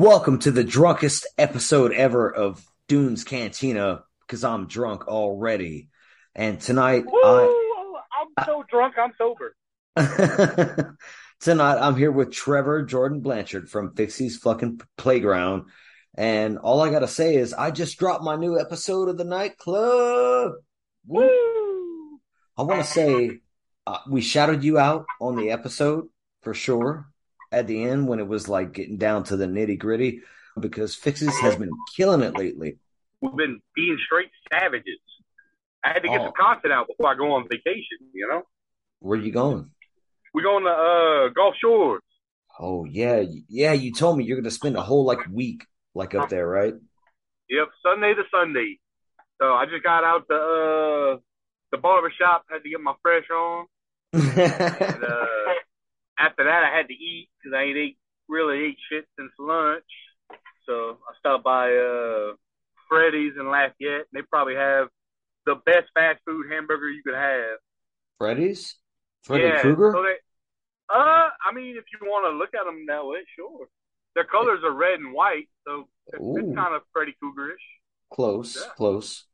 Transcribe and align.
Welcome 0.00 0.38
to 0.38 0.50
the 0.50 0.64
drunkest 0.64 1.26
episode 1.36 1.92
ever 1.92 2.34
of 2.34 2.64
Dunes 2.88 3.22
Cantina 3.22 4.02
because 4.22 4.44
I'm 4.44 4.66
drunk 4.66 5.06
already. 5.08 5.90
And 6.34 6.58
tonight, 6.58 7.04
Woo! 7.06 7.96
I'm 8.38 8.46
so 8.46 8.64
drunk, 8.70 8.94
I'm 8.96 9.12
sober. 9.18 9.54
Tonight 11.40 11.78
I'm 11.78 11.96
here 11.96 12.10
with 12.10 12.32
Trevor 12.32 12.82
Jordan 12.84 13.20
Blanchard 13.20 13.68
from 13.68 13.90
Fixi's 13.94 14.38
fucking 14.38 14.80
playground. 14.96 15.64
And 16.14 16.56
all 16.56 16.80
I 16.80 16.90
gotta 16.90 17.06
say 17.06 17.34
is 17.34 17.52
I 17.52 17.70
just 17.70 17.98
dropped 17.98 18.24
my 18.24 18.36
new 18.36 18.58
episode 18.58 19.10
of 19.10 19.18
the 19.18 19.24
nightclub. 19.24 20.52
Woo! 21.06 21.28
Woo! 21.28 22.20
I 22.56 22.62
want 22.62 22.80
to 22.80 22.86
say 22.86 23.40
uh, 23.86 23.98
we 24.08 24.22
shouted 24.22 24.64
you 24.64 24.78
out 24.78 25.04
on 25.20 25.36
the 25.36 25.50
episode 25.50 26.06
for 26.40 26.54
sure 26.54 27.09
at 27.52 27.66
the 27.66 27.82
end 27.84 28.06
when 28.08 28.20
it 28.20 28.28
was 28.28 28.48
like 28.48 28.72
getting 28.72 28.96
down 28.96 29.24
to 29.24 29.36
the 29.36 29.46
nitty 29.46 29.78
gritty 29.78 30.22
because 30.58 30.96
Fixi's 30.96 31.38
has 31.40 31.56
been 31.56 31.70
killing 31.96 32.22
it 32.22 32.36
lately. 32.36 32.76
We've 33.20 33.36
been 33.36 33.60
being 33.74 33.98
straight 34.06 34.30
savages. 34.52 34.98
I 35.84 35.88
had 35.88 36.02
to 36.02 36.08
get 36.08 36.20
Oh. 36.20 36.24
some 36.24 36.32
content 36.38 36.72
out 36.72 36.86
before 36.88 37.10
I 37.10 37.14
go 37.16 37.32
on 37.32 37.48
vacation, 37.48 37.98
you 38.12 38.28
know? 38.28 38.42
Where 39.00 39.18
you 39.18 39.32
going? 39.32 39.70
We're 40.34 40.42
going 40.42 40.64
to 40.64 40.70
uh, 40.70 41.28
Gulf 41.34 41.54
Shores. 41.60 42.02
Oh 42.58 42.84
yeah, 42.84 43.22
yeah. 43.48 43.72
You 43.72 43.92
told 43.92 44.18
me 44.18 44.24
you're 44.24 44.36
gonna 44.36 44.50
spend 44.50 44.76
a 44.76 44.82
whole 44.82 45.04
like 45.06 45.20
week 45.32 45.64
like 45.94 46.14
up 46.14 46.28
there, 46.28 46.46
right? 46.46 46.74
Yep, 47.48 47.68
Sunday 47.82 48.12
to 48.12 48.22
Sunday. 48.30 48.78
So 49.40 49.54
I 49.54 49.64
just 49.64 49.82
got 49.82 50.04
out 50.04 50.28
the 50.28 50.34
uh, 51.16 51.20
the 51.72 51.78
barber 51.78 52.12
shop, 52.20 52.44
had 52.50 52.62
to 52.62 52.68
get 52.68 52.80
my 52.80 52.92
fresh 53.00 53.24
on. 53.30 53.66
And 54.12 55.04
uh, 55.04 55.54
after 56.20 56.44
that, 56.44 56.64
I 56.64 56.76
had 56.76 56.88
to 56.88 56.94
eat 56.94 57.28
because 57.42 57.56
I 57.56 57.62
ain't 57.62 57.76
ate, 57.78 57.98
really 58.28 58.66
ate 58.66 58.78
shit 58.90 59.06
since 59.18 59.32
lunch. 59.38 59.84
So 60.66 60.98
I 61.08 61.18
stopped 61.18 61.44
by 61.44 61.72
uh, 61.72 62.34
Freddy's 62.88 63.34
in 63.38 63.48
Lafayette. 63.48 64.06
And 64.06 64.12
they 64.12 64.22
probably 64.22 64.54
have 64.54 64.88
the 65.46 65.56
best 65.66 65.88
fast 65.94 66.20
food 66.26 66.46
hamburger 66.50 66.90
you 66.90 67.02
could 67.02 67.14
have. 67.14 67.58
Freddy's, 68.18 68.76
Freddy 69.22 69.44
yeah, 69.44 69.60
Krueger. 69.60 69.92
So 69.94 70.02
they, 70.02 70.16
uh, 70.94 71.28
I 71.44 71.52
mean, 71.54 71.76
if 71.76 71.84
you 71.92 72.06
want 72.06 72.30
to 72.30 72.36
look 72.36 72.54
at 72.54 72.64
them 72.64 72.84
that 72.88 73.04
way, 73.04 73.20
sure. 73.36 73.66
Their 74.14 74.24
colors 74.24 74.60
are 74.64 74.72
red 74.72 74.98
and 74.98 75.14
white, 75.14 75.48
so 75.66 75.88
it's, 76.08 76.18
it's 76.20 76.54
kind 76.56 76.74
of 76.74 76.82
Freddy 76.92 77.14
Kruegerish. 77.22 77.54
Close, 78.12 78.56
Yeah. 78.56 78.72
close. 78.76 79.24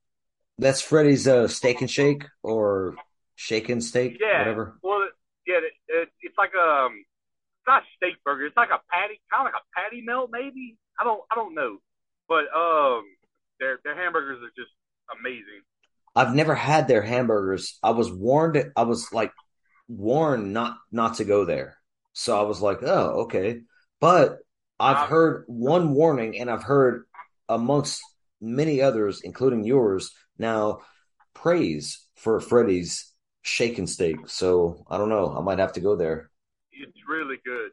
That's 0.59 0.81
Freddy's 0.81 1.27
uh, 1.27 1.48
steak 1.48 1.81
and 1.81 1.91
shake 1.91 2.25
or 2.42 2.95
shake 3.34 3.69
and 3.70 3.83
steak, 3.83 4.19
Yeah. 4.20 4.39
whatever. 4.39 4.79
Well, 4.83 5.09
yeah, 5.47 5.58
it, 5.58 5.72
it, 5.89 6.08
it's 6.20 6.39
like 6.39 6.55
um, 6.55 6.92
it's 6.98 7.66
not 7.66 7.83
a 7.83 7.86
steak 7.97 8.16
burger. 8.25 8.47
It's 8.47 8.56
like 8.56 8.70
a 8.70 8.80
patty, 8.91 9.20
kind 9.33 9.47
of 9.47 9.52
like 9.52 9.61
a 9.61 9.66
patty 9.75 10.02
melt, 10.02 10.30
maybe. 10.33 10.77
I 10.98 11.05
don't, 11.05 11.22
I 11.30 11.34
don't 11.34 11.55
know, 11.55 11.78
but 12.28 12.44
um, 12.56 13.05
their 13.61 13.78
their 13.84 13.94
hamburgers 13.94 14.42
are 14.42 14.52
just 14.56 14.72
amazing. 15.19 15.62
I've 16.14 16.34
never 16.34 16.55
had 16.55 16.89
their 16.89 17.02
hamburgers. 17.02 17.78
I 17.83 17.91
was 17.91 18.11
warned. 18.11 18.72
I 18.77 18.83
was 18.83 19.12
like 19.12 19.33
warned 19.89 20.52
not 20.52 20.78
not 20.91 21.17
to 21.17 21.24
go 21.24 21.44
there. 21.44 21.77
So 22.12 22.39
I 22.39 22.42
was 22.42 22.61
like, 22.62 22.78
oh, 22.83 23.24
okay. 23.24 23.61
But 24.00 24.39
I've 24.80 25.08
heard 25.08 25.44
one 25.47 25.92
warning, 25.92 26.39
and 26.39 26.50
I've 26.50 26.62
heard 26.62 27.05
amongst 27.48 28.02
many 28.41 28.83
others, 28.83 29.20
including 29.22 29.64
yours, 29.64 30.11
now 30.39 30.80
praise 31.35 32.06
for 32.17 32.40
Freddy's 32.40 33.12
shake 33.46 33.79
and 33.79 33.89
steak. 33.89 34.17
So 34.29 34.84
I 34.90 34.98
don't 34.98 35.08
know. 35.08 35.34
I 35.36 35.40
might 35.40 35.58
have 35.58 35.74
to 35.74 35.80
go 35.80 35.96
there. 35.96 36.30
It's 36.73 36.98
really 37.08 37.36
good, 37.45 37.70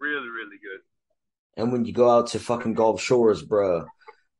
really, 0.00 0.28
really 0.28 0.56
good. 0.56 0.80
And 1.56 1.70
when 1.70 1.84
you 1.84 1.92
go 1.92 2.10
out 2.10 2.28
to 2.28 2.38
fucking 2.38 2.74
Gulf 2.74 3.00
Shores, 3.00 3.42
bruh, 3.44 3.86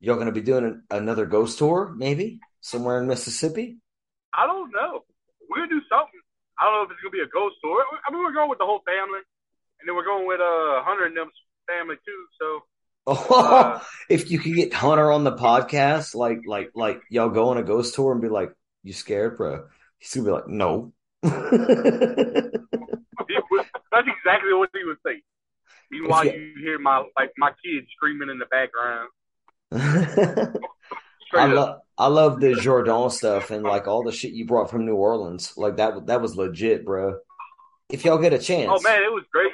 y'all 0.01 0.17
gonna 0.17 0.33
be 0.33 0.41
doing 0.41 0.65
an, 0.65 0.83
another 0.91 1.27
ghost 1.27 1.59
tour, 1.59 1.93
maybe 1.97 2.41
somewhere 2.61 3.01
in 3.01 3.07
Mississippi. 3.07 3.79
I 4.35 4.47
don't 4.47 4.73
know. 4.73 5.05
We're 5.49 5.59
gonna 5.59 5.69
do 5.69 5.83
something. 5.91 6.21
I 6.59 6.65
don't 6.65 6.75
know 6.75 6.83
if 6.85 6.91
it's 6.91 7.01
gonna 7.03 7.13
be 7.13 7.21
a 7.21 7.29
ghost 7.29 7.57
tour. 7.63 7.85
I 8.07 8.11
mean, 8.11 8.25
we're 8.25 8.33
going 8.33 8.49
with 8.49 8.59
the 8.59 8.67
whole 8.67 8.83
family, 8.87 9.21
and 9.81 9.85
then 9.87 9.95
we're 9.95 10.09
going 10.09 10.27
with 10.27 10.41
uh 10.41 10.83
Hunter 10.83 11.05
and 11.05 11.17
them's 11.17 11.37
family 11.69 11.97
too. 12.05 12.25
So 12.41 12.63
Oh, 13.07 13.27
Uh, 13.31 13.81
if 14.09 14.31
you 14.31 14.39
could 14.39 14.55
get 14.55 14.73
Hunter 14.73 15.11
on 15.11 15.25
the 15.25 15.33
podcast, 15.33 16.15
like, 16.15 16.39
like, 16.47 16.71
like, 16.75 17.03
y'all 17.11 17.31
go 17.31 17.49
on 17.49 17.59
a 17.59 17.63
ghost 17.63 17.95
tour 17.95 18.13
and 18.13 18.23
be 18.23 18.29
like, 18.29 18.53
"You 18.85 18.93
scared, 18.93 19.37
bro?" 19.37 19.67
He's 20.03 20.15
gonna 20.15 20.27
be 20.27 20.33
like, 20.33 20.49
"No." 20.49 20.93
that's 21.23 21.39
exactly 24.09 24.53
what 24.53 24.71
he 24.75 24.83
would 24.85 24.97
say. 25.07 25.23
Meanwhile, 25.93 26.27
If 26.27 26.35
you 26.35 26.55
hear 26.61 26.81
my 26.81 27.05
like 27.17 27.31
my 27.39 27.53
kids 27.65 27.87
screaming 27.95 28.29
in 28.29 28.41
the 28.41 28.47
background. 28.47 29.11
I 31.35 31.47
love, 31.47 31.81
I 31.97 32.09
love 32.09 32.41
the 32.41 32.55
Jordan 32.57 33.11
stuff 33.11 33.53
and 33.53 33.63
like 33.63 33.87
all 33.87 34.03
the 34.03 34.11
shit 34.11 34.33
you 34.33 34.45
brought 34.45 34.71
from 34.71 34.85
New 34.85 34.97
Orleans. 34.97 35.57
Like 35.57 35.77
that, 35.77 36.07
that 36.09 36.21
was 36.21 36.37
legit, 36.37 36.85
bro. 36.85 37.21
If 37.89 38.05
y'all 38.05 38.19
get 38.19 38.33
a 38.33 38.37
oh, 38.37 38.41
chance, 38.41 38.71
Oh 38.75 38.81
man, 38.83 39.03
it 39.05 39.13
was 39.13 39.25
great. 39.33 39.53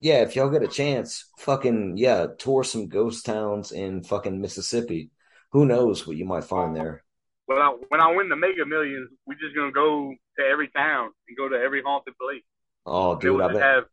yeah, 0.00 0.22
if 0.22 0.34
y'all 0.34 0.50
get 0.50 0.64
a 0.64 0.68
chance, 0.68 1.26
fucking 1.38 1.96
yeah, 1.96 2.26
tour 2.38 2.64
some 2.64 2.88
ghost 2.88 3.24
towns 3.24 3.70
in 3.70 4.02
fucking 4.02 4.40
Mississippi. 4.40 5.10
Who 5.52 5.64
knows 5.64 6.06
what 6.06 6.16
you 6.16 6.24
might 6.24 6.44
find 6.44 6.74
there? 6.74 7.04
When 7.50 7.58
I 7.58 7.74
when 7.88 8.00
I 8.00 8.14
win 8.14 8.28
the 8.28 8.36
Mega 8.36 8.64
Millions, 8.64 9.10
we're 9.26 9.34
just 9.34 9.56
gonna 9.56 9.72
go 9.72 10.14
to 10.38 10.44
every 10.44 10.68
town 10.68 11.10
and 11.26 11.36
go 11.36 11.48
to 11.48 11.56
every 11.56 11.82
haunted 11.82 12.14
place. 12.16 12.44
Oh, 12.86 13.16
dude, 13.18 13.38
will 13.38 13.42
I've 13.42 13.50
just 13.50 13.58
been. 13.58 13.60
have 13.60 13.84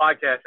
podcast 0.00 0.42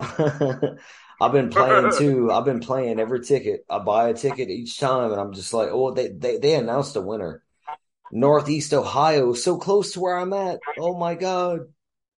episodes. 0.00 0.80
I've 1.20 1.30
been 1.30 1.50
playing 1.50 1.92
too. 1.96 2.32
I've 2.32 2.44
been 2.44 2.58
playing 2.58 2.98
every 2.98 3.20
ticket. 3.20 3.64
I 3.70 3.78
buy 3.78 4.08
a 4.08 4.14
ticket 4.14 4.50
each 4.50 4.80
time, 4.80 5.12
and 5.12 5.20
I'm 5.20 5.32
just 5.32 5.54
like, 5.54 5.68
oh, 5.70 5.92
they 5.94 6.08
they, 6.08 6.38
they 6.38 6.54
announced 6.56 6.96
a 6.96 7.00
winner. 7.00 7.44
Northeast 8.10 8.74
Ohio, 8.74 9.34
so 9.34 9.56
close 9.56 9.92
to 9.92 10.00
where 10.00 10.18
I'm 10.18 10.32
at. 10.32 10.58
Oh 10.76 10.98
my 10.98 11.14
God. 11.14 11.60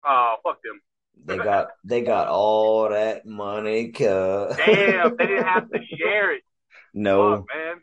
Oh 0.03 0.35
fuck 0.43 0.57
them. 0.63 0.81
They 1.25 1.37
got 1.37 1.67
they 1.83 2.01
got 2.01 2.27
all 2.27 2.89
that 2.89 3.27
money. 3.27 3.91
Damn, 3.91 5.15
they 5.15 5.27
didn't 5.27 5.43
have 5.45 5.69
to 5.69 5.79
share 5.95 6.33
it. 6.33 6.41
No, 6.95 7.37
Fuck 7.37 7.45
man, 7.53 7.81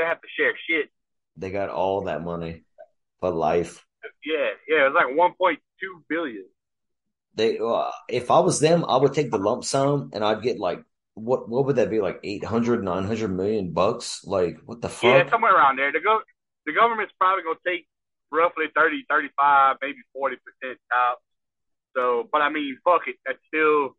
they 0.00 0.06
have 0.06 0.20
to 0.20 0.28
share 0.36 0.54
shit. 0.68 0.90
they 1.36 1.50
got 1.50 1.68
all 1.70 2.04
that 2.04 2.22
money 2.22 2.64
for 3.20 3.30
life. 3.30 3.84
Yeah, 4.24 4.50
yeah, 4.68 4.86
it's 4.88 4.94
like 4.94 5.14
one 5.16 5.32
point 5.38 5.60
two 5.80 6.04
billion. 6.08 6.44
They 7.34 7.58
uh, 7.58 7.90
if 8.08 8.30
I 8.30 8.40
was 8.40 8.60
them, 8.60 8.84
I 8.84 8.96
would 8.96 9.14
take 9.14 9.30
the 9.30 9.38
lump 9.38 9.64
sum 9.64 10.10
and 10.12 10.24
I'd 10.24 10.42
get 10.42 10.58
like 10.58 10.82
what 11.14 11.48
what 11.48 11.66
would 11.66 11.76
that 11.76 11.90
be 11.90 12.00
like 12.00 12.20
800 12.24 12.82
900 12.84 13.28
million 13.28 13.72
bucks? 13.72 14.22
Like 14.24 14.58
what 14.64 14.80
the 14.80 14.88
fuck? 14.88 15.26
Yeah, 15.26 15.30
somewhere 15.30 15.54
around 15.54 15.76
there. 15.76 15.92
The 15.92 16.00
go 16.00 16.20
the 16.66 16.72
government's 16.72 17.12
probably 17.20 17.44
gonna 17.44 17.58
take 17.66 17.86
roughly 18.32 18.66
30, 18.76 19.04
35, 19.08 19.76
maybe 19.82 19.98
forty 20.12 20.36
percent 20.36 20.78
top. 20.92 21.18
So, 21.96 22.28
but 22.32 22.42
I 22.42 22.50
mean, 22.50 22.78
fuck 22.84 23.02
it, 23.08 23.16
that's 23.26 23.38
still 23.48 23.96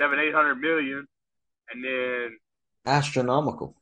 seven, 0.00 0.18
eight 0.18 0.34
hundred 0.34 0.56
million, 0.56 1.06
and 1.70 1.84
then 1.84 2.38
Astronomical. 2.86 3.76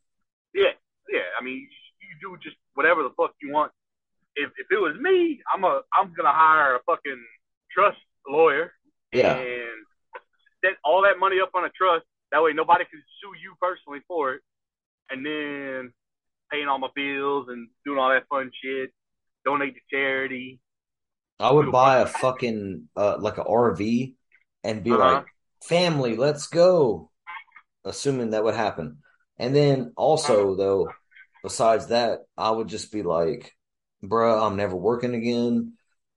yeah, 0.55 0.73
yeah. 1.11 1.29
I 1.39 1.45
mean, 1.45 1.67
you 2.01 2.15
do 2.21 2.37
just 2.43 2.57
whatever 2.75 3.03
the 3.03 3.11
fuck 3.17 3.33
you 3.43 3.53
want. 3.53 3.73
If 4.37 4.51
if 4.57 4.67
it 4.71 4.81
was 4.81 4.97
me, 5.01 5.41
I'm 5.53 5.65
a 5.65 5.81
I'm 5.97 6.13
gonna 6.17 6.33
hire 6.33 6.77
a 6.77 6.81
fucking 6.87 7.25
trust 7.73 7.99
lawyer 8.29 8.73
Yeah. 9.13 9.37
and 9.37 9.85
set 10.65 10.75
all 10.85 11.03
that 11.03 11.19
money 11.19 11.37
up 11.41 11.51
on 11.55 11.65
a 11.65 11.71
trust. 11.71 12.05
That 12.33 12.43
way, 12.43 12.53
nobody 12.53 12.85
can 12.85 13.03
sue 13.21 13.33
you 13.43 13.55
personally 13.61 14.01
for 14.07 14.35
it. 14.35 14.43
And 15.11 15.25
then 15.25 15.93
paying 16.53 16.69
all 16.69 16.79
my 16.79 16.89
bills 16.95 17.47
and 17.49 17.69
doing 17.85 17.99
all 17.99 18.11
that 18.11 18.29
fun 18.29 18.51
shit. 18.63 18.91
Donate 19.45 19.75
to 19.75 19.81
charity. 19.91 20.61
I 21.41 21.53
would 21.53 21.71
buy 21.73 21.99
a 22.01 22.07
fucking 22.07 22.89
uh 22.97 23.17
like 23.19 23.39
a 23.39 23.45
RV 23.45 24.15
and 24.65 24.83
be 24.85 24.91
Uh-huh. 24.91 24.99
like, 25.15 25.27
family, 25.65 26.17
let's 26.17 26.49
go. 26.49 27.11
Assuming 27.85 28.31
that 28.31 28.45
would 28.45 28.55
happen. 28.57 28.99
And 29.39 29.55
then 29.55 29.93
also 29.97 30.55
though, 30.57 30.91
besides 31.43 31.89
that, 31.89 32.21
I 32.37 32.51
would 32.51 32.69
just 32.69 32.93
be 32.93 33.03
like, 33.03 33.55
bruh, 34.05 34.47
I'm 34.47 34.57
never 34.57 34.77
working 34.77 35.15
again. 35.15 35.75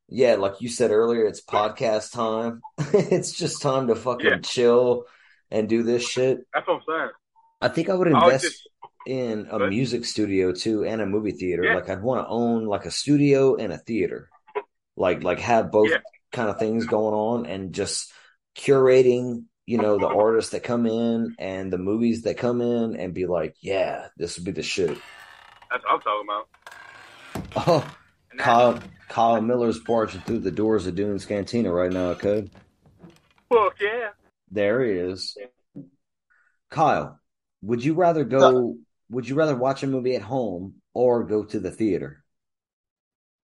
Yeah, 0.10 0.36
like 0.36 0.60
you 0.62 0.68
said 0.70 0.92
earlier, 0.92 1.26
it's 1.26 1.42
podcast 1.44 2.12
time. 2.12 2.62
It's 2.94 3.32
just 3.32 3.62
time 3.62 3.88
to 3.88 3.96
fucking 3.96 4.26
Yeah. 4.30 4.38
chill 4.40 5.06
and 5.50 5.70
do 5.70 5.84
this 5.84 6.04
shit. 6.08 6.40
That's 6.54 6.68
what 6.68 6.76
I'm 6.76 6.82
saying. 6.88 7.10
I 7.62 7.68
think 7.70 7.90
I 7.90 7.94
would 7.96 8.12
I 8.14 8.26
invest 8.26 8.44
just- 8.46 8.70
in 9.08 9.48
a 9.50 9.68
music 9.68 10.06
studio 10.06 10.52
too 10.52 10.84
and 10.86 11.02
a 11.02 11.06
movie 11.06 11.32
theater. 11.32 11.64
Yeah. 11.64 11.76
Like 11.76 11.90
I'd 11.90 12.04
want 12.04 12.24
to 12.26 12.30
own 12.30 12.66
like 12.66 12.86
a 12.86 12.92
studio 12.92 13.56
and 13.56 13.72
a 13.74 13.78
theater. 13.78 14.30
Like 14.98 15.24
like 15.24 15.40
have 15.40 15.72
both 15.72 15.90
Yeah. 15.90 15.98
kind 16.32 16.50
of 16.50 16.60
things 16.60 16.86
going 16.86 17.16
on 17.16 17.46
and 17.48 17.74
just 17.74 18.12
curating, 18.56 19.46
you 19.66 19.78
know, 19.78 19.98
the 19.98 20.08
artists 20.08 20.52
that 20.52 20.64
come 20.64 20.86
in 20.86 21.36
and 21.40 21.72
the 21.72 21.78
movies 21.78 22.24
that 22.24 22.38
come 22.38 22.62
in 22.62 22.96
and 22.96 23.14
be 23.14 23.26
like, 23.26 23.56
yeah, 23.62 24.08
this 24.18 24.38
would 24.38 24.46
be 24.46 24.52
the 24.52 24.64
shit. 24.64 24.98
That's 25.70 25.84
what 25.84 25.94
I'm 25.94 26.02
talking 26.02 26.28
about. 26.28 26.48
Oh, 27.54 27.86
Kyle 28.38 28.80
Kyle 29.10 29.42
Miller's 29.42 29.80
barging 29.80 30.22
through 30.22 30.40
the 30.40 30.52
doors 30.52 30.88
of 30.88 30.96
Dunes 30.96 31.26
Cantina 31.26 31.72
right 31.72 31.92
now, 31.92 32.14
Code. 32.14 32.50
Fuck 33.50 33.76
yeah. 33.82 34.10
There 34.50 34.84
he 34.84 34.92
is. 34.92 35.38
Kyle, 36.70 37.20
would 37.62 37.84
you 37.84 37.94
rather 37.94 38.24
go? 38.24 38.78
Would 39.10 39.28
you 39.28 39.36
rather 39.36 39.56
watch 39.56 39.84
a 39.84 39.88
movie 39.88 40.16
at 40.16 40.22
home 40.22 40.76
or 40.94 41.26
go 41.26 41.44
to 41.44 41.60
the 41.60 41.72
theater? 41.72 42.24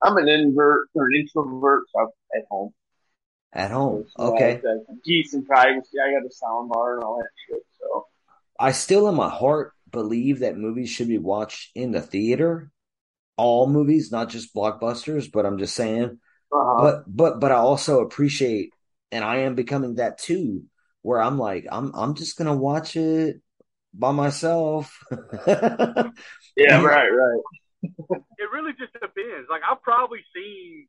I'm 0.02 0.16
an 0.16 0.30
invert 0.30 0.88
or 0.94 1.08
an 1.08 1.16
introvert, 1.16 1.84
so 1.94 2.02
I'm 2.02 2.08
at 2.38 2.46
home. 2.50 2.74
At 3.51 3.72
home, 3.72 4.06
So, 4.16 4.34
okay. 4.34 4.62
yeah, 4.63 4.72
like, 4.72 4.98
decent 5.04 5.48
privacy. 5.48 5.98
I 6.00 6.12
got 6.13 6.28
a 6.28 6.31
sound 6.31 6.69
bar 6.69 6.96
and 6.96 7.04
all 7.04 7.18
that 7.18 7.30
shit. 7.48 7.63
So 7.80 8.06
I 8.60 8.72
still, 8.74 9.07
in 9.10 9.16
my 9.16 9.30
heart, 9.30 9.74
believe 9.90 10.40
that 10.40 10.57
movies 10.57 10.90
should 10.90 11.07
be 11.07 11.18
watched 11.18 11.72
in 11.75 11.92
the 11.92 12.01
theater. 12.01 12.72
All 13.38 13.68
movies, 13.68 14.12
not 14.12 14.30
just 14.30 14.54
blockbusters, 14.54 15.31
but 15.31 15.46
I'm 15.46 15.57
just 15.57 15.75
saying. 15.75 16.19
uh 16.51 16.75
But 16.81 17.04
but 17.07 17.40
but 17.40 17.51
I 17.51 17.56
also 17.56 18.01
appreciate, 18.01 18.72
and 19.12 19.24
I 19.24 19.38
am 19.38 19.56
becoming 19.56 19.95
that 19.95 20.18
too, 20.19 20.63
where 21.02 21.22
I'm 21.22 21.38
like, 21.40 21.66
I'm 21.72 21.92
I'm 21.95 22.16
just 22.16 22.38
gonna 22.38 22.56
watch 22.56 22.95
it 22.95 23.42
by 23.94 24.12
myself. 24.12 25.00
yeah, 25.48 26.06
right, 26.81 27.10
right. 27.10 27.42
It 28.38 28.50
really 28.54 28.72
just 28.80 28.94
depends. 28.94 29.48
Like 29.50 29.62
I've 29.69 29.81
probably 29.81 30.19
seen 30.36 30.88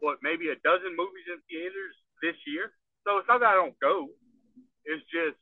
what 0.00 0.18
maybe 0.22 0.48
a 0.48 0.56
dozen 0.64 0.96
movies 0.96 1.26
in 1.28 1.40
theaters 1.48 1.94
this 2.22 2.36
year. 2.46 2.72
So 3.06 3.18
it's 3.18 3.28
not 3.28 3.40
that 3.40 3.50
I 3.50 3.54
don't 3.54 3.78
go. 3.80 4.08
It's 4.84 5.02
just 5.04 5.38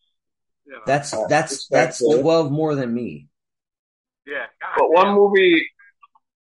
you 0.67 0.73
know, 0.73 0.81
That's 0.87 1.15
Oh, 1.15 1.27
that's 1.29 1.67
that's 1.69 1.99
twelve 1.99 2.51
more 2.53 2.75
than 2.75 2.93
me. 2.95 3.29
yeah. 4.27 4.47
God 4.61 4.75
But 4.79 4.91
one 4.91 5.07
damn. 5.07 5.15
movie 5.17 5.63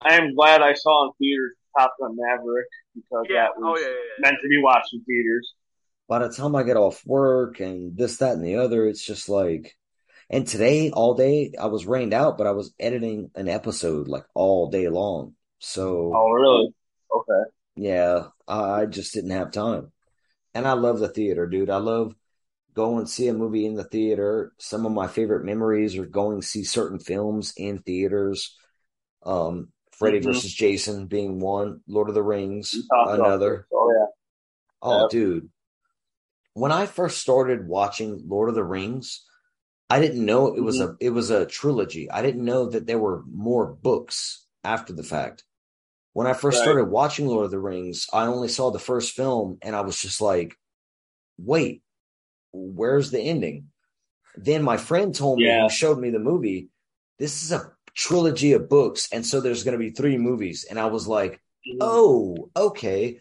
I 0.02 0.16
am 0.16 0.36
glad 0.36 0.62
I 0.62 0.74
saw 0.74 1.08
in 1.08 1.12
theaters, 1.20 1.56
Top 1.78 1.94
Gun 2.00 2.16
Maverick, 2.18 2.68
because 2.96 3.26
Yeah. 3.30 3.44
that 3.44 3.52
oh, 3.58 3.62
was 3.72 3.80
Oh 3.80 3.82
yeah. 3.82 3.88
yeah, 3.88 3.94
yeah. 3.94 4.22
meant 4.22 4.38
to 4.42 4.50
be 4.50 4.62
watched 4.62 4.94
in 4.94 5.04
theaters. 5.06 5.54
By 6.08 6.20
the 6.20 6.30
time 6.34 6.56
I 6.56 6.64
get 6.64 6.78
off 6.78 7.02
work 7.06 7.60
and 7.60 7.98
this, 7.98 8.18
that, 8.18 8.34
and 8.34 8.46
the 8.46 8.58
other, 8.58 8.88
it's 8.88 9.04
just 9.04 9.30
like. 9.30 9.76
And 10.30 10.48
today, 10.48 10.90
all 10.90 11.14
day, 11.14 11.54
I 11.60 11.68
was 11.68 11.86
rained 11.86 12.14
out, 12.14 12.38
but 12.38 12.48
I 12.48 12.52
was 12.52 12.74
editing 12.80 13.30
an 13.36 13.48
episode 13.48 14.08
like 14.08 14.26
all 14.34 14.70
day 14.70 14.88
long. 14.90 15.36
So 15.60 16.12
Oh, 16.16 16.32
really? 16.32 16.74
Okay. 17.16 17.50
Yeah, 17.76 18.28
I 18.48 18.86
just 18.86 19.14
didn't 19.14 19.32
have 19.32 19.52
time. 19.52 19.92
And 20.54 20.68
I 20.68 20.74
love 20.74 21.00
the 21.00 21.10
theater, 21.10 21.48
dude. 21.48 21.70
I 21.70 21.78
love 21.78 22.16
going 22.74 23.00
and 23.00 23.10
see 23.10 23.28
a 23.28 23.34
movie 23.34 23.66
in 23.66 23.76
the 23.76 23.84
theater. 23.84 24.54
Some 24.58 24.86
of 24.86 24.92
my 24.92 25.08
favorite 25.08 25.46
memories 25.46 25.98
are 25.98 26.06
going 26.06 26.42
to 26.42 26.48
see 26.48 26.64
certain 26.64 27.00
films 27.00 27.54
in 27.58 27.80
theaters. 27.80 28.56
Um, 29.24 29.70
Freddy 29.92 30.20
Mhm. 30.20 30.26
versus 30.26 30.54
Jason 30.54 31.08
being 31.08 31.40
one, 31.40 31.82
Lord 31.88 32.10
of 32.10 32.16
the 32.16 32.24
Rings 32.24 32.74
You 32.74 32.84
talked 32.90 33.14
about 33.16 33.26
another. 33.28 33.68
Oh, 33.74 33.92
yeah. 33.92 34.06
Oh, 34.82 35.08
dude. 35.10 35.50
When 36.54 36.72
I 36.72 36.86
first 36.86 37.20
started 37.20 37.68
watching 37.68 38.28
Lord 38.28 38.50
of 38.50 38.56
the 38.56 38.64
Rings, 38.64 39.24
I 39.90 40.00
didn't 40.00 40.26
know 40.26 40.56
it 40.56 40.62
was 40.62 40.80
Mm-hmm. 40.80 40.94
a 40.94 41.06
it 41.06 41.10
was 41.12 41.30
a 41.30 41.46
trilogy. 41.46 42.10
I 42.10 42.22
didn't 42.22 42.46
know 42.46 42.68
that 42.70 42.86
there 42.88 43.00
were 43.00 43.24
more 43.32 43.68
books 43.74 44.46
after 44.64 44.94
the 44.94 45.04
fact. 45.04 45.44
When 46.14 46.28
I 46.28 46.34
first 46.34 46.60
Right. 46.60 46.64
started 46.64 46.86
watching 46.86 47.28
Lord 47.28 47.46
of 47.46 47.52
the 47.52 47.60
Rings, 47.60 48.08
I 48.14 48.28
only 48.28 48.48
saw 48.48 48.70
the 48.72 48.80
first 48.80 49.14
film 49.16 49.58
and 49.62 49.76
I 49.76 49.82
was 49.82 50.00
just 50.00 50.22
like, 50.22 50.56
"Wait, 51.38 51.82
where's 52.52 53.10
the 53.12 53.20
ending?" 53.20 53.72
Then 54.36 54.64
my 54.64 54.78
friend 54.78 55.14
told 55.14 55.40
me 55.40 55.46
Yeah. 55.46 55.64
who 55.64 55.70
showed 55.70 56.00
me 56.00 56.12
the 56.12 56.20
movie, 56.20 56.70
this 57.20 57.44
is 57.44 57.52
a 57.52 57.72
trilogy 57.96 58.54
of 58.54 58.70
books 58.70 59.08
and 59.12 59.26
so 59.26 59.40
there's 59.42 59.64
going 59.64 59.74
to 59.74 59.80
be 59.80 59.92
3 59.92 60.18
movies 60.18 60.64
and 60.66 60.80
I 60.80 60.86
was 60.88 61.08
like, 61.08 61.42
Mhm. 61.68 61.78
Oh, 61.82 62.50
okay. 62.56 63.20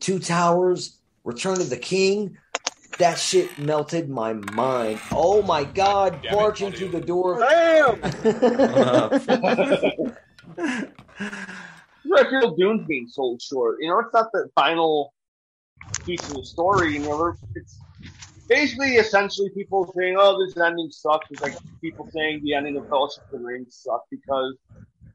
Two 0.00 0.18
Towers, 0.18 0.98
Return 1.24 1.60
of 1.60 1.70
the 1.70 1.76
King. 1.76 2.36
That 2.98 3.18
shit 3.18 3.58
melted 3.58 4.10
my 4.10 4.32
mind. 4.32 5.00
Oh 5.12 5.42
my 5.42 5.64
god, 5.64 6.22
Damn 6.22 6.24
it, 6.24 6.30
barging 6.32 6.72
through 6.72 6.88
the 6.88 7.00
door. 7.00 7.42
I 7.42 7.80
feel 12.02 12.54
Dune's 12.56 12.86
being 12.86 13.08
sold 13.08 13.42
short. 13.42 13.78
You 13.80 13.88
know, 13.88 13.98
it's 14.00 14.12
not 14.12 14.32
the 14.32 14.48
final 14.54 15.12
piece 16.04 16.26
of 16.28 16.34
the 16.34 16.44
story. 16.44 16.94
You 16.94 17.00
know, 17.00 17.34
it's 17.54 17.80
basically 18.48 18.96
essentially 18.96 19.50
people 19.50 19.92
saying, 19.96 20.16
"Oh, 20.18 20.44
this 20.44 20.56
ending 20.56 20.90
sucks." 20.90 21.26
It's 21.30 21.42
like 21.42 21.56
people 21.80 22.08
saying 22.12 22.42
the 22.42 22.54
ending 22.54 22.76
of 22.76 22.88
Fellowship 22.88 23.24
of 23.32 23.40
the 23.40 23.46
Ring 23.46 23.66
sucked 23.68 24.10
because 24.10 24.56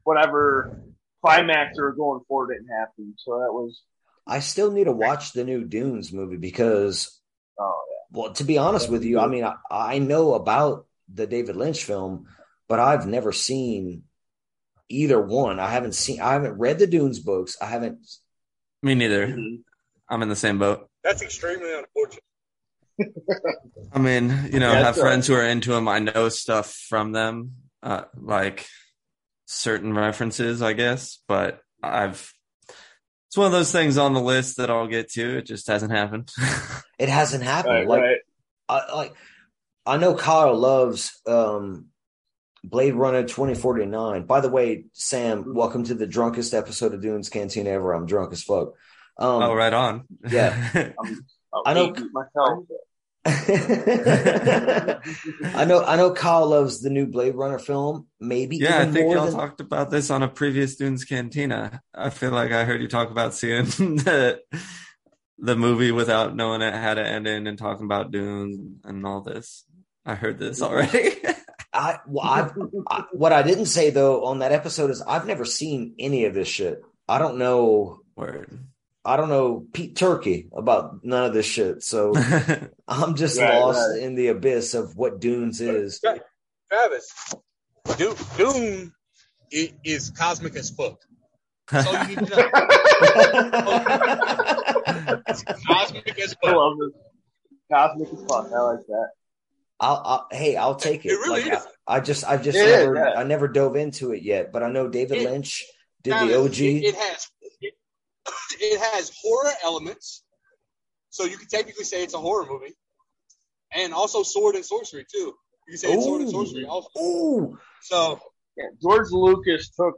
whatever 0.04 0.80
climax 1.20 1.76
they 1.76 1.82
were 1.82 1.92
going 1.92 2.20
for 2.28 2.52
didn't 2.52 2.68
happen. 2.68 3.14
So 3.18 3.40
that 3.40 3.52
was, 3.52 3.82
I 4.26 4.40
still 4.40 4.70
need 4.70 4.84
to 4.84 4.92
watch 4.92 5.32
the 5.32 5.44
new 5.44 5.64
Dunes 5.64 6.12
movie 6.12 6.36
because, 6.36 7.20
oh 7.58 7.84
well, 8.10 8.32
to 8.34 8.44
be 8.44 8.58
honest 8.58 8.88
with 8.88 9.04
you, 9.04 9.18
I 9.20 9.26
mean, 9.26 9.44
I, 9.44 9.54
I 9.70 9.98
know 9.98 10.34
about 10.34 10.86
the 11.12 11.26
David 11.26 11.56
Lynch 11.56 11.84
film, 11.84 12.26
but 12.68 12.80
I've 12.80 13.06
never 13.06 13.32
seen 13.32 14.04
either 14.88 15.20
one. 15.20 15.58
I 15.60 15.70
haven't 15.70 15.94
seen, 15.94 16.20
I 16.20 16.32
haven't 16.32 16.58
read 16.58 16.78
the 16.78 16.86
Dunes 16.86 17.18
books. 17.18 17.56
I 17.60 17.66
haven't. 17.66 18.06
Me 18.82 18.94
neither. 18.94 19.26
yeah. 19.26 19.56
I'm 20.08 20.22
in 20.22 20.28
the 20.28 20.36
same 20.36 20.58
boat. 20.58 20.88
That's 21.02 21.22
extremely 21.22 21.72
unfortunate. 21.74 22.22
I 23.92 23.98
mean, 23.98 24.28
you 24.52 24.60
know, 24.60 24.70
Yeah, 24.72 24.78
I 24.78 24.82
have 24.82 24.94
it's, 24.94 25.00
friends 25.00 25.26
who 25.26 25.34
are 25.34 25.42
into 25.44 25.72
them. 25.72 25.88
I 25.88 25.98
know 25.98 26.28
stuff 26.28 26.72
from 26.72 27.12
them, 27.12 27.52
uh, 27.82 28.04
like 28.16 28.66
certain 29.46 29.92
references, 29.94 30.62
I 30.62 30.72
guess. 30.72 31.20
But 31.28 31.60
I've 31.82 32.32
it's 33.28 33.36
one 33.36 33.46
of 33.46 33.52
those 33.52 33.72
things 33.72 33.98
on 33.98 34.14
the 34.14 34.20
list 34.20 34.56
that 34.56 34.70
I'll 34.70 34.86
get 34.86 35.10
to. 35.12 35.38
It 35.38 35.46
just 35.46 35.66
hasn't 35.66 35.92
happened. 35.92 36.30
It 36.98 37.10
hasn't 37.10 37.44
happened. 37.44 37.74
Right, 37.74 37.88
like, 37.88 38.00
right. 38.00 38.18
I 38.70 38.94
like 38.94 39.12
I 39.84 39.98
know 39.98 40.14
Kyle 40.14 40.56
loves 40.56 41.20
um 41.26 41.88
Blade 42.68 42.94
Runner 42.94 43.22
2049. 43.22 44.26
By 44.26 44.40
the 44.40 44.48
way, 44.48 44.86
Sam, 44.92 45.54
welcome 45.54 45.84
to 45.84 45.94
the 45.94 46.06
drunkest 46.06 46.52
episode 46.52 46.94
of 46.94 47.00
Dunes 47.00 47.28
Cantina 47.28 47.70
ever. 47.70 47.92
I'm 47.92 48.06
drunk 48.06 48.32
as 48.32 48.42
fuck. 48.42 48.70
Um 49.18 49.42
oh, 49.42 49.54
right 49.54 49.72
on. 49.72 50.04
yeah. 50.28 50.70
I'm, 51.00 51.24
I'm 51.64 51.74
know- 51.74 51.94
myself. 52.12 52.64
I 53.28 55.00
know 55.66 55.82
I 55.82 55.96
know 55.96 56.12
Kyle 56.12 56.46
loves 56.46 56.80
the 56.80 56.90
new 56.90 57.06
Blade 57.06 57.34
Runner 57.34 57.58
film, 57.58 58.06
maybe 58.20 58.56
yeah, 58.56 58.78
I 58.78 58.84
think 58.84 59.06
more 59.06 59.16
y'all 59.16 59.26
than 59.26 59.34
talked 59.34 59.60
about 59.60 59.90
this 59.90 60.10
on 60.10 60.22
a 60.22 60.28
previous 60.28 60.76
Dunes 60.76 61.04
Cantina. 61.04 61.82
I 61.92 62.10
feel 62.10 62.30
like 62.30 62.52
I 62.52 62.64
heard 62.64 62.80
you 62.80 62.86
talk 62.86 63.10
about 63.10 63.34
seeing 63.34 63.64
the 63.68 64.40
the 65.38 65.56
movie 65.56 65.90
without 65.90 66.36
knowing 66.36 66.62
it 66.62 66.72
had 66.72 66.98
an 66.98 67.06
ending 67.06 67.48
and 67.48 67.58
talking 67.58 67.84
about 67.84 68.12
Dune 68.12 68.78
and 68.84 69.04
all 69.04 69.22
this. 69.22 69.64
I 70.04 70.14
heard 70.14 70.38
this 70.38 70.62
already. 70.62 71.16
I, 71.76 71.98
well, 72.06 72.24
I've, 72.26 72.52
I 72.88 73.04
what 73.12 73.32
I 73.32 73.42
didn't 73.42 73.66
say 73.66 73.90
though 73.90 74.24
on 74.24 74.38
that 74.40 74.52
episode 74.52 74.90
is 74.90 75.02
I've 75.02 75.26
never 75.26 75.44
seen 75.44 75.94
any 75.98 76.24
of 76.24 76.34
this 76.34 76.48
shit. 76.48 76.82
I 77.08 77.18
don't 77.18 77.38
know 77.38 78.00
Word. 78.16 78.58
I 79.04 79.16
don't 79.16 79.28
know 79.28 79.64
Pete 79.72 79.94
Turkey 79.96 80.48
about 80.56 81.04
none 81.04 81.24
of 81.24 81.32
this 81.34 81.46
shit. 81.46 81.82
So 81.84 82.14
I'm 82.88 83.14
just 83.14 83.38
Right, 83.38 83.60
lost 83.60 83.78
right. 83.92 84.02
in 84.02 84.14
the 84.16 84.28
abyss 84.28 84.74
of 84.74 84.96
what 84.96 85.20
Dunes 85.20 85.60
is. 85.60 86.00
Travis, 86.70 87.12
Du- 87.98 88.16
Dune 88.36 88.92
i- 89.54 89.72
is 89.84 90.10
cosmic 90.10 90.56
as 90.56 90.70
fuck. 90.70 90.98
That's 91.70 91.86
all 91.86 92.02
you 92.08 92.16
need 92.16 92.26
to 92.28 92.36
know. 92.36 92.50
It's 95.28 95.42
cosmic 95.66 96.18
as 96.18 96.34
I 96.44 96.50
love 96.52 96.74
this. 96.78 96.92
Cosmic 97.72 98.08
as 98.12 98.20
fuck. 98.28 98.46
I 98.52 98.60
like 98.60 98.86
that. 98.88 99.08
I'll, 99.78 100.02
I'll 100.04 100.26
hey, 100.30 100.56
I'll 100.56 100.74
take 100.76 101.04
it. 101.04 101.10
It 101.12 101.16
really 101.16 101.42
Like, 101.44 101.52
is. 101.52 101.66
I, 101.86 101.96
I 101.96 102.00
just 102.00 102.24
I've 102.24 102.42
just 102.42 102.56
It 102.58 102.66
is, 102.66 102.78
never 102.80 102.94
yeah. 102.96 103.12
I 103.16 103.24
never 103.24 103.48
dove 103.48 103.76
into 103.76 104.12
it 104.12 104.22
yet, 104.22 104.52
but 104.52 104.62
I 104.62 104.70
know 104.70 104.88
David 104.88 105.18
It- 105.18 105.24
Lynch 105.24 105.64
did 106.02 106.14
the 106.14 106.34
OG. 106.34 106.60
It, 106.60 106.84
it 106.84 106.94
has 106.94 107.28
it, 107.60 107.74
it 108.60 108.80
has 108.80 109.12
horror 109.22 109.52
elements, 109.64 110.24
so 111.10 111.24
you 111.24 111.36
could 111.36 111.48
technically 111.50 111.84
say 111.84 112.02
it's 112.02 112.14
a 112.14 112.18
horror 112.18 112.46
movie, 112.48 112.74
and 113.72 113.92
also 113.92 114.22
sword 114.22 114.54
and 114.54 114.64
sorcery 114.64 115.04
too. 115.12 115.34
You 115.68 115.72
can 115.72 115.78
say 115.78 115.92
it's 115.92 116.04
sword 116.04 116.22
and 116.22 116.30
sorcery 116.30 116.64
also. 116.64 116.88
Ooh, 116.98 117.58
So 117.82 118.20
Yeah, 118.56 118.64
George 118.80 119.08
Lucas 119.10 119.70
took 119.70 119.94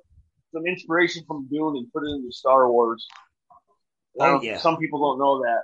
some 0.52 0.66
inspiration 0.66 1.22
from 1.26 1.46
Dune 1.50 1.76
and 1.76 1.92
put 1.92 2.02
it 2.04 2.10
into 2.10 2.32
Star 2.32 2.70
Wars. 2.70 3.06
Oh, 4.18 4.40
yeah. 4.42 4.56
Some 4.58 4.78
people 4.78 4.98
don't 5.00 5.18
know 5.18 5.42
that. 5.42 5.62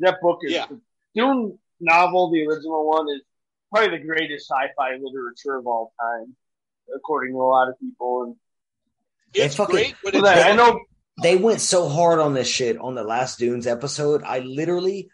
That 0.00 0.20
book 0.20 0.40
is 0.42 0.52
Yeah. 0.52 0.66
the 0.66 0.80
Dune 1.14 1.58
novel, 1.80 2.30
the 2.30 2.44
original 2.46 2.86
one, 2.86 3.08
is 3.08 3.22
probably 3.70 3.98
the 3.98 4.04
greatest 4.04 4.48
sci-fi 4.48 4.96
literature 5.00 5.56
of 5.56 5.66
all 5.66 5.92
time, 6.00 6.34
according 6.94 7.34
to 7.34 7.38
a 7.38 7.42
lot 7.42 7.68
of 7.68 7.78
people. 7.80 8.22
And 8.24 8.36
it's 9.34 9.56
fucking- 9.56 9.74
great, 9.74 9.94
but 10.02 10.14
it's 10.14 10.24
that, 10.24 10.50
I 10.50 10.56
know 10.56 10.80
they 11.22 11.36
went 11.36 11.60
so 11.60 11.88
hard 11.88 12.20
on 12.20 12.34
this 12.34 12.48
shit 12.48 12.78
on 12.78 12.94
the 12.94 13.04
last 13.04 13.38
Dunes 13.38 13.66
episode. 13.66 14.22
I 14.24 14.38
literally, 14.40 15.10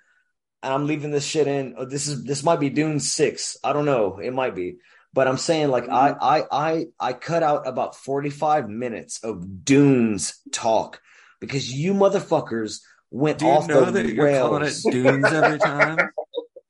and 0.62 0.72
I'm 0.72 0.86
leaving 0.86 1.10
this 1.10 1.24
shit 1.26 1.46
in. 1.46 1.74
oh, 1.78 1.84
This 1.84 2.08
is 2.08 2.24
this 2.24 2.42
might 2.44 2.60
be 2.60 2.70
Dune 2.70 3.00
six. 3.00 3.56
I 3.64 3.72
don't 3.72 3.86
know. 3.86 4.18
It 4.18 4.32
might 4.32 4.54
be, 4.54 4.76
but 5.12 5.26
I'm 5.26 5.38
saying 5.38 5.68
like 5.68 5.88
I 5.88 6.10
mm-hmm. 6.12 6.18
I 6.22 6.44
I 6.50 6.86
I 7.00 7.12
cut 7.14 7.42
out 7.42 7.66
about 7.66 7.96
45 7.96 8.68
minutes 8.68 9.22
of 9.24 9.64
Dunes 9.64 10.38
talk 10.52 11.00
because 11.40 11.72
you 11.72 11.94
motherfuckers 11.94 12.80
went 13.10 13.38
Do 13.38 13.46
you 13.46 13.50
off 13.52 13.66
know 13.68 13.84
the 13.86 14.02
that 14.02 14.06
you're 14.12 14.30
calling 14.38 14.62
it. 14.64 14.74
Dunes 14.90 15.24
every 15.26 15.58
time? 15.70 15.98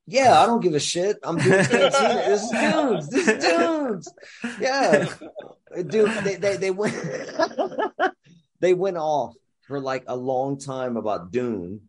Yeah, 0.06 0.40
I 0.40 0.46
don't 0.46 0.61
give 0.61 0.75
a 0.75 0.80
shit. 0.80 1.16
I'm 1.23 1.38
doing 1.38 1.64
Cantina. 1.64 2.23
This 2.28 2.42
is 2.42 2.50
Dunes. 2.50 3.08
This 3.08 3.28
is 3.28 3.44
Dunes. 3.44 4.08
Yeah, 4.61 5.08
dude. 5.87 6.11
They 6.25 6.37
they, 6.37 6.56
they 6.56 6.70
went 6.70 6.94
they 8.61 8.75
went 8.75 8.96
off 8.99 9.34
for 9.66 9.80
like 9.80 10.04
a 10.06 10.16
long 10.16 10.58
time 10.58 10.96
about 10.96 11.30
Dune, 11.30 11.82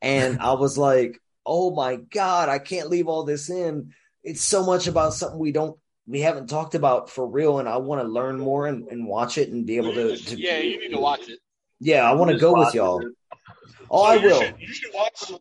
and 0.00 0.38
I 0.40 0.52
was 0.52 0.78
like, 0.78 1.20
oh 1.44 1.74
my 1.74 1.96
god, 1.96 2.48
I 2.48 2.58
can't 2.58 2.90
leave 2.90 3.08
all 3.08 3.24
this 3.24 3.50
in. 3.50 3.92
It's 4.22 4.42
so 4.42 4.64
much 4.64 4.86
about 4.86 5.14
something 5.14 5.38
we 5.38 5.52
don't 5.52 5.76
we 6.06 6.20
haven't 6.20 6.48
talked 6.48 6.74
about 6.74 7.10
for 7.10 7.26
real, 7.26 7.58
and 7.58 7.68
I 7.68 7.76
want 7.76 8.00
to 8.02 8.08
learn 8.08 8.38
more 8.38 8.66
and, 8.66 8.88
and 8.88 9.06
watch 9.06 9.36
it 9.36 9.50
and 9.50 9.66
be 9.66 9.76
able 9.76 9.92
to. 9.94 10.16
to 10.16 10.40
yeah, 10.40 10.58
you 10.58 10.80
need 10.80 10.94
to 10.94 11.00
watch 11.00 11.28
it. 11.28 11.38
yeah, 11.80 12.08
I 12.08 12.14
want 12.14 12.30
to 12.30 12.38
go 12.38 12.54
with 12.54 12.72
y'all. 12.74 13.00
it. 13.00 13.12
Oh, 13.90 14.04
So 14.04 14.10
I 14.10 14.14
you 14.14 14.28
will. 14.28 14.40
Should, 14.42 14.54
you 14.58 14.72
should 14.72 14.94
watch. 14.94 15.32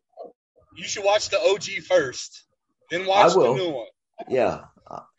You 0.78 0.84
should 0.86 1.04
watch 1.04 1.30
the 1.30 1.40
OG 1.40 1.84
first, 1.88 2.44
then 2.92 3.06
watch 3.06 3.34
the 3.34 3.54
new 3.54 3.70
one, 3.72 3.88
Yeah, 4.30 4.62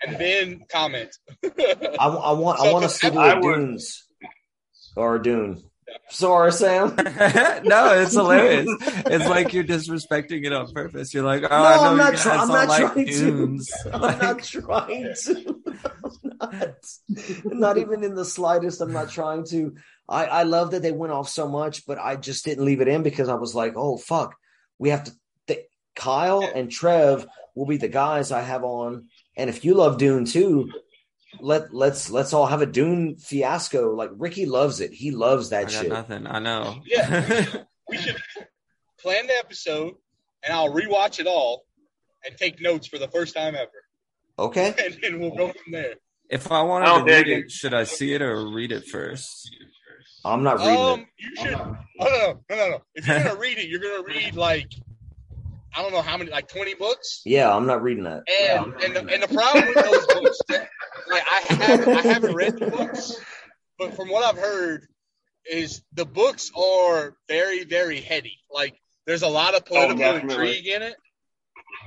and 0.07 0.17
then 0.19 0.61
comment. 0.71 1.11
I, 1.45 2.07
I 2.07 2.33
want 2.33 2.61
I 2.61 2.73
want 2.73 2.89
to 2.91 3.11
do 3.11 3.19
I 3.19 3.33
a 3.33 3.41
would- 3.41 3.55
Dunes 3.57 4.07
or 4.97 5.17
a 5.17 5.23
Dune. 5.23 5.63
Sorry, 6.11 6.53
Sam. 6.53 6.95
no, 7.65 7.95
it's 7.99 8.13
hilarious. 8.13 8.67
It's 9.07 9.27
like 9.27 9.55
you're 9.55 9.65
disrespecting 9.65 10.45
it 10.45 10.53
on 10.53 10.71
purpose. 10.71 11.15
You're 11.15 11.25
like, 11.25 11.45
oh, 11.45 11.49
No, 11.49 11.55
I 11.55 11.77
know 11.77 11.83
I'm 11.85 11.97
not 11.97 12.13
guys 12.13 12.23
try- 12.23 12.37
I'm 12.37 12.49
don't 12.49 12.69
like 12.69 12.93
trying 12.93 13.07
to. 13.07 13.61
I'm 13.95 14.01
Like, 14.03 14.21
not 14.23 14.43
trying 14.43 15.15
to. 15.25 15.63
Not, 16.41 16.75
not 17.45 17.79
even 17.79 18.05
in 18.05 18.15
the 18.15 18.25
slightest. 18.25 18.81
I'm 18.81 18.93
not 18.93 19.09
trying 19.11 19.45
to. 19.47 19.75
I, 20.09 20.27
I 20.27 20.43
love 20.45 20.71
that 20.71 20.83
they 20.83 20.93
went 20.93 21.13
off 21.13 21.29
so 21.29 21.49
much, 21.49 21.85
but 21.87 21.99
I 21.99 22.15
just 22.17 22.45
didn't 22.45 22.65
leave 22.65 22.81
it 22.81 22.87
in 22.89 23.03
because 23.03 23.29
I 23.29 23.35
was 23.35 23.55
like, 23.55 23.73
oh 23.77 23.97
fuck, 23.97 24.37
we 24.79 24.91
have 24.91 25.05
to. 25.05 25.13
Th- 25.99 26.05
Kyle 26.05 26.43
and 26.55 26.71
Trev 26.71 27.27
will 27.55 27.67
be 27.67 27.77
the 27.77 27.89
guys 27.89 28.31
I 28.33 28.41
have 28.43 28.65
on, 28.65 29.09
and 29.37 29.51
if 29.51 29.65
you 29.65 29.75
love 29.75 29.99
Dune 29.99 30.25
too, 30.25 30.71
let 31.41 31.75
let's 31.75 32.11
let's 32.11 32.33
all 32.33 32.47
have 32.47 32.63
a 32.63 32.67
Dune 32.67 33.17
fiasco. 33.17 33.95
Like 33.95 34.11
Ricky 34.15 34.47
loves 34.47 34.81
it. 34.81 34.93
He 34.93 35.11
loves 35.11 35.53
I 35.53 35.65
that 35.65 35.73
got 35.73 35.81
shit. 35.83 35.89
nothing. 35.89 36.27
I 36.27 36.39
know. 36.39 36.81
Yeah. 36.87 37.45
we 37.89 37.97
should 37.97 38.17
plan 39.01 39.27
the 39.27 39.35
episode, 39.35 39.95
and 40.43 40.53
I'll 40.53 40.73
rewatch 40.73 41.21
it 41.21 41.27
all 41.27 41.65
and 42.25 42.37
take 42.37 42.61
notes 42.61 42.87
for 42.87 42.99
the 42.99 43.09
first 43.09 43.35
time 43.35 43.55
ever, 43.55 43.71
Okay. 44.39 44.75
and 44.85 44.97
then 45.03 45.21
we'll 45.21 45.37
go 45.37 45.49
from 45.53 45.73
there. 45.73 45.95
if 46.31 46.51
I 46.51 46.63
wanted 46.63 46.89
I 46.89 46.99
to 46.99 47.05
read 47.05 47.27
think- 47.27 47.45
it, 47.47 47.51
should 47.51 47.75
I 47.75 47.85
see 47.85 48.13
it 48.15 48.23
or 48.23 48.49
read 48.51 48.73
it 48.73 48.87
first? 48.87 49.51
I'm 50.25 50.43
not 50.43 50.59
reading 50.59 50.77
Um, 50.77 51.01
it. 51.01 51.07
you 51.19 51.37
should. 51.37 51.55
Oh 51.55 51.77
no, 52.01 52.41
no, 52.51 52.57
no, 52.57 52.57
no, 52.57 52.69
no. 52.71 52.83
If 52.95 53.07
you're 53.07 53.23
gonna 53.23 53.37
read 53.37 53.59
it, 53.59 53.69
you're 53.69 53.81
gonna 53.81 54.03
read 54.03 54.35
like 54.35 54.73
I 55.77 55.83
don't 55.83 55.93
know 55.93 56.03
how 56.03 56.17
many, 56.17 56.31
like 56.31 56.49
20 56.49 56.75
books. 56.75 57.21
Yeah, 57.25 57.55
I'm 57.55 57.67
not 57.67 57.83
reading 57.83 58.05
that. 58.05 58.25
And 58.43 58.75
and 58.83 58.97
the, 58.97 59.15
and 59.15 59.23
the 59.23 59.29
problem 59.29 59.67
with 59.69 59.85
those 59.85 60.07
books, 60.15 60.39
that, 60.49 60.69
like 61.11 61.23
I 61.27 61.55
haven't 61.55 61.89
I 61.89 62.03
haven't 62.03 62.35
read 62.35 62.59
the 62.59 62.67
books, 62.71 63.21
but 63.79 63.95
from 63.95 64.09
what 64.09 64.25
I've 64.25 64.41
heard, 64.43 64.87
is 65.51 65.83
the 65.93 66.05
books 66.05 66.51
are 66.57 67.15
very 67.29 67.65
very 67.65 68.01
heady. 68.01 68.39
Like 68.51 68.81
there's 69.07 69.23
a 69.23 69.29
lot 69.29 69.55
of 69.55 69.65
political 69.67 69.97
definitely. 69.99 70.35
intrigue 70.35 70.67
in 70.67 70.83
it. 70.83 70.97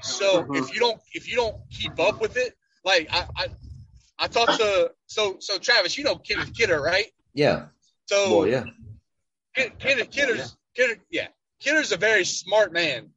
So 0.03 0.43
Mhm. 0.43 0.57
if 0.57 0.73
you 0.73 0.79
don't 0.79 0.99
if 1.13 1.29
you 1.29 1.35
don't 1.35 1.57
keep 1.71 1.99
up 1.99 2.21
with 2.21 2.37
it, 2.37 2.53
like 2.85 3.07
I 3.11 3.25
I, 3.35 3.47
I 4.19 4.27
talked 4.27 4.57
to 4.59 4.91
so 5.07 5.37
so 5.39 5.57
Travis, 5.57 5.97
you 5.97 6.03
know 6.03 6.15
Kenneth 6.15 6.53
Kidder, 6.55 6.79
right? 6.81 7.07
Yeah. 7.33 7.67
So 8.05 8.39
Well, 8.39 8.47
yeah. 8.47 8.63
Kid- 9.55 9.77
Kid- 9.79 10.11
Kidder's, 10.11 10.55
Kidder, 10.75 10.95
yeah, 11.11 11.27
Kidder's 11.59 11.91
a 11.91 11.97
very 11.97 12.23
smart 12.25 12.71
man, 12.73 13.09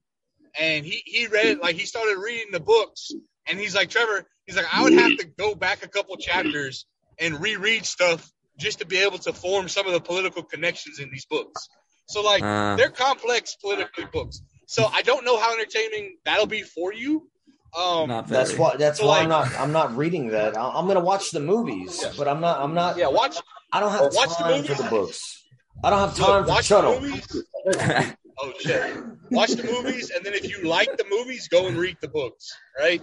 and 0.61 0.85
he 0.85 1.03
he 1.05 1.27
read 1.27 1.59
like 1.61 1.77
he 1.77 1.87
started 1.87 2.19
reading 2.19 2.53
the 2.53 2.61
books, 2.61 3.11
and 3.49 3.59
he's 3.59 3.75
like 3.75 3.91
Trevor, 3.91 4.27
he's 4.47 4.57
like 4.57 4.67
I 4.73 4.83
would 4.83 4.93
have 4.95 5.17
to 5.19 5.25
go 5.39 5.55
back 5.55 5.85
a 5.85 5.89
couple 5.89 6.17
chapters 6.17 6.87
and 7.19 7.41
reread 7.41 7.85
stuff 7.87 8.31
just 8.59 8.79
to 8.81 8.87
be 8.87 8.99
able 8.99 9.19
to 9.19 9.33
form 9.33 9.69
some 9.69 9.87
of 9.87 9.93
the 9.93 10.01
political 10.01 10.43
connections 10.43 10.99
in 11.01 11.11
these 11.11 11.27
books. 11.27 11.69
So 12.07 12.23
like 12.23 12.43
Uh, 12.43 12.77
they're 12.77 12.91
complex 12.91 13.57
political 13.57 14.05
books. 14.13 14.41
So 14.67 14.85
I 14.87 15.03
don't 15.03 15.25
know 15.25 15.39
how 15.39 15.53
entertaining 15.55 16.17
that'll 16.25 16.47
be 16.47 16.63
for 16.63 16.93
you. 16.93 17.29
Um, 17.77 18.09
not. 18.09 18.29
That's 18.29 18.57
why. 18.57 18.77
That's 18.77 19.01
So, 19.01 19.07
why 19.07 19.21
I'm 19.21 19.29
not. 19.29 19.53
I'm 19.59 19.73
not 19.73 19.97
reading 19.97 20.29
that. 20.29 20.57
I- 20.57 20.71
I'm 20.79 20.87
gonna 20.87 21.01
watch 21.01 21.33
the 21.33 21.41
movies, 21.41 22.05
but 22.17 22.29
I'm 22.29 22.41
not. 22.41 22.61
I'm 22.61 22.73
not. 22.75 22.97
yeah, 22.97 23.09
watch 23.09 23.37
I 23.73 23.81
don't 23.81 23.91
have 23.91 24.15
Watch 24.15 24.29
the 24.39 24.45
time 24.45 24.63
for 24.63 24.69
movies. 24.71 24.79
the 24.79 24.91
books. 24.91 25.43
I 25.83 25.91
don't 25.91 25.99
have 25.99 26.17
look, 26.19 26.29
time 26.29 26.45
for 26.45 26.49
watch 26.51 26.69
Chuddle. 26.69 28.17
the 28.41 28.47
movies. 28.47 28.63
Oh 28.67 28.69
shit! 28.69 29.05
Watch 29.31 29.51
the 29.53 29.65
movies, 29.65 30.11
and 30.11 30.25
then 30.25 30.35
if 30.35 30.49
you 30.49 30.67
like 30.69 30.97
the 30.97 31.05
movies, 31.11 31.49
go 31.49 31.67
and 31.67 31.77
read 31.77 31.97
the 32.01 32.09
books. 32.09 32.53
Right? 32.79 33.03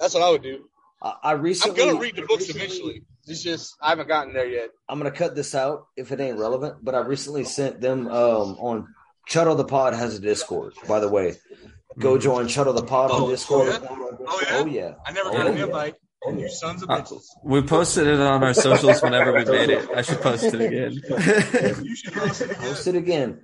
That's 0.00 0.14
what 0.14 0.22
I 0.22 0.30
would 0.30 0.42
do. 0.42 0.64
I, 1.02 1.14
I 1.24 1.32
I'm 1.32 1.42
gonna 1.74 1.96
read 1.96 2.16
the 2.16 2.22
books 2.22 2.46
recently- 2.48 2.62
eventually. 2.64 3.02
It's 3.28 3.42
just 3.42 3.76
I 3.80 3.90
haven't 3.90 4.08
gotten 4.08 4.32
there 4.32 4.48
yet. 4.48 4.70
I'm 4.88 4.98
gonna 4.98 5.12
cut 5.12 5.36
this 5.36 5.54
out 5.54 5.86
if 5.96 6.10
it 6.10 6.18
ain't 6.20 6.38
relevant. 6.38 6.76
But 6.84 6.96
I 6.96 7.00
recently 7.00 7.44
sent 7.44 7.80
them 7.80 8.08
um, 8.08 8.56
on 8.58 8.88
Chuddle 9.30 9.56
the 9.56 9.64
Pod 9.64 9.94
has 9.94 10.16
a 10.16 10.20
Discord. 10.20 10.74
By 10.88 10.98
the 10.98 11.08
way, 11.08 11.34
go 12.00 12.18
join 12.18 12.46
Chuddle 12.46 12.74
the 12.74 12.82
Pod 12.82 13.12
on 13.12 13.20
Oh, 13.22 13.30
Discord. 13.30 13.68
yeah? 13.68 13.78
Oh, 13.88 14.40
yeah? 14.42 14.58
Oh 14.58 14.66
yeah. 14.66 14.94
I 15.06 15.12
never 15.12 15.28
Oh, 15.28 15.32
got 15.34 15.46
an 15.46 15.56
yeah. 15.56 15.66
Invite. 16.26 16.42
You 16.42 16.48
sons 16.50 16.82
of 16.82 16.90
Uh, 16.90 17.04
we 17.42 17.62
posted 17.62 18.06
it 18.06 18.20
on 18.20 18.44
our 18.44 18.54
socials 18.54 19.02
whenever 19.02 19.32
we 19.32 19.44
made 19.44 19.70
it. 19.70 19.88
I 19.94 20.02
should 20.02 20.20
post 20.20 20.44
it 20.44 20.60
again. 20.60 21.00
You 21.84 21.96
should 21.96 22.12
post 22.12 22.40
it 22.42 22.50
again. 22.50 22.60
Post 22.62 22.86
it 22.86 22.96
again. 22.96 23.40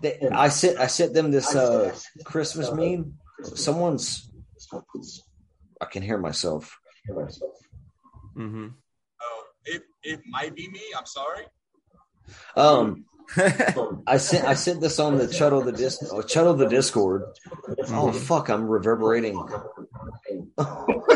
They, 0.00 0.18
I 0.32 0.48
sent 0.48 0.78
I 0.78 0.86
sent 0.86 1.12
them 1.12 1.30
this 1.30 1.54
uh, 1.54 1.94
Christmas 2.24 2.72
meme. 2.72 3.14
Someone's. 3.54 4.30
I 5.80 5.84
can 5.86 6.02
hear 6.02 6.18
myself. 6.18 6.78
Mm-hmm. 7.10 8.68
Oh, 9.22 9.44
it 9.66 9.82
it 10.02 10.20
might 10.26 10.54
be 10.54 10.68
me. 10.68 10.80
I'm 10.96 11.06
sorry. 11.06 11.44
Um, 12.56 13.04
I 14.06 14.16
sent 14.16 14.44
I 14.46 14.54
sent 14.54 14.80
this 14.80 14.98
on 14.98 15.18
the 15.18 15.26
Chuddle 15.26 15.64
the 15.64 15.72
dis 15.72 16.02
oh, 16.10 16.22
Chuddle 16.22 16.56
the 16.56 16.68
Discord. 16.68 17.24
Oh 17.88 18.12
fuck! 18.12 18.48
I'm 18.48 18.66
reverberating. 18.66 19.36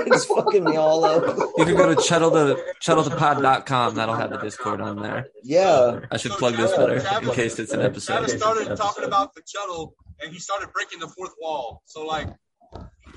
it's 0.07 0.25
fucking 0.25 0.65
me 0.65 0.77
all 0.77 1.05
up. 1.05 1.25
You 1.59 1.65
can 1.65 1.77
go 1.77 1.95
to 1.95 2.01
Chuddle 2.01 2.31
the 2.33 2.57
chuddlethepod.com. 2.85 3.95
That'll 3.95 4.15
have 4.15 4.31
the 4.31 4.39
Discord 4.39 4.81
on 4.81 5.01
there. 5.03 5.29
Yeah, 5.43 6.01
I 6.11 6.17
should 6.17 6.33
plug 6.33 6.55
this 6.57 6.71
better 6.77 6.97
in 7.23 7.31
case 7.35 7.59
it's 7.59 7.73
an 7.73 7.83
episode. 7.83 8.13
Travis 8.15 8.33
started 8.37 8.77
talking 8.77 9.05
about 9.05 9.35
the 9.35 9.43
Chuddle, 9.43 9.93
and 10.21 10.33
he 10.33 10.39
started 10.39 10.73
breaking 10.73 11.01
the 11.01 11.09
fourth 11.09 11.33
wall. 11.41 11.83
So 11.87 12.05
like, 12.07 12.29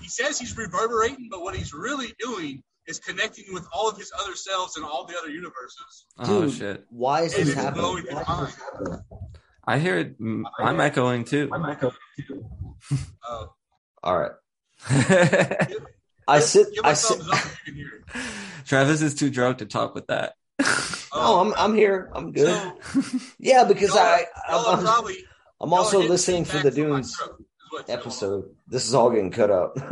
he 0.02 0.08
says 0.08 0.40
he's 0.40 0.56
reverberating, 0.58 1.28
but 1.32 1.42
what 1.42 1.56
he's 1.56 1.74
really 1.74 2.14
doing 2.20 2.64
is 2.88 3.00
connecting 3.00 3.46
with 3.54 3.68
all 3.74 3.88
of 3.90 3.98
his 3.98 4.12
other 4.20 4.36
selves 4.36 4.76
and 4.76 4.84
all 4.86 5.06
the 5.06 5.16
other 5.18 5.30
universes. 5.30 6.06
Oh 6.18 6.44
Dude. 6.46 6.54
shit! 6.54 6.86
why 6.90 7.22
is 7.22 7.34
And 7.38 7.48
this 7.48 7.56
it's 7.58 7.72
blowing 7.72 8.06
happening? 8.08 8.48
his 8.48 8.58
mind. 8.88 9.02
I 9.66 9.78
hear 9.78 9.98
it. 10.00 10.20
mm, 10.20 10.44
I'm 10.58 10.80
echoing 10.80 11.24
too. 11.26 11.50
Uh, 13.30 13.46
All 14.02 14.18
right, 14.18 14.32
I 16.30 16.40
sit. 16.40 16.68
I 16.84 16.94
sit. 16.94 17.18
thumbs 17.18 17.30
up 17.30 17.36
if 17.46 17.60
you 17.66 17.74
can 17.74 17.76
hear 17.76 18.04
it. 18.16 18.22
Travis 18.66 19.02
is 19.02 19.16
too 19.16 19.30
drunk 19.30 19.60
to 19.60 19.66
talk 19.66 19.96
with 19.96 20.08
that. 20.08 20.34
Oh, 21.12 21.40
I'm 21.42 21.54
I'm 21.58 21.76
here. 21.76 22.10
I'm 22.14 22.32
good. 22.32 22.48
So, 22.48 23.02
Yeah, 23.40 23.64
because 23.64 23.90
y'all, 23.90 24.00
I 24.00 24.26
y'all 24.50 24.68
I'm, 24.68 24.84
probably 24.84 25.18
I'm 25.60 25.74
also 25.74 26.00
listening 26.08 26.46
for 26.46 26.60
the 26.60 26.72
Dunes 26.72 27.16
truck, 27.16 27.32
is 27.40 27.46
what 27.70 27.88
y'all 27.88 27.98
are. 27.98 28.00
episode. 28.00 28.56
This 28.68 28.88
is 28.88 28.94
all 28.94 29.10
getting 29.10 29.32
cut 29.32 29.50
up. 29.50 29.76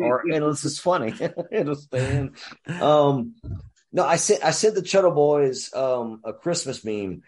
or 0.00 0.20
and 0.20 0.44
it's 0.44 0.62
just 0.62 0.80
funny. 0.82 1.14
It'll 1.50 1.74
stay 1.76 2.16
in. 2.16 2.34
Um, 2.80 3.36
no, 3.92 4.04
I 4.04 4.16
sent 4.16 4.44
I 4.44 4.50
sent 4.50 4.74
the 4.74 4.82
Chuddle 4.82 5.14
Boys 5.14 5.72
um 5.74 6.20
a 6.24 6.32
Christmas 6.32 6.84
meme. 6.84 7.22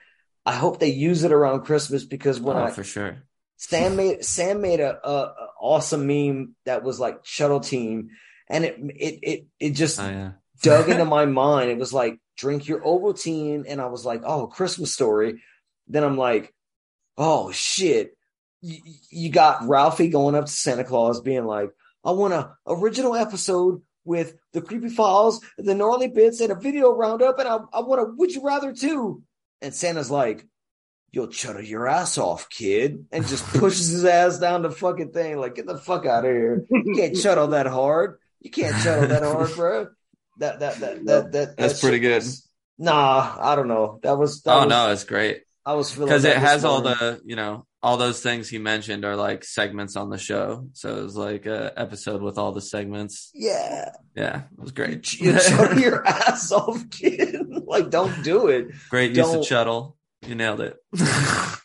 I 0.44 0.54
hope 0.54 0.78
they 0.80 0.90
use 0.90 1.24
it 1.24 1.32
around 1.32 1.62
Christmas 1.62 2.04
because 2.04 2.40
when 2.40 2.56
oh, 2.56 2.64
I 2.64 2.70
for 2.70 2.84
sure. 2.84 3.22
Sam 3.68 3.94
made 3.94 4.24
Sam 4.24 4.60
made 4.60 4.80
a, 4.80 4.98
a, 5.06 5.12
a 5.12 5.48
awesome 5.60 6.06
meme 6.08 6.56
that 6.64 6.82
was 6.82 6.98
like 6.98 7.22
Chuddle 7.22 7.64
Team, 7.64 8.10
and 8.48 8.64
it 8.64 8.76
it 8.78 9.18
it 9.22 9.46
it 9.60 9.70
just 9.70 10.00
Oh 10.00 10.08
yeah. 10.08 10.32
dug 10.62 10.88
into 10.90 11.04
my 11.04 11.26
mind. 11.26 11.70
It 11.70 11.78
was 11.78 11.92
like 11.92 12.18
drink 12.36 12.66
your 12.66 12.80
Ovaltine, 12.80 13.64
and 13.68 13.80
I 13.80 13.86
was 13.86 14.04
like, 14.04 14.22
oh, 14.24 14.48
Christmas 14.48 14.92
story. 14.92 15.42
Then 15.86 16.02
I'm 16.02 16.16
like, 16.16 16.52
oh 17.16 17.52
shit, 17.52 18.16
you, 18.62 18.78
you 19.10 19.30
got 19.30 19.68
Ralphie 19.68 20.08
going 20.08 20.34
up 20.34 20.46
to 20.46 20.52
Santa 20.52 20.82
Claus, 20.82 21.20
being 21.20 21.44
like, 21.44 21.70
I 22.04 22.10
want 22.10 22.34
a 22.34 22.56
original 22.66 23.14
episode 23.14 23.80
with 24.04 24.34
the 24.52 24.60
creepy 24.60 24.88
files, 24.88 25.40
the 25.56 25.74
gnarly 25.76 26.08
bits, 26.08 26.40
and 26.40 26.50
a 26.50 26.56
video 26.56 26.90
roundup, 26.92 27.38
and 27.38 27.46
I, 27.46 27.58
I 27.72 27.80
want 27.80 28.00
a 28.00 28.12
Would 28.16 28.34
You 28.34 28.42
Rather 28.42 28.72
too. 28.72 29.22
And 29.60 29.72
Santa's 29.72 30.10
like, 30.10 30.46
you'll 31.12 31.28
chutter 31.28 31.62
your 31.62 31.86
ass 31.86 32.18
off, 32.18 32.48
kid, 32.48 33.06
and 33.12 33.26
just 33.26 33.44
pushes 33.46 33.88
his 33.88 34.04
ass 34.04 34.38
down 34.38 34.62
the 34.62 34.70
fucking 34.70 35.12
thing. 35.12 35.38
Like, 35.38 35.54
get 35.54 35.66
the 35.66 35.78
fuck 35.78 36.06
out 36.06 36.24
of 36.24 36.30
here. 36.30 36.64
You 36.70 36.94
can't 36.96 37.14
chuddle 37.22 37.50
that 37.52 37.66
hard. 37.66 38.18
You 38.40 38.50
can't 38.50 38.74
chuddle 38.76 39.08
that 39.08 39.22
hard, 39.22 39.54
bro. 39.54 39.86
That 40.38 40.60
that 40.60 40.80
that 40.80 41.04
that 41.06 41.32
that 41.32 41.56
That's 41.56 41.74
that 41.74 41.80
pretty 41.80 41.98
good. 42.00 42.16
was- 42.22 42.48
Nah, 42.78 43.36
I 43.38 43.54
don't 43.54 43.68
know. 43.68 44.00
That 44.02 44.18
was 44.18 44.42
that 44.42 44.52
Oh 44.54 44.60
was, 44.60 44.68
no, 44.68 44.90
it's 44.90 45.04
great 45.04 45.42
I 45.64 45.74
was 45.74 45.92
feeling 45.92 46.08
because 46.08 46.24
it 46.24 46.36
has 46.36 46.64
all 46.64 46.80
the 46.80 47.20
you 47.24 47.36
know 47.36 47.66
all 47.82 47.96
those 47.98 48.20
things 48.22 48.48
he 48.48 48.58
mentioned 48.58 49.04
are 49.04 49.14
like 49.14 49.44
segments 49.44 49.94
on 49.94 50.08
the 50.08 50.16
show. 50.18 50.66
So 50.72 50.96
it 50.96 51.02
was 51.02 51.14
like 51.16 51.46
a 51.46 51.72
episode 51.76 52.22
with 52.22 52.38
all 52.38 52.50
the 52.52 52.62
segments. 52.62 53.30
Yeah. 53.34 53.90
Yeah, 54.16 54.42
it 54.56 54.58
was 54.58 54.72
great. 54.72 55.12
You 55.20 55.38
shut 55.38 55.78
your 55.78 56.04
ass 56.06 56.50
off, 56.50 56.88
kid. 56.90 57.36
like, 57.66 57.90
don't 57.90 58.24
do 58.24 58.48
it. 58.48 58.68
great 58.88 59.10
use 59.10 59.18
Don't- 59.18 59.40
of 59.40 59.44
chuddle. 59.44 59.94
You 60.26 60.34
nailed 60.34 60.60
it. 60.60 60.76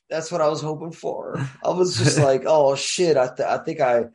That's 0.10 0.32
what 0.32 0.42
I 0.42 0.48
was 0.48 0.62
hoping 0.62 0.92
for. 0.92 1.40
I 1.64 1.70
was 1.70 1.98
just 1.98 2.18
like, 2.18 2.44
oh 2.46 2.76
shit, 2.76 3.18
I, 3.18 3.28
th- 3.28 3.48
I 3.48 3.58
think 3.60 3.82
I, 3.82 4.06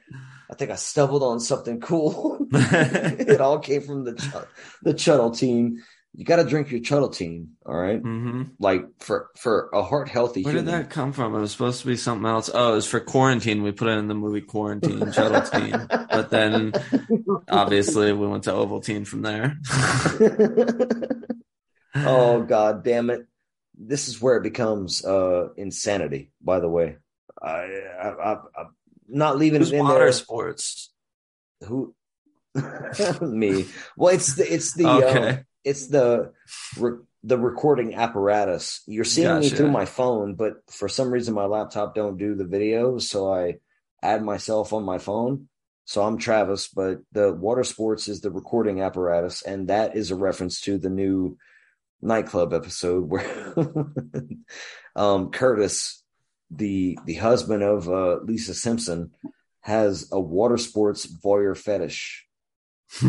I 0.51 0.55
think 0.55 0.71
I 0.71 0.77
stumbled 0.77 1.23
on 1.23 1.39
something 1.39 1.81
cool. 1.81 2.47
it 2.53 3.41
all 3.41 3.59
came 3.59 3.83
from 3.83 4.05
the 4.05 4.15
ch- 4.15 4.83
the 4.83 4.95
Chuddle 4.95 5.37
team. 5.37 5.83
You 6.15 6.27
got 6.27 6.37
to 6.37 6.45
drink 6.45 6.71
your 6.71 6.81
Chuddle 6.81 7.15
team, 7.15 7.53
all 7.65 7.75
right? 7.75 8.01
hmm 8.01 8.43
Like 8.59 8.85
for 8.99 9.31
for 9.37 9.71
a 9.73 9.83
heart 9.83 10.11
healthy 10.11 10.43
Where 10.43 10.53
did 10.53 10.67
that 10.67 10.91
come 10.91 11.13
from? 11.13 11.35
It 11.35 11.41
was 11.41 11.53
supposed 11.53 11.81
to 11.81 11.87
be 11.87 11.97
something 11.97 12.27
else. 12.27 12.51
Oh, 12.53 12.73
it 12.73 12.77
was 12.77 12.87
for 12.87 13.01
quarantine. 13.01 13.63
We 13.63 13.73
put 13.73 13.89
it 13.89 13.99
in 13.99 14.09
the 14.09 14.15
movie 14.15 14.43
Quarantine, 14.43 15.13
Chuddle 15.13 15.51
Team. 15.51 15.87
But 16.11 16.31
then 16.31 16.73
obviously 17.49 18.13
we 18.13 18.27
went 18.27 18.45
to 18.45 18.51
Ovaltine 18.51 19.07
from 19.07 19.23
there. 19.23 19.57
oh 21.95 22.43
god 22.43 22.85
damn 22.85 23.11
it! 23.11 23.27
This 23.87 24.09
is 24.09 24.21
where 24.23 24.37
it 24.37 24.43
becomes 24.43 25.05
uh 25.05 25.49
insanity. 25.57 26.31
By 26.41 26.61
the 26.61 26.69
way, 26.69 26.97
I, 27.43 27.49
I, 28.01 28.09
I 28.09 28.33
I'm 28.59 28.77
not 29.09 29.39
leaving 29.39 29.61
Who's 29.61 29.73
it 29.73 29.77
in 29.77 29.85
water 29.85 29.99
there. 30.01 30.13
sports? 30.13 30.93
Who? 31.67 31.95
Me. 33.21 33.67
Well, 33.97 34.15
it's 34.15 34.35
the 34.35 34.53
it's 34.53 34.75
the 34.75 34.87
Okay. 34.87 35.29
um, 35.29 35.39
it's 35.65 35.87
the 35.89 36.33
re- 36.79 36.99
the 37.25 37.39
recording 37.39 37.95
apparatus. 37.95 38.83
You're 38.87 39.05
seeing 39.05 39.39
me 39.39 39.49
through 39.49 39.71
my 39.71 39.85
phone, 39.85 40.35
but 40.35 40.55
for 40.71 40.89
some 40.89 41.11
reason 41.11 41.35
my 41.35 41.47
laptop 41.47 41.95
don't 41.95 42.19
do 42.19 42.35
the 42.35 42.45
video, 42.45 42.99
so 42.99 43.33
I 43.33 43.59
add 44.03 44.23
myself 44.25 44.73
on 44.73 44.83
my 44.85 44.99
phone. 44.99 45.49
So 45.85 46.03
I'm 46.03 46.17
Travis, 46.19 46.69
but 46.69 46.99
the 47.13 47.33
water 47.33 47.65
sports 47.65 48.09
is 48.09 48.21
the 48.21 48.31
recording 48.31 48.81
apparatus, 48.83 49.43
and 49.43 49.69
that 49.69 49.97
is 49.97 50.11
a 50.11 50.17
reference 50.17 50.61
to 50.63 50.79
the 50.79 50.91
new 50.91 51.39
nightclub 52.03 52.53
episode 52.53 53.09
where 53.09 53.55
um 54.97 55.31
Curtis, 55.31 56.03
the 56.51 56.99
the 57.07 57.15
husband 57.15 57.63
of 57.63 57.89
uh, 57.89 58.17
Lisa 58.25 58.55
Simpson, 58.55 59.13
has 59.61 60.09
a 60.13 60.21
water 60.21 60.59
sports 60.59 61.07
voyeur 61.07 61.57
fetish. 61.57 62.27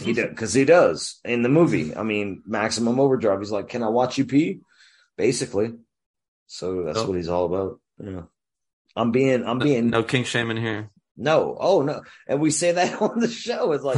He 0.00 0.14
does 0.14 0.30
because 0.30 0.52
he 0.52 0.64
does 0.64 1.20
in 1.24 1.42
the 1.42 1.48
movie. 1.48 1.94
I 1.94 2.02
mean, 2.02 2.42
Maximum 2.44 2.98
Overdrive. 2.98 3.38
He's 3.38 3.52
like, 3.52 3.68
"Can 3.68 3.84
I 3.84 3.88
watch 3.88 4.18
you 4.18 4.24
pee?" 4.24 4.58
Basically, 5.16 5.74
so 6.48 6.82
that's 6.82 6.98
Oh. 6.98 7.06
what 7.06 7.16
he's 7.16 7.28
all 7.28 7.44
about. 7.46 7.80
Yeah, 8.02 8.22
I'm 8.96 9.12
being, 9.12 9.44
I'm 9.46 9.60
being 9.60 9.90
no 9.90 10.02
king 10.02 10.24
shaming 10.24 10.56
here. 10.56 10.90
no, 11.16 11.56
oh 11.60 11.82
no, 11.82 12.02
and 12.26 12.40
we 12.40 12.50
say 12.50 12.72
that 12.72 13.00
on 13.06 13.20
the 13.20 13.28
show. 13.28 13.70
It's 13.72 13.84
like, 13.84 13.96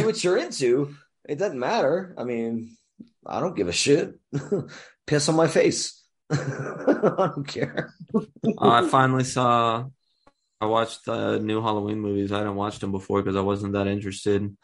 be 0.00 0.06
what 0.06 0.24
you're 0.24 0.38
into. 0.38 0.94
It 1.28 1.38
doesn't 1.38 1.58
matter. 1.58 2.14
I 2.16 2.24
mean, 2.24 2.74
I 3.26 3.40
don't 3.40 3.56
give 3.56 3.68
a 3.68 3.72
shit. 3.72 4.14
Piss 5.06 5.28
on 5.28 5.36
my 5.36 5.48
face. 5.48 6.02
I 6.30 7.30
don't 7.34 7.46
care. 7.46 7.94
I 8.58 8.86
finally 8.88 9.24
saw. 9.24 9.86
I 10.60 10.66
watched 10.66 11.04
the 11.04 11.38
new 11.38 11.62
Halloween 11.62 12.00
movies. 12.00 12.32
I 12.32 12.38
hadn't 12.38 12.56
watched 12.56 12.80
them 12.80 12.92
before 12.92 13.22
because 13.22 13.36
I 13.36 13.40
wasn't 13.42 13.74
that 13.74 13.86
interested. 13.86 14.56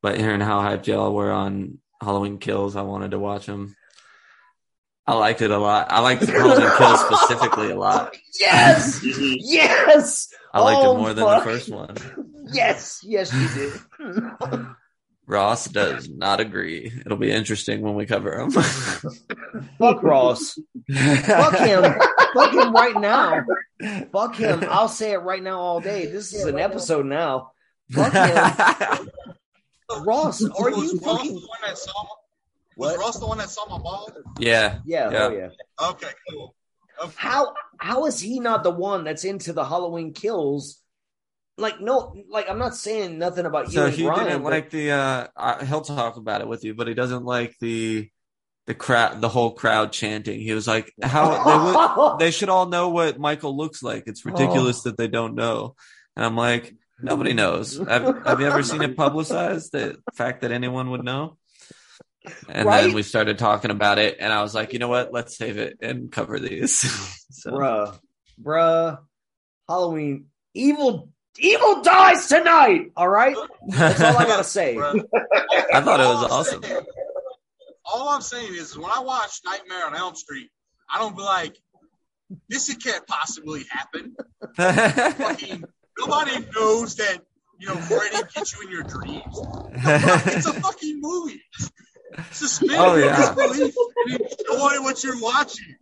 But 0.00 0.18
hearing 0.18 0.40
how 0.40 0.60
hyped 0.60 0.86
y'all 0.86 1.12
were 1.12 1.32
on 1.32 1.78
Halloween 2.00 2.38
Kills, 2.38 2.76
I 2.76 2.82
wanted 2.82 3.10
to 3.12 3.18
watch 3.18 3.46
them. 3.46 3.74
I 5.06 5.14
liked 5.14 5.42
it 5.42 5.50
a 5.50 5.58
lot. 5.58 5.90
I 5.90 6.00
liked 6.00 6.24
Halloween 6.24 6.70
Kills 6.78 7.00
specifically 7.00 7.70
a 7.70 7.76
lot. 7.76 8.16
Yes, 8.40 9.00
yes. 9.04 10.28
I 10.52 10.60
liked 10.60 10.80
Oh, 10.82 10.96
it 10.96 10.98
more 10.98 11.14
than 11.14 11.24
the 11.24 11.40
first 11.44 11.68
one. 11.70 11.94
Yes, 12.52 12.98
yes, 13.04 13.32
you 13.32 13.48
did. 13.48 14.66
Ross 15.26 15.66
does 15.66 16.08
not 16.08 16.40
agree. 16.40 16.92
It'll 17.04 17.16
be 17.16 17.30
interesting 17.30 17.80
when 17.80 17.94
we 17.94 18.04
cover 18.06 18.38
him. 18.38 18.50
Fuck 19.78 20.02
Ross. 20.02 20.58
Fuck 20.92 21.56
him. 21.58 21.82
Fuck 22.34 22.52
him 22.52 22.72
right 22.72 22.96
now. 23.00 23.42
Fuck 24.12 24.36
him. 24.36 24.64
I'll 24.68 24.88
say 24.88 25.12
it 25.12 25.18
right 25.18 25.42
now 25.42 25.58
all 25.60 25.80
day. 25.80 26.06
This 26.06 26.34
is 26.34 26.44
an 26.44 26.58
episode 26.58 27.06
now. 27.06 27.52
Fuck 27.90 28.12
him. 28.12 29.08
Ross, 30.04 30.42
are 30.42 30.70
was 30.70 30.92
you 30.92 30.98
Ross 31.00 31.16
fucking 31.18 31.34
the 31.34 31.40
one 31.40 31.58
that 31.66 31.78
saw 31.78 32.02
my, 32.02 32.08
what? 32.76 32.96
was 32.96 32.98
Ross 32.98 33.18
the 33.18 33.26
one 33.26 33.38
that 33.38 33.48
saw 33.50 33.66
my 33.66 33.78
ball? 33.78 34.08
yeah. 34.38 34.78
Yeah, 34.84 35.06
oh 35.06 35.10
Yeah. 35.12 35.26
oh 35.26 35.30
yeah. 35.30 35.88
Okay, 35.90 36.10
cool. 36.30 36.54
Okay. 37.02 37.12
How 37.16 37.54
how 37.78 38.06
is 38.06 38.20
he 38.20 38.40
not 38.40 38.62
the 38.62 38.70
one 38.70 39.04
that's 39.04 39.24
into 39.24 39.52
the 39.52 39.64
Halloween 39.64 40.12
kills? 40.12 40.80
Like 41.56 41.80
no, 41.80 42.12
like 42.28 42.50
I'm 42.50 42.58
not 42.58 42.74
saying 42.74 43.18
nothing 43.18 43.46
about 43.46 43.66
you 43.66 43.72
So 43.74 43.86
he 43.90 44.04
Brian, 44.04 44.24
didn't 44.24 44.42
but- 44.42 44.50
like 44.52 44.70
the. 44.70 44.90
uh 44.90 45.26
I, 45.36 45.64
He'll 45.64 45.82
talk 45.82 46.16
about 46.16 46.40
it 46.40 46.48
with 46.48 46.64
you, 46.64 46.74
but 46.74 46.88
he 46.88 46.94
doesn't 46.94 47.24
like 47.24 47.54
the 47.60 48.08
the 48.66 48.74
crowd, 48.74 49.20
the 49.20 49.28
whole 49.28 49.52
crowd 49.52 49.92
chanting. 49.92 50.40
He 50.40 50.52
was 50.52 50.66
like, 50.66 50.92
"How 51.02 51.28
they 51.44 52.00
would, 52.02 52.18
they 52.18 52.30
should 52.32 52.48
all 52.48 52.66
know 52.66 52.88
what 52.88 53.18
Michael 53.20 53.56
looks 53.56 53.82
like. 53.82 54.04
It's 54.06 54.24
ridiculous 54.24 54.80
Oh. 54.84 54.88
that 54.90 54.96
they 54.98 55.06
don't 55.08 55.34
know." 55.36 55.76
And 56.16 56.24
I'm 56.24 56.36
like, 56.36 56.74
"Nobody 57.00 57.32
knows. 57.40 57.76
Have, 57.76 58.24
have 58.26 58.40
you 58.40 58.46
ever 58.46 58.62
seen 58.64 58.82
it 58.82 58.96
publicized? 58.96 59.72
The 59.72 59.98
fact 60.14 60.40
that 60.42 60.50
anyone 60.50 60.90
would 60.90 61.04
know." 61.04 61.36
And 62.48 62.66
Right? 62.66 62.84
then 62.84 62.94
we 62.94 63.02
started 63.02 63.38
talking 63.38 63.70
about 63.70 63.98
it, 63.98 64.16
and 64.18 64.32
I 64.32 64.40
was 64.42 64.54
like, 64.54 64.72
"You 64.72 64.78
know 64.80 64.88
what? 64.88 65.12
Let's 65.12 65.36
save 65.36 65.58
it 65.58 65.76
and 65.82 66.10
cover 66.10 66.40
these." 66.40 66.80
so, 67.30 67.52
bruh, 67.52 67.98
bruh, 68.42 68.98
Halloween, 69.68 70.26
evil, 70.54 71.10
evil 71.38 71.82
dies 71.82 72.26
tonight. 72.28 72.92
All 72.96 73.08
right, 73.08 73.36
that's 73.68 74.00
all 74.00 74.16
I 74.16 74.24
gotta 74.26 74.44
say. 74.44 74.76
I 74.78 75.80
thought 75.80 76.00
it 76.00 76.04
was 76.04 76.30
awesome. 76.30 76.62
saying- 76.62 76.86
all 77.86 78.08
I'm 78.08 78.22
saying 78.22 78.54
is, 78.54 78.76
when 78.78 78.90
I 78.90 79.00
watch 79.00 79.40
Nightmare 79.44 79.86
on 79.86 79.94
Elm 79.94 80.14
Street, 80.16 80.50
I 80.92 80.98
don't 80.98 81.14
be 81.16 81.22
like, 81.22 81.56
"This 82.48 82.74
can't 82.76 83.06
possibly 83.06 83.64
happen." 83.70 84.16
Fucking 84.56 85.64
nobody 85.98 86.46
knows 86.56 86.96
that 86.96 87.20
you 87.58 87.68
know 87.68 87.74
Freddy 87.76 88.16
gets 88.34 88.54
you 88.56 88.62
in 88.66 88.70
your 88.72 88.82
dreams. 88.84 89.38
It's 89.74 90.46
a 90.46 90.52
fucking 90.54 90.98
movie. 91.00 91.42
Suspend 92.32 92.72
Oh, 92.76 92.94
your 92.96 93.06
yeah. 93.06 93.16
disbelief 93.34 93.74
and 94.06 94.20
enjoy 94.20 94.82
what 94.82 95.02
you're 95.04 95.20
watching. 95.20 95.76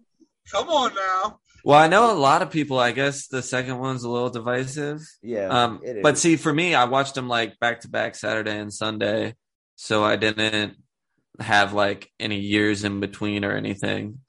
Come 0.50 0.68
on 0.70 0.94
now. 0.94 1.38
Well, 1.64 1.78
I 1.78 1.88
know 1.88 2.12
a 2.12 2.14
lot 2.14 2.42
of 2.42 2.50
people. 2.50 2.78
I 2.78 2.92
guess 2.92 3.26
the 3.28 3.42
second 3.42 3.78
one's 3.78 4.04
a 4.04 4.10
little 4.10 4.30
divisive. 4.30 5.00
Yeah, 5.22 5.48
Um, 5.48 5.80
it 5.84 5.96
is. 5.96 6.02
but 6.02 6.18
see, 6.18 6.36
for 6.36 6.52
me, 6.52 6.74
I 6.74 6.84
watched 6.84 7.14
them 7.14 7.28
like 7.28 7.58
back 7.60 7.80
to 7.80 7.88
back 7.88 8.14
Saturday 8.14 8.58
and 8.58 8.72
Sunday, 8.72 9.34
so 9.76 10.02
I 10.04 10.16
didn't 10.16 10.76
have 11.40 11.72
like 11.72 12.10
any 12.20 12.40
years 12.40 12.84
in 12.84 13.00
between 13.00 13.44
or 13.44 13.52
anything. 13.52 14.20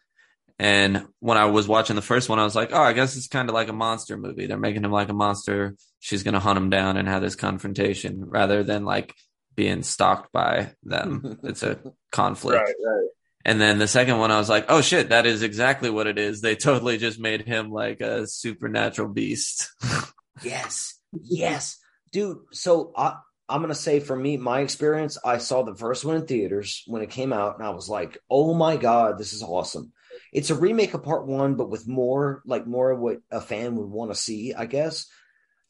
And 0.60 1.08
when 1.20 1.38
I 1.38 1.46
was 1.46 1.68
watching 1.68 1.96
the 1.96 2.02
first 2.02 2.30
one, 2.30 2.40
I 2.40 2.44
was 2.44 2.56
like, 2.56 2.70
oh, 2.72 2.82
I 2.82 2.94
guess 2.94 3.18
it's 3.18 3.28
kind 3.28 3.50
of 3.50 3.54
like 3.56 3.70
a 3.70 3.74
monster 3.74 4.16
movie. 4.18 4.46
They're 4.46 4.58
making 4.58 4.84
him 4.86 4.92
like 4.92 5.10
a 5.10 5.14
monster. 5.14 5.76
She's 6.00 6.24
going 6.24 6.36
to 6.36 6.40
hunt 6.40 6.58
him 6.58 6.70
down 6.70 6.96
and 6.96 7.08
have 7.08 7.22
this 7.22 7.36
confrontation 7.36 8.24
rather 8.26 8.64
than 8.64 8.86
like 8.86 9.14
being 9.56 9.82
stalked 9.84 10.32
by 10.32 10.74
them. 10.84 11.40
it's 11.44 11.64
a 11.64 11.80
conflict. 12.12 12.62
Right, 12.64 12.76
right. 12.86 13.10
And 13.46 13.60
then 13.60 13.78
the 13.78 13.88
second 13.88 14.20
one, 14.20 14.32
I 14.32 14.38
was 14.38 14.50
like, 14.50 14.66
oh 14.70 14.82
shit, 14.82 15.10
that 15.10 15.26
is 15.26 15.44
exactly 15.44 15.90
what 15.90 16.08
it 16.08 16.18
is. 16.18 16.42
They 16.42 16.56
totally 16.58 16.98
just 16.98 17.20
made 17.20 17.42
him 17.42 17.72
like 17.72 18.02
a 18.02 18.28
supernatural 18.28 19.10
beast. 19.10 19.72
Yes, 20.42 21.00
yes, 21.22 21.78
dude. 22.12 22.40
So 22.52 22.92
I, 22.98 23.18
I'm 23.48 23.62
gonna 23.62 23.76
say 23.76 24.00
for 24.00 24.16
me, 24.16 24.36
my 24.36 24.62
experience, 24.62 25.18
I 25.24 25.38
saw 25.38 25.62
the 25.62 25.76
first 25.76 26.04
one 26.04 26.16
in 26.16 26.26
theaters 26.26 26.84
when 26.88 27.04
it 27.04 27.12
came 27.12 27.32
out, 27.32 27.60
and 27.60 27.66
I 27.66 27.70
was 27.70 27.88
like, 27.88 28.18
"Oh 28.32 28.56
my 28.56 28.76
god, 28.76 29.20
this 29.20 29.32
is 29.32 29.44
awesome!" 29.44 29.94
It's 30.32 30.50
a 30.50 30.56
remake 30.56 30.96
of 30.96 31.04
Part 31.04 31.28
One, 31.28 31.54
but 31.54 31.70
with 31.70 31.88
more, 31.88 32.42
like 32.48 32.66
more 32.66 32.90
of 32.90 33.00
what 33.00 33.20
a 33.30 33.42
fan 33.42 33.76
would 33.76 33.90
want 33.90 34.10
to 34.10 34.16
see, 34.16 34.56
I 34.56 34.66
guess. 34.66 35.06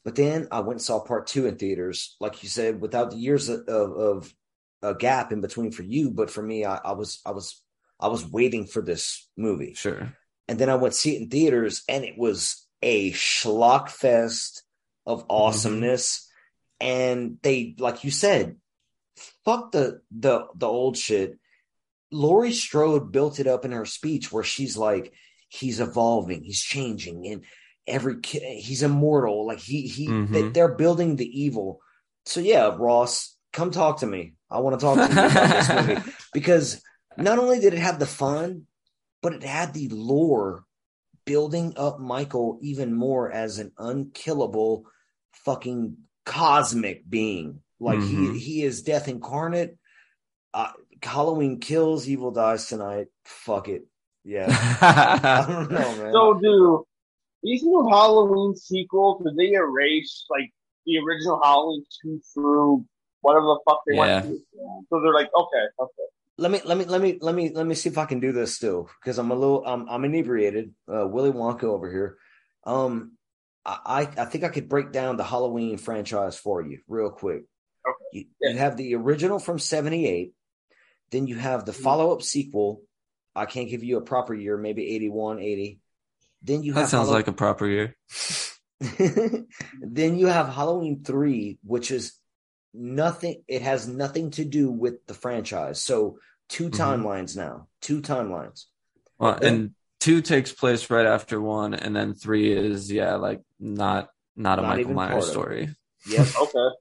But 0.05 0.15
then 0.15 0.47
I 0.49 0.61
went 0.61 0.79
and 0.79 0.81
saw 0.81 1.01
Part 1.01 1.27
Two 1.27 1.45
in 1.45 1.57
theaters, 1.57 2.15
like 2.21 2.41
you 2.41 2.47
said, 2.47 2.79
without 2.79 3.11
the 3.11 3.17
years 3.17 3.49
of, 3.49 3.67
of, 3.67 3.91
of 3.97 4.33
a 4.81 4.93
gap 4.93 5.31
in 5.31 5.41
between 5.41 5.71
for 5.71 5.83
you, 5.83 6.11
but 6.11 6.29
for 6.29 6.41
me, 6.41 6.65
I, 6.65 6.75
I 6.77 6.91
was, 6.91 7.21
I 7.25 7.31
was, 7.31 7.61
I 8.03 8.07
was 8.07 8.25
waiting 8.29 8.65
for 8.65 8.81
this 8.81 9.27
movie 9.37 9.73
sure. 9.75 10.13
and 10.49 10.59
then 10.59 10.69
I 10.69 10.75
went 10.75 10.93
see 10.93 11.15
it 11.15 11.21
in 11.21 11.29
theaters, 11.29 11.83
and 11.87 12.03
it 12.03 12.17
was 12.17 12.67
a 12.81 13.11
schlock 13.13 13.89
fest 13.89 14.63
of 15.05 15.25
awesomeness. 15.29 16.29
And 16.81 17.37
they, 17.41 17.75
like 17.79 18.03
you 18.03 18.11
said, 18.11 18.57
fuck 19.45 19.71
the 19.71 20.01
the 20.11 20.47
the 20.55 20.67
old 20.67 20.97
shit. 20.97 21.39
Laurie 22.11 22.51
Strode 22.53 23.11
built 23.11 23.39
it 23.39 23.47
up 23.47 23.65
in 23.65 23.71
her 23.71 23.85
speech 23.85 24.31
where 24.31 24.43
she's 24.43 24.75
like, 24.77 25.13
he's 25.49 25.79
evolving, 25.79 26.43
he's 26.43 26.61
changing, 26.61 27.25
and 27.27 27.43
every 27.87 28.19
kid, 28.21 28.41
he's 28.59 28.83
immortal. 28.83 29.47
Like 29.47 29.59
he 29.59 29.87
he, 29.87 30.07
Mhm. 30.09 30.29
they, 30.31 30.41
they're 30.49 30.75
building 30.75 31.15
the 31.15 31.41
evil. 31.41 31.79
So 32.25 32.39
yeah, 32.41 32.75
Ross, 32.77 33.35
come 33.53 33.71
talk 33.71 33.99
to 33.99 34.05
me. 34.05 34.33
I 34.51 34.59
want 34.59 34.79
to 34.79 34.85
talk 34.85 34.97
to 34.97 35.05
you 35.05 35.19
about 35.19 35.49
this 35.49 35.69
movie 35.87 36.11
because 36.33 36.81
not 37.17 37.39
only 37.39 37.59
did 37.59 37.73
it 37.73 37.79
have 37.79 37.99
the 37.99 38.05
fun, 38.05 38.67
but 39.21 39.33
it 39.33 39.43
had 39.43 39.73
the 39.73 39.87
lore 39.89 40.65
building 41.25 41.73
up 41.77 41.99
Michael 41.99 42.59
even 42.61 42.93
more 42.93 43.31
as 43.31 43.59
an 43.59 43.71
unkillable 43.77 44.85
fucking 45.45 45.97
cosmic 46.25 47.09
being. 47.09 47.61
Like 47.79 47.99
Mhm. 47.99 48.33
he 48.33 48.39
he 48.39 48.63
is 48.63 48.81
death 48.83 49.07
incarnate. 49.07 49.77
Uh, 50.53 50.71
Halloween 51.01 51.59
kills, 51.59 52.07
evil 52.07 52.31
dies 52.31 52.67
tonight. 52.67 53.07
Fuck 53.25 53.67
it. 53.69 53.85
Yeah. 54.23 54.47
I 54.81 55.45
don't 55.47 55.71
know, 55.71 55.95
man. 55.95 56.13
So, 56.13 56.33
do 56.35 56.85
these 57.41 57.63
new 57.63 57.87
Halloween 57.89 58.55
sequels, 58.55 59.21
did 59.23 59.35
they 59.35 59.51
erase 59.53 60.25
like 60.29 60.49
the 60.85 60.97
original 60.99 61.41
Halloween 61.43 61.83
two 62.01 62.21
through 62.33 62.85
whatever 63.21 63.45
the 63.45 63.59
fuck 63.67 63.81
they 63.87 63.95
Yeah. 63.95 64.21
want 64.21 64.25
to? 64.25 64.85
So 64.89 65.01
they're 65.01 65.13
like, 65.13 65.29
okay, 65.35 65.65
okay. 65.79 66.07
Let 66.37 66.51
me 66.51 66.61
let 66.65 66.77
me 66.77 66.85
let 66.85 67.01
me 67.01 67.17
let 67.21 67.35
me 67.35 67.51
let 67.53 67.65
me 67.65 67.75
see 67.75 67.89
if 67.89 67.97
I 67.97 68.05
can 68.05 68.19
do 68.19 68.31
this 68.31 68.55
still 68.55 68.89
because 68.99 69.17
I'm 69.19 69.31
a 69.31 69.35
little 69.35 69.63
I'm 69.65 69.87
I'm 69.89 70.03
inebriated. 70.05 70.73
Uh, 70.91 71.07
Willy 71.07 71.31
Wonka 71.31 71.63
over 71.65 71.89
here. 71.91 72.17
Um, 72.65 73.13
I 73.65 74.07
I 74.17 74.21
I 74.23 74.25
think 74.25 74.43
I 74.43 74.49
could 74.49 74.67
break 74.69 74.91
down 74.91 75.17
the 75.17 75.23
Halloween 75.23 75.77
franchise 75.77 76.37
for 76.37 76.61
you 76.61 76.79
real 76.87 77.09
quick. 77.11 77.43
Okay. 77.87 78.05
You, 78.13 78.25
Yeah. 78.41 78.51
you 78.51 78.57
have 78.57 78.77
the 78.77 78.95
original 78.95 79.39
from 79.39 79.59
'78, 79.59 80.33
then 81.11 81.27
you 81.27 81.35
have 81.35 81.65
the 81.65 81.71
Mhm. 81.73 81.83
follow 81.83 82.11
up 82.13 82.21
sequel. 82.21 82.81
I 83.35 83.45
can't 83.45 83.69
give 83.69 83.83
you 83.83 83.97
a 83.97 84.01
proper 84.01 84.33
year, 84.33 84.57
maybe 84.57 84.87
81, 84.95 85.39
80. 85.39 85.79
Then 86.43 86.61
you 86.63 86.73
have 86.73 86.83
that 86.83 86.89
sounds 86.89 87.07
Hallow- 87.07 87.17
like 87.17 87.27
a 87.27 87.33
proper 87.33 87.67
year. 87.67 87.95
then 89.81 90.17
you 90.17 90.27
have 90.27 90.49
Halloween 90.49 91.03
3, 91.03 91.57
which 91.63 91.89
is 91.91 92.13
nothing, 92.73 93.43
it 93.47 93.61
has 93.61 93.87
nothing 93.87 94.31
to 94.31 94.45
do 94.45 94.69
with 94.71 95.05
the 95.05 95.13
franchise. 95.13 95.81
So, 95.81 96.19
2 96.49 96.69
Mhm. 96.69 96.77
timelines 96.77 97.37
now, 97.37 97.67
two 97.81 98.01
timelines. 98.01 98.65
Well, 99.17 99.37
Then- 99.39 99.53
and 99.53 99.75
two 99.99 100.21
takes 100.21 100.51
place 100.51 100.89
right 100.89 101.05
after 101.05 101.39
one, 101.41 101.73
and 101.73 101.95
then 101.95 102.13
three 102.13 102.51
is 102.51 102.91
yeah, 102.91 103.15
like 103.15 103.41
not 103.59 104.09
not 104.35 104.57
a 104.57 104.63
Not 104.63 104.77
Michael 104.77 104.93
Myers 104.93 105.29
story. 105.29 105.75
Yep. 106.09 106.27
Okay. 106.41 106.75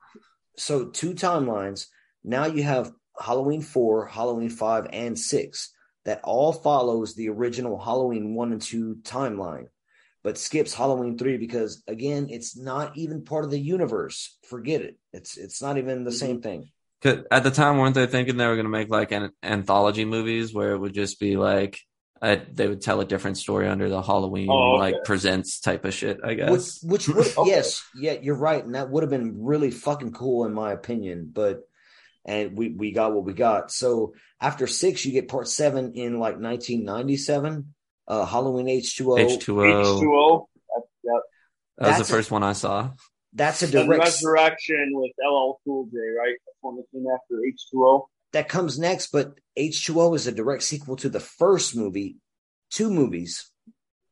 so, 0.57 0.87
two 0.87 1.12
timelines. 1.14 1.87
Now 2.24 2.46
you 2.46 2.62
have 2.62 2.92
Halloween 3.20 3.61
4, 3.61 4.07
Halloween 4.07 4.48
5, 4.48 4.87
and 4.90 5.18
6 5.18 5.70
that 6.05 6.20
all 6.24 6.52
follows 6.52 7.14
the 7.14 7.28
original 7.28 7.78
Halloween 7.78 8.35
1 8.35 8.52
and 8.52 8.62
2 8.62 8.96
timeline, 9.02 9.68
but 10.22 10.38
skips 10.38 10.74
Halloween 10.74 11.18
3 11.18 11.37
because, 11.37 11.82
again, 11.88 12.28
it's 12.30 12.56
not 12.56 12.96
even 12.96 13.24
part 13.24 13.44
of 13.44 13.50
the 13.50 13.58
universe. 13.58 14.37
Forget 14.48 14.82
it. 14.82 14.96
It's 15.12 15.37
it's 15.37 15.61
not 15.61 15.78
even 15.78 16.04
the 16.04 16.12
same 16.12 16.40
thing. 16.40 16.70
At 17.04 17.42
the 17.42 17.50
time, 17.50 17.78
weren't 17.78 17.96
they 17.96 18.06
thinking 18.06 18.37
they 18.37 18.46
were 18.46 18.54
going 18.54 18.66
to 18.66 18.70
make 18.70 18.88
like 18.88 19.11
an 19.11 19.30
anthology 19.42 20.04
movies 20.04 20.54
where 20.54 20.72
it 20.72 20.78
would 20.78 20.94
just 20.94 21.18
be 21.18 21.37
like 21.37 21.80
uh, 22.20 22.37
they 22.52 22.68
would 22.68 22.80
tell 22.80 23.00
a 23.00 23.04
different 23.04 23.37
story 23.37 23.66
under 23.66 23.88
the 23.88 24.00
Halloween 24.00 24.48
Oh, 24.48 24.74
okay. 24.76 24.92
like 24.94 25.04
presents 25.04 25.58
type 25.58 25.85
of 25.85 25.92
shit? 25.92 26.20
I 26.24 26.28
Which, 26.28 26.37
guess. 26.37 26.82
which 26.85 27.08
would 27.16 27.26
Okay. 27.37 27.50
yes, 27.50 27.82
yeah, 27.96 28.12
you're 28.22 28.37
right, 28.37 28.64
and 28.64 28.76
that 28.76 28.88
would 28.90 29.02
have 29.02 29.11
been 29.11 29.42
really 29.42 29.72
fucking 29.72 30.12
cool 30.12 30.44
in 30.44 30.54
my 30.54 30.70
opinion. 30.72 31.32
But 31.35 31.62
and 32.24 32.56
we 32.56 32.68
we 32.68 32.92
got 32.92 33.12
what 33.12 33.24
we 33.24 33.32
got. 33.32 33.72
So 33.72 34.14
after 34.40 34.68
six, 34.68 35.04
you 35.04 35.11
get 35.11 35.26
part 35.26 35.48
seven 35.48 35.94
in 35.94 36.20
like 36.20 36.38
1997, 36.38 37.74
uh, 38.08 38.24
Halloween 38.26 38.68
H 38.68 38.96
two 38.96 39.12
O. 39.12 39.18
H 39.18 39.38
two 39.44 39.60
O. 39.60 39.64
H2O. 39.64 40.46
That's, 40.74 40.88
yeah. 41.04 41.10
That 41.78 41.86
was 41.88 41.96
That's 41.98 42.08
the 42.08 42.14
a- 42.14 42.16
first 42.16 42.30
one 42.30 42.42
I 42.42 42.52
saw. 42.52 42.90
That's 43.34 43.62
a 43.62 43.64
And 43.64 43.72
direct 43.88 44.02
Resurrection 44.04 44.90
with 44.92 45.10
LL 45.26 45.58
Cool 45.64 45.86
J, 45.86 45.96
right? 46.18 46.36
That's 46.46 46.56
one 46.60 46.76
that 46.76 46.84
came 46.92 47.06
after 47.06 47.36
H2O. 47.36 48.06
that 48.32 48.48
comes 48.48 48.78
next, 48.78 49.10
but 49.12 49.32
H 49.56 49.86
two 49.86 50.00
O 50.00 50.12
is 50.14 50.26
a 50.26 50.32
direct 50.32 50.62
sequel 50.64 50.96
to 50.96 51.08
the 51.08 51.20
first 51.20 51.74
movie, 51.74 52.16
two 52.70 52.90
movies, 52.90 53.50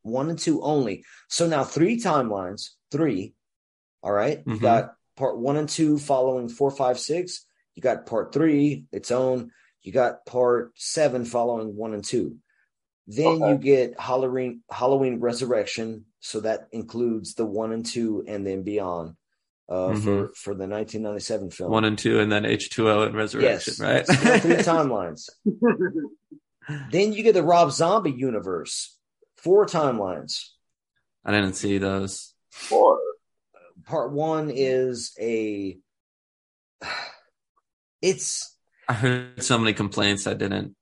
one 0.01 0.29
and 0.29 0.39
two 0.39 0.61
only. 0.63 1.03
So 1.29 1.47
now 1.47 1.63
three 1.63 1.97
timelines, 1.99 2.69
three. 2.91 3.33
All 4.03 4.11
right? 4.11 4.41
you 4.47 4.53
Mhm. 4.55 4.61
got 4.61 4.93
part 5.15 5.37
one 5.37 5.57
and 5.57 5.69
two 5.69 5.99
following 5.99 6.49
four, 6.49 6.71
five, 6.71 6.99
six. 6.99 7.45
You 7.75 7.83
got 7.83 8.07
part 8.07 8.33
three, 8.33 8.85
its 8.91 9.11
own. 9.11 9.51
You 9.83 9.91
got 9.91 10.25
part 10.25 10.71
seven 10.75 11.25
following 11.25 11.75
one 11.75 11.93
and 11.93 12.03
two. 12.03 12.37
Then 13.15 13.41
Okay. 13.43 13.49
you 13.51 13.57
get 13.57 13.99
Halloween 13.99 14.61
Halloween 14.69 15.19
Resurrection, 15.19 16.05
so 16.19 16.39
that 16.41 16.67
includes 16.71 17.33
the 17.33 17.45
one 17.45 17.71
and 17.73 17.85
two, 17.85 18.23
and 18.27 18.45
then 18.47 18.63
beyond 18.63 19.15
uh, 19.67 19.95
for 19.95 20.31
for 20.35 20.53
the 20.53 20.67
1997 20.67 21.51
film. 21.51 21.71
One 21.71 21.83
and 21.85 21.97
two, 21.97 22.19
and 22.19 22.31
then 22.31 22.45
H 22.45 22.69
two 22.69 22.89
O 22.89 23.03
and 23.03 23.15
Resurrection, 23.15 23.73
yes, 23.73 23.79
right? 23.79 24.05
So 24.07 24.13
you 24.13 24.23
got 24.23 24.41
three 24.41 24.55
timelines. 24.73 25.29
Then 26.91 27.11
you 27.11 27.23
get 27.23 27.33
the 27.33 27.43
Rob 27.43 27.71
Zombie 27.71 28.11
universe, 28.11 28.97
four 29.35 29.65
timelines. 29.65 30.49
I 31.25 31.31
didn't 31.31 31.53
see 31.53 31.77
those. 31.79 32.33
Four. 32.49 32.99
Part 33.85 34.11
one 34.13 34.51
is 34.53 35.13
a. 35.19 35.77
It's 38.01 38.57
I 38.89 38.93
heard 38.93 39.43
so 39.43 39.59
many 39.59 39.73
complaints. 39.73 40.25
I 40.25 40.33
didn't 40.33 40.75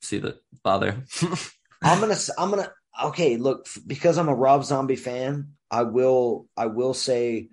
see 0.00 0.16
the 0.18 0.38
bother. 0.62 1.04
I'm 1.84 2.00
gonna 2.00 2.16
I'm 2.38 2.50
gonna 2.50 2.72
okay 3.04 3.36
look 3.36 3.66
because 3.86 4.18
I'm 4.18 4.28
a 4.28 4.34
Rob 4.34 4.64
Zombie 4.64 4.96
fan. 4.96 5.52
I 5.70 5.82
will 5.82 6.46
I 6.56 6.66
will 6.66 6.94
say 6.94 7.48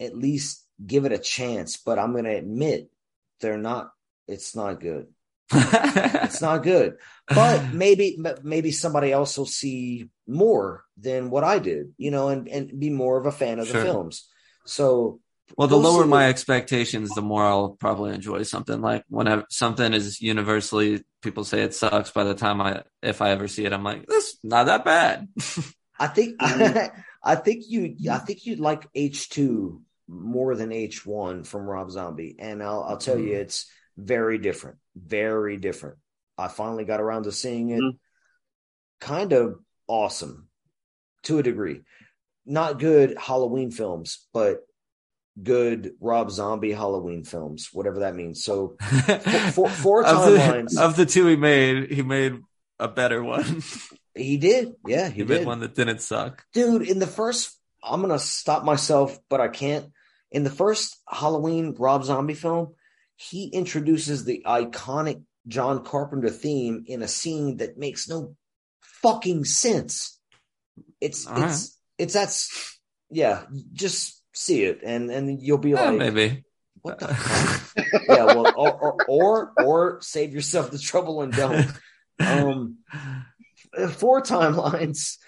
at 0.00 0.16
least 0.16 0.66
give 0.84 1.04
it 1.04 1.12
a 1.12 1.18
chance, 1.18 1.76
but 1.76 1.98
I'm 1.98 2.14
gonna 2.14 2.30
admit 2.36 2.90
they're 3.40 3.58
not. 3.58 3.90
It's 4.28 4.54
not 4.54 4.80
good. 4.80 5.08
It's 5.52 6.40
not 6.40 6.62
good. 6.62 6.96
But 7.28 7.72
maybe 7.72 8.18
maybe 8.42 8.70
somebody 8.70 9.12
else 9.12 9.36
will 9.36 9.46
see 9.46 10.08
more 10.26 10.84
than 10.96 11.30
what 11.30 11.44
I 11.44 11.58
did, 11.58 11.92
you 11.98 12.10
know, 12.10 12.28
and 12.28 12.48
and 12.48 12.78
be 12.78 12.90
more 12.90 13.18
of 13.18 13.26
a 13.26 13.32
fan 13.32 13.58
of 13.58 13.66
Sure. 13.66 13.80
the 13.80 13.82
films. 13.82 14.28
So 14.64 15.20
Well, 15.56 15.68
the 15.68 15.76
lower 15.76 16.06
my 16.06 16.28
expectations, 16.28 17.14
the 17.14 17.22
more 17.22 17.44
I'll 17.44 17.70
probably 17.70 18.14
enjoy 18.14 18.44
something. 18.44 18.80
Like 18.80 19.04
whenever 19.08 19.44
something 19.50 19.92
is 19.92 20.20
universally, 20.20 21.04
people 21.22 21.44
say 21.44 21.62
it 21.62 21.74
sucks. 21.74 22.10
By 22.10 22.24
the 22.24 22.34
time 22.34 22.60
I, 22.60 22.82
if 23.02 23.22
I 23.22 23.30
ever 23.30 23.48
see 23.48 23.64
it, 23.64 23.72
I'm 23.72 23.84
like, 23.84 24.06
this 24.06 24.36
not 24.42 24.66
that 24.66 24.84
bad. 24.84 25.28
I 25.98 26.08
think 26.08 26.36
I 26.40 27.36
think 27.36 27.64
you 27.68 27.96
I 28.10 28.18
think 28.18 28.44
you'd 28.44 28.60
like 28.60 28.86
H 28.94 29.28
two 29.28 29.82
more 30.08 30.54
than 30.56 30.72
H 30.72 31.06
one 31.06 31.44
from 31.44 31.62
Rob 31.62 31.90
Zombie, 31.90 32.36
and 32.38 32.62
I'll 32.62 32.82
I'll 32.82 32.96
tell 32.98 33.18
you 33.18 33.30
Mhm. 33.32 33.40
it's 33.40 33.66
very 33.96 34.38
different, 34.38 34.78
very 34.96 35.56
different. 35.56 35.98
I 36.36 36.48
finally 36.48 36.84
got 36.84 37.00
around 37.00 37.24
to 37.24 37.32
seeing 37.32 37.70
it. 37.70 37.80
Mhm. 37.80 37.98
Kind 39.00 39.32
of 39.32 39.58
awesome 39.86 40.48
to 41.24 41.38
a 41.38 41.42
degree. 41.42 41.82
Not 42.46 42.78
good 42.80 43.16
Halloween 43.18 43.70
films, 43.70 44.26
but 44.32 44.60
good 45.40 45.92
Rob 46.00 46.30
Zombie 46.30 46.72
Halloween 46.72 47.24
films, 47.24 47.68
whatever 47.72 48.00
that 48.00 48.14
means. 48.14 48.44
So 48.44 48.76
four- 49.52 49.68
four 49.70 50.04
of, 50.04 50.32
the, 50.32 50.38
timelines. 50.38 50.78
of 50.78 50.96
the 50.96 51.06
two 51.06 51.26
he 51.26 51.36
made, 51.36 51.90
he 51.92 52.02
made 52.02 52.38
a 52.78 52.88
better 52.88 53.22
one. 53.22 53.62
he 54.14 54.36
did, 54.36 54.74
yeah, 54.86 55.08
he, 55.08 55.14
he 55.20 55.24
did. 55.24 55.38
made 55.38 55.46
one 55.46 55.60
that 55.60 55.74
didn't 55.74 56.00
suck. 56.02 56.44
dude 56.52 56.82
in 56.88 56.98
the 56.98 57.06
first 57.06 57.58
i'm 57.84 58.00
gonna 58.00 58.18
stop 58.18 58.62
myself 58.64 59.18
but 59.28 59.40
i 59.40 59.48
can't 59.48 59.86
in 60.30 60.44
the 60.44 60.50
first 60.50 60.96
halloween 61.08 61.74
rob 61.78 62.04
zombie 62.04 62.34
film 62.34 62.74
he 63.16 63.46
introduces 63.48 64.24
the 64.24 64.42
iconic 64.46 65.20
john 65.48 65.82
carpenter 65.84 66.30
theme 66.30 66.84
in 66.86 67.02
a 67.02 67.08
scene 67.08 67.56
that 67.56 67.76
makes 67.78 68.08
no 68.08 68.36
fucking 68.80 69.44
sense 69.44 70.20
it's 71.00 71.26
All 71.26 71.42
it's 71.42 71.76
it's 71.98 72.12
that's 72.14 72.78
yeah 73.10 73.42
just 73.72 74.21
see 74.34 74.64
it 74.64 74.80
and 74.82 75.10
and 75.10 75.42
you'll 75.42 75.58
be 75.58 75.70
Yeah, 75.70 75.90
like 75.90 75.98
maybe. 75.98 76.44
what 76.80 76.98
the 76.98 77.08
fuck 77.14 78.02
yeah 78.08 78.24
well 78.24 78.52
or, 78.56 78.72
or 78.72 79.02
or 79.06 79.52
or 79.58 79.98
save 80.00 80.32
yourself 80.34 80.70
the 80.70 80.78
trouble 80.78 81.22
and 81.22 81.32
don't 81.32 81.70
um 82.20 82.78
four 83.92 84.22
timelines. 84.22 85.18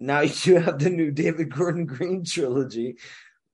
Now 0.00 0.20
you 0.20 0.60
have 0.60 0.78
the 0.78 0.90
new 0.90 1.10
David 1.10 1.52
Gordon 1.54 1.86
Green 1.86 2.24
trilogy 2.24 2.96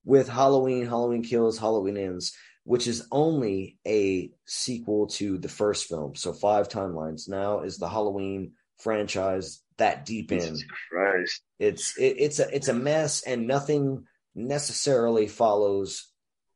with 0.03 0.29
Halloween, 0.29 0.85
Halloween 0.85 1.23
Kills, 1.23 1.57
Halloween 1.57 1.97
Ends, 1.97 2.33
which 2.63 2.85
is 2.87 3.07
only 3.11 3.77
a 3.87 4.31
sequel 4.45 5.07
to 5.07 5.37
the 5.39 5.49
first 5.49 5.87
film. 5.89 6.15
So 6.15 6.33
five 6.33 6.69
timelines. 6.69 7.27
Now 7.27 7.61
is 7.61 7.77
the 7.77 7.89
Halloween 7.89 8.51
franchise 8.77 9.61
that 9.77 10.05
deep 10.05 10.31
in. 10.31 10.39
Jesus 10.39 10.63
Christ. 10.91 11.41
It's 11.57 11.97
it, 11.97 12.15
it's 12.19 12.39
a 12.39 12.55
it's 12.55 12.67
a 12.67 12.73
mess, 12.73 13.23
and 13.23 13.47
nothing 13.47 14.05
necessarily 14.35 15.27
follows 15.27 16.07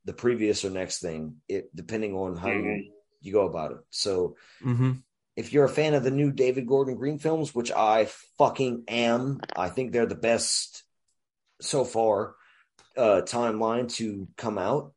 the 0.06 0.14
previous 0.14 0.64
or 0.66 0.70
next 0.70 1.00
thing. 1.00 1.38
It 1.48 1.74
depending 1.76 2.14
on 2.16 2.36
how 2.36 2.52
you, 2.52 2.62
Mhm. 2.62 2.92
you 3.22 3.34
go 3.34 3.46
about 3.48 3.72
it. 3.72 3.78
So 3.90 4.36
hmm 4.62 4.92
if 5.36 5.54
you're 5.54 5.64
a 5.66 5.70
fan 5.70 5.94
of 5.94 6.04
the 6.04 6.12
new 6.12 6.32
David 6.34 6.68
Gordon 6.68 6.96
Green 6.96 7.18
films, 7.18 7.56
which 7.56 7.72
I 7.72 8.06
fucking 8.38 8.84
am, 8.90 9.40
I 9.56 9.70
think 9.70 9.92
they're 9.94 10.06
the 10.06 10.16
best 10.16 10.84
so 11.62 11.84
far 11.86 12.36
uh 12.98 13.22
timeline 13.26 13.90
to 13.96 14.28
come 14.36 14.58
out. 14.58 14.94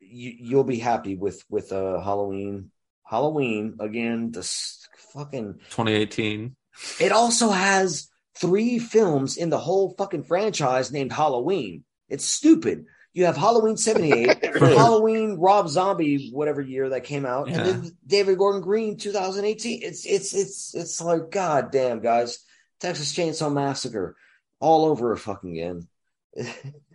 You 0.00 0.30
you'll 0.38 0.64
be 0.64 0.78
happy 0.78 1.16
with 1.16 1.42
with 1.48 1.72
uh 1.72 2.00
Halloween. 2.00 2.70
Halloween 3.04 3.76
again, 3.80 4.30
the 4.30 4.40
s- 4.40 4.88
fucking 5.12 5.54
2018. 5.70 6.56
it 7.00 7.12
also 7.12 7.50
has 7.50 8.08
three 8.36 8.78
films 8.78 9.36
in 9.36 9.50
the 9.50 9.58
whole 9.58 9.94
fucking 9.96 10.24
franchise 10.24 10.90
named 10.92 11.12
Halloween. 11.12 11.84
It's 12.08 12.24
stupid. 12.24 12.86
You 13.12 13.26
have 13.26 13.36
Halloween 13.36 13.76
78, 13.76 14.44
Halloween 14.58 15.36
Rob 15.38 15.68
Zombie, 15.68 16.30
whatever 16.32 16.60
year 16.60 16.88
that 16.90 17.04
came 17.04 17.24
out, 17.24 17.48
Yeah. 17.48 17.58
and 17.58 17.66
then 17.84 17.96
David 18.06 18.38
Gordon 18.38 18.60
Green 18.60 18.96
2018. 18.96 19.82
It's 19.84 20.04
it's 20.04 20.34
it's 20.34 20.74
it's 20.74 21.00
like, 21.00 21.30
god 21.30 21.70
damn, 21.70 22.00
guys. 22.00 22.40
Texas 22.80 23.14
Chainsaw 23.14 23.52
Massacre 23.52 24.16
all 24.60 24.84
over 24.86 25.14
fucking 25.16 25.52
again. 25.52 25.88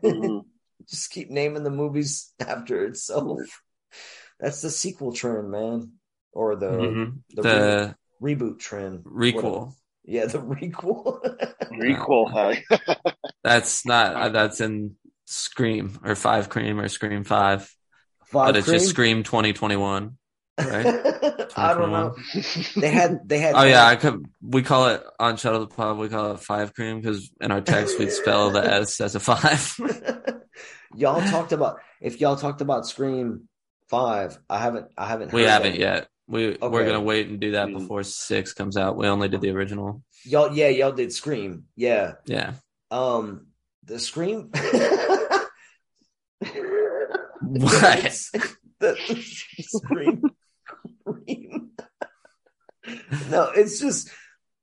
Mhm. 0.04 0.44
Just 0.90 1.12
keep 1.12 1.30
naming 1.30 1.64
the 1.64 1.70
movies 1.70 2.34
after 2.40 2.86
itself. 2.86 3.40
That's 4.40 4.62
the 4.62 4.70
sequel 4.70 5.14
trend, 5.14 5.50
man. 5.52 5.94
Or 6.32 6.56
the 6.56 6.70
Mhm. 6.70 7.20
the, 7.30 7.42
The 7.42 7.96
re- 8.20 8.36
reboot 8.36 8.60
trend. 8.60 9.06
Whatever. 9.06 9.42
requel. 9.42 9.74
Yeah, 10.04 10.26
the 10.26 10.40
requel. 10.40 11.22
Requel. 11.72 12.32
huh? 12.76 12.96
That's 13.44 13.86
not. 13.86 14.34
That's 14.34 14.60
in 14.62 14.96
Scream 15.32 16.00
or 16.04 16.16
Five 16.16 16.50
Cream 16.50 16.80
or 16.80 16.88
Scream 16.88 17.24
Five, 17.24 17.62
Five 18.26 18.48
but 18.48 18.56
it's 18.58 18.68
just 18.68 18.90
Scream 18.90 19.24
2021. 19.24 20.18
right? 20.58 20.86
I 21.56 21.74
don't 21.74 21.92
know. 21.92 22.16
They 22.76 22.90
had 22.90 23.28
they 23.28 23.38
had 23.40 23.56
Oh 23.56 23.64
yeah, 23.64 23.86
I 23.86 23.96
could. 23.96 24.26
We 24.42 24.64
call 24.64 24.88
it 24.90 25.04
on 25.20 25.36
Chuddle 25.36 25.62
the 25.62 25.68
Pub. 25.76 25.98
We 26.00 26.10
call 26.10 26.32
it 26.34 26.40
Five 26.40 26.74
Cream 26.74 27.00
because 27.00 27.30
in 27.42 27.52
our 27.52 27.62
text 27.62 28.00
we'd 28.00 28.12
spell 28.12 28.50
the 28.52 28.64
S 28.82 29.00
as 29.02 29.16
a 29.16 29.20
five. 29.20 29.76
y'all 30.96 31.22
talked 31.22 31.52
about 31.52 31.80
if 32.02 32.20
y'all 32.20 32.36
talked 32.36 32.62
about 32.62 32.88
Scream 32.88 33.48
Five. 33.88 34.38
I 34.50 34.60
haven't 34.60 34.88
I 34.98 35.08
haven't 35.08 35.32
we 35.32 35.44
haven't 35.44 35.74
that. 35.74 35.80
yet. 35.80 36.08
We 36.28 36.58
we're 36.62 36.86
gonna 36.86 37.02
wait 37.02 37.28
and 37.28 37.40
do 37.40 37.52
that 37.52 37.68
Mm. 37.70 37.80
before 37.80 38.04
six 38.04 38.54
comes 38.54 38.78
out. 38.78 38.96
We 38.98 39.08
only 39.08 39.30
did 39.30 39.42
the 39.42 39.50
original. 39.52 40.04
Y'all 40.26 40.54
yeah, 40.54 40.70
y'all 40.70 40.92
did 40.92 41.12
Scream. 41.14 41.66
Yeah. 41.76 42.14
Yeah. 42.26 42.54
Um 42.92 43.48
the 43.86 43.98
Scream 44.00 44.52
What? 47.50 48.22
the 48.80 48.96
Scream 49.62 50.22
Scream. 51.02 51.72
no, 53.30 53.52
it's 53.56 53.80
just 53.80 54.10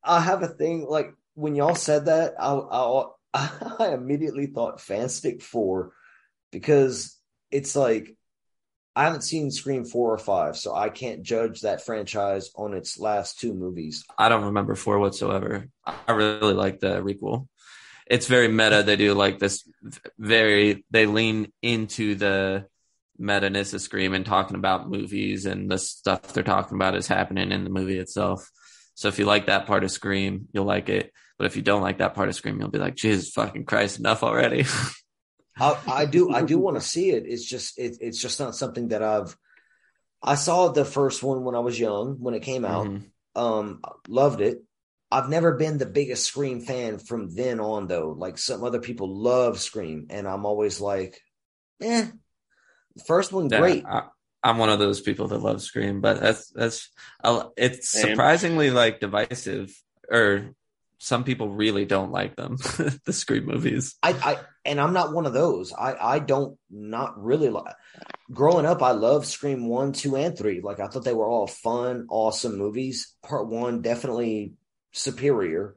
I 0.02 0.20
have 0.20 0.42
a 0.42 0.48
thing 0.48 0.86
like 0.88 1.12
when 1.34 1.54
y'all 1.54 1.74
said 1.74 2.06
that, 2.06 2.34
I 2.38 2.52
I 2.54 3.06
I 3.78 3.92
immediately 3.92 4.46
thought 4.46 4.80
Fanstick 4.80 5.42
Four 5.42 5.92
because 6.52 7.18
it's 7.50 7.76
like 7.76 8.16
I 8.94 9.04
haven't 9.04 9.22
seen 9.22 9.50
Scream 9.50 9.84
four 9.84 10.12
or 10.12 10.18
five, 10.18 10.56
so 10.56 10.74
I 10.74 10.88
can't 10.88 11.22
judge 11.22 11.60
that 11.60 11.84
franchise 11.84 12.50
on 12.56 12.72
its 12.72 12.98
last 12.98 13.38
two 13.38 13.52
movies. 13.52 14.04
I 14.18 14.30
don't 14.30 14.44
remember 14.44 14.74
four 14.74 14.98
whatsoever. 14.98 15.68
I 15.84 16.12
really 16.12 16.54
like 16.54 16.80
the 16.80 17.02
requel. 17.02 17.48
It's 18.06 18.26
very 18.26 18.48
meta. 18.48 18.82
They 18.84 18.96
do 18.96 19.12
like 19.12 19.38
this 19.38 19.68
very. 20.18 20.84
They 20.90 21.04
lean 21.06 21.52
into 21.60 22.14
the 22.14 22.66
meta 23.18 23.50
ness 23.50 23.72
of 23.72 23.80
Scream 23.80 24.14
and 24.14 24.24
talking 24.24 24.56
about 24.56 24.88
movies 24.88 25.46
and 25.46 25.70
the 25.70 25.78
stuff 25.78 26.32
they're 26.32 26.42
talking 26.42 26.76
about 26.76 26.96
is 26.96 27.06
happening 27.06 27.52
in 27.52 27.64
the 27.64 27.70
movie 27.70 27.98
itself. 27.98 28.50
So 28.94 29.08
if 29.08 29.18
you 29.18 29.24
like 29.24 29.46
that 29.46 29.66
part 29.66 29.84
of 29.84 29.90
Scream, 29.90 30.48
you'll 30.52 30.64
like 30.64 30.88
it. 30.88 31.12
But 31.38 31.46
if 31.46 31.56
you 31.56 31.62
don't 31.62 31.82
like 31.82 31.98
that 31.98 32.14
part 32.14 32.28
of 32.28 32.34
Scream, 32.34 32.58
you'll 32.58 32.70
be 32.70 32.78
like, 32.78 32.94
Jesus 32.94 33.30
fucking 33.30 33.64
Christ, 33.64 33.98
enough 33.98 34.22
already. 34.22 34.64
I, 35.58 35.78
I 35.86 36.04
do 36.06 36.32
I 36.32 36.42
do 36.42 36.58
want 36.58 36.76
to 36.76 36.82
see 36.82 37.10
it. 37.10 37.24
It's 37.26 37.44
just 37.44 37.78
it, 37.78 37.98
it's 38.00 38.20
just 38.20 38.40
not 38.40 38.54
something 38.54 38.88
that 38.88 39.02
I've. 39.02 39.36
I 40.22 40.34
saw 40.34 40.68
the 40.68 40.84
first 40.84 41.22
one 41.22 41.44
when 41.44 41.54
I 41.54 41.60
was 41.60 41.78
young 41.78 42.16
when 42.20 42.34
it 42.34 42.42
came 42.42 42.64
out. 42.64 42.86
Mhm. 42.86 43.04
Um, 43.34 43.80
loved 44.08 44.40
it. 44.40 44.62
I've 45.10 45.28
never 45.28 45.52
been 45.56 45.78
the 45.78 45.86
biggest 45.86 46.26
Scream 46.26 46.60
fan 46.60 46.98
from 46.98 47.34
then 47.34 47.60
on 47.60 47.86
though. 47.86 48.14
Like 48.16 48.38
some 48.38 48.64
other 48.64 48.80
people 48.80 49.14
love 49.14 49.60
Scream, 49.60 50.06
and 50.10 50.26
I'm 50.26 50.46
always 50.46 50.80
like, 50.80 51.20
eh. 51.80 52.06
The 52.96 53.04
first 53.04 53.32
one 53.32 53.48
Yeah, 53.50 53.60
great. 53.60 53.84
I, 53.86 54.04
I'm 54.42 54.58
one 54.58 54.70
of 54.70 54.78
those 54.78 55.00
people 55.00 55.28
that 55.28 55.38
love 55.42 55.62
Scream, 55.62 56.00
but 56.00 56.20
that's 56.20 56.50
that's 56.50 56.90
I'll- 57.22 57.52
it's 57.56 57.88
Same. 57.90 58.10
surprisingly 58.10 58.70
like 58.70 59.00
divisive. 59.00 59.74
Or 60.10 60.54
some 60.98 61.24
people 61.24 61.50
really 61.50 61.84
don't 61.84 62.12
like 62.12 62.36
them, 62.36 62.56
the 63.04 63.12
Scream 63.12 63.46
movies. 63.46 63.96
I, 64.02 64.12
I 64.12 64.38
and 64.64 64.80
I'm 64.80 64.92
not 64.92 65.12
one 65.12 65.26
of 65.26 65.32
those. 65.32 65.72
I 65.72 65.94
I 65.94 66.18
don't 66.20 66.58
not 66.70 67.22
really 67.22 67.50
like. 67.50 67.74
Growing 68.32 68.66
up, 68.66 68.82
I 68.82 68.92
loved 68.92 69.26
Scream 69.26 69.68
one, 69.68 69.92
two, 69.92 70.16
and 70.16 70.36
three. 70.38 70.60
Like 70.60 70.80
I 70.80 70.86
thought 70.86 71.04
they 71.04 71.12
were 71.12 71.28
all 71.28 71.46
fun, 71.46 72.06
awesome 72.08 72.56
movies. 72.56 73.14
Part 73.22 73.48
one 73.48 73.82
definitely 73.82 74.54
superior, 74.92 75.74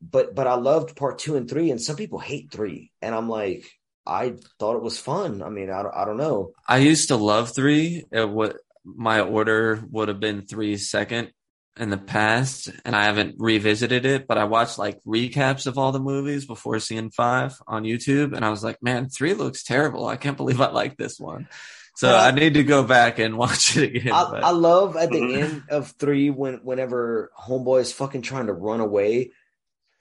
but 0.00 0.34
but 0.34 0.46
I 0.46 0.54
loved 0.54 0.96
part 0.96 1.18
two 1.18 1.36
and 1.36 1.48
three. 1.50 1.70
And 1.70 1.80
some 1.80 1.96
people 1.96 2.18
hate 2.20 2.50
three, 2.52 2.90
and 3.02 3.14
I'm 3.14 3.28
like, 3.28 3.64
I 4.06 4.34
thought 4.58 4.76
it 4.76 4.82
was 4.82 4.98
fun. 4.98 5.42
I 5.42 5.48
mean, 5.48 5.70
I 5.70 5.82
don't, 5.82 5.94
I 5.94 6.04
don't 6.04 6.16
know. 6.16 6.52
I 6.68 6.78
used 6.78 7.08
to 7.08 7.16
love 7.16 7.54
three. 7.54 8.04
It 8.12 8.28
would 8.28 8.56
my 8.84 9.20
order 9.20 9.82
would 9.90 10.08
have 10.08 10.20
been 10.20 10.42
three 10.42 10.76
second 10.76 11.32
in 11.76 11.90
the 11.90 11.98
past, 11.98 12.70
and 12.84 12.94
I 12.94 13.04
haven't 13.04 13.36
revisited 13.38 14.04
it. 14.04 14.26
But 14.26 14.38
I 14.38 14.44
watched 14.44 14.78
like 14.78 15.02
recaps 15.04 15.66
of 15.66 15.78
all 15.78 15.92
the 15.92 16.00
movies 16.00 16.46
before 16.46 16.78
seeing 16.80 17.10
five 17.10 17.58
on 17.66 17.84
YouTube, 17.84 18.34
and 18.34 18.44
I 18.44 18.50
was 18.50 18.62
like, 18.62 18.82
man, 18.82 19.08
three 19.08 19.34
looks 19.34 19.64
terrible. 19.64 20.06
I 20.06 20.16
can't 20.16 20.36
believe 20.38 20.60
I 20.60 20.70
like 20.70 20.96
this 20.96 21.18
one. 21.18 21.48
So 21.96 22.14
I 22.14 22.32
need 22.32 22.54
to 22.54 22.64
go 22.64 22.82
back 22.82 23.20
and 23.20 23.38
watch 23.38 23.76
it 23.76 23.96
again. 23.96 24.12
I, 24.12 24.40
I 24.44 24.50
love 24.50 24.96
at 24.96 25.10
the 25.10 25.34
end 25.40 25.62
of 25.70 25.92
three 25.92 26.28
when 26.28 26.56
whenever 26.56 27.30
Homeboy 27.38 27.82
is 27.82 27.92
fucking 27.92 28.22
trying 28.22 28.46
to 28.46 28.52
run 28.52 28.80
away 28.80 29.30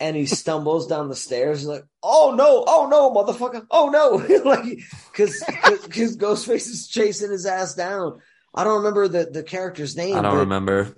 and 0.04 0.18
he 0.18 0.26
stumbles 0.26 0.88
down 0.88 1.08
the 1.08 1.16
stairs. 1.16 1.66
Like, 1.66 1.86
"Oh 2.04 2.36
no! 2.38 2.66
Oh 2.68 2.90
no, 2.92 3.10
motherfucker! 3.12 3.66
Oh 3.72 3.88
no!" 3.90 4.18
like 4.50 4.80
because 5.12 5.42
because 5.84 6.18
Ghostface 6.18 6.68
is 6.68 6.90
chasing 6.90 7.32
his 7.32 7.46
ass 7.46 7.74
down. 7.74 8.20
I 8.54 8.66
don't 8.66 8.80
remember 8.80 9.08
the 9.08 9.30
the 9.32 9.44
character's 9.44 9.96
name. 9.96 10.18
I 10.18 10.22
don't 10.22 10.40
remember. 10.40 10.94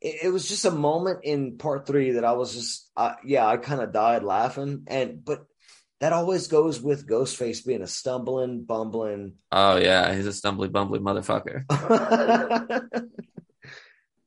It, 0.00 0.24
it 0.24 0.28
was 0.30 0.48
just 0.48 0.64
a 0.64 0.70
moment 0.70 1.20
in 1.24 1.58
part 1.58 1.86
three 1.86 2.12
that 2.12 2.24
I 2.24 2.32
was 2.32 2.54
just, 2.54 2.90
uh, 2.96 3.14
yeah, 3.24 3.46
I 3.46 3.58
kind 3.58 3.82
of 3.82 3.92
died 3.92 4.22
laughing. 4.22 4.84
And 4.86 5.22
but 5.22 5.44
that 6.00 6.14
always 6.14 6.48
goes 6.48 6.80
with 6.80 7.06
Ghostface 7.06 7.64
being 7.64 7.82
a 7.82 7.86
stumbling, 7.86 8.64
bumbling. 8.64 9.34
Oh 9.52 9.76
yeah, 9.76 10.14
he's 10.14 10.26
a 10.26 10.30
stumbly 10.30 10.70
bumbly 10.70 11.00
motherfucker. 11.00 11.66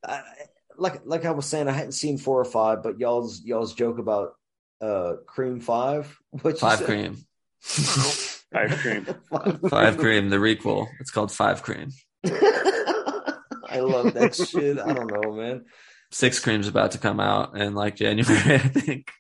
like 0.80 1.02
like 1.06 1.26
I 1.26 1.32
was 1.32 1.46
saying, 1.46 1.68
I 1.68 1.72
hadn't 1.74 1.94
seen 1.94 2.18
four 2.18 2.40
or 2.40 2.46
five, 2.46 2.84
but 2.84 3.00
y'all's 3.00 3.42
y'all's 3.44 3.74
joke 3.74 4.00
about 4.00 4.34
uh 4.82 5.14
cream 5.26 5.60
five, 5.60 6.18
which 6.42 6.56
you 6.56 6.60
Five 6.60 6.80
said? 6.80 6.88
cream. 6.88 7.18
Ice 8.56 8.82
cream. 8.82 9.06
Five 9.70 9.98
cream, 9.98 10.30
the 10.30 10.38
requel. 10.38 10.88
It's 11.00 11.12
called 11.12 11.32
Five 11.32 11.62
Cream. 11.62 11.92
I 12.26 13.82
love 13.82 14.14
that 14.16 14.36
shit. 14.36 14.80
I 14.80 14.92
don't 14.94 15.12
know, 15.12 15.34
man. 15.34 15.66
Six 16.12 16.40
Cream's 16.40 16.68
about 16.68 16.92
to 16.92 16.98
come 16.98 17.20
out 17.20 17.56
in 17.56 17.76
like 17.76 17.96
January, 17.96 18.56
I 18.56 18.58
think. 18.58 19.12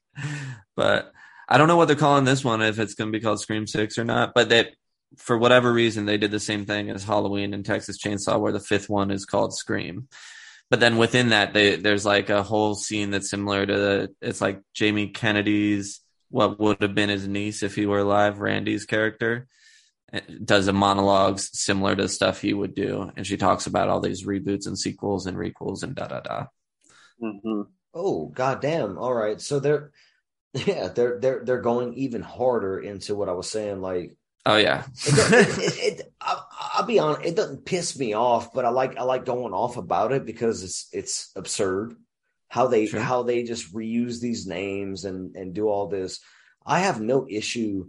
But 0.75 1.11
I 1.47 1.59
don't 1.59 1.67
know 1.67 1.77
what 1.77 1.85
they're 1.85 1.95
calling 1.95 2.25
this 2.25 2.43
one, 2.43 2.63
if 2.63 2.79
it's 2.79 2.95
going 2.95 3.11
to 3.11 3.15
be 3.17 3.21
called 3.21 3.39
Scream 3.39 3.67
Six 3.67 3.99
or 3.99 4.03
not. 4.03 4.31
But 4.33 4.49
that, 4.49 4.69
for 5.17 5.37
whatever 5.37 5.71
reason, 5.71 6.05
they 6.05 6.17
did 6.17 6.31
the 6.31 6.39
same 6.39 6.65
thing 6.65 6.89
as 6.89 7.03
Halloween 7.03 7.53
and 7.53 7.63
Texas 7.63 8.01
Chainsaw, 8.03 8.39
where 8.39 8.51
the 8.51 8.59
fifth 8.59 8.89
one 8.89 9.11
is 9.11 9.25
called 9.25 9.53
Scream. 9.53 10.07
But 10.69 10.79
then 10.79 10.97
within 10.97 11.29
that, 11.29 11.53
they, 11.53 11.77
there's 11.77 12.05
like 12.05 12.29
a 12.29 12.43
whole 12.43 12.75
scene 12.75 13.11
that's 13.11 13.29
similar 13.29 13.65
to 13.65 13.73
the. 13.73 14.15
It's 14.21 14.41
like 14.41 14.61
Jamie 14.73 15.07
Kennedy's 15.07 16.01
what 16.29 16.59
would 16.59 16.81
have 16.81 16.95
been 16.95 17.09
his 17.09 17.27
niece 17.27 17.63
if 17.63 17.75
he 17.75 17.85
were 17.85 17.99
alive, 17.99 18.39
Randy's 18.39 18.85
character 18.85 19.47
eh, 20.13 20.21
does 20.43 20.67
a 20.67 20.73
monologues 20.73 21.49
similar 21.53 21.95
to 21.95 22.07
stuff 22.07 22.41
he 22.41 22.53
would 22.53 22.75
do, 22.75 23.11
and 23.17 23.25
she 23.25 23.37
talks 23.37 23.67
about 23.67 23.89
all 23.89 23.99
these 23.99 24.25
reboots 24.25 24.67
and 24.67 24.77
sequels 24.77 25.25
and 25.25 25.37
requels 25.37 25.83
and 25.83 25.95
da 25.95 26.07
da 26.07 26.19
da. 26.21 26.45
hmm 27.19 27.61
Oh 27.91 28.27
goddamn! 28.27 28.99
All 28.99 29.13
right, 29.13 29.41
so 29.41 29.59
they're 29.59 29.91
yeah 30.53 30.89
they're 30.89 31.19
they're 31.19 31.43
they're 31.43 31.61
going 31.61 31.95
even 31.95 32.21
harder 32.21 32.79
into 32.79 33.15
what 33.15 33.29
I 33.29 33.33
was 33.33 33.49
saying. 33.49 33.81
Like 33.81 34.15
Oh 34.45 34.57
yeah, 34.57 34.85
it, 35.05 35.33
it, 35.33 35.57
it, 35.57 35.99
it 35.99 36.13
I, 36.21 36.41
I'll 36.61 36.85
be 36.85 36.99
honest, 36.99 37.25
it 37.25 37.35
doesn't 37.35 37.65
piss 37.65 37.97
me 37.97 38.13
off, 38.13 38.53
but 38.53 38.65
I 38.65 38.69
like 38.69 38.97
I 38.97 39.03
like 39.03 39.23
going 39.25 39.53
off 39.53 39.77
about 39.77 40.11
it 40.11 40.25
because 40.25 40.63
it's 40.63 40.87
it's 40.91 41.31
absurd 41.35 41.95
how 42.49 42.67
they 42.67 42.87
Sure. 42.87 42.99
how 42.99 43.23
they 43.23 43.43
just 43.43 43.73
reuse 43.73 44.19
these 44.19 44.45
names 44.45 45.05
and 45.05 45.35
and 45.35 45.53
do 45.53 45.69
all 45.69 45.87
this. 45.87 46.19
I 46.65 46.79
have 46.79 46.99
no 46.99 47.25
issue. 47.29 47.87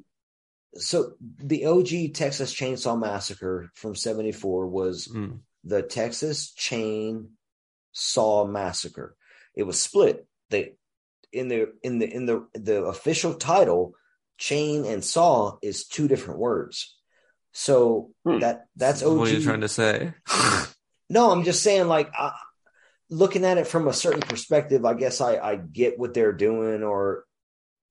So 0.74 1.14
the 1.38 1.66
OG 1.66 2.12
Texas 2.14 2.54
Chainsaw 2.54 2.98
Massacre 2.98 3.70
from 3.74 3.96
'74 3.96 4.68
was 4.68 5.08
Mm. 5.08 5.40
the 5.64 5.82
Texas 5.82 6.52
Chain 6.52 7.30
Saw 7.92 8.44
Massacre. 8.46 9.16
It 9.56 9.64
was 9.64 9.82
split. 9.82 10.26
They 10.50 10.74
in 11.32 11.48
the 11.48 11.72
in 11.82 11.98
the 11.98 12.08
in 12.08 12.26
the 12.26 12.46
the 12.54 12.84
official 12.84 13.34
title, 13.34 13.94
chain 14.38 14.84
and 14.84 15.04
saw 15.04 15.58
is 15.60 15.86
two 15.88 16.06
different 16.06 16.38
words. 16.38 16.96
So 17.52 18.10
Hmm. 18.24 18.38
that 18.38 18.66
that's 18.76 19.02
OG. 19.02 19.18
what 19.18 19.28
are 19.28 19.34
you 19.34 19.40
trying 19.42 19.60
to 19.62 19.68
say? 19.68 20.14
No, 21.12 21.32
I'm 21.32 21.42
just 21.42 21.64
saying, 21.64 21.88
like, 21.88 22.08
I, 22.16 22.30
looking 23.10 23.44
at 23.44 23.58
it 23.58 23.66
from 23.66 23.88
a 23.88 23.92
certain 23.92 24.20
perspective, 24.20 24.84
I 24.84 24.94
guess 24.94 25.20
I, 25.20 25.38
I 25.38 25.56
get 25.56 25.98
what 25.98 26.14
they're 26.14 26.32
doing, 26.32 26.84
or 26.84 27.24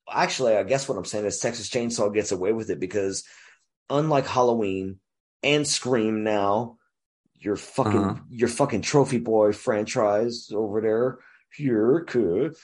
actually, 0.09 0.55
I 0.55 0.63
guess 0.63 0.87
what 0.87 0.97
I'm 0.97 1.03
saying 1.03 1.25
is 1.25 1.37
Texas 1.39 1.69
Chainsaw 1.69 2.13
gets 2.13 2.31
away 2.31 2.53
with 2.53 2.69
it 2.69 2.79
because 2.79 3.25
unlike 3.89 4.25
Halloween 4.25 5.01
and 5.43 5.67
Scream 5.67 6.23
now, 6.23 6.77
your 7.35 7.57
fucking 7.57 8.05
Uh-huh. 8.05 8.21
your 8.29 8.47
fucking 8.47 8.83
trophy 8.83 9.19
boy 9.19 9.51
franchise 9.51 10.49
over 10.53 10.79
there, 10.79 11.17
here 11.53 12.05
could. 12.07 12.55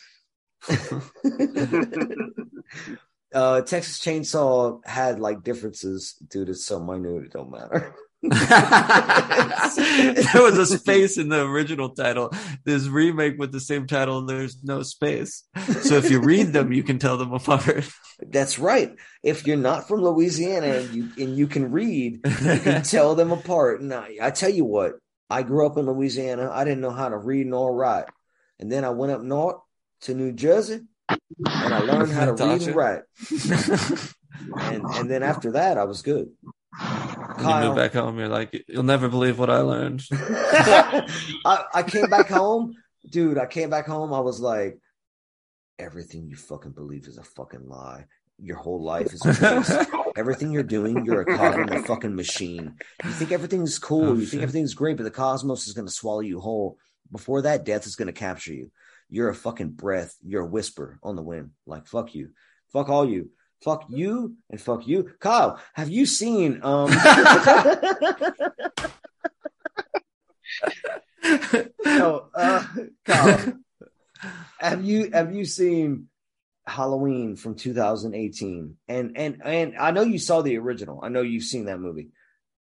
uh 3.36 3.62
Texas 3.62 4.00
Chainsaw 4.00 4.84
had 4.86 5.20
like 5.20 5.44
differences 5.44 6.14
due 6.28 6.46
to 6.46 6.56
so 6.56 6.80
minute 6.80 7.26
it 7.26 7.32
don't 7.34 7.52
matter. 7.52 7.94
there 8.26 8.42
was 10.42 10.58
a 10.58 10.66
space 10.66 11.18
in 11.20 11.30
the 11.30 11.46
original 11.46 11.90
title. 11.90 12.32
This 12.64 12.88
remake 12.88 13.38
with 13.38 13.52
the 13.52 13.60
same 13.60 13.86
title, 13.86 14.18
and 14.18 14.28
there's 14.28 14.64
no 14.64 14.82
space. 14.82 15.44
So 15.82 15.96
if 15.96 16.10
you 16.10 16.22
read 16.22 16.48
them, 16.54 16.72
you 16.72 16.82
can 16.82 16.98
tell 16.98 17.18
them 17.18 17.34
apart. 17.34 17.88
That's 18.20 18.58
right. 18.58 18.92
If 19.22 19.46
you're 19.46 19.58
not 19.58 19.88
from 19.88 20.02
Louisiana 20.02 20.68
and 20.68 20.96
you 20.96 21.12
and 21.24 21.38
you 21.38 21.46
can 21.46 21.72
read, 21.72 22.22
you 22.26 22.60
can 22.60 22.82
tell 22.84 23.14
them 23.14 23.32
apart. 23.32 23.82
And 23.82 23.94
I, 23.94 24.18
I 24.20 24.32
tell 24.32 24.50
you 24.50 24.66
what, 24.66 24.94
I 25.30 25.44
grew 25.44 25.68
up 25.68 25.78
in 25.78 25.86
Louisiana. 25.86 26.50
I 26.52 26.64
didn't 26.64 26.82
know 26.82 26.92
how 26.92 27.10
to 27.10 27.18
read 27.18 27.46
nor 27.46 27.76
write, 27.76 28.06
and 28.60 28.72
then 28.72 28.86
I 28.86 28.90
went 28.90 29.12
up 29.12 29.22
north 29.22 29.58
to 30.02 30.16
New 30.16 30.32
Jersey, 30.32 30.80
and 31.10 31.20
I 31.46 31.80
learned 31.80 32.12
how 32.12 32.26
to 32.26 32.32
read 32.46 32.62
and 32.62 32.76
write. 32.76 33.02
And 34.60 34.84
and 34.84 35.10
then 35.10 35.24
after 35.24 35.52
that, 35.52 35.78
I 35.78 35.86
was 35.86 36.02
good. 36.02 36.30
You 36.48 36.88
Kyle, 37.38 37.68
move 37.68 37.78
back 37.78 37.94
home, 37.94 38.20
you're 38.20 38.28
like, 38.28 38.66
you'll 38.68 38.84
never 38.84 39.08
believe 39.08 39.40
what 39.40 39.50
I 39.50 39.60
learned. 39.60 40.04
I, 40.12 41.64
I 41.74 41.84
came 41.84 42.10
back 42.10 42.28
home, 42.28 42.76
dude. 43.10 43.38
I 43.38 43.46
came 43.46 43.70
back 43.70 43.88
home. 43.88 44.14
I 44.14 44.20
was 44.20 44.42
like, 44.42 44.78
everything 45.80 46.28
you 46.28 46.36
fucking 46.36 46.72
believe 46.72 47.08
is 47.08 47.18
a 47.18 47.24
fucking 47.24 47.68
lie. 47.68 48.06
Your 48.40 48.58
whole 48.58 48.84
life 48.84 49.14
is 49.14 49.26
a 49.26 49.30
waste. 49.30 49.90
everything 50.18 50.52
you're 50.52 50.64
doing, 50.64 51.06
you're 51.06 51.22
a 51.22 51.38
cog 51.38 51.60
in 51.60 51.68
the 51.68 51.84
fucking 51.84 52.16
machine. 52.16 52.76
You 53.04 53.12
think 53.12 53.32
everything's 53.32 53.80
cool. 53.80 54.10
Oh, 54.10 54.14
you 54.14 54.22
shit. 54.22 54.32
think 54.32 54.44
everything's 54.44 54.74
great, 54.74 54.98
but 54.98 55.04
the 55.04 55.12
cosmos 55.12 55.68
is 55.68 55.74
going 55.74 55.88
to 55.88 55.94
swallow 55.94 56.20
you 56.20 56.42
whole. 56.42 56.78
Before 57.12 57.44
that, 57.44 57.64
death 57.64 57.86
is 57.86 57.96
going 57.96 58.08
to 58.08 58.14
capture 58.14 58.54
you. 58.54 58.72
You're 59.10 59.30
a 59.30 59.36
fucking 59.36 59.70
breath. 59.72 60.16
You're 60.24 60.44
a 60.44 60.48
whisper 60.48 61.00
on 61.04 61.16
the 61.16 61.22
wind. 61.22 61.52
Like 61.66 61.88
fuck 61.88 62.16
you, 62.16 62.30
fuck 62.74 62.90
all 62.90 63.08
you, 63.08 63.30
fuck 63.64 63.86
you, 63.90 64.36
and 64.50 64.60
fuck 64.60 64.88
you. 64.88 65.12
Kyle, 65.20 65.60
have 65.74 65.90
you 65.90 66.06
seen 66.06 66.60
um? 66.64 66.90
no, 71.86 72.28
uh, 72.36 72.66
Kyle, 73.06 73.54
have 74.60 74.84
you 74.84 75.10
have 75.12 75.34
you 75.36 75.46
seen 75.46 76.08
Halloween 76.66 77.36
from 77.36 77.56
2018? 77.56 78.76
And 78.88 79.18
and 79.18 79.42
and 79.44 79.78
I 79.78 79.92
know 79.92 80.04
you 80.04 80.20
saw 80.20 80.42
the 80.42 80.58
original. 80.58 81.00
I 81.04 81.10
know 81.10 81.22
you've 81.22 81.44
seen 81.44 81.66
that 81.66 81.80
movie. 81.80 82.10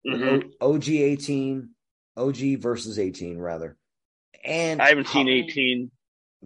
Mhm. 0.07 0.53
O- 0.61 0.75
OG 0.75 0.89
18, 0.89 1.71
OG 2.17 2.57
versus 2.59 2.99
18 2.99 3.39
rather. 3.39 3.77
And 4.45 4.81
I 4.81 4.89
haven't 4.91 5.09
seen 5.09 5.29
18. 5.29 5.91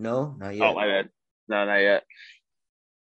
No, 0.00 0.34
not 0.38 0.54
yet. 0.56 0.66
Oh, 0.66 0.74
my 0.74 0.86
bad. 0.86 1.10
No, 1.48 1.64
not 1.66 1.76
yet. 1.76 2.04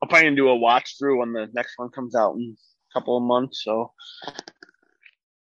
I'll 0.02 0.10
probably 0.10 0.36
do 0.36 0.50
a 0.50 0.56
watch 0.56 0.96
through 0.98 1.20
when 1.20 1.32
the 1.32 1.48
next 1.54 1.74
one 1.78 1.90
comes 1.90 2.16
out 2.16 2.36
in 2.36 2.56
a 2.58 3.00
couple 3.00 3.16
of 3.18 3.24
months. 3.24 3.64
So 3.64 3.92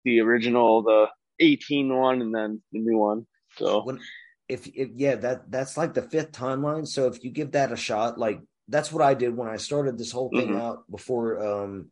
the 0.05 0.21
original, 0.21 0.83
the 0.83 1.09
18 1.41 1.95
one, 1.95 2.23
and 2.23 2.35
then 2.35 2.63
the 2.73 2.81
new 2.81 2.99
one. 2.99 3.27
So 3.57 3.83
when 3.85 4.01
if, 4.49 4.67
if 4.67 4.91
yeah 4.95 5.15
that 5.17 5.51
that's 5.51 5.77
like 5.77 5.95
the 5.95 6.03
fifth 6.03 6.33
timeline 6.33 6.87
so 6.87 7.07
if 7.07 7.23
you 7.23 7.31
give 7.31 7.53
that 7.53 7.71
a 7.71 7.77
shot 7.77 8.19
like 8.19 8.41
that's 8.69 8.91
what 8.93 9.03
i 9.03 9.15
did 9.15 9.35
when 9.37 9.49
i 9.49 9.57
started 9.57 9.97
this 9.97 10.11
whole 10.11 10.31
thing 10.31 10.49
Mhm. 10.49 10.61
out 10.61 10.91
before 10.91 11.41
um 11.41 11.91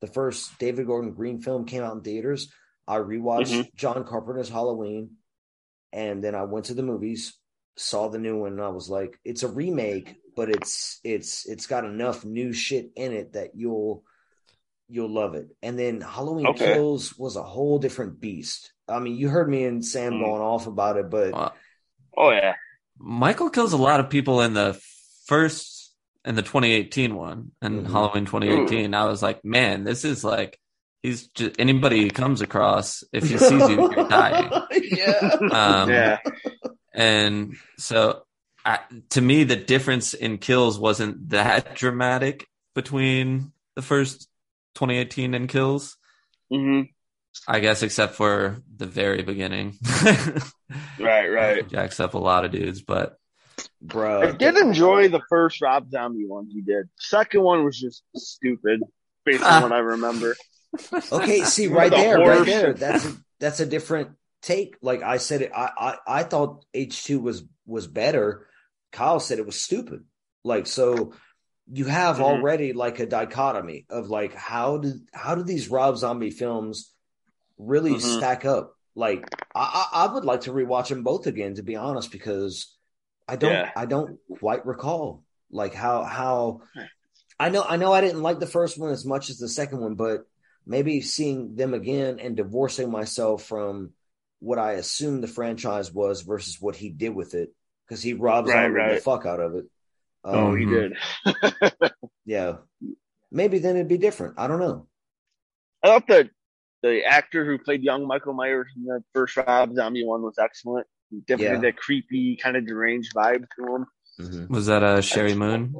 the 0.00 0.08
first 0.08 0.58
david 0.58 0.86
gordon 0.86 1.12
green 1.14 1.40
film 1.40 1.64
came 1.64 1.82
out 1.82 1.94
in 1.94 2.02
theaters 2.02 2.52
i 2.88 2.96
rewatched 2.96 3.52
Mhm. 3.52 3.74
john 3.76 4.04
carpenter's 4.04 4.48
halloween 4.48 5.16
and 5.92 6.22
then 6.22 6.34
i 6.34 6.42
went 6.42 6.66
to 6.66 6.74
the 6.74 6.82
movies 6.82 7.38
saw 7.76 8.08
the 8.08 8.18
new 8.18 8.38
one 8.38 8.52
and 8.52 8.62
i 8.62 8.68
was 8.68 8.88
like 8.88 9.18
it's 9.24 9.42
a 9.42 9.48
remake 9.48 10.16
but 10.36 10.48
it's 10.48 11.00
it's 11.04 11.46
it's 11.46 11.66
got 11.66 11.84
enough 11.84 12.24
new 12.24 12.52
shit 12.52 12.90
in 12.96 13.12
it 13.12 13.32
that 13.32 13.50
you'll 13.54 14.04
you'll 14.88 15.08
love 15.10 15.34
it 15.34 15.48
and 15.62 15.78
then 15.78 16.00
halloween 16.00 16.46
Okay. 16.46 16.72
kills 16.72 17.16
was 17.18 17.36
a 17.36 17.42
whole 17.42 17.78
different 17.78 18.20
beast 18.20 18.72
i 18.88 18.98
mean 18.98 19.16
you 19.16 19.28
heard 19.28 19.48
me 19.48 19.64
and 19.64 19.84
sam 19.84 20.14
Mhm. 20.14 20.20
going 20.20 20.42
off 20.42 20.66
about 20.66 20.96
it 20.96 21.10
but 21.10 21.32
Wow. 21.32 21.52
oh 22.16 22.30
yeah, 22.30 22.54
Michael 22.98 23.50
kills 23.50 23.72
a 23.72 23.76
lot 23.76 23.98
of 24.00 24.08
people 24.08 24.40
in 24.40 24.54
the 24.54 24.80
first 25.26 25.94
in 26.24 26.36
the 26.36 26.42
2018 26.42 27.14
one 27.16 27.50
and 27.60 27.86
Mhm. 27.86 27.90
Halloween 27.90 28.24
2018. 28.24 28.94
I 28.94 29.04
was 29.06 29.20
like, 29.22 29.44
man, 29.44 29.84
this 29.84 30.04
is 30.04 30.22
like 30.24 30.58
he's 31.02 31.26
just 31.28 31.58
anybody 31.58 32.02
he 32.04 32.10
comes 32.10 32.40
across. 32.40 33.02
If 33.12 33.28
he 33.28 33.36
sees 33.36 33.68
you, 33.68 33.90
you're 33.90 34.08
dying. 34.08 34.50
yeah. 34.72 35.36
Um, 35.50 35.90
yeah, 35.90 36.18
And 36.94 37.56
so, 37.78 38.22
I, 38.64 38.80
to 39.10 39.20
me, 39.20 39.44
the 39.44 39.56
difference 39.56 40.14
in 40.14 40.38
kills 40.38 40.78
wasn't 40.78 41.30
that 41.30 41.74
dramatic 41.74 42.46
between 42.74 43.52
the 43.76 43.82
first 43.82 44.28
2018 44.76 45.34
and 45.34 45.48
kills. 45.48 45.96
hmm 46.50 46.82
I 47.48 47.58
guess, 47.58 47.82
except 47.82 48.14
for 48.14 48.62
the 48.76 48.86
very 48.86 49.22
beginning. 49.22 49.76
right, 51.00 51.26
right. 51.26 51.68
Jacks 51.68 51.98
up 51.98 52.14
a 52.14 52.18
lot 52.18 52.44
of 52.44 52.52
dudes, 52.52 52.80
but 52.80 53.18
Bro, 53.82 54.22
I 54.22 54.30
did 54.30 54.56
enjoy 54.56 55.08
the 55.08 55.20
first 55.28 55.60
Rob 55.60 55.90
Zombie 55.90 56.26
one 56.26 56.48
he 56.50 56.60
did. 56.60 56.88
Second 56.98 57.42
one 57.42 57.64
was 57.64 57.78
just 57.78 58.02
stupid, 58.16 58.82
based 59.24 59.42
on 59.42 59.62
what 59.62 59.72
I 59.72 59.78
remember. 59.78 60.36
Okay, 61.12 61.44
see 61.44 61.68
right 61.68 61.88
The 61.88 61.96
there, 61.96 62.18
right 62.18 62.44
there. 62.44 62.72
That's 62.72 63.04
a, 63.04 63.16
that's 63.38 63.60
a 63.60 63.66
different 63.66 64.10
take. 64.44 64.76
Like 64.82 65.02
I 65.02 65.16
said, 65.16 65.42
it. 65.42 65.52
I, 65.54 65.70
I 65.76 66.20
I 66.20 66.22
thought 66.22 66.64
H 66.72 67.04
two 67.04 67.20
was 67.20 67.44
was 67.66 67.86
better. 67.86 68.46
Kyle 68.92 69.18
said 69.20 69.38
it 69.38 69.46
was 69.46 69.60
stupid. 69.60 70.04
Like 70.44 70.66
so, 70.66 71.14
you 71.72 71.86
have 71.86 72.16
Mhm. 72.18 72.22
already 72.22 72.72
like 72.72 73.00
a 73.00 73.06
dichotomy 73.06 73.86
of 73.90 74.08
like 74.08 74.34
how 74.34 74.78
did 74.78 75.08
how 75.12 75.34
do 75.34 75.42
these 75.42 75.68
Rob 75.68 75.96
Zombie 75.96 76.30
films 76.30 76.92
really 77.58 77.94
Mhm. 77.94 78.00
stack 78.00 78.44
up? 78.44 78.76
Like 78.94 79.24
I, 79.54 79.88
I 79.92 80.04
I 80.04 80.12
would 80.12 80.24
like 80.24 80.42
to 80.42 80.52
rewatch 80.52 80.88
them 80.88 81.02
both 81.02 81.26
again 81.26 81.54
to 81.56 81.62
be 81.62 81.76
honest 81.76 82.12
because 82.12 82.76
I 83.26 83.36
don't 83.36 83.52
Yeah. 83.52 83.72
I 83.74 83.86
don't 83.86 84.18
quite 84.38 84.66
recall 84.66 85.24
like 85.50 85.74
how 85.74 86.04
how 86.04 86.60
I 87.40 87.48
know 87.48 87.64
I 87.66 87.76
know 87.76 87.92
I 87.92 88.00
didn't 88.00 88.22
like 88.22 88.38
the 88.38 88.46
first 88.46 88.78
one 88.78 88.90
as 88.90 89.04
much 89.04 89.30
as 89.30 89.38
the 89.38 89.48
second 89.48 89.80
one, 89.80 89.94
but 89.96 90.26
maybe 90.66 91.00
seeing 91.00 91.56
them 91.56 91.74
again 91.74 92.20
and 92.20 92.36
divorcing 92.36 92.90
myself 92.90 93.42
from 93.44 93.90
what 94.40 94.58
I 94.58 94.72
assumed 94.72 95.22
the 95.22 95.28
franchise 95.28 95.92
was 95.92 96.22
versus 96.22 96.60
what 96.60 96.76
he 96.76 96.90
did 96.90 97.14
with 97.14 97.34
it 97.34 97.50
because 97.88 98.02
he 98.02 98.12
robs 98.14 98.50
Right, 98.50 98.94
the 98.96 99.00
fuck 99.00 99.26
out 99.26 99.40
of 99.40 99.54
it. 99.54 99.64
Oh, 100.24 100.48
Um, 100.48 100.56
he 100.58 100.64
Mhm. 100.66 100.94
did. 101.24 101.92
yeah. 102.24 102.56
Maybe 103.30 103.58
then 103.58 103.76
it'd 103.76 103.88
be 103.88 103.98
different. 103.98 104.34
I 104.38 104.46
don't 104.46 104.60
know. 104.60 104.86
I 105.82 105.88
thought 105.88 106.06
the 106.06 106.30
the 106.82 107.02
actor 107.04 107.44
who 107.46 107.58
played 107.58 107.82
young 107.82 108.06
Michael 108.06 108.34
Myers 108.34 108.68
in 108.76 108.84
the 108.84 109.02
first 109.14 109.36
Rob 109.38 109.74
Zombie 109.74 110.04
one 110.04 110.22
was 110.22 110.38
excellent. 110.38 110.86
He 111.10 111.20
Definitely 111.20 111.56
Yeah. 111.56 111.60
that 111.72 111.76
creepy, 111.78 112.36
kind 112.36 112.56
of 112.56 112.66
deranged 112.66 113.14
vibe 113.14 113.46
to 113.56 113.74
him. 113.74 113.86
Mhm. 114.20 114.48
was 114.50 114.66
that 114.66 114.82
a 114.82 114.98
Sheri 114.98 115.34
Moon? 115.36 115.74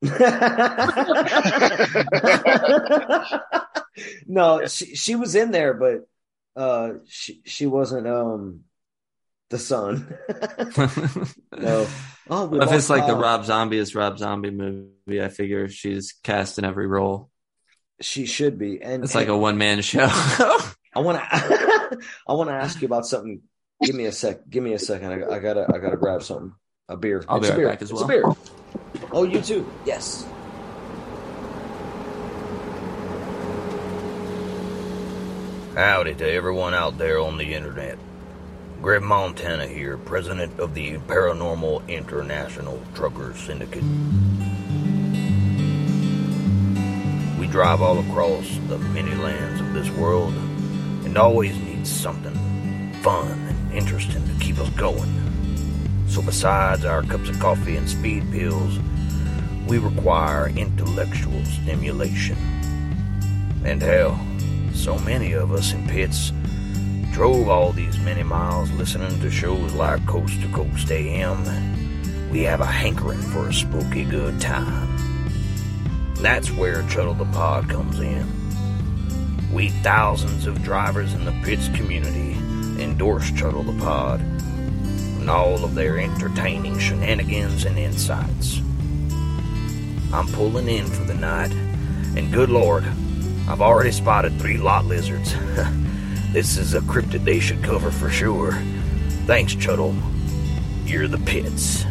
no, 4.26 4.66
she 4.66 4.94
she 4.94 5.14
was 5.16 5.34
in 5.34 5.50
there, 5.50 5.74
but 5.74 6.06
uh, 6.58 6.90
she 7.06 7.40
she 7.46 7.66
wasn't 7.66 8.06
um 8.06 8.60
the 9.50 9.58
son. 9.58 10.14
no. 11.58 11.86
Oh, 12.30 12.44
we 12.44 12.60
if 12.60 12.70
it's 12.72 12.90
like 12.90 13.06
the 13.06 13.16
Rob 13.16 13.46
Zombie 13.46 13.78
is 13.78 13.94
Rob 13.94 14.18
Zombie 14.18 14.50
movie, 14.50 15.22
I 15.22 15.30
figure 15.30 15.66
she's 15.70 16.12
cast 16.22 16.58
in 16.58 16.66
every 16.66 16.86
role. 16.86 17.30
she 18.02 18.26
should 18.26 18.58
be, 18.58 18.82
and 18.82 19.02
It's 19.02 19.14
like 19.14 19.28
a 19.28 19.36
one 19.38 19.56
man 19.56 19.80
show. 19.80 20.04
I 20.10 20.70
want 20.96 21.16
to 21.18 21.26
I 22.28 22.32
want 22.34 22.50
to 22.50 22.54
ask 22.54 22.82
you 22.82 22.86
about 22.86 23.06
something. 23.06 23.40
Give 23.82 23.94
me 23.94 24.04
a 24.04 24.12
sec. 24.12 24.46
Give 24.50 24.62
me 24.62 24.74
a 24.74 24.78
second. 24.78 25.10
I, 25.24 25.36
I 25.36 25.38
gotta 25.38 25.64
I 25.74 25.78
gotta 25.78 25.96
grab 25.96 26.22
something. 26.22 26.52
A 26.90 26.98
beer. 26.98 27.24
I'll 27.28 27.40
be 27.40 27.46
It's 27.46 27.48
a 27.48 27.52
right 27.52 27.58
beer. 27.60 27.68
back 27.70 27.80
as 27.80 27.90
It's 27.90 27.98
well. 27.98 28.04
a 28.04 28.08
beer. 28.08 28.24
Oh, 29.10 29.22
you 29.22 29.40
too. 29.40 29.66
Yes. 29.86 30.26
Howdy 35.78 36.16
to 36.16 36.28
everyone 36.28 36.74
out 36.74 36.98
there 36.98 37.20
on 37.20 37.38
the 37.38 37.54
internet. 37.54 38.00
Greg 38.82 39.00
Montana 39.00 39.68
here, 39.68 39.96
president 39.96 40.58
of 40.58 40.74
the 40.74 40.98
Paranormal 40.98 41.86
International 41.86 42.82
Trucker 42.96 43.32
Syndicate. 43.34 43.84
We 47.38 47.46
drive 47.46 47.80
all 47.80 48.00
across 48.00 48.58
the 48.66 48.78
many 48.78 49.14
lands 49.14 49.60
of 49.60 49.72
this 49.72 49.88
world 49.96 50.34
and 51.04 51.16
always 51.16 51.56
need 51.56 51.86
something 51.86 52.34
fun 53.00 53.30
and 53.30 53.72
interesting 53.72 54.26
to 54.26 54.44
keep 54.44 54.58
us 54.58 54.70
going. 54.70 55.14
So, 56.08 56.22
besides 56.22 56.84
our 56.84 57.04
cups 57.04 57.28
of 57.28 57.38
coffee 57.38 57.76
and 57.76 57.88
speed 57.88 58.28
pills, 58.32 58.80
we 59.68 59.78
require 59.78 60.48
intellectual 60.48 61.44
stimulation. 61.44 62.36
And 63.64 63.80
hell, 63.80 64.18
so 64.88 64.98
many 65.00 65.32
of 65.32 65.52
us 65.52 65.74
in 65.74 65.86
pits 65.86 66.32
drove 67.12 67.50
all 67.50 67.72
these 67.72 67.98
many 67.98 68.22
miles 68.22 68.70
listening 68.70 69.20
to 69.20 69.30
shows 69.30 69.74
like 69.74 70.06
Coast 70.06 70.40
to 70.40 70.48
Coast 70.48 70.90
AM. 70.90 72.30
We 72.30 72.40
have 72.44 72.62
a 72.62 72.64
hankering 72.64 73.20
for 73.20 73.48
a 73.48 73.52
spooky 73.52 74.04
good 74.04 74.40
time. 74.40 74.88
That's 76.22 76.50
where 76.52 76.84
Chuddle 76.84 77.18
the 77.18 77.26
Pod 77.26 77.68
comes 77.68 78.00
in. 78.00 79.52
We 79.52 79.68
thousands 79.82 80.46
of 80.46 80.62
drivers 80.62 81.12
in 81.12 81.26
the 81.26 81.38
pits 81.44 81.68
community 81.74 82.32
endorse 82.82 83.30
Chuddle 83.32 83.64
the 83.64 83.78
Pod 83.84 84.20
and 84.20 85.28
all 85.28 85.64
of 85.64 85.74
their 85.74 85.98
entertaining 85.98 86.78
shenanigans 86.78 87.66
and 87.66 87.78
insights. 87.78 88.62
I'm 90.14 90.28
pulling 90.28 90.66
in 90.66 90.86
for 90.86 91.04
the 91.04 91.12
night, 91.12 91.52
and 91.52 92.32
good 92.32 92.48
lord, 92.48 92.86
I've 93.48 93.62
already 93.62 93.92
spotted 93.92 94.38
three 94.38 94.58
lot 94.58 94.84
lizards. 94.84 95.34
this 96.32 96.58
is 96.58 96.74
a 96.74 96.80
cryptid 96.80 97.24
they 97.24 97.40
should 97.40 97.64
cover 97.64 97.90
for 97.90 98.10
sure. 98.10 98.52
Thanks, 99.24 99.54
Chuddle. 99.54 99.96
You're 100.84 101.08
the 101.08 101.16
pits. 101.16 101.84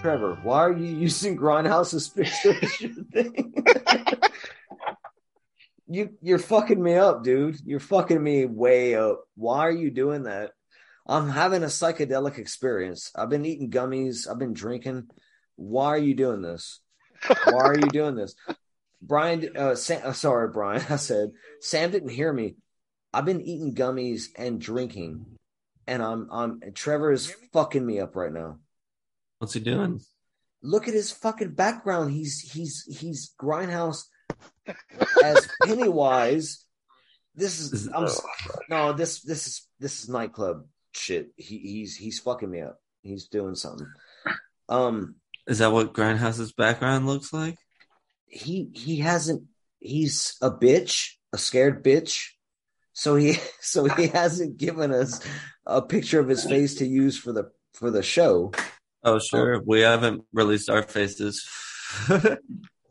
Trevor, 0.00 0.36
why 0.42 0.58
are 0.58 0.76
you 0.76 0.96
using 0.96 1.36
Grindhouse's 1.36 2.08
picture 2.08 2.56
as 2.60 2.80
your 2.80 3.04
thing? 3.12 3.54
you 5.86 6.10
you're 6.20 6.40
fucking 6.40 6.82
me 6.82 6.94
up, 6.94 7.22
dude. 7.22 7.60
You're 7.64 7.78
fucking 7.78 8.22
me 8.22 8.46
way 8.46 8.96
up. 8.96 9.22
Why 9.36 9.60
are 9.60 9.70
you 9.70 9.92
doing 9.92 10.24
that? 10.24 10.54
I'm 11.06 11.28
having 11.28 11.62
a 11.62 11.66
psychedelic 11.66 12.38
experience. 12.38 13.10
I've 13.14 13.28
been 13.28 13.44
eating 13.44 13.70
gummies. 13.70 14.28
I've 14.28 14.38
been 14.38 14.54
drinking. 14.54 15.08
Why 15.56 15.88
are 15.88 15.98
you 15.98 16.14
doing 16.14 16.40
this? 16.40 16.80
Why 17.26 17.62
are 17.62 17.78
you 17.78 17.88
doing 17.88 18.16
this? 18.16 18.34
Brian, 19.02 19.54
uh, 19.56 19.74
Sam, 19.74 20.00
uh, 20.02 20.12
sorry, 20.12 20.48
Brian. 20.48 20.84
I 20.90 20.96
said 20.96 21.32
Sam 21.60 21.90
didn't 21.90 22.08
hear 22.08 22.32
me. 22.32 22.56
I've 23.12 23.26
been 23.26 23.42
eating 23.42 23.74
gummies 23.74 24.28
and 24.36 24.60
drinking, 24.60 25.26
and 25.86 26.02
I'm 26.02 26.28
I'm 26.32 26.60
Trevor 26.74 27.12
is 27.12 27.32
fucking 27.52 27.84
me 27.84 28.00
up 28.00 28.16
right 28.16 28.32
now. 28.32 28.58
What's 29.38 29.54
he 29.54 29.60
doing? 29.60 30.00
Look 30.62 30.88
at 30.88 30.94
his 30.94 31.12
fucking 31.12 31.52
background. 31.52 32.12
He's 32.12 32.40
he's 32.40 32.84
he's 32.98 33.34
Grindhouse 33.38 34.04
as 35.22 35.48
Pennywise. 35.62 36.64
This 37.34 37.60
is 37.60 37.88
I'm 37.94 38.08
no 38.70 38.94
this 38.94 39.20
this 39.20 39.46
is 39.46 39.68
this 39.78 40.02
is 40.02 40.08
nightclub 40.08 40.64
shit. 40.94 41.30
He 41.36 41.58
he's 41.58 41.96
he's 41.96 42.20
fucking 42.20 42.50
me 42.50 42.60
up. 42.60 42.78
He's 43.02 43.28
doing 43.28 43.54
something. 43.54 43.88
Um, 44.68 45.16
Is 45.46 45.58
that 45.58 45.72
what 45.72 45.92
Grindhouse's 45.92 46.52
background 46.52 47.06
looks 47.06 47.32
like? 47.32 47.58
he 48.34 48.70
he 48.74 48.96
hasn't. 48.96 49.44
He's 49.78 50.36
a 50.40 50.50
bitch, 50.50 51.10
a 51.32 51.38
scared 51.38 51.84
bitch. 51.84 52.30
So 52.92 53.16
he 53.16 53.34
so 53.60 53.84
he 53.84 54.08
hasn't 54.08 54.56
given 54.56 54.92
us 54.92 55.20
a 55.66 55.80
picture 55.80 56.20
of 56.20 56.28
his 56.28 56.44
face 56.44 56.76
to 56.76 56.86
use 56.86 57.16
for 57.16 57.32
the 57.32 57.50
for 57.72 57.90
the 57.90 58.02
show. 58.02 58.52
Oh, 59.02 59.18
sure. 59.18 59.62
We 59.64 59.80
haven't 59.80 60.24
released 60.32 60.70
our 60.70 60.82
faces. 60.82 61.48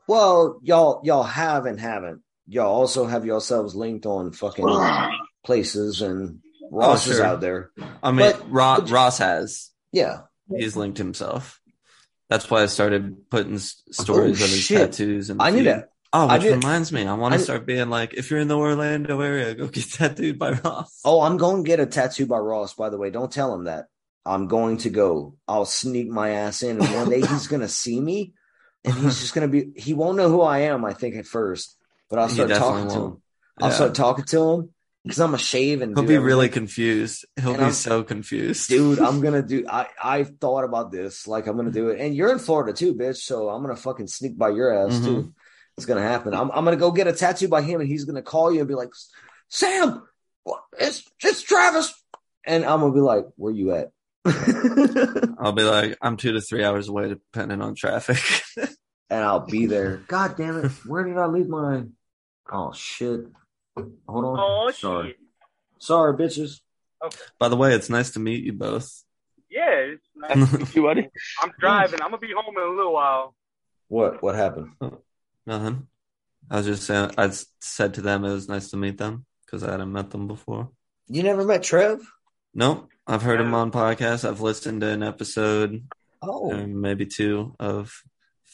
Well, 0.05 0.59
y'all 0.61 0.99
y'all 1.05 1.23
have 1.23 1.65
and 1.65 1.79
haven't. 1.79 2.23
Y'all 2.45 2.75
also 2.75 3.05
have 3.05 3.25
yourselves 3.25 3.73
linked 3.73 4.05
on 4.05 4.33
fucking 4.33 4.67
places 5.45 6.01
and 6.01 6.39
Ross 6.69 7.07
is 7.07 7.15
sure. 7.15 7.25
out 7.25 7.39
there. 7.39 7.71
I 8.03 8.11
mean, 8.11 8.31
But- 8.31 8.51
Ro- 8.51 8.75
but- 8.81 8.89
Ross 8.89 9.17
has. 9.19 9.71
Yeah. 9.91 10.21
He's 10.55 10.75
linked 10.75 10.97
himself. 10.97 11.59
That's 12.29 12.49
why 12.49 12.63
I 12.63 12.65
started 12.67 13.29
putting 13.29 13.55
oh, 13.55 13.91
stories 13.91 14.41
Oh, 14.41 14.45
of 14.45 14.49
his 14.51 14.59
shit. 14.61 14.77
tattoos. 14.91 15.29
And 15.29 15.41
I 15.41 15.49
need 15.51 15.63
to 15.63 15.87
Oh, 16.15 16.31
which 16.31 16.43
reminds 16.43 16.91
me, 16.91 17.07
I 17.07 17.13
want 17.15 17.33
to 17.33 17.39
start 17.39 17.65
being 17.65 17.89
like, 17.89 18.13
if 18.13 18.29
you're 18.29 18.39
in 18.39 18.47
the 18.47 18.55
Orlando 18.57 19.19
area, 19.19 19.55
go 19.55 19.65
get 19.67 19.89
tattooed 19.91 20.37
by 20.37 20.51
Ross. 20.51 20.99
Oh, 21.03 21.21
I'm 21.21 21.37
going 21.37 21.63
to 21.63 21.67
get 21.67 21.79
a 21.79 21.87
tattoo 21.87 22.27
by 22.27 22.37
Ross, 22.37 22.75
by 22.75 22.89
the 22.89 22.99
way. 22.99 23.09
Don't 23.09 23.31
tell 23.31 23.51
him 23.55 23.63
that. 23.63 23.87
I'm 24.23 24.47
going 24.47 24.77
to 24.79 24.91
go. 24.91 25.35
I'll 25.47 25.65
sneak 25.65 26.09
my 26.09 26.29
ass 26.31 26.61
in. 26.61 26.79
And 26.79 26.93
one 26.95 27.09
day 27.09 27.21
he's 27.21 27.47
going 27.47 27.61
to 27.67 27.67
see 27.67 27.99
me 27.99 28.33
and 28.85 28.93
he's 28.93 29.21
just 29.21 29.33
going 29.33 29.49
to 29.49 29.51
be, 29.51 29.79
he 29.79 29.95
won't 29.95 30.17
know 30.17 30.29
who 30.29 30.41
I 30.41 30.59
am, 30.59 30.85
I 30.85 30.93
think, 30.93 31.15
at 31.15 31.25
first. 31.25 31.75
But 32.11 32.19
I'll 32.19 32.29
start 32.29 32.51
talking 32.51 32.89
to 32.89 32.99
won't. 32.99 33.13
him. 33.15 33.21
I'll 33.59 33.69
Yeah. 33.69 33.75
start 33.75 33.95
talking 33.95 34.25
to 34.25 34.49
him 34.51 34.72
because 35.03 35.19
I'm 35.19 35.33
a 35.33 35.37
shave 35.37 35.81
and 35.81 35.97
He'll 35.97 36.07
be 36.07 36.17
really 36.17 36.49
confused. 36.49 37.25
He'll 37.39 37.49
And 37.49 37.57
be 37.57 37.63
I'm- 37.65 37.73
so 37.73 38.03
confused. 38.03 38.69
Dude, 38.69 38.99
I'm 38.99 39.21
gonna 39.25 39.41
do. 39.41 39.65
I 39.69 39.87
I've 40.01 40.37
thought 40.39 40.63
about 40.63 40.91
this. 40.91 41.27
Like 41.27 41.47
I'm 41.47 41.55
gonna 41.57 41.71
do 41.71 41.89
it, 41.89 41.99
and 41.99 42.15
you're 42.15 42.31
in 42.31 42.39
Florida 42.39 42.73
too, 42.73 42.93
bitch. 42.95 43.17
So 43.17 43.49
I'm 43.49 43.61
gonna 43.61 43.75
fucking 43.75 44.07
sneak 44.07 44.37
by 44.37 44.49
your 44.49 44.73
ass 44.73 44.99
Mhm. 44.99 45.05
too. 45.05 45.33
It's 45.77 45.85
gonna 45.85 46.01
happen. 46.01 46.33
I'm 46.33 46.51
I'm 46.51 46.63
gonna 46.65 46.77
go 46.77 46.91
get 46.91 47.07
a 47.07 47.13
tattoo 47.13 47.47
by 47.47 47.61
him, 47.61 47.79
and 47.81 47.89
he's 47.89 48.05
gonna 48.05 48.21
call 48.21 48.51
you 48.51 48.59
and 48.59 48.67
be 48.67 48.75
like, 48.75 48.89
"Sam, 49.49 50.03
it's 50.79 51.03
it's 51.23 51.41
Travis," 51.41 51.93
and 52.45 52.63
I'm 52.63 52.79
gonna 52.81 52.93
be 52.93 52.99
like, 52.99 53.25
"Where 53.37 53.51
you 53.53 53.71
at?" 53.73 53.89
I'll 55.39 55.51
be 55.51 55.63
like, 55.63 55.97
I'm 56.01 56.15
two 56.15 56.31
to 56.31 56.41
three 56.41 56.63
hours 56.63 56.87
away, 56.87 57.09
depending 57.09 57.61
on 57.61 57.75
traffic. 57.75 58.17
And 59.09 59.23
I'll 59.23 59.45
be 59.45 59.67
there. 59.67 59.97
God 60.07 60.37
damn 60.37 60.57
it! 60.65 60.71
Where 60.87 61.03
did 61.03 61.17
I 61.17 61.27
leave 61.27 61.47
my? 61.47 61.83
Oh 62.51 62.71
shit! 62.73 63.25
Hold 63.75 64.25
on. 64.25 64.39
Oh 64.39 64.71
Sorry. 64.71 65.07
shit. 65.09 65.17
Sorry, 65.79 66.13
bitches. 66.17 66.59
By 67.39 67.49
the 67.49 67.57
way, 67.57 67.73
it's 67.73 67.89
nice 67.89 68.11
to 68.11 68.19
meet 68.19 68.43
you 68.43 68.53
both. 68.53 69.03
Yeah, 69.49 69.69
it's 69.95 70.07
nice. 70.15 70.73
You 70.75 70.83
buddy? 70.83 71.09
I'm 71.41 71.51
driving. 71.59 72.01
I'm 72.01 72.07
gonna 72.11 72.17
be 72.19 72.33
home 72.35 72.55
in 72.57 72.63
a 72.63 72.75
little 72.75 72.93
while. 72.93 73.35
What 73.87 74.21
what 74.23 74.35
happened? 74.35 74.71
Nothing. 75.45 75.87
I 76.49 76.57
was 76.57 76.65
just 76.65 76.83
saying, 76.83 77.11
I 77.17 77.31
said 77.59 77.95
to 77.95 78.01
them 78.01 78.23
it 78.25 78.31
was 78.33 78.49
nice 78.49 78.69
to 78.71 78.77
meet 78.77 78.97
them 78.97 79.25
because 79.45 79.63
I 79.63 79.71
hadn't 79.71 79.91
met 79.91 80.11
them 80.11 80.27
before. 80.27 80.69
You 81.07 81.23
never 81.23 81.43
met 81.45 81.63
Trev? 81.63 82.01
Nope. 82.53 82.89
I've 83.07 83.21
heard 83.21 83.41
him 83.41 83.53
on 83.53 83.71
podcasts. 83.71 84.27
I've 84.27 84.41
listened 84.41 84.81
to 84.81 84.87
an 84.87 85.03
episode, 85.03 85.83
Oh, 86.21 86.53
maybe 86.65 87.05
two 87.05 87.53
of 87.59 88.01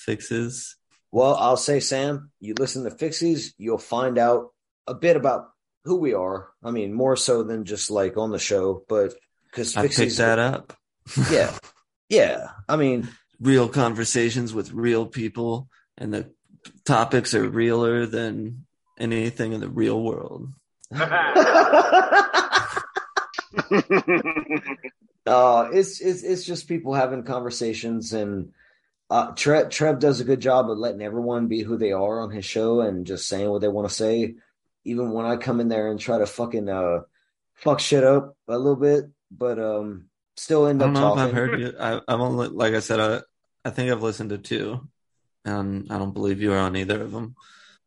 Fixi's. 0.07 0.75
Well, 1.11 1.35
I'll 1.35 1.57
say, 1.57 1.79
Sam, 1.79 2.31
you 2.39 2.53
listen 2.57 2.83
to 2.83 2.91
Fixi's, 2.91 3.53
you'll 3.57 3.77
find 3.77 4.17
out 4.17 4.49
a 4.89 4.93
bit 4.95 5.15
about 5.15 5.51
who 5.85 5.95
we 5.97 6.13
are. 6.13 6.49
I 6.63 6.71
mean, 6.71 6.93
more 6.93 7.15
so 7.15 7.43
than 7.43 7.65
just 7.65 7.91
like 7.91 8.17
on 8.17 8.31
the 8.31 8.39
show, 8.39 8.83
but 8.89 9.13
because 9.45 9.77
I 9.77 9.87
picked 9.87 10.17
that 10.17 10.39
up. 10.39 10.73
yeah, 11.31 11.55
yeah. 12.09 12.49
I 12.67 12.75
mean, 12.75 13.07
real 13.39 13.69
conversations 13.69 14.53
with 14.53 14.71
real 14.71 15.05
people, 15.05 15.69
and 15.97 16.13
the 16.13 16.31
topics 16.85 17.33
are 17.33 17.47
realer 17.47 18.05
than 18.05 18.65
anything 18.99 19.53
in 19.53 19.61
the 19.61 19.69
real 19.69 20.01
world. 20.01 20.49
uh, 20.91 20.99
it's 25.73 26.01
it's 26.01 26.23
it's 26.23 26.43
just 26.43 26.67
people 26.67 26.93
having 26.93 27.23
conversations, 27.23 28.13
and 28.13 28.51
uh, 29.09 29.31
Trev 29.31 29.69
Trev 29.69 29.99
does 29.99 30.19
a 30.19 30.25
good 30.25 30.41
job 30.41 30.69
of 30.69 30.77
letting 30.77 31.01
everyone 31.01 31.47
be 31.47 31.61
who 31.61 31.77
they 31.77 31.91
are 31.91 32.21
on 32.21 32.31
his 32.31 32.45
show 32.45 32.81
and 32.81 33.05
just 33.05 33.27
saying 33.27 33.49
what 33.49 33.61
they 33.61 33.67
want 33.67 33.87
to 33.87 33.93
say. 33.93 34.35
Even 34.89 35.11
when 35.11 35.25
I 35.25 35.35
come 35.37 35.59
in 35.59 35.69
there 35.69 35.89
and 35.91 35.99
try 35.99 36.17
to 36.17 36.25
fucking 36.25 36.67
uh 36.69 36.99
fuck 37.55 37.79
shit 37.79 38.03
up 38.03 38.35
a 38.47 38.57
little 38.57 38.75
bit, 38.75 39.05
but 39.31 39.59
um, 39.59 40.05
still 40.37 40.65
end 40.67 40.81
I 40.81 40.87
up 40.87 40.93
don't 40.93 41.01
know 41.01 41.09
talking. 41.15 41.21
if 41.23 41.27
I've 41.29 41.33
heard 41.35 41.59
you. 41.59 41.73
I, 41.79 41.95
I've 42.07 42.19
only, 42.21 42.47
like 42.47 42.73
I 42.73 42.79
said, 42.79 42.99
I, 42.99 43.21
I 43.67 43.69
think 43.71 43.91
I've 43.91 44.01
listened 44.01 44.29
to 44.31 44.37
two, 44.37 44.87
and 45.45 45.87
I 45.91 45.97
don't 45.97 46.13
believe 46.13 46.41
you 46.41 46.53
are 46.53 46.57
on 46.59 46.75
either 46.75 47.01
of 47.01 47.11
them. 47.11 47.35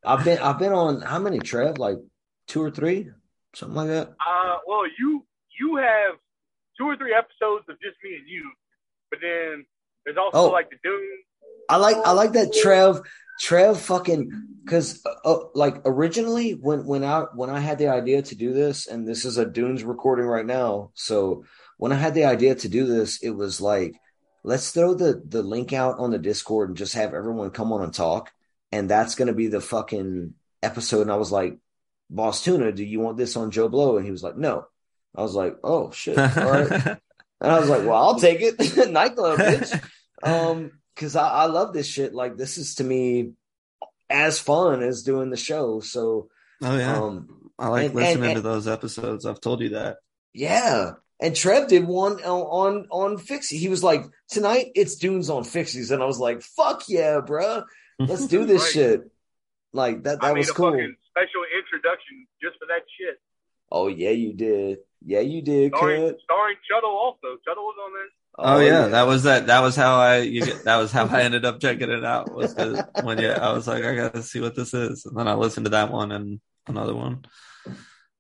I've 0.05 0.25
been 0.25 0.39
I've 0.39 0.59
been 0.59 0.73
on 0.73 1.01
how 1.01 1.19
many 1.19 1.39
Trev? 1.39 1.79
Like 1.79 1.99
two 2.49 2.63
or 2.63 2.71
three, 2.71 3.11
something 3.55 3.77
like 3.77 3.89
that. 3.89 4.09
Uh, 4.09 4.57
well, 4.67 4.83
you 4.99 5.25
you 5.59 5.77
have 5.77 6.15
two 6.79 6.85
or 6.85 6.97
three 6.97 7.15
episodes 7.15 7.65
of 7.69 7.77
just 7.81 7.97
me 8.05 8.17
and 8.19 8.29
you, 8.29 8.51
but 9.11 9.21
then 9.23 9.65
there's 10.05 10.17
also 10.19 10.49
Oh. 10.49 10.51
like 10.51 10.71
the 10.71 10.77
Dune. 10.85 11.19
I 11.69 11.77
like 11.77 11.97
I 12.05 12.13
like 12.13 12.33
that 12.33 12.53
Trev 12.53 13.01
Trev 13.41 13.81
fucking 13.81 14.49
because 14.65 15.05
uh, 15.05 15.33
uh, 15.33 15.45
like 15.55 15.81
originally 15.85 16.53
when 16.53 16.85
when 16.87 17.05
I 17.05 17.27
when 17.35 17.51
I 17.51 17.61
had 17.61 17.79
the 17.79 17.89
idea 17.89 18.23
to 18.23 18.35
do 18.35 18.53
this 18.53 18.87
and 18.87 19.07
this 19.07 19.25
is 19.25 19.39
a 19.39 19.47
Dunes 19.47 19.85
recording 19.85 20.27
right 20.27 20.47
now 20.47 20.91
so 20.95 21.45
when 21.79 21.93
I 21.93 21.97
had 21.97 22.15
the 22.15 22.25
idea 22.25 22.55
to 22.55 22.69
do 22.69 22.87
this 22.87 23.23
it 23.23 23.31
was 23.31 23.61
like 23.61 23.95
let's 24.45 24.71
throw 24.71 24.95
the 24.95 25.23
the 25.27 25.43
link 25.43 25.73
out 25.73 25.99
on 25.99 26.11
the 26.11 26.19
Discord 26.19 26.69
and 26.69 26.77
just 26.77 26.95
have 26.95 27.15
everyone 27.15 27.51
come 27.51 27.73
on 27.73 27.83
and 27.83 27.95
talk 27.95 28.33
and 28.71 28.89
that's 28.89 29.15
gonna 29.15 29.33
be 29.33 29.49
the 29.49 29.61
fucking 29.61 30.35
episode. 30.63 31.03
And 31.03 31.13
I 31.13 31.17
was 31.17 31.33
like 31.33 31.59
Boss 32.11 32.45
Tuna 32.45 32.73
do 32.73 32.85
you 32.85 33.01
want 33.01 33.17
this 33.17 33.37
on 33.37 33.51
Joe 33.51 33.69
Blow? 33.69 33.97
And 33.97 34.05
he 34.05 34.13
was 34.13 34.23
like 34.23 34.37
no. 34.37 34.67
I 35.17 35.23
was 35.23 35.35
like 35.35 35.57
oh 35.65 35.91
shit. 35.91 36.19
All 36.19 36.25
right. 36.25 36.99
And 37.43 37.51
I 37.51 37.59
was 37.59 37.69
like, 37.69 37.83
well, 37.83 37.97
I'll 37.97 38.21
take 38.21 38.39
it. 38.41 38.91
Nightclub, 38.91 39.39
bitch. 39.39 39.89
Um, 40.25 40.71
cause 40.97 41.17
I, 41.17 41.29
I 41.29 41.45
love 41.47 41.73
this 41.73 41.87
shit. 41.87 42.15
Like, 42.15 42.37
this 42.37 42.59
is 42.59 42.77
to 42.77 42.85
me 42.85 43.33
as 44.11 44.39
fun 44.39 44.83
as 44.83 45.03
doing 45.03 45.31
the 45.31 45.37
show. 45.37 45.81
So, 45.81 46.29
oh 46.63 46.77
yeah, 46.77 46.99
um, 46.99 47.51
I 47.59 47.69
like 47.69 47.87
and- 47.87 47.95
listening 47.95 48.25
and- 48.31 48.35
to 48.37 48.41
those 48.43 48.69
episodes. 48.69 49.27
I've 49.27 49.41
told 49.41 49.61
you 49.61 49.71
that. 49.71 49.99
yeah. 50.33 50.93
And 51.21 51.37
Trev 51.37 51.69
did 51.69 51.87
one 51.87 52.15
on 52.15 52.41
on, 52.81 52.87
on 52.91 53.17
Fixi. 53.17 53.57
He 53.57 53.69
was 53.69 53.85
like, 53.85 54.03
"Tonight 54.29 54.73
it's 54.75 54.97
Dunes 54.97 55.31
on 55.31 55.45
Fixi's," 55.45 55.93
and 55.93 56.03
I 56.03 56.07
was 56.07 56.19
like, 56.19 56.43
"Fuck 56.43 56.83
yeah, 56.89 57.21
bro, 57.25 57.63
Let's 58.01 58.27
do 58.27 58.45
this 58.53 58.63
Right. 58.63 58.73
shit." 58.73 59.01
Like 59.73 60.03
that. 60.03 60.21
That 60.21 60.27
I 60.27 60.33
was 60.33 60.49
made 60.49 60.51
a 60.51 60.55
cool. 60.57 60.73
special 60.73 61.43
introduction 61.57 62.27
just 62.43 62.59
for 62.59 62.67
that 62.67 62.83
shit. 62.99 63.21
Oh 63.71 63.87
yeah, 63.87 64.11
you 64.11 64.33
did. 64.33 64.79
Yeah, 65.01 65.21
you 65.21 65.43
did. 65.43 65.73
Starring, 65.77 66.09
Cut. 66.11 66.19
starring 66.25 66.57
Chuddle 66.69 66.91
also. 66.91 67.39
Chuddle 67.47 67.71
was 67.71 67.77
on 67.87 67.93
there. 67.95 68.11
Oh, 68.39 68.59
yeah, 68.61 68.89
that 68.89 69.07
was 69.07 69.25
that. 69.25 69.47
That 69.49 69.61
was 69.61 69.77
how 69.77 69.97
I. 69.97 70.19
You 70.19 70.43
get, 70.43 70.65
that 70.65 70.77
was 70.77 70.91
how 70.91 71.07
I 71.07 71.23
ended 71.23 71.45
up 71.45 71.61
checking 71.61 71.91
it 71.91 72.05
out. 72.05 72.35
Was 72.35 72.55
'cause 72.55 72.83
when 73.03 73.19
yeah, 73.19 73.39
I 73.41 73.53
was 73.53 73.69
like, 73.69 73.85
I 73.85 73.95
gotta 73.95 74.23
see 74.23 74.41
what 74.41 74.57
this 74.57 74.73
is, 74.73 75.05
and 75.05 75.17
then 75.17 75.29
I 75.29 75.35
listened 75.35 75.67
to 75.67 75.71
that 75.71 75.93
one 75.93 76.13
and 76.13 76.41
another 76.67 76.95
one. 76.95 77.25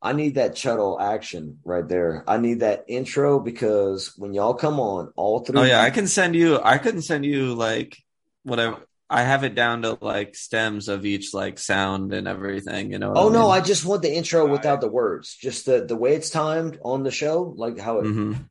I 0.02 0.12
need 0.12 0.34
that 0.34 0.52
Chuddle 0.54 1.00
action 1.00 1.60
right 1.64 1.86
there. 1.88 2.24
I 2.26 2.36
need 2.36 2.60
that 2.60 2.84
intro 2.88 3.38
because 3.40 4.12
when 4.18 4.34
y'all 4.34 4.54
come 4.54 4.80
on, 4.80 5.12
all 5.16 5.40
three. 5.40 5.60
Oh 5.60 5.62
yeah, 5.62 5.80
I 5.80 5.90
can 5.90 6.06
send 6.06 6.34
you. 6.34 6.60
I 6.62 6.78
couldn't 6.78 7.02
send 7.02 7.24
you 7.24 7.54
like 7.54 7.96
whatever. 8.42 8.78
I 9.08 9.22
have 9.22 9.44
it 9.44 9.54
down 9.54 9.82
to 9.82 9.98
like 10.00 10.34
stems 10.34 10.88
of 10.88 11.04
each 11.06 11.32
like 11.34 11.58
sound 11.58 12.12
and 12.12 12.26
everything. 12.26 12.90
You 12.90 12.98
know. 12.98 13.10
what 13.12 13.18
Oh 13.18 13.28
no, 13.28 13.48
I 13.48 13.60
just 13.60 13.84
want 13.84 14.02
the 14.02 14.12
intro 14.12 14.46
without 14.46 14.80
the 14.80 14.88
words. 14.90 15.36
Just 15.40 15.66
the 15.66 15.84
the 15.84 15.96
way 15.96 16.14
it's 16.14 16.30
timed 16.30 16.78
on 16.84 17.02
the 17.02 17.10
show, 17.10 17.54
like 17.56 17.78
how 17.78 18.00
it 18.00 18.04
Mhm. 18.04 18.48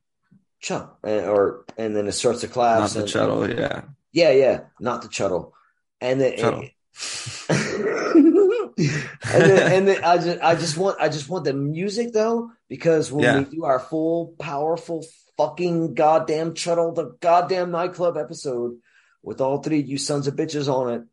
Chut 0.62 0.96
and, 1.04 1.26
or 1.26 1.66
and 1.78 1.96
then 1.96 2.08
it 2.08 2.12
starts 2.14 2.42
to 2.42 2.48
Not 2.48 2.54
collapse. 2.54 2.94
the 2.94 3.02
and, 3.02 3.10
chuddle. 3.10 3.58
Yeah. 3.58 3.82
Yeah, 4.14 4.32
yeah, 4.32 4.60
not 4.80 5.02
the 5.02 5.08
Chuddle. 5.08 5.52
And 6.02 6.20
then 6.22 6.34
Chuddle. 6.38 6.70
and 8.08 9.44
then 9.44 9.72
and 9.74 9.88
then 9.88 10.04
I 10.04 10.18
just 10.18 10.40
I 10.42 10.56
just 10.56 10.78
want 10.78 10.98
I 11.00 11.10
just 11.10 11.30
want 11.30 11.46
the 11.46 11.54
music 11.54 12.14
though 12.14 12.52
because 12.68 13.12
when 13.12 13.24
Yeah. 13.24 13.40
we 13.40 13.46
do 13.46 13.64
our 13.66 13.80
full 13.80 14.36
powerful 14.40 15.06
fucking 15.38 15.94
goddamn 15.94 16.54
Chuddle 16.54 16.94
the 16.96 17.16
goddamn 17.22 17.72
nightclub 17.72 18.18
episode 18.18 18.78
with 19.24 19.42
all 19.42 19.60
three 19.62 19.80
of 19.80 19.88
you 19.88 19.98
sons 19.98 20.28
of 20.28 20.36
bitches 20.36 20.68
on 20.72 20.94
it 20.94 21.04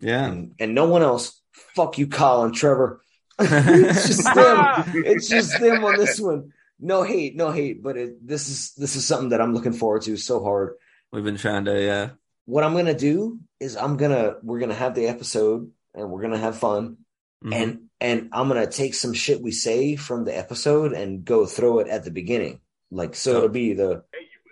Yeah. 0.00 0.26
and, 0.26 0.54
and 0.58 0.74
no 0.74 0.86
one 0.88 1.02
else. 1.02 1.40
Fuck 1.74 1.98
you, 1.98 2.06
Colin, 2.06 2.52
Trevor. 2.52 3.00
it's 3.38 4.06
just 4.08 4.24
them. 4.34 4.84
It's 4.94 5.28
just 5.28 5.58
them 5.60 5.84
on 5.84 5.96
this 5.96 6.20
one. 6.20 6.52
No 6.84 7.04
hate, 7.04 7.36
no 7.36 7.52
hate, 7.52 7.80
but 7.82 7.96
it, 7.96 8.26
this 8.26 8.48
is 8.48 8.74
this 8.74 8.96
is 8.96 9.06
something 9.06 9.28
that 9.28 9.40
I'm 9.40 9.54
looking 9.54 9.72
forward 9.72 10.02
to 10.02 10.16
so 10.16 10.42
hard. 10.42 10.74
We've 11.12 11.22
been 11.22 11.36
trying 11.36 11.64
to. 11.66 11.80
Yeah. 11.80 12.10
What 12.44 12.64
I'm 12.64 12.74
gonna 12.74 12.92
do 12.98 13.38
is 13.60 13.76
I'm 13.76 13.96
gonna 13.96 14.34
we're 14.42 14.58
gonna 14.58 14.74
have 14.74 14.96
the 14.96 15.06
episode 15.06 15.70
and 15.94 16.10
we're 16.10 16.22
gonna 16.22 16.38
have 16.38 16.58
fun 16.58 16.96
Mhm. 17.44 17.54
and 17.54 17.80
and 18.00 18.28
I'm 18.32 18.48
gonna 18.48 18.66
take 18.66 18.94
some 18.94 19.12
shit 19.12 19.40
we 19.40 19.52
say 19.52 19.94
from 19.94 20.24
the 20.24 20.36
episode 20.36 20.92
and 20.92 21.24
go 21.24 21.46
throw 21.46 21.78
it 21.78 21.86
at 21.86 22.02
the 22.04 22.10
beginning. 22.10 22.60
Like 22.90 23.14
so, 23.14 23.36
it'll 23.36 23.48
be 23.48 23.74
the 23.74 24.02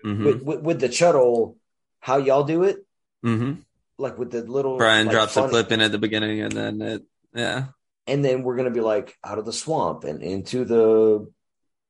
Mhm. 0.04 0.24
with, 0.24 0.42
with, 0.42 0.60
with 0.62 0.80
the 0.80 0.88
Chuddle, 0.88 1.56
how 1.98 2.18
y'all 2.18 2.44
do 2.44 2.62
it, 2.62 2.86
mm-hmm. 3.24 3.60
like 3.98 4.18
with 4.18 4.30
the 4.30 4.42
little 4.42 4.76
Brian 4.78 5.06
like, 5.08 5.14
drops 5.14 5.36
a 5.36 5.48
clip 5.48 5.72
in 5.72 5.80
at 5.80 5.90
the 5.92 5.98
beginning, 5.98 6.40
and 6.40 6.52
then 6.52 6.80
it. 6.80 7.02
Yeah. 7.34 7.66
and 8.06 8.24
then 8.24 8.44
we're 8.44 8.56
gonna 8.56 8.70
be 8.70 8.80
like 8.80 9.18
out 9.24 9.38
of 9.38 9.44
the 9.46 9.52
swamp 9.52 10.04
and 10.04 10.22
into 10.22 10.64
the. 10.64 11.28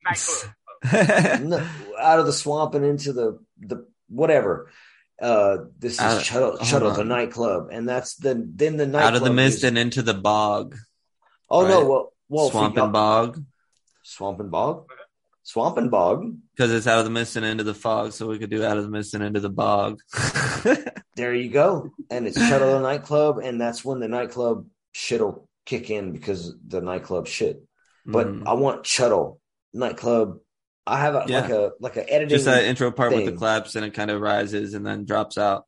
no, 0.93 1.67
out 1.99 2.19
of 2.19 2.25
the 2.25 2.33
swamp 2.33 2.73
and 2.75 2.85
into 2.85 3.13
the 3.13 3.39
the 3.59 3.85
whatever. 4.09 4.71
Uh, 5.21 5.65
this 5.77 5.93
is 5.93 5.99
Out- 5.99 6.21
Chuddle, 6.23 6.57
Chuddle 6.59 6.95
the 6.95 7.03
nightclub, 7.03 7.67
and 7.71 7.87
that's 7.87 8.15
the 8.15 8.33
then 8.55 8.77
the 8.77 8.87
nightclub 8.87 9.13
Out 9.13 9.15
of 9.17 9.23
the 9.23 9.31
mist 9.33 9.57
music. 9.57 9.67
and 9.67 9.77
into 9.77 10.01
the 10.01 10.15
bog. 10.15 10.75
oh 11.49 11.67
no, 11.67 11.85
well, 11.87 12.13
well, 12.27 12.49
Swamp 12.49 12.75
and 12.77 12.91
bog. 12.91 13.43
swamp 14.03 14.39
and 14.39 14.49
bog, 14.49 14.89
swamp 15.43 15.77
and 15.77 15.91
bog. 15.91 16.35
Because 16.55 16.71
it's 16.71 16.87
out 16.87 16.97
of 16.97 17.05
the 17.05 17.11
mist 17.11 17.35
and 17.35 17.45
into 17.45 17.63
the 17.63 17.75
fog, 17.75 18.13
so 18.13 18.27
we 18.27 18.39
could 18.39 18.49
do 18.49 18.65
out 18.65 18.77
of 18.77 18.83
the 18.83 18.89
mist 18.89 19.13
and 19.13 19.23
into 19.23 19.39
the 19.39 19.49
bog. 19.49 19.99
There 21.17 21.35
you 21.35 21.49
go, 21.49 21.91
and 22.09 22.25
it's 22.25 22.37
Chuddle 22.37 22.77
the 22.77 22.79
nightclub, 22.81 23.39
and 23.43 23.59
that's 23.59 23.83
when 23.83 23.99
the 23.99 24.07
nightclub 24.07 24.65
shit'll 24.93 25.47
kick 25.65 25.89
in 25.89 26.13
because 26.13 26.55
the 26.65 26.79
nightclub 26.81 27.27
shit. 27.27 27.61
But 28.05 28.27
Mm. 28.27 28.47
I 28.47 28.53
want 28.53 28.83
Chuddle 28.85 29.39
nightclub. 29.73 30.39
I 30.85 30.99
have 30.99 31.15
a, 31.15 31.25
Yeah. 31.27 31.41
like 31.41 31.49
a 31.51 31.71
like 31.79 31.97
a 31.97 32.09
editing. 32.11 32.29
just 32.29 32.45
that 32.45 32.65
intro 32.65 32.91
part 32.91 33.13
with 33.13 33.25
the 33.25 33.31
claps 33.33 33.75
and 33.75 33.85
it 33.85 33.93
kind 33.93 34.09
of 34.11 34.19
rises 34.19 34.73
and 34.73 34.85
then 34.85 35.05
drops 35.05 35.37
out. 35.37 35.65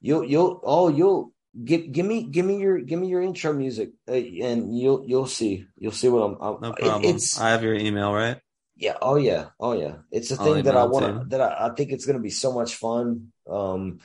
You'll 0.00 0.24
you'll 0.24 0.60
oh 0.62 0.88
you'll 0.88 1.32
give 1.64 1.90
give 1.92 2.04
me 2.06 2.24
give 2.24 2.44
me 2.44 2.58
your 2.60 2.78
give 2.80 2.98
me 2.98 3.08
your 3.08 3.22
intro 3.22 3.52
music 3.52 3.92
uh, 4.08 4.12
and 4.12 4.76
you'll 4.76 5.04
you'll 5.06 5.26
see 5.26 5.66
you'll 5.78 5.92
see 5.92 6.08
what 6.08 6.20
I'm. 6.22 6.36
I'm 6.40 6.60
No 6.60 6.70
it- 6.72 6.78
problem. 6.78 7.04
it's 7.14 7.40
I 7.40 7.50
have 7.50 7.62
your 7.62 7.74
email, 7.74 8.12
right? 8.12 8.38
yeah 8.74 8.96
oh 9.02 9.16
yeah 9.16 9.50
oh 9.60 9.74
yeah 9.74 9.96
it's 10.10 10.30
a 10.30 10.36
thing 10.36 10.62
that 10.64 10.76
I 10.76 10.84
want 10.84 11.04
to 11.06 11.28
that 11.28 11.40
I, 11.42 11.68
I 11.68 11.74
think 11.74 11.92
it's 11.92 12.06
gonna 12.06 12.18
be 12.20 12.30
so 12.30 12.52
much 12.52 12.74
fun. 12.76 13.32
Um, 13.48 13.98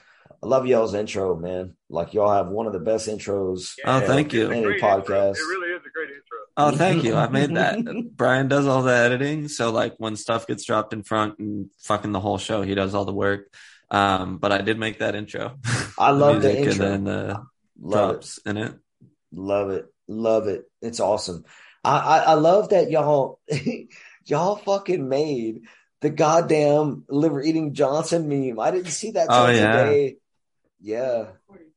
I 0.44 0.48
love 0.48 0.68
y'all's 0.68 0.94
intro, 0.94 1.36
man. 1.36 1.76
Like 1.90 2.14
y'all 2.14 2.32
have 2.32 2.48
one 2.50 2.68
of 2.68 2.74
the 2.74 2.80
best 2.80 3.08
intros. 3.08 3.74
Oh, 3.84 4.00
thank 4.02 4.34
you. 4.34 4.52
It's 4.52 4.66
Any 4.66 4.80
podcast. 4.80 5.00
intro. 5.00 5.32
It 5.32 5.38
really 5.40 5.70
is 5.74 5.82
a 5.86 5.90
great 5.90 6.10
intro. 6.10 6.38
Oh, 6.58 6.72
thank 6.72 7.04
you. 7.04 7.16
I 7.16 7.28
made 7.30 7.56
that. 7.56 7.80
Brian 8.16 8.48
does 8.48 8.68
all 8.68 8.84
the 8.84 8.94
editing, 8.94 9.48
so 9.48 9.72
like 9.72 9.96
when 9.98 10.16
stuff 10.16 10.46
gets 10.48 10.64
dropped 10.66 10.94
in 10.94 11.04
front 11.04 11.40
and 11.40 11.70
fucking 11.80 12.12
the 12.12 12.20
whole 12.20 12.38
show, 12.38 12.62
he 12.62 12.76
does 12.76 12.94
all 12.96 13.06
the 13.06 13.14
work. 13.14 13.52
Um, 13.90 14.38
but 14.38 14.52
I 14.52 14.62
did 14.62 14.78
make 14.78 15.00
that 15.00 15.16
intro. 15.16 15.58
I 15.98 16.12
love 16.12 16.42
the 16.42 16.50
music 16.54 16.72
intro. 16.74 16.86
and 16.86 17.08
then 17.08 17.14
the 17.28 17.46
Love 17.80 18.10
it. 18.10 18.14
drops 18.14 18.40
in 18.46 18.58
it. 18.58 18.74
Love 19.34 19.70
it. 19.72 19.86
Love 20.08 20.48
it. 20.48 20.66
It's 20.82 21.00
awesome. 21.00 21.46
I, 21.84 21.98
I, 22.00 22.18
I 22.20 22.34
love 22.34 22.70
that 22.70 22.90
y'all 22.92 23.40
y'all 24.26 24.56
fucking 24.58 25.08
made 25.08 25.62
the 26.02 26.10
goddamn 26.10 27.06
liver 27.10 27.42
eating 27.42 27.74
Johnson 27.74 28.28
meme. 28.28 28.60
I 28.60 28.72
didn't 28.72 28.88
see 28.92 29.12
that 29.12 29.28
till 29.30 29.36
Oh, 29.36 29.48
yeah. 29.50 29.84
today. 29.84 30.18
Yeah. 30.80 31.28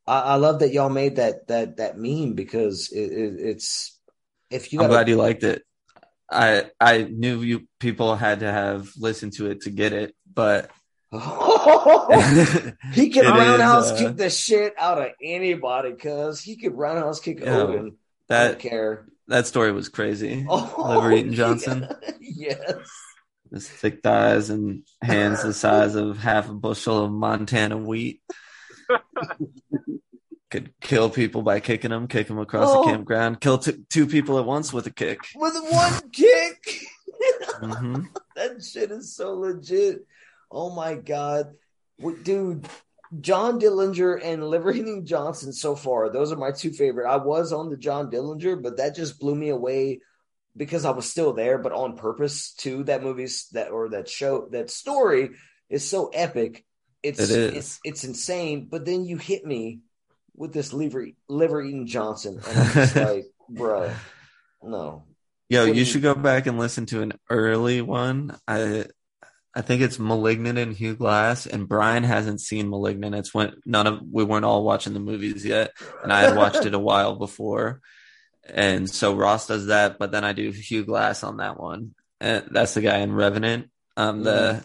I, 0.07 0.21
I 0.21 0.35
love 0.37 0.61
that 0.61 0.73
y'all 0.73 0.89
made 0.91 1.17
that 1.17 1.47
that 1.49 1.77
that 1.79 1.99
meme 1.99 2.35
because 2.35 2.91
it, 2.93 3.01
it, 3.13 3.35
it's 3.41 3.99
if 4.51 4.73
you 4.73 4.83
I'm 4.83 4.89
glad 4.91 5.09
you 5.09 5.17
liked 5.17 5.43
it. 5.45 5.63
I 6.31 6.71
I 6.81 7.03
knew 7.03 7.43
you 7.43 7.67
people 7.79 8.15
had 8.17 8.41
to 8.41 8.51
have 8.51 8.91
listened 8.99 9.33
to 9.35 9.51
it 9.51 9.63
to 9.63 9.71
get 9.71 9.93
it, 9.93 10.15
but 10.33 10.71
he 11.13 11.19
can 13.11 13.25
roundhouse 13.35 13.87
is, 13.87 13.93
uh, 13.93 13.97
kick 14.09 14.17
the 14.17 14.31
shit 14.31 14.75
out 14.79 15.01
of 15.01 15.09
anybody 15.23 15.91
because 15.91 16.41
he 16.41 16.57
could 16.57 16.77
roundhouse 16.77 17.21
kick 17.21 17.41
Yeah, 17.41 17.57
Odin. 17.57 17.77
I 17.77 17.81
don't 17.81 17.97
that 18.29 18.59
care. 18.61 19.07
that 19.29 19.47
story 19.47 19.73
was 19.73 19.89
crazy. 19.89 20.47
Oh, 20.49 20.87
Liver 20.89 21.13
eating 21.13 21.33
Johnson. 21.33 21.89
yes. 22.21 22.89
His 23.53 23.69
thick 23.69 24.03
thighs 24.03 24.51
and 24.51 24.85
hands 25.03 25.43
the 25.43 25.53
size 25.53 25.97
of 25.97 26.19
half 26.19 26.49
a 26.49 26.55
bushel 26.55 27.05
of 27.05 27.11
Montana 27.11 27.77
wheat. 27.77 28.21
Could 30.51 30.73
kill 30.81 31.11
people 31.11 31.43
by 31.43 31.61
kicking 31.61 31.91
them, 31.91 32.09
kick 32.09 32.27
them 32.27 32.39
across 32.39 32.69
Oh. 32.71 32.83
the 32.85 32.91
campground, 32.91 33.41
kill 33.41 33.59
t- 33.59 33.85
two 33.89 34.07
people 34.09 34.39
at 34.39 34.45
once 34.45 34.73
with 34.73 34.87
a 34.87 34.91
kick. 34.91 35.21
With 35.37 35.55
one 35.71 36.11
kick. 36.11 36.81
hmm 37.61 38.05
that 38.35 38.63
shit 38.65 38.91
is 38.91 39.15
so 39.15 39.35
legit. 39.35 40.05
Oh 40.51 40.75
my 40.75 40.95
god. 40.97 41.55
Dude, 42.25 42.67
John 43.21 43.61
Dillinger 43.61 44.19
and 44.25 44.43
Liver 44.49 44.73
Eating 44.73 45.05
Johnson 45.05 45.53
so 45.53 45.77
far, 45.77 46.11
those 46.11 46.33
are 46.33 46.37
my 46.37 46.51
two 46.51 46.71
favorite. 46.73 47.09
I 47.09 47.17
was 47.17 47.53
on 47.53 47.69
the 47.71 47.77
John 47.77 48.11
Dillinger, 48.11 48.61
but 48.61 48.79
that 48.79 48.97
just 48.97 49.21
blew 49.21 49.35
me 49.37 49.51
away 49.51 50.01
because 50.57 50.85
I 50.85 50.91
was 50.91 51.09
still 51.09 51.33
there, 51.33 51.59
but 51.59 51.73
on 51.73 51.97
purpose 51.97 52.53
too. 52.55 52.83
That 52.85 53.03
movie's 53.05 53.49
that 53.53 53.71
or 53.71 53.91
that 53.91 54.09
show 54.09 54.49
that 54.51 54.69
story 54.71 55.31
is 55.69 55.89
so 55.89 56.09
epic. 56.09 56.65
It's 57.03 57.19
It 57.21 57.31
is. 57.31 57.55
it's 57.57 57.81
it's 57.85 58.05
insane. 58.05 58.67
But 58.71 58.85
then 58.85 59.05
you 59.05 59.17
hit 59.17 59.45
me 59.47 59.81
with 60.37 60.53
this 60.53 60.73
liver 60.73 61.07
liver 61.29 61.63
eating 61.63 61.87
Johnson, 61.87 62.41
and 62.49 62.59
I'm 62.59 62.73
just 62.73 62.97
like, 63.11 63.25
bro, 63.49 63.91
no. 64.63 65.05
Yo, 65.49 65.61
What 65.67 65.69
you 65.75 65.81
you- 65.81 65.85
should 65.85 66.03
go 66.03 66.15
back 66.15 66.47
and 66.47 66.59
listen 66.59 66.87
to 66.87 67.03
an 67.03 67.13
early 67.29 67.81
one. 67.83 68.37
I 68.47 68.87
I 69.55 69.63
think 69.63 69.83
it's 69.83 69.99
Malignant 69.99 70.59
and 70.59 70.73
Hugh 70.77 70.95
Glass, 70.95 71.47
and 71.47 71.69
Brian 71.69 72.05
hasn't 72.05 72.41
seen 72.41 72.71
Malignant. 72.71 73.17
It's 73.17 73.35
when 73.35 73.55
none 73.67 73.87
of 73.89 74.01
we 74.11 74.23
weren't 74.23 74.45
all 74.45 74.63
watching 74.63 74.95
the 74.95 75.01
movies 75.01 75.45
yet, 75.45 75.73
and 76.05 76.13
I 76.13 76.21
had 76.23 76.37
watched 76.37 76.65
it 76.67 76.75
a 76.75 76.79
while 76.79 77.17
before. 77.17 77.81
And 78.49 78.89
so 78.89 79.15
Ross 79.15 79.47
does 79.49 79.67
that, 79.67 79.99
but 79.99 80.13
then 80.13 80.25
I 80.25 80.33
do 80.33 80.51
Hugh 80.51 80.85
Glass 80.85 81.23
on 81.25 81.39
that 81.39 81.59
one. 81.61 81.95
And 82.21 82.47
that's 82.51 82.75
the 82.75 82.81
guy 82.81 82.99
in 82.99 83.13
Revenant, 83.13 83.71
um, 83.97 84.23
the 84.23 84.65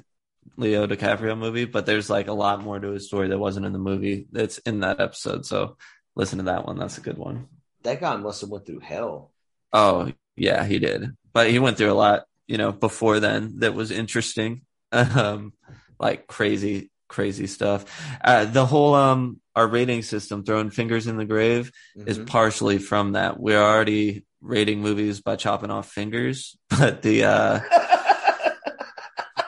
Leo 0.57 0.87
DiCaprio 0.87 1.37
movie. 1.37 1.65
But 1.65 1.85
there's 1.85 2.09
like 2.09 2.27
a 2.27 2.33
lot 2.33 2.61
more 2.63 2.79
to 2.79 2.89
his 2.91 3.07
story 3.07 3.27
that 3.29 3.37
wasn't 3.39 3.65
in 3.65 3.73
the 3.73 3.79
movie 3.79 4.27
that's 4.31 4.57
in 4.59 4.81
that 4.81 4.99
episode. 4.99 5.45
So 5.45 5.77
listen 6.15 6.37
to 6.39 6.45
that 6.45 6.65
one. 6.65 6.77
That's 6.77 6.97
a 6.97 7.01
good 7.01 7.17
one. 7.17 7.47
That 7.83 7.99
guy 7.99 8.15
must 8.15 8.41
have 8.41 8.49
went 8.49 8.65
through 8.65 8.79
hell. 8.79 9.31
Oh, 9.73 10.11
yeah, 10.35 10.65
he 10.65 10.79
did. 10.79 11.11
But 11.33 11.49
he 11.49 11.59
went 11.59 11.77
through 11.77 11.91
a 11.91 11.93
lot, 11.93 12.23
you 12.47 12.57
know, 12.57 12.71
before 12.71 13.19
then 13.19 13.59
that 13.59 13.73
was 13.73 13.91
interesting. 13.91 14.61
Um, 14.93 15.51
like 15.99 16.25
crazy, 16.27 16.89
crazy 17.09 17.47
stuff. 17.47 17.83
Uh, 18.23 18.45
the 18.45 18.65
whole 18.65 18.93
um 18.95 19.41
our 19.55 19.67
rating 19.67 20.03
system, 20.03 20.43
throwing 20.43 20.69
fingers 20.69 21.07
in 21.07 21.17
the 21.17 21.25
grave, 21.25 21.71
is 21.95 22.17
Mhm. 22.19 22.27
partially 22.27 22.77
from 22.77 23.13
that. 23.13 23.37
We're 23.39 23.61
already 23.61 24.25
rating 24.41 24.81
movies 24.81 25.19
by 25.21 25.35
chopping 25.35 25.71
off 25.71 25.89
fingers, 25.91 26.55
but 26.69 27.01
the 27.01 27.25
uh 27.25 27.59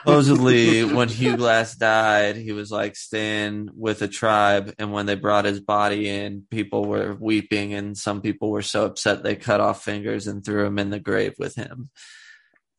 supposedly 0.08 0.84
when 0.84 1.08
Hugh 1.08 1.36
Glass 1.36 1.74
died, 1.74 2.36
he 2.36 2.52
was 2.52 2.70
like 2.70 2.96
staying 2.96 3.70
with 3.74 4.02
a 4.02 4.08
tribe, 4.08 4.74
and 4.78 4.92
when 4.92 5.06
they 5.06 5.14
brought 5.14 5.44
his 5.44 5.60
body 5.60 6.08
in, 6.08 6.44
people 6.50 6.84
were 6.84 7.14
weeping, 7.14 7.74
and 7.74 7.96
some 7.96 8.22
people 8.22 8.50
were 8.50 8.62
so 8.62 8.86
upset 8.86 9.22
they 9.22 9.36
cut 9.36 9.60
off 9.60 9.84
fingers 9.84 10.26
and 10.26 10.44
threw 10.44 10.64
him 10.64 10.78
in 10.78 10.90
the 10.90 11.00
grave 11.00 11.34
with 11.38 11.54
him. 11.54 11.90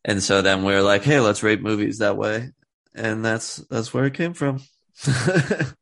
And 0.04 0.22
so 0.22 0.42
then 0.42 0.64
we 0.64 0.72
were 0.72 0.82
like, 0.82 1.02
"Hey, 1.02 1.20
let's 1.20 1.42
rate 1.42 1.62
movies 1.62 1.98
that 1.98 2.16
way," 2.16 2.50
and 2.94 3.24
that's 3.24 3.56
that's 3.70 3.92
where 3.94 4.06
it 4.06 4.14
came 4.14 4.34
from. 4.34 4.60
but 5.06 5.74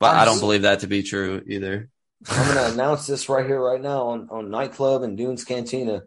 I 0.00 0.24
don't 0.24 0.40
believe 0.40 0.62
that 0.62 0.80
to 0.80 0.86
be 0.86 1.02
true 1.02 1.42
either. 1.46 1.88
I'm 2.28 2.54
gonna 2.54 2.72
announce 2.72 3.06
this 3.06 3.28
right 3.28 3.46
here, 3.46 3.60
right 3.60 3.80
now 3.80 4.08
on 4.08 4.28
on 4.30 4.50
Nightclub 4.50 5.02
and 5.02 5.16
Dunes 5.16 5.44
Cantina. 5.44 6.02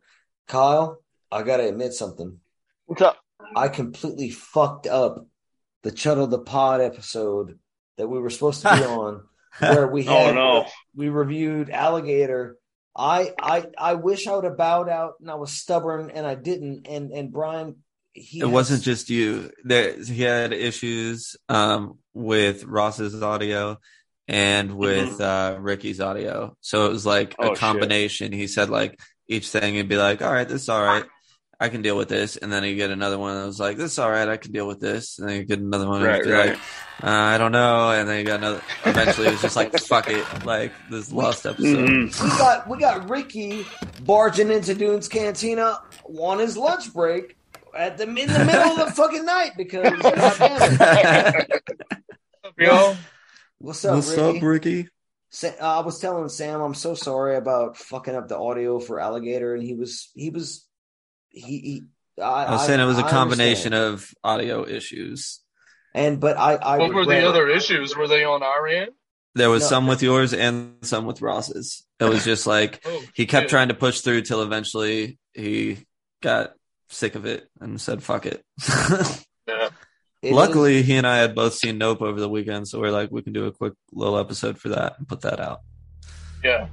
Kyle, 0.47 0.99
I 1.31 1.43
gotta 1.43 1.67
admit 1.67 1.93
something. 1.93 2.39
What's 2.85 3.01
up? 3.01 3.22
I 3.55 3.67
completely 3.67 4.29
fucked 4.29 4.87
up 4.87 5.25
the 5.83 5.91
Chuddle 5.91 6.29
the 6.29 6.39
Pod 6.39 6.81
episode 6.81 7.59
that 7.97 8.07
we 8.07 8.19
were 8.19 8.29
supposed 8.29 8.61
to 8.63 8.75
be 8.75 8.83
on, 8.85 9.23
where 9.59 9.87
we 9.87 10.07
Oh 10.07 10.25
had 10.25 10.35
no. 10.35 10.65
we 10.95 11.09
reviewed 11.09 11.69
Alligator. 11.69 12.57
I 12.95 13.33
I 13.41 13.65
I 13.77 13.93
wish 13.95 14.27
I 14.27 14.35
would 14.35 14.45
have 14.45 14.57
bowed 14.57 14.89
out, 14.89 15.13
and 15.19 15.29
I 15.31 15.35
was 15.35 15.51
stubborn, 15.51 16.11
and 16.11 16.25
I 16.27 16.35
didn't. 16.35 16.87
And 16.87 17.11
and 17.11 17.31
Brian, 17.31 17.77
he 18.13 18.39
it 18.39 18.43
has- 18.43 18.51
wasn't 18.51 18.83
just 18.83 19.09
you. 19.09 19.51
There, 19.63 19.95
he 20.01 20.21
had 20.21 20.53
issues 20.53 21.35
um, 21.49 21.97
with 22.13 22.63
Ross's 22.65 23.21
audio 23.21 23.79
and 24.27 24.75
with 24.77 25.19
uh, 25.19 25.57
Ricky's 25.59 25.99
audio. 25.99 26.55
So 26.61 26.85
it 26.85 26.89
was 26.89 27.05
like 27.05 27.35
Oh, 27.39 27.43
a 27.43 27.47
shit. 27.49 27.57
combination. 27.57 28.31
He 28.31 28.47
said 28.47 28.69
like 28.69 28.99
each 29.27 29.49
thing, 29.49 29.73
he'd 29.73 29.89
be 29.89 29.97
like, 29.97 30.21
"All 30.21 30.31
right, 30.31 30.47
this 30.47 30.61
is 30.63 30.69
all 30.69 30.83
right. 30.83 31.05
I 31.59 31.69
can 31.69 31.81
deal 31.81 31.95
with 31.95 32.09
this," 32.09 32.35
and 32.37 32.51
then 32.51 32.63
he'd 32.63 32.75
get 32.75 32.91
another 32.91 33.17
one 33.17 33.35
that 33.39 33.45
was 33.45 33.59
like, 33.59 33.77
"This 33.77 33.93
is 33.93 33.99
all 33.99 34.09
right. 34.11 34.27
I 34.27 34.37
can 34.37 34.51
deal 34.51 34.67
with 34.67 34.79
this," 34.79 35.17
and 35.19 35.27
then 35.29 35.37
he'd 35.37 35.47
get 35.47 35.59
another 35.59 35.87
one. 35.87 35.97
and 36.01 36.05
Right, 36.05 36.25
right. 36.25 36.49
like, 36.51 36.57
uh, 37.03 37.07
"I 37.07 37.37
don't 37.37 37.51
know," 37.51 37.91
and 37.91 38.07
then 38.09 38.19
you 38.19 38.23
got 38.25 38.39
another. 38.39 38.61
Eventually, 38.85 39.27
it 39.27 39.31
was 39.31 39.41
just 39.41 39.55
like, 39.55 39.71
"Fuck 39.79 40.09
it!" 40.09 40.25
Like 40.45 40.71
this 40.89 41.11
last 41.11 41.45
episode. 41.45 41.87
Mhm. 41.87 42.23
we 42.23 42.29
got 42.37 42.69
we 42.69 42.77
got 42.79 43.09
Ricky 43.09 43.65
barging 44.03 44.51
into 44.51 44.73
Dunes 44.73 45.07
Cantina 45.07 45.79
on 46.19 46.39
his 46.39 46.57
lunch 46.57 46.91
break 46.93 47.37
at 47.75 47.97
the 47.97 48.03
in 48.03 48.15
the 48.15 48.45
middle 48.45 48.79
of 48.79 48.87
the 48.87 48.91
fucking 48.95 49.25
night 49.25 49.51
because 49.57 49.89
goddamn 50.01 51.41
it. 51.49 51.63
Yo, 52.57 52.95
What's 53.59 53.83
up, 53.85 53.95
What's 53.95 54.09
Ricky? 54.09 54.37
up, 54.37 54.43
Ricky? 54.43 54.87
Sa- 55.29 55.47
uh, 55.59 55.79
I 55.79 55.85
was 55.85 55.99
telling 55.99 56.27
Sam 56.29 56.61
I'm 56.61 56.73
so 56.75 56.93
sorry 56.93 57.35
about 57.37 57.77
fucking 57.77 58.13
up 58.15 58.27
the 58.27 58.37
audio 58.37 58.79
for 58.79 58.99
Alligator, 58.99 59.53
and 59.55 59.63
he 59.63 59.73
was 59.73 60.09
he 60.13 60.29
was 60.29 60.65
he. 61.33 61.41
he 61.59 61.81
I, 62.21 62.45
I 62.45 62.51
was 62.51 62.65
saying 62.67 62.79
it 62.79 62.85
was 62.85 62.99
a 62.99 63.05
I 63.05 63.09
combination 63.09 63.73
understand. 63.73 63.93
of 63.95 64.13
audio 64.23 64.67
issues. 64.67 65.41
and 65.95 66.19
but 66.19 66.37
I 66.37 66.55
I 66.55 66.77
what 66.77 66.93
were 66.93 66.99
regret 67.01 67.21
the 67.21 67.25
it. 67.25 67.29
other 67.29 67.49
issues? 67.49 67.97
Were 67.97 68.07
they 68.07 68.23
on 68.23 68.43
our 68.43 68.67
end? 68.67 68.91
There 69.35 69.49
was 69.49 69.63
No. 69.63 69.67
some 69.69 69.87
with 69.87 70.03
yours 70.03 70.31
and 70.33 70.75
some 70.83 71.05
with 71.07 71.21
Ross's. 71.23 71.83
It 71.99 72.05
was 72.05 72.23
just 72.23 72.45
like 72.45 72.81
Oh, 72.85 73.03
he 73.15 73.25
kept 73.25 73.45
shit. 73.45 73.49
trying 73.49 73.69
to 73.69 73.73
push 73.73 74.01
through 74.01 74.21
till 74.21 74.43
eventually 74.43 75.17
he 75.33 75.79
got 76.21 76.53
sick 76.89 77.15
of 77.15 77.25
it 77.25 77.49
and 77.59 77.81
said 77.81 78.03
fuck 78.03 78.25
it. 78.27 78.43
Yeah. 79.47 79.69
It 80.21 80.29
is- 80.29 80.33
Luckily, 80.35 80.83
he 80.83 80.95
and 80.95 81.05
I 81.07 81.17
had 81.17 81.33
both 81.35 81.53
seen 81.55 81.77
Nope 81.79 82.01
over 82.01 82.17
the 82.19 82.29
weekend, 82.29 82.67
so 82.67 82.79
we're 82.79 82.91
like, 82.91 83.11
we 83.11 83.23
can 83.23 83.33
do 83.33 83.45
a 83.47 83.51
quick 83.51 83.73
little 83.91 84.17
episode 84.17 84.57
for 84.57 84.69
that 84.69 84.93
and 84.97 85.05
put 85.07 85.21
that 85.21 85.39
out. 85.41 85.59
Yeah. 86.43 86.67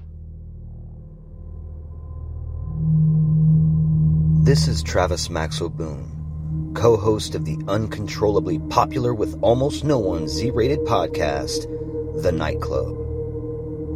This 4.51 4.67
is 4.67 4.83
Travis 4.83 5.31
Maxwell 5.31 5.69
Boone, 5.69 6.73
co 6.75 6.97
host 6.97 7.37
of 7.37 7.45
the 7.45 7.57
uncontrollably 7.69 8.59
popular 8.59 9.15
with 9.15 9.39
almost 9.43 9.85
no 9.85 10.01
one 10.01 10.27
Z 10.27 10.51
rated 10.51 10.81
podcast, 10.81 11.69
The 12.21 12.33
Nightclub. 12.33 12.97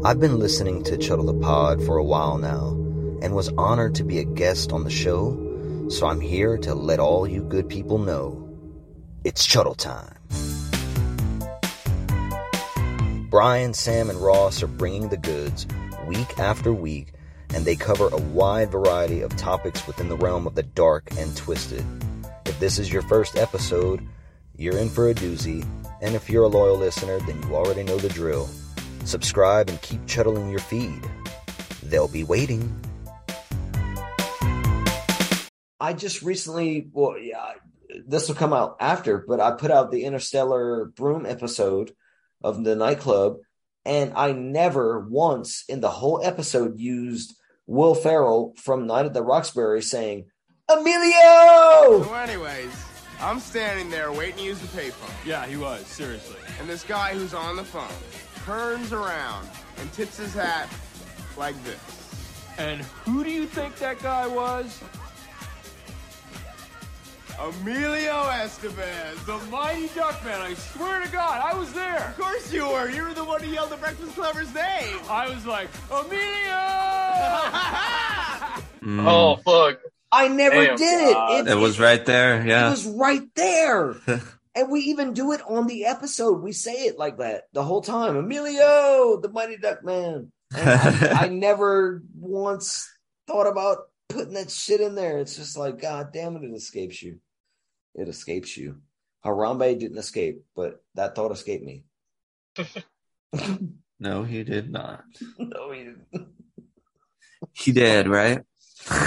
I've 0.05 0.21
been 0.21 0.39
listening 0.39 0.85
to 0.85 0.97
Chuddle 0.97 1.27
the 1.27 1.35
Pod 1.35 1.83
for 1.85 1.97
a 1.97 2.05
while 2.05 2.39
now 2.39 2.69
and 3.21 3.35
was 3.35 3.49
honored 3.59 3.97
to 3.97 4.05
be 4.05 4.21
a 4.21 4.25
guest 4.25 4.73
on 4.73 4.85
the 4.85 4.91
show, 4.91 5.89
so 5.89 6.07
I'm 6.07 6.21
here 6.21 6.57
to 6.59 6.73
let 6.73 7.01
all 7.01 7.27
you 7.27 7.43
good 7.43 7.69
people 7.69 7.99
know 7.99 8.49
it's 9.25 9.45
Chuddle 9.45 9.77
time. 9.77 10.15
Brian, 13.29 13.75
Sam, 13.75 14.09
and 14.09 14.21
Ross 14.21 14.63
are 14.63 14.69
bringing 14.69 15.09
the 15.09 15.17
goods 15.17 15.67
week 16.07 16.39
after 16.39 16.73
week 16.73 17.13
and 17.55 17.65
they 17.65 17.77
cover 17.77 18.09
a 18.09 18.17
wide 18.17 18.73
variety 18.73 19.21
of 19.21 19.35
topics 19.37 19.87
within 19.87 20.09
the 20.09 20.17
realm 20.17 20.45
of 20.47 20.57
the 20.57 20.63
dark 20.65 21.09
and 21.17 21.37
twisted. 21.37 21.85
If 22.47 22.59
this 22.59 22.81
is 22.81 22.93
your 22.93 23.03
first 23.03 23.37
episode, 23.37 24.05
you're 24.57 24.77
in 24.77 24.91
for 24.91 25.09
a 25.09 25.15
doozy, 25.15 25.65
and 26.03 26.17
if 26.17 26.29
you're 26.29 26.45
a 26.45 26.49
loyal 26.49 26.77
listener, 26.77 27.21
then 27.21 27.41
you 27.43 27.55
already 27.55 27.85
know 27.85 27.97
the 27.97 28.09
drill. 28.09 28.49
Subscribe 29.05 29.69
and 29.69 29.81
keep 29.83 30.05
chuddling 30.07 30.51
your 30.51 30.59
feed. 30.59 31.01
They'll 31.85 32.09
be 32.09 32.25
waiting. 32.25 32.75
I 35.79 35.93
just 35.93 36.23
recently, 36.23 36.89
well, 36.93 37.17
yeah, 37.19 37.53
this 38.05 38.27
will 38.27 38.35
come 38.35 38.53
out 38.53 38.79
after, 38.81 39.19
but 39.19 39.39
I 39.39 39.53
put 39.53 39.71
out 39.71 39.93
the 39.93 40.05
Interstellar 40.05 40.87
Broom 40.87 41.25
episode 41.25 41.95
of 42.43 42.65
the 42.65 42.75
nightclub, 42.75 43.37
and 43.85 44.13
I 44.17 44.33
never 44.33 44.99
once 44.99 45.65
in 45.69 45.81
the 45.81 45.91
whole 45.91 46.21
episode 46.25 46.81
used 46.81 47.35
Will 47.67 47.95
Ferrell 47.95 48.53
from 48.57 48.87
Night 48.87 49.07
at 49.07 49.15
the 49.15 49.23
Roxbury 49.23 49.83
saying, 49.83 50.27
Emilio! 50.69 52.03
So, 52.05 52.15
anyways, 52.15 52.71
I'm 53.21 53.41
standing 53.41 53.91
there 53.91 54.13
waiting 54.13 54.37
to 54.39 54.43
use 54.43 54.59
the 54.61 54.69
payphone, 54.69 55.11
Yeah, 55.27 55.47
he 55.47 55.57
was, 55.57 55.87
seriously. 55.87 56.37
and 56.61 56.69
this 56.69 56.83
guy 56.85 57.15
who's 57.15 57.35
on 57.35 57.57
the 57.57 57.65
phone 57.65 57.89
turns 58.45 58.93
around 58.93 59.49
and 59.79 59.91
tips 59.93 60.19
his 60.19 60.35
hat 60.35 60.69
like 61.37 61.55
this. 61.65 61.81
And 62.59 62.83
who 62.83 63.25
do 63.25 63.31
you 63.31 63.47
think 63.47 63.77
that 63.77 64.01
guy 64.01 64.27
was? 64.27 64.81
Emilio 67.41 68.13
Estevez. 68.25 69.25
The 69.27 69.39
Mighty 69.51 69.89
Duckman, 69.89 70.41
I 70.41 70.55
swear 70.55 71.01
to 71.03 71.09
God, 71.11 71.41
I 71.45 71.57
was 71.57 71.73
there. 71.73 72.09
Of 72.09 72.19
course 72.19 72.53
you 72.53 72.69
were. 72.69 72.89
You 72.89 73.03
were 73.03 73.15
the 73.15 73.25
one 73.25 73.43
who 73.43 73.51
yelled 73.51 73.71
the 73.71 73.77
Breakfast 73.77 74.15
Clubber's 74.15 74.53
name. 74.55 74.99
I 75.09 75.29
was 75.33 75.47
like, 75.47 75.69
Emilio! 75.91 76.61
Mm. 78.85 79.07
Oh 79.09 79.37
fuck. 79.37 79.81
I 80.13 80.29
never 80.29 80.63
Damn, 80.63 80.77
did 80.77 81.09
it. 81.09 81.15
God. 81.15 81.49
it 81.49 81.57
was 81.57 81.81
right 81.81 82.05
there. 82.05 82.47
Yeah. 82.47 82.67
It 82.67 82.71
was 82.71 82.87
right 82.87 83.23
there. 83.35 83.97
and 84.55 84.71
we 84.71 84.81
even 84.81 85.15
do 85.15 85.33
it 85.33 85.41
on 85.49 85.67
the 85.67 85.87
episode. 85.87 86.43
We 86.43 86.53
say 86.53 86.73
it 86.85 86.99
like 86.99 87.17
that 87.17 87.45
the 87.55 87.63
whole 87.65 87.81
time. 87.81 88.15
Emilio, 88.17 89.19
the 89.23 89.31
Mighty 89.31 89.57
Duck 89.57 89.83
Man. 89.85 90.31
I, 90.55 91.17
I 91.23 91.29
never 91.29 92.03
once 92.15 92.89
thought 93.27 93.47
about 93.47 93.79
putting 94.11 94.35
that 94.35 94.51
shit 94.51 94.83
in 94.83 94.95
there. 94.95 95.19
It's 95.19 95.37
just 95.37 95.57
like, 95.57 95.81
God 95.81 96.13
damn 96.13 96.37
it, 96.37 96.45
it 96.45 96.55
escapes 96.55 97.03
you. 97.03 97.21
It 97.95 98.09
escapes 98.09 98.57
you. 98.57 98.81
Harambe 99.25 99.79
didn't 99.79 99.99
escape, 99.99 100.43
but 100.55 100.83
that 100.95 101.15
thought 101.15 101.33
escaped 101.33 101.65
me. 101.65 101.85
no, 103.99 104.23
he 104.25 104.45
did 104.45 104.71
not. 104.71 105.05
no, 105.39 105.73
he 105.73 105.85
didn't. 105.85 106.29
He 107.53 107.73
did, 107.73 108.09
right? 108.09 108.41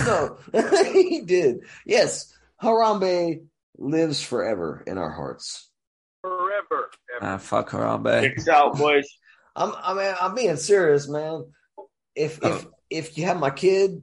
No, 0.05 0.37
he 0.93 1.21
did. 1.21 1.59
Yes, 1.85 2.33
Harambe 2.61 3.45
lives 3.77 4.21
forever 4.23 4.83
in 4.87 4.97
our 4.97 5.11
hearts. 5.11 5.69
Forever. 6.21 6.89
Ah, 7.21 7.37
fuck 7.37 7.69
Harambe. 7.69 8.21
Kicks 8.21 8.47
out, 8.47 8.77
boys. 8.77 9.07
I'm, 9.55 9.73
I 9.77 9.93
mean, 9.93 10.13
I'm 10.19 10.35
being 10.35 10.55
serious, 10.57 11.07
man. 11.07 11.45
If 12.15 12.37
if 12.43 12.65
Oh. 12.65 12.71
if 12.89 13.17
you 13.17 13.25
have 13.25 13.39
my 13.39 13.49
kid 13.51 14.01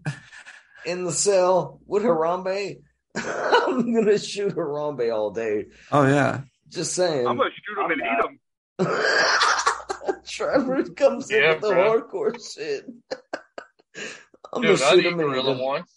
in 0.86 1.04
the 1.04 1.12
cell 1.12 1.80
with 1.86 2.02
Harambe, 2.02 2.82
I'm 3.16 3.92
gonna 3.94 4.18
shoot 4.18 4.54
Harambe 4.54 5.12
all 5.14 5.30
day. 5.30 5.66
Oh 5.92 6.06
yeah. 6.06 6.42
Just 6.68 6.94
saying. 6.94 7.26
I'm 7.26 7.36
gonna 7.36 7.50
shoot 7.50 7.78
him 7.78 7.84
I'm 7.84 7.90
and 7.92 8.00
not. 8.00 8.88
eat 8.88 8.88
him. 8.88 10.20
Trevor 10.26 10.82
comes 10.94 11.30
in 11.30 11.42
Yeah, 11.42 11.52
with 11.52 11.60
the 11.62 11.68
bro. 11.68 12.00
hardcore 12.00 12.54
shit. 12.54 12.86
I'm 14.52 14.62
Dude, 14.62 14.78
gonna 14.78 14.90
shoot 14.90 14.98
eat 15.00 15.06
him 15.06 15.20
and 15.20 15.28
eat 15.28 15.32
gorilla 15.32 15.52
him. 15.54 15.60
once. 15.60 15.90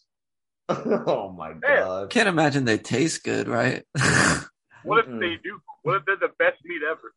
oh 0.69 1.33
my 1.37 1.49
Yeah. 1.63 1.79
god! 1.79 2.09
Can't 2.09 2.27
imagine 2.29 2.65
they 2.65 2.77
taste 2.77 3.23
good, 3.23 3.47
right? 3.47 3.83
What 4.83 4.99
if 4.99 5.05
they 5.07 5.37
do? 5.43 5.59
What 5.83 5.97
if 5.97 6.05
they're 6.05 6.17
the 6.17 6.29
best 6.39 6.57
meat 6.65 6.81
ever? 6.89 7.13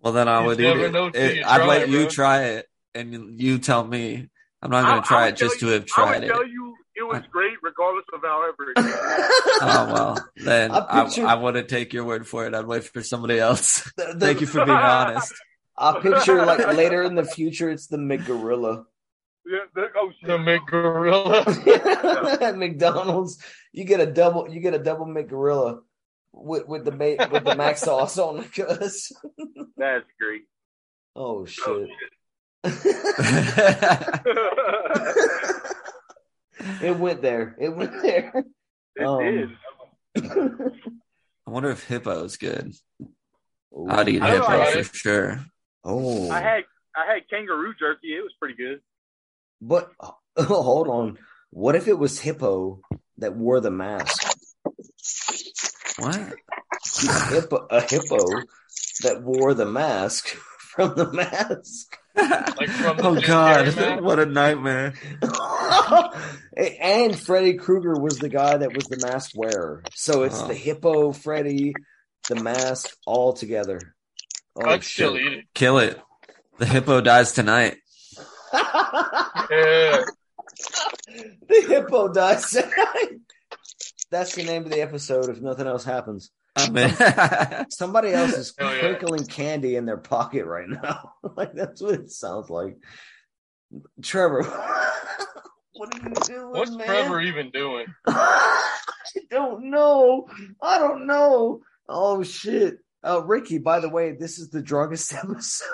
well, 0.00 0.12
then 0.12 0.28
I 0.28 0.40
You 0.42 0.46
would 0.46 0.60
eat 0.60 0.66
it. 0.66 0.94
It- 1.16 1.44
I'd 1.46 1.56
try 1.58 1.66
let 1.66 1.82
it, 1.82 1.88
you 1.88 2.08
try 2.08 2.42
it, 2.44 2.66
and 2.94 3.40
you 3.40 3.58
tell 3.58 3.84
me. 3.84 4.28
I'm 4.62 4.70
not 4.70 4.84
I- 4.84 4.88
going 4.88 4.98
I 4.98 5.02
to 5.02 5.06
try 5.08 5.24
would 5.26 5.34
it 5.34 5.36
just 5.38 5.60
tell 5.60 5.68
to 5.70 5.74
have 5.74 5.86
tried 5.86 6.04
I 6.06 6.14
would 6.20 6.24
it. 6.24 6.28
tell 6.28 6.46
you 6.46 6.74
it 6.96 7.02
was 7.02 7.18
uh, 7.18 7.22
great, 7.30 7.54
regardless 7.62 8.04
of 8.12 8.20
however. 8.22 8.70
It 8.70 8.76
tasted. 8.76 8.94
Oh 9.66 9.92
well, 9.92 10.28
then 10.36 10.70
I 10.72 10.86
I, 10.88 11.04
picture- 11.04 11.26
I 11.26 11.34
wouldn't 11.34 11.68
take 11.68 11.92
your 11.92 12.04
word 12.04 12.26
for 12.26 12.46
it. 12.46 12.54
I'd 12.54 12.66
wait 12.66 12.84
for 12.84 13.02
somebody 13.02 13.38
else. 13.38 13.90
The- 13.96 14.14
the- 14.14 14.20
Thank 14.26 14.40
you 14.40 14.46
for 14.46 14.64
being 14.64 14.76
honest. 14.76 15.32
I 15.76 15.98
picture 16.00 16.44
like 16.44 16.66
later 16.76 17.02
in 17.02 17.14
the 17.14 17.24
future, 17.24 17.70
it's 17.70 17.86
the 17.88 17.96
McGorilla. 17.96 18.84
Yeah, 19.46 19.58
the- 19.74 19.88
oh 19.96 20.10
shit! 20.18 20.28
The 20.28 20.38
big 20.38 20.60
gorilla. 20.66 21.44
At 22.40 22.56
McDonald's, 22.64 23.42
you 23.72 23.84
get 23.84 24.00
a 24.00 24.06
double. 24.06 24.48
You 24.48 24.60
get 24.60 24.72
a 24.74 24.78
double 24.78 25.06
McGorilla, 25.06 25.80
with 26.32 26.66
with 26.66 26.84
the 26.84 26.92
ma- 26.92 27.28
with 27.30 27.44
the 27.44 27.54
mac 27.56 27.76
sauce 27.76 28.16
on 28.18 28.38
the 28.38 28.44
cuss. 28.44 29.12
That's 29.76 30.06
great. 30.20 30.42
Oh, 31.16 31.40
oh 31.40 31.44
shit! 31.44 31.90
It 36.82 36.96
went 36.98 37.22
there. 37.22 37.56
It 37.60 37.68
went 37.74 37.92
there. 38.02 38.44
It 38.96 39.04
Um, 39.04 39.22
did. 39.24 39.50
I 41.46 41.50
wonder 41.50 41.70
if 41.70 41.84
hippo 41.84 42.24
is 42.24 42.36
good. 42.36 42.72
Ooh. 43.72 43.86
I'd 43.88 44.08
eat 44.08 44.22
I 44.22 44.30
don't 44.30 44.40
know, 44.48 44.58
hippo 44.64 44.78
I- 44.78 44.82
for 44.82 44.96
sure. 44.96 45.40
Oh, 45.84 46.30
I 46.30 46.40
had 46.40 46.64
I 46.96 47.12
had 47.14 47.28
kangaroo 47.28 47.74
jerky. 47.78 48.14
It 48.16 48.22
was 48.22 48.32
pretty 48.38 48.54
good. 48.54 48.80
but 49.60 49.90
hold 50.38 50.88
on. 50.88 51.18
What 51.50 51.74
if 51.76 51.88
it 51.88 51.98
was 51.98 52.20
hippo 52.20 52.80
that 53.18 53.36
wore 53.36 53.60
the 53.60 53.70
mask? 53.70 54.22
What? 55.98 56.16
A 56.16 57.30
hippo, 57.34 57.66
a 57.70 57.80
hippo 57.80 58.18
that 59.02 59.22
wore 59.22 59.54
the 59.54 59.66
mask 59.66 60.28
from 60.58 60.94
the 60.94 61.12
mask. 61.12 61.98
Like 62.16 62.70
from 62.70 62.96
the 62.96 63.02
Oh 63.06 63.20
god, 63.20 63.76
mask? 63.76 64.02
what 64.02 64.18
a 64.18 64.26
nightmare! 64.26 64.94
and 66.80 67.18
Freddy 67.18 67.54
Krueger 67.54 67.94
was 67.98 68.18
the 68.18 68.28
guy 68.28 68.56
that 68.56 68.74
was 68.74 68.84
the 68.86 69.04
mask 69.06 69.32
wearer. 69.34 69.82
So 69.94 70.22
it's 70.22 70.40
Oh. 70.40 70.48
the 70.48 70.54
hippo, 70.54 71.12
Freddy, 71.12 71.74
the 72.28 72.36
mask, 72.36 72.90
all 73.06 73.32
together. 73.32 73.80
Oh, 74.56 74.68
I'd 74.70 74.84
still 74.84 75.16
shit. 75.16 75.26
eat 75.26 75.32
it. 75.38 75.44
Kill 75.54 75.78
it. 75.78 76.00
The 76.58 76.66
hippo 76.66 77.00
dies 77.00 77.32
tonight. 77.32 77.76
Yeah. 79.50 80.04
the 81.48 81.64
hippo 81.68 82.12
dies. 82.12 82.50
Tonight. 82.50 83.18
That's 84.10 84.34
the 84.34 84.44
name 84.44 84.64
of 84.64 84.70
the 84.70 84.80
episode 84.80 85.28
if 85.28 85.40
nothing 85.40 85.66
else 85.66 85.84
happens. 85.84 86.30
I 86.56 86.70
mean, 86.70 87.66
Somebody 87.70 88.12
else 88.12 88.32
is 88.34 88.54
Hell 88.56 88.72
yeah. 88.74 88.80
crinkling 88.80 89.26
candy 89.26 89.74
in 89.76 89.86
their 89.86 89.96
pocket 89.98 90.46
right 90.46 90.68
now. 90.68 91.12
like 91.36 91.52
that's 91.54 91.82
what 91.82 91.94
it 91.94 92.10
sounds 92.12 92.48
like. 92.48 92.76
Trevor, 94.02 94.42
what 95.74 95.94
are 95.94 96.08
you 96.08 96.14
doing, 96.26 96.50
What's 96.50 96.70
man? 96.70 96.86
Trevor 96.86 97.20
even 97.20 97.50
doing? 97.50 97.86
I 98.06 98.70
don't 99.30 99.70
know. 99.70 100.28
I 100.62 100.78
don't 100.78 101.06
know. 101.06 101.60
Oh 101.88 102.22
shit. 102.22 102.78
Uh, 103.02 103.22
Ricky, 103.22 103.58
by 103.58 103.80
the 103.80 103.88
way, 103.90 104.12
this 104.12 104.38
is 104.38 104.48
the 104.48 104.62
drunkest 104.62 105.12
episode. 105.14 105.68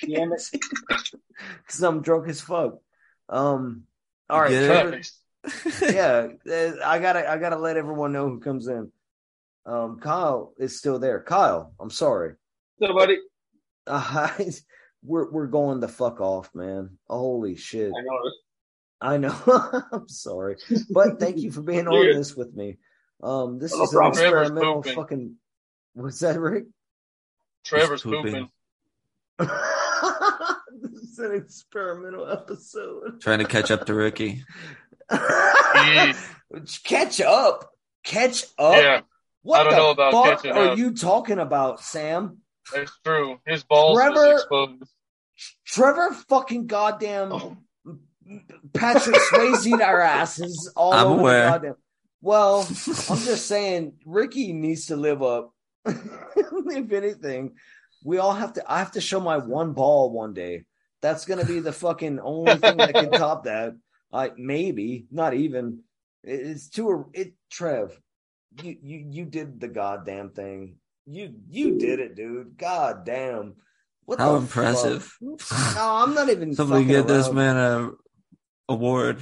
Damn 0.00 0.32
it. 0.32 0.50
Because 1.66 1.82
I'm 1.82 2.00
drunk 2.00 2.28
as 2.28 2.40
fuck. 2.40 2.74
Um, 3.28 3.82
all 4.30 4.40
right, 4.40 4.50
Trevor, 4.50 5.00
yeah, 5.82 6.28
uh, 6.48 6.72
I 6.84 7.00
gotta, 7.00 7.28
I 7.28 7.38
gotta 7.38 7.58
let 7.58 7.76
everyone 7.76 8.12
know 8.12 8.28
who 8.28 8.38
comes 8.38 8.68
in. 8.68 8.92
Um, 9.66 9.98
Kyle 9.98 10.54
is 10.56 10.78
still 10.78 11.00
there. 11.00 11.20
Kyle, 11.22 11.74
I'm 11.80 11.90
sorry. 11.90 12.34
So, 12.78 12.94
buddy, 12.94 13.18
Uh, 13.86 14.30
we're 15.02 15.30
we're 15.30 15.46
going 15.48 15.80
the 15.80 15.88
fuck 15.88 16.20
off, 16.20 16.54
man. 16.54 16.98
Holy 17.08 17.56
shit. 17.56 17.88
I 17.88 18.02
noticed. 18.02 18.38
I 19.04 19.18
know. 19.18 19.34
I'm 19.92 20.08
sorry, 20.08 20.56
but 20.90 21.20
thank 21.20 21.36
you 21.38 21.52
for 21.52 21.60
being 21.70 21.86
on 21.86 22.06
this 22.16 22.34
with 22.34 22.54
me. 22.54 22.78
Um, 23.22 23.58
this 23.58 23.76
No 23.76 23.82
is 23.84 23.92
an 23.94 24.06
experimental 24.08 24.82
fucking. 24.82 25.36
What's 25.92 26.18
that, 26.20 26.40
Rick? 26.40 26.64
Trevor's 27.64 28.02
pooping. 28.02 28.48
pooping. 29.38 29.56
this 30.92 31.02
is 31.02 31.18
an 31.18 31.34
experimental 31.34 32.26
episode. 32.30 33.20
trying 33.20 33.40
to 33.40 33.44
catch 33.46 33.70
up 33.70 33.86
to 33.86 33.94
Ricky. 33.94 34.42
Catch 36.84 37.20
up. 37.20 37.70
Catch 38.04 38.44
up. 38.58 38.76
Yeah, 38.76 39.00
What 39.42 39.60
I 39.60 39.64
don't 39.64 39.72
the 39.72 39.76
know 39.78 39.90
about 39.90 40.12
fuck 40.12 40.42
catching 40.42 40.52
are 40.56 40.68
up. 40.70 40.78
you 40.78 40.94
talking 40.94 41.38
about, 41.38 41.80
Sam? 41.80 42.38
that's 42.74 42.92
true. 43.04 43.38
His 43.46 43.62
balls 43.64 43.98
Trevor- 43.98 44.14
was 44.14 44.42
exposed. 44.42 44.82
Trevor 45.66 46.12
fucking 46.28 46.66
goddamn 46.66 47.63
Patrick 48.72 49.16
Swayze 49.16 49.80
our 49.80 50.00
asses 50.00 50.72
all 50.76 50.92
I'm 50.92 51.06
over 51.08 51.20
aware. 51.20 51.44
the 51.44 51.50
goddamn. 51.50 51.74
Well, 52.20 52.60
I'm 52.60 53.18
just 53.18 53.46
saying 53.46 53.94
Ricky 54.06 54.52
needs 54.52 54.86
to 54.86 54.96
live 54.96 55.22
up. 55.22 55.52
if 55.86 56.92
anything, 56.92 57.54
we 58.02 58.18
all 58.18 58.32
have 58.32 58.54
to 58.54 58.64
I 58.70 58.78
have 58.78 58.92
to 58.92 59.00
show 59.00 59.20
my 59.20 59.36
one 59.38 59.72
ball 59.72 60.10
one 60.10 60.32
day. 60.32 60.64
That's 61.02 61.26
gonna 61.26 61.44
be 61.44 61.60
the 61.60 61.72
fucking 61.72 62.20
only 62.20 62.56
thing 62.58 62.78
that 62.78 62.94
can 62.94 63.12
top 63.12 63.44
that. 63.44 63.76
I 64.12 64.30
maybe, 64.36 65.06
not 65.10 65.34
even. 65.34 65.80
It- 66.22 66.46
It's 66.46 66.68
too 66.68 67.10
it 67.12 67.34
Trev. 67.50 68.00
You 68.62 68.76
you 68.82 69.06
you 69.10 69.24
did 69.26 69.60
the 69.60 69.68
goddamn 69.68 70.30
thing. 70.30 70.76
You 71.06 71.34
you 71.50 71.76
did 71.76 72.00
it, 72.00 72.14
dude. 72.16 72.56
God 72.56 73.04
damn. 73.04 73.56
What 74.06 74.18
How 74.18 74.36
impressive! 74.36 75.04
fuck? 75.40 75.74
No, 75.76 75.96
I'm 75.96 76.14
not 76.14 76.30
even 76.30 76.54
Somebody 76.60 76.84
get 76.86 77.06
this 77.06 77.30
man 77.30 77.56
a 77.56 77.90
award, 78.68 79.18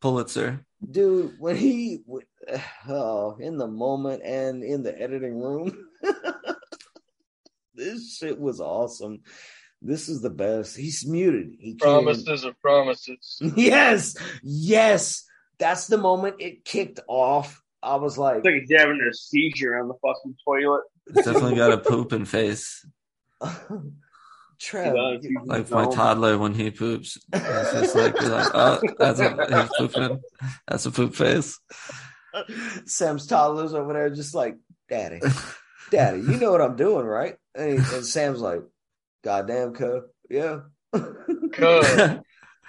Pulitzer. 0.00 0.64
dude 0.90 1.34
when 1.38 1.56
he 1.56 2.00
oh 2.88 3.36
in 3.40 3.56
the 3.58 3.66
moment 3.66 4.22
and 4.24 4.62
in 4.62 4.82
the 4.82 4.96
editing 5.00 5.40
room 5.40 5.72
this 7.74 8.16
shit 8.16 8.38
was 8.38 8.60
awesome 8.60 9.20
this 9.82 10.08
is 10.08 10.22
the 10.22 10.30
best 10.30 10.76
he's 10.76 11.06
muted 11.06 11.54
he 11.58 11.74
Promises 11.74 12.44
are 12.44 12.54
promises. 12.62 13.40
yes 13.56 14.16
yes 14.42 15.24
that's 15.58 15.86
the 15.86 15.98
moment 15.98 16.36
it 16.38 16.64
kicked 16.64 17.00
off 17.08 17.62
i 17.82 17.96
was 17.96 18.16
like 18.18 18.36
It's 18.36 18.44
like 18.46 18.54
he's 18.66 18.78
having 18.80 19.00
a 19.08 19.12
seizure 19.14 19.76
on 19.76 19.88
the 19.88 19.94
fucking 19.94 20.36
toilet. 20.44 20.82
He's 21.14 21.24
definitely 21.24 21.54
got 21.56 21.72
a 21.72 21.78
pooping 21.78 22.24
face, 22.24 22.84
Trev, 24.58 24.92
He 24.94 24.98
does. 24.98 25.24
you- 25.24 25.42
like 25.44 25.70
my 25.70 25.84
toddler 25.90 26.38
when 26.38 26.54
he 26.54 26.70
poops. 26.70 27.18
It's 27.32 27.72
just 27.72 27.94
like, 27.94 28.20
like, 28.22 28.48
oh, 28.54 28.80
that's 28.98 29.20
a 29.20 29.30
he's 29.48 29.70
pooping. 29.78 30.20
That's 30.68 30.86
a 30.86 30.90
poop 30.90 31.14
face. 31.14 31.58
sam's 32.84 33.26
toddler's 33.26 33.72
over 33.74 33.92
there 33.94 34.10
just 34.10 34.34
like 34.34 34.56
daddy 34.90 35.20
daddy 35.90 36.18
you 36.20 36.36
know 36.36 36.50
what 36.50 36.60
i'm 36.60 36.76
doing 36.76 37.06
right 37.06 37.36
and, 37.54 37.70
he- 37.72 37.94
and 37.96 38.04
sam's 38.04 38.40
like 38.40 38.60
goddamn 39.24 39.72
cub 39.72 40.02
yeah 40.28 40.60
Cuz. 40.92 41.02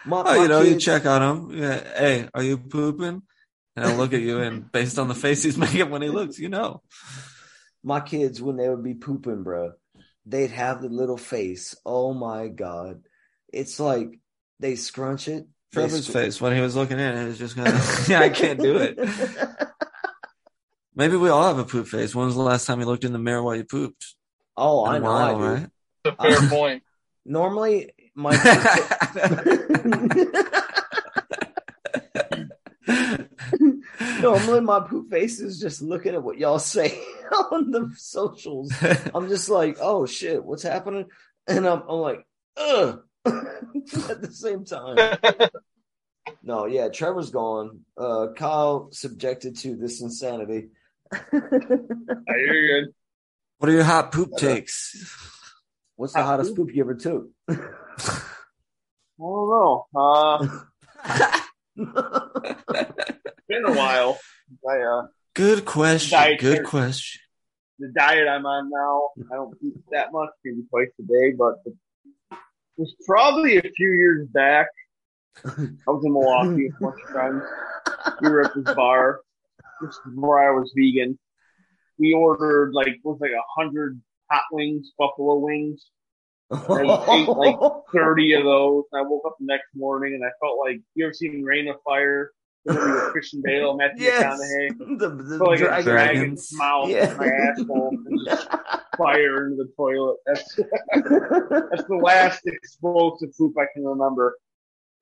My- 0.05 0.21
Oh, 0.21 0.23
my 0.23 0.35
you 0.37 0.47
know, 0.47 0.61
you 0.61 0.77
check 0.79 1.05
on 1.05 1.21
him. 1.21 1.57
Yeah, 1.61 1.83
hey, 1.97 2.29
are 2.33 2.43
you 2.43 2.57
pooping? 2.57 3.23
And 3.75 3.85
I'll 3.85 3.97
look 3.97 4.13
at 4.13 4.21
you, 4.21 4.39
and 4.39 4.71
based 4.71 4.97
on 4.99 5.09
the 5.09 5.15
face 5.15 5.43
he's 5.43 5.57
making 5.65 5.89
when 5.89 6.01
he 6.01 6.07
looks, 6.07 6.39
you 6.39 6.47
know. 6.47 6.81
my 7.83 7.99
kids 7.99 8.41
when 8.41 8.55
they 8.55 8.69
would 8.69 8.83
be 8.85 8.93
pooping, 8.93 9.43
bro, 9.43 9.73
they'd 10.27 10.51
have 10.51 10.81
the 10.81 10.89
little 10.89 11.17
face. 11.17 11.75
Oh 11.85 12.13
my 12.13 12.49
god, 12.49 13.01
it's 13.51 13.79
like 13.79 14.19
they 14.59 14.75
scrunch 14.75 15.27
it. 15.27 15.47
they 15.71 15.81
Trevor's 15.81 16.05
sc- 16.07 16.13
face 16.13 16.41
when 16.41 16.53
he 16.55 16.61
was 16.61 16.75
looking 16.75 16.99
in, 16.99 17.17
it 17.17 17.25
was 17.27 17.37
just 17.39 17.55
kind 17.55 17.69
of, 17.69 18.05
yeah, 18.09 18.19
I 18.19 18.29
can't 18.29 18.59
do 18.59 18.77
it. 18.77 18.99
Maybe 20.95 21.15
we 21.15 21.29
all 21.29 21.47
have 21.47 21.59
a 21.59 21.63
poop 21.63 21.87
face. 21.87 22.15
When 22.15 22.25
was 22.25 22.35
the 22.35 22.41
last 22.41 22.65
time 22.65 22.79
you 22.79 22.85
looked 22.87 23.03
in 23.03 23.13
the 23.13 23.19
mirror 23.19 23.43
while 23.43 23.55
you 23.55 23.63
pooped? 23.63 24.15
oh, 24.57 24.85
In 24.85 24.91
I 24.93 24.97
a 24.97 24.99
know, 24.99 25.05
while, 25.11 25.35
I 25.35 25.37
do. 25.37 25.43
right? 25.45 25.69
It's 26.05 26.15
a 26.19 26.23
fair 26.23 26.37
uh, 26.37 26.49
point. 26.49 26.83
Normally, 27.25 27.91
my 28.15 28.33
normally 34.21 34.61
my 34.61 34.79
poop 34.79 35.09
face 35.09 35.39
is 35.39 35.59
just 35.59 35.81
looking 35.81 36.13
at 36.15 36.23
what 36.23 36.37
y'all 36.37 36.59
say 36.59 36.99
on 37.51 37.71
the 37.71 37.91
socials. 37.95 38.71
I'm 39.13 39.29
just 39.29 39.49
like, 39.49 39.77
oh 39.79 40.05
shit, 40.05 40.43
what's 40.43 40.63
happening? 40.63 41.05
And 41.47 41.67
I'm, 41.67 41.83
I'm 41.87 41.99
like, 41.99 42.25
ugh, 42.57 43.01
at 43.25 44.21
the 44.21 44.31
same 44.31 44.65
time. 44.65 45.17
No, 46.43 46.65
yeah, 46.65 46.89
Trevor's 46.89 47.29
gone. 47.29 47.81
Uh, 47.97 48.27
Kyle 48.35 48.89
subjected 48.91 49.57
to 49.57 49.75
this 49.75 50.01
insanity. 50.01 50.69
I 51.11 51.19
hear 51.31 52.53
you. 52.53 52.93
what 53.57 53.69
are 53.69 53.73
your 53.73 53.83
hot 53.83 54.11
poop 54.11 54.31
takes? 54.37 55.13
What's 55.95 56.13
the 56.13 56.23
hottest 56.23 56.55
poop 56.55 56.73
you 56.73 56.83
ever 56.83 56.95
took? 56.95 57.29
I 57.49 57.55
don't 59.17 59.49
know. 59.49 59.85
Uh, 59.95 60.47
been 63.47 63.65
a 63.65 63.73
while. 63.73 64.19
I, 64.69 64.79
uh, 64.79 65.07
Good 65.37 65.65
question. 65.65 66.37
Good 66.39 66.65
question. 66.65 67.21
the 67.77 67.89
diet 67.89 68.27
I'm 68.27 68.43
on 68.47 68.71
now, 68.71 69.09
I 69.31 69.35
don't 69.35 69.55
eat 69.61 69.75
that 69.91 70.11
much, 70.11 70.29
maybe 70.43 70.63
twice 70.67 70.87
a 70.99 71.03
day, 71.03 71.33
but 71.37 71.57
it 71.65 72.37
was 72.75 72.95
probably 73.05 73.57
a 73.57 73.61
few 73.61 73.91
years 73.93 74.27
back. 74.29 74.65
I 75.45 75.51
was 75.85 76.03
in 76.03 76.13
Milwaukee 76.13 76.69
with 76.69 76.75
a 76.75 76.83
bunch 76.83 77.03
of 77.03 77.09
friends. 77.11 77.43
We 78.19 78.29
were 78.29 78.45
at 78.45 78.55
this 78.55 78.73
bar, 78.73 79.21
just 79.83 79.99
before 80.03 80.43
I 80.43 80.49
was 80.59 80.73
vegan. 80.75 81.19
We 81.99 82.13
ordered 82.13 82.73
like, 82.73 82.87
it 82.87 82.99
was 83.03 83.19
like 83.21 83.29
a 83.29 83.61
hundred 83.61 84.01
hot 84.31 84.45
wings, 84.51 84.91
buffalo 84.97 85.35
wings, 85.35 85.85
I 86.49 86.81
ate, 86.81 87.27
like, 87.27 87.57
30 87.93 88.33
of 88.33 88.43
those. 88.43 88.85
I 88.91 89.01
woke 89.01 89.23
up 89.27 89.35
the 89.39 89.45
next 89.45 89.67
morning 89.75 90.15
and 90.15 90.23
I 90.23 90.29
felt 90.41 90.57
like, 90.59 90.79
you 90.95 91.05
ever 91.05 91.13
seen 91.13 91.43
Reign 91.43 91.67
of 91.67 91.75
Fire? 91.85 92.31
The 92.67 92.73
movie 92.73 92.91
with 92.91 93.11
Christian 93.11 93.41
Bale, 93.43 93.75
Matthew 93.77 94.03
Yes. 94.05 94.39
McConaughey. 94.39 94.97
The, 94.99 95.09
the 95.09 95.37
Put 95.37 95.47
like 95.47 95.59
a 95.59 95.63
dragon- 95.63 95.83
dragon's 95.85 96.49
dragons. 96.49 96.53
mouth 96.53 96.89
Yeah. 96.89 97.11
in 97.11 97.17
my 97.17 97.27
asshole 97.27 97.89
and 98.05 98.19
just 98.27 98.47
fire 98.97 99.47
into 99.47 99.63
the 99.63 99.71
toilet. 99.75 100.17
That's 100.25 100.55
that's 100.55 101.83
the 101.87 101.99
last 102.01 102.41
explosive 102.45 103.29
poop 103.37 103.53
I 103.59 103.65
can 103.73 103.83
remember. 103.85 104.37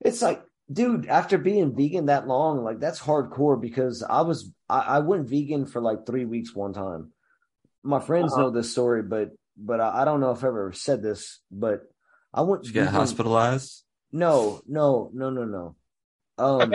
It's 0.00 0.20
like, 0.22 0.42
dude, 0.72 1.06
after 1.06 1.38
being 1.38 1.74
vegan 1.74 2.06
that 2.06 2.26
long, 2.28 2.62
like 2.64 2.80
that's 2.80 3.00
hardcore 3.00 3.60
because 3.60 4.02
I 4.02 4.20
was 4.22 4.50
I, 4.68 4.80
I 4.80 4.98
went 5.00 5.28
vegan 5.28 5.66
for 5.66 5.80
like 5.80 6.06
three 6.06 6.24
weeks 6.24 6.54
one 6.54 6.72
time. 6.72 7.12
My 7.82 8.00
friends 8.00 8.32
Uh-huh. 8.32 8.42
know 8.42 8.50
this 8.50 8.72
story, 8.72 9.02
but 9.02 9.30
but 9.56 9.80
I, 9.80 10.02
I 10.02 10.04
don't 10.04 10.20
know 10.20 10.32
if 10.32 10.38
I've 10.38 10.44
ever 10.44 10.72
said 10.74 11.02
this, 11.02 11.40
but 11.50 11.82
I 12.34 12.42
went 12.42 12.62
Did 12.62 12.68
you 12.68 12.74
get 12.74 12.80
vegan- 12.86 12.94
hospitalized? 13.00 13.82
No, 14.12 14.60
no, 14.66 15.10
no, 15.14 15.30
no, 15.30 15.44
no. 15.44 15.76
Um, 16.38 16.72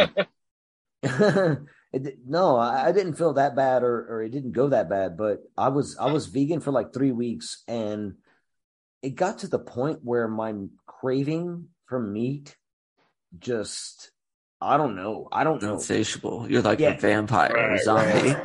it, 1.04 2.18
no, 2.28 2.56
I, 2.58 2.88
I 2.88 2.91
didn't 2.91 3.16
feel 3.16 3.34
that 3.34 3.56
bad, 3.56 3.84
or 3.84 4.06
or 4.08 4.24
it 4.24 4.30
didn't 4.30 4.52
go 4.52 4.70
that 4.70 4.89
bad. 4.89 5.18
But 5.18 5.39
I 5.58 5.70
was 5.70 5.97
I 5.97 6.12
was 6.12 6.28
vegan 6.28 6.60
for 6.62 6.72
like 6.72 6.93
three 6.93 7.12
weeks, 7.12 7.64
and 7.68 8.16
it 9.02 9.16
got 9.16 9.39
to 9.39 9.47
the 9.47 9.60
point 9.60 9.99
where 10.04 10.28
my 10.28 10.54
craving 10.86 11.68
for 11.88 11.99
meat 11.99 12.56
just 13.39 14.12
I 14.64 14.78
don't 14.78 14.95
know, 14.95 15.28
I 15.32 15.43
don't 15.43 15.62
know. 15.64 15.74
Insatiable. 15.74 16.45
You're 16.49 16.62
like 16.62 16.80
Yeah. 16.80 16.89
a 16.91 16.97
vampire 16.99 17.56
or 17.56 17.70
Right, 17.70 17.80
zombie. 17.82 18.36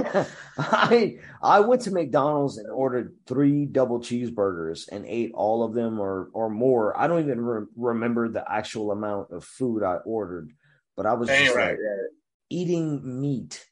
I 0.59 1.19
I 1.43 1.61
went 1.61 1.83
to 1.83 1.91
McDonald's 1.91 2.57
and 2.57 2.71
ordered 2.71 3.15
three 3.27 3.67
double 3.67 4.01
cheeseburgers 4.01 4.89
and 4.91 5.05
ate 5.07 5.33
all 5.35 5.63
of 5.63 5.75
them 5.75 6.01
or 6.01 6.31
or 6.33 6.49
more. 6.49 6.99
I 6.99 7.07
don't 7.07 7.23
even 7.23 7.41
re- 7.43 7.67
remember 7.77 8.31
the 8.31 8.51
actual 8.51 8.93
amount 8.93 9.31
of 9.31 9.45
food 9.45 9.83
I 9.83 9.97
ordered, 10.07 10.53
but 10.97 11.05
I 11.05 11.13
was 11.13 11.29
just 11.29 11.41
Damn, 11.41 11.55
like 11.55 11.65
Right, 11.65 11.71
right. 11.73 12.11
Eating 12.51 13.21
meat, 13.21 13.65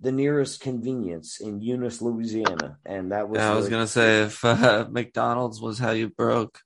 the 0.00 0.12
nearest 0.12 0.60
convenience 0.60 1.40
in 1.40 1.60
Eunice, 1.60 2.00
Louisiana, 2.02 2.78
and 2.86 3.12
that 3.12 3.28
was 3.28 3.38
Yeah, 3.38 3.52
I 3.52 3.56
was 3.56 3.68
gonna 3.68 3.86
say 3.86 4.22
if 4.22 4.44
uh, 4.44 4.86
McDonald's 4.90 5.60
was 5.60 5.78
how 5.78 5.90
you 5.92 6.08
broke. 6.08 6.60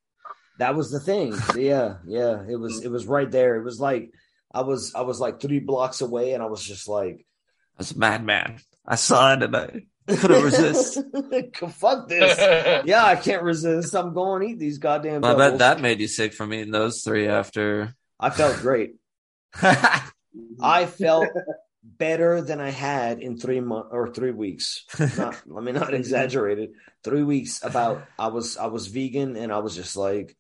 that 0.59 0.75
was 0.75 0.91
the 0.91 1.01
thing. 1.01 1.35
Yeah, 1.57 1.97
yeah, 2.07 2.43
it 2.49 2.57
was 2.57 2.85
it 2.85 2.91
was 2.91 3.07
right 3.07 3.31
there. 3.31 3.57
It 3.57 3.65
was 3.65 3.81
like 3.81 4.11
I 4.53 4.63
was 4.63 4.95
I 4.95 5.03
was 5.03 5.21
like 5.21 5.41
three 5.41 5.61
blocks 5.61 6.01
away, 6.01 6.33
and 6.33 6.43
I 6.43 6.47
was 6.47 6.63
just 6.63 6.89
like. 6.89 7.27
I 7.77 7.79
was 7.79 7.91
a 7.91 7.99
madman. 7.99 8.61
I 8.87 8.95
saw 8.95 9.33
it 9.33 9.43
and 9.43 9.57
I 9.57 9.83
couldn't 10.07 10.45
resist. 10.45 11.01
Fuck 11.71 12.09
this. 12.09 12.39
yeah, 12.87 13.05
I 13.05 13.17
can't 13.17 13.43
resist. 13.43 13.97
I'm 13.97 14.15
going 14.15 14.43
to 14.43 14.49
eat 14.49 14.59
these 14.61 14.79
goddamn. 14.79 15.25
I 15.25 15.35
bet 15.35 15.59
that 15.59 15.81
made 15.81 15.99
you 16.01 16.07
sick 16.07 16.35
from 16.35 16.53
eating 16.53 16.71
those 16.71 17.03
three 17.03 17.27
after. 17.27 17.97
I 18.21 18.31
felt 18.31 18.59
great. 18.59 18.95
Mm-hmm. 20.37 20.65
I 20.65 20.87
felt 20.87 21.29
better 21.85 22.41
than 22.41 22.61
I 22.61 22.71
had 22.71 23.21
in 23.21 23.39
three 23.39 23.61
months 23.61 23.89
or 23.93 24.13
three 24.13 24.31
weeks. 24.33 24.85
Not, 25.17 25.41
let 25.47 25.65
me 25.65 25.73
not 25.73 25.95
exaggerate 25.95 26.59
it. 26.59 26.73
Three 27.03 27.23
weeks. 27.23 27.63
About 27.63 28.05
I 28.19 28.29
was 28.29 28.57
I 28.57 28.67
was 28.67 28.87
vegan 28.87 29.37
and 29.37 29.53
I 29.53 29.59
was 29.59 29.75
just 29.75 29.97
like, 29.97 30.37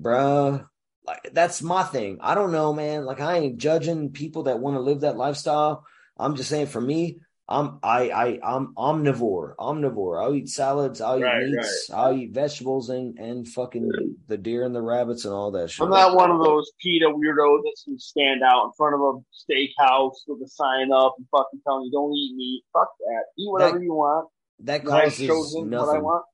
bruh. 0.00 0.66
Like 1.06 1.30
that's 1.32 1.62
my 1.62 1.84
thing. 1.84 2.18
I 2.20 2.34
don't 2.34 2.52
know, 2.52 2.74
man. 2.74 3.06
Like 3.06 3.20
I 3.20 3.38
ain't 3.38 3.58
judging 3.58 4.10
people 4.10 4.42
that 4.44 4.58
want 4.58 4.76
to 4.76 4.80
live 4.80 5.00
that 5.00 5.16
lifestyle. 5.16 5.86
I'm 6.18 6.36
just 6.36 6.50
saying 6.50 6.66
for 6.66 6.80
me, 6.80 7.20
I'm 7.50 7.78
I 7.82 8.10
I 8.10 8.40
I'm 8.42 8.74
omnivore. 8.74 9.54
Omnivore. 9.56 10.22
I'll 10.22 10.34
eat 10.34 10.50
salads. 10.50 11.00
I'll 11.00 11.18
eat 11.18 11.22
Right, 11.22 11.46
meats. 11.48 11.90
I'll 11.92 12.12
eat 12.14 12.32
vegetables 12.32 12.90
and 12.90 13.18
and 13.18 13.48
fucking 13.48 13.90
the 14.26 14.36
deer 14.36 14.64
and 14.64 14.74
the 14.74 14.82
rabbits 14.82 15.24
and 15.24 15.32
all 15.32 15.50
that 15.52 15.70
shit. 15.70 15.84
I'm 15.84 15.90
not 15.90 16.14
one 16.14 16.30
of 16.30 16.44
those 16.44 16.70
PETA 16.82 17.06
weirdos 17.06 17.60
that's 17.64 17.84
gonna 17.86 17.98
stand 17.98 18.42
out 18.42 18.66
in 18.66 18.72
front 18.76 18.94
of 18.96 19.00
a 19.00 19.12
steakhouse 19.34 20.16
with 20.26 20.42
a 20.42 20.48
sign 20.48 20.92
up 20.92 21.14
and 21.16 21.26
fucking 21.30 21.60
telling 21.66 21.86
you 21.86 21.90
don't 21.92 22.12
eat 22.14 22.34
meat. 22.36 22.62
Fuck 22.72 22.88
that. 22.98 23.22
Eat 23.38 23.50
whatever 23.50 23.78
That 23.78 23.84
you 23.84 23.94
want. 23.94 24.28
that 24.60 24.80
I've 24.82 24.86
causes 25.04 25.26
chosen 25.26 25.70
what 25.70 25.78
I 25.78 25.86
nothing. 25.86 26.02
want. 26.02 26.24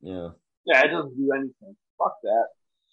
Yeah. 0.00 0.28
Yeah, 0.66 0.84
it 0.86 0.88
doesn't 0.88 1.16
do 1.16 1.30
anything. 1.32 1.76
Fuck 1.98 2.14
that. 2.24 2.46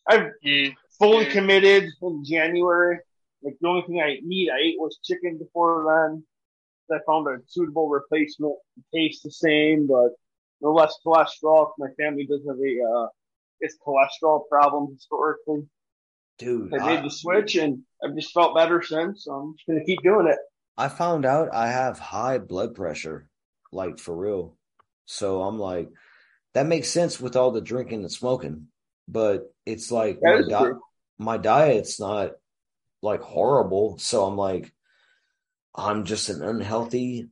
I've 0.08 0.28
Yeah. 0.44 0.70
Mm. 0.70 0.76
fully 1.00 1.26
committed 1.26 1.86
in 2.02 2.24
January. 2.26 3.00
Like 3.44 3.56
the 3.60 3.68
only 3.68 3.82
thing 3.88 4.00
I 4.06 4.12
eat 4.12 4.26
meat 4.26 4.52
I 4.52 4.60
ate 4.68 4.76
was 4.80 5.00
chicken 5.04 5.40
before 5.40 5.84
then. 5.90 6.24
I 6.92 7.00
found 7.06 7.28
a 7.28 7.38
suitable 7.48 7.90
replacement. 7.90 8.56
It 8.78 8.98
tastes 8.98 9.24
the 9.24 9.32
same, 9.32 9.88
but 9.88 10.10
no 10.62 10.74
less 10.74 10.96
cholesterol. 11.06 11.72
My 11.78 11.88
family 11.98 12.26
doesn't 12.26 12.48
have 12.48 12.58
a 12.58 13.04
uh, 13.04 13.08
it's 13.60 13.78
cholesterol 13.86 14.48
problem 14.50 14.94
historically. 14.94 15.68
Dude, 16.38 16.74
I 16.74 16.96
made 16.96 17.06
the 17.06 17.12
switch 17.12 17.56
and 17.56 17.84
I've 18.04 18.16
just 18.16 18.34
felt 18.34 18.56
better 18.56 18.82
since. 18.82 19.26
So 19.26 19.34
I'm 19.34 19.54
just 19.56 19.68
gonna 19.68 19.86
keep 19.86 20.02
doing 20.02 20.28
it. 20.28 20.40
I 20.78 20.88
found 20.88 21.26
out 21.26 21.54
I 21.54 21.68
have 21.68 22.00
high 22.00 22.40
blood 22.40 22.76
pressure, 22.76 23.30
like 23.72 24.00
for 24.00 24.16
real. 24.16 24.58
So 25.06 25.44
I'm 25.44 25.60
like, 25.60 25.90
that 26.54 26.66
makes 26.66 26.90
sense 26.90 27.20
with 27.20 27.36
all 27.36 27.52
the 27.52 27.62
drinking 27.62 28.02
and 28.02 28.12
smoking, 28.12 28.68
but 29.08 29.54
it's 29.66 29.92
like 29.92 30.20
my, 30.22 30.42
di- 30.42 30.72
my 31.20 31.38
diet's 31.38 32.00
not 32.00 32.32
like 33.02 33.22
horrible. 33.22 33.98
So 34.00 34.26
I'm 34.26 34.38
like, 34.38 34.74
I'm 35.74 36.06
just 36.06 36.30
an 36.30 36.44
unhealthy, 36.44 37.30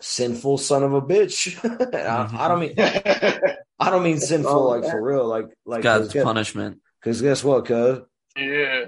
sinful 0.00 0.58
son 0.58 0.82
of 0.82 0.94
a 0.94 1.02
bitch. 1.02 1.62
And 1.62 1.72
I, 1.94 2.26
mm-hmm. 2.26 2.36
I 2.36 2.48
don't 2.48 2.60
mean 2.60 2.74
I 3.78 3.90
don't 3.90 4.02
mean 4.02 4.20
sinful 4.20 4.68
like 4.68 4.84
for 4.84 5.02
real, 5.02 5.26
like 5.26 5.46
like 5.66 5.82
God's 5.82 6.12
cause, 6.12 6.22
punishment. 6.22 6.80
Because 7.00 7.20
guess 7.22 7.42
what, 7.42 7.64
cuz 7.66 8.00
Yeah. 8.36 8.86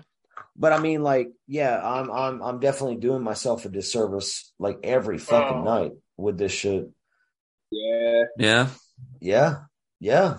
But 0.57 0.73
I 0.73 0.79
mean, 0.79 1.03
like, 1.03 1.33
yeah, 1.49 1.81
I'm 1.83 2.11
I'm 2.11 2.43
I'm 2.43 2.61
definitely 2.61 2.97
doing 2.97 3.23
myself 3.23 3.65
a 3.65 3.69
disservice 3.69 4.53
like 4.59 4.79
every 4.85 5.19
fucking 5.19 5.59
Oh. 5.59 5.65
night 5.65 5.93
with 6.17 6.39
this 6.39 6.53
shit. 6.53 6.89
yeah. 7.71 8.23
Yeah, 8.39 8.69
Yeah, 9.21 9.57
yeah. 9.99 10.39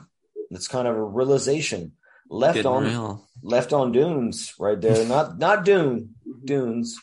It's 0.51 0.69
kind 0.69 0.87
of 0.87 0.95
a 0.95 1.03
realization 1.03 1.93
left 2.29 2.55
getting 2.55 2.71
on 2.71 2.83
real. 2.83 3.27
left 3.43 3.73
on 3.73 3.91
dunes 3.91 4.53
right 4.59 4.79
there. 4.79 5.05
Not 5.05 5.37
not 5.37 5.65
Dune 5.65 6.15
mm-hmm. 6.25 6.45
dunes. 6.45 6.97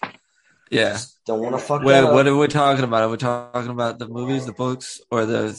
Yeah. 0.72 0.92
Just 0.92 1.22
don't 1.26 1.40
want 1.40 1.54
to 1.54 1.58
fuck 1.62 1.82
Wait, 1.82 1.92
that 1.92 2.04
up. 2.04 2.14
what 2.14 2.26
are 2.26 2.34
we 2.36 2.48
talking 2.48 2.84
about? 2.84 3.02
Are 3.02 3.08
we 3.10 3.18
talking 3.18 3.70
about 3.70 3.98
the 3.98 4.08
movies, 4.08 4.46
the 4.46 4.52
books, 4.52 5.00
or 5.10 5.26
the 5.26 5.54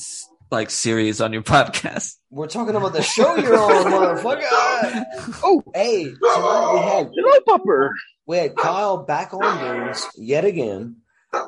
like 0.51 0.70
series 0.72 1.22
on 1.22 1.34
your 1.34 1.43
podcast? 1.43 2.16
We're 2.32 2.47
talking 2.47 2.76
about 2.76 2.93
the 2.93 3.03
show 3.03 3.36
you're 3.36 3.55
on, 3.57 3.86
motherfucker. 3.91 5.03
Oh, 5.43 5.61
hey, 5.76 6.05
tonight 6.05 6.72
we 6.74 6.80
had 6.80 7.11
Hello, 7.14 7.39
pupper. 7.47 7.89
we 8.26 8.38
had 8.38 8.55
Kyle 8.55 8.97
back 9.03 9.34
on 9.36 9.59
dunes 9.59 10.07
yet 10.18 10.45
again, 10.45 10.95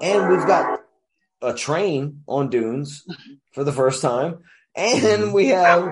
and 0.01 0.30
we've 0.30 0.45
got 0.45 0.82
a 1.41 1.53
train 1.53 2.22
on 2.28 2.49
dunes 2.51 3.03
for 3.53 3.63
the 3.63 3.74
first 3.74 3.99
time, 4.01 4.39
and 4.76 5.34
we 5.34 5.47
have 5.47 5.91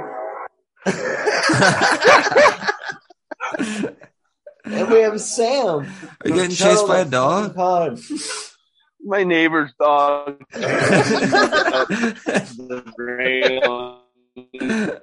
and 4.65 4.89
we 4.89 4.99
have 5.01 5.19
Sam. 5.21 5.79
Are 5.79 5.85
you 6.25 6.33
getting 6.33 6.51
chased 6.51 6.87
by 6.87 6.99
a 6.99 7.05
dog? 7.05 7.55
Pod. 7.55 7.99
My 9.03 9.23
neighbor's 9.23 9.71
dog. 9.79 10.43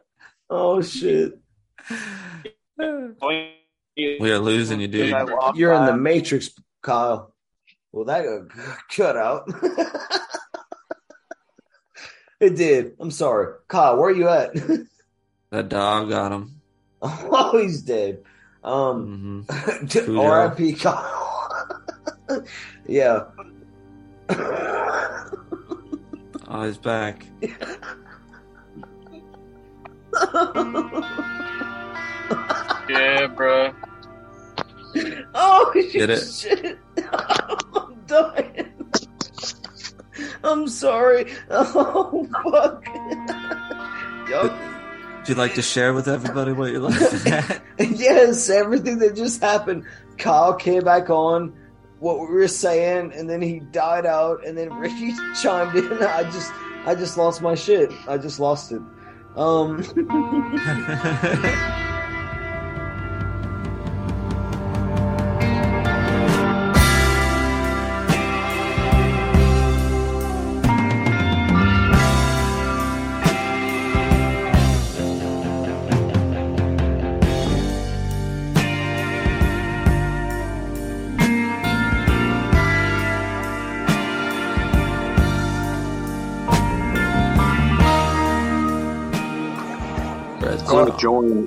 Oh 0.53 0.83
shit! 0.83 1.39
we 2.77 4.31
are 4.33 4.39
losing 4.41 4.81
you, 4.81 4.89
dude. 4.89 5.15
You're 5.55 5.73
in 5.75 5.87
the 5.87 5.97
Matrix, 5.97 6.51
Kyle. 6.83 7.33
Well, 7.93 8.05
that 8.07 8.25
got 8.25 8.49
cut 8.89 9.17
out. 9.17 9.49
it 12.41 12.57
did. 12.57 12.95
I'm 12.99 13.11
sorry, 13.11 13.55
Kyle. 13.69 13.97
Where 13.97 14.11
are 14.11 14.13
you 14.13 14.29
at? 14.29 14.51
That 15.51 15.69
dog 15.69 16.11
got 16.11 16.31
him. 16.31 16.61
oh, 17.03 17.59
he's 17.61 17.83
dead. 17.83 18.23
Um, 18.63 19.45
hmm 19.49 19.87
Cujo. 19.87 20.21
R.I.P. 20.21 20.73
Kyle. 20.75 21.83
yeah. 22.87 23.25
Oh, 26.49 26.65
he's 26.65 26.79
back. 26.79 27.25
Yeah, 32.89 33.29
bro. 33.29 33.73
oh 35.35 35.73
Get 35.93 36.11
it? 36.11 36.21
shit! 36.27 36.79
I'm 37.13 37.95
dying. 38.07 38.73
I'm 40.43 40.69
sorry. 40.69 41.33
Oh 41.51 42.27
fuck. 42.43 42.85
Yup. 44.29 44.53
You 45.31 45.37
like 45.37 45.55
to 45.55 45.63
share 45.63 45.95
with 45.95 46.09
everybody 46.09 46.51
what 46.51 46.73
you're 46.73 46.81
laughing 46.81 47.33
at? 47.33 47.63
yes, 47.79 48.51
everything 48.51 48.99
that 48.99 49.15
just 49.15 49.41
happened. 49.41 49.85
Kyle 50.19 50.55
came 50.55 50.83
back 50.83 51.09
on 51.09 51.57
what 52.01 52.19
we 52.19 52.27
were 52.27 52.49
saying, 52.49 53.13
and 53.15 53.31
then 53.31 53.41
he 53.41 53.61
died 53.61 54.07
out, 54.07 54.45
and 54.45 54.59
then 54.59 54.75
Ricky 54.75 55.13
chimed 55.41 55.77
in. 55.77 56.03
I 56.03 56.25
just, 56.25 56.53
I 56.85 56.97
just 56.97 57.17
lost 57.17 57.43
my 57.43 57.55
shit. 57.55 57.93
I 58.09 58.19
just 58.19 58.41
lost 58.41 58.73
it. 58.73 58.83
Um. 59.37 59.85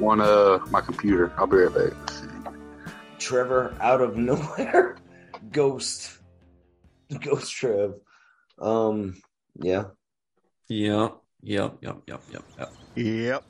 join 0.04 0.20
on 0.20 0.22
uh 0.22 0.60
my 0.70 0.82
computer. 0.82 1.32
I'll 1.38 1.48
be 1.48 1.58
right 1.58 1.74
back. 1.74 1.94
Trevor 3.20 3.76
out 3.80 4.02
of 4.02 4.18
nowhere. 4.18 4.98
Ghost. 5.52 6.18
Ghost 7.22 7.52
Trev. 7.52 7.96
Um 8.60 9.22
yeah. 9.56 9.86
Yep. 10.68 11.18
Yep. 11.42 11.78
Yep. 11.82 12.04
Yep. 12.08 12.22
Yep. 12.32 12.44
Yep. 12.58 12.74
Yep. 12.96 13.44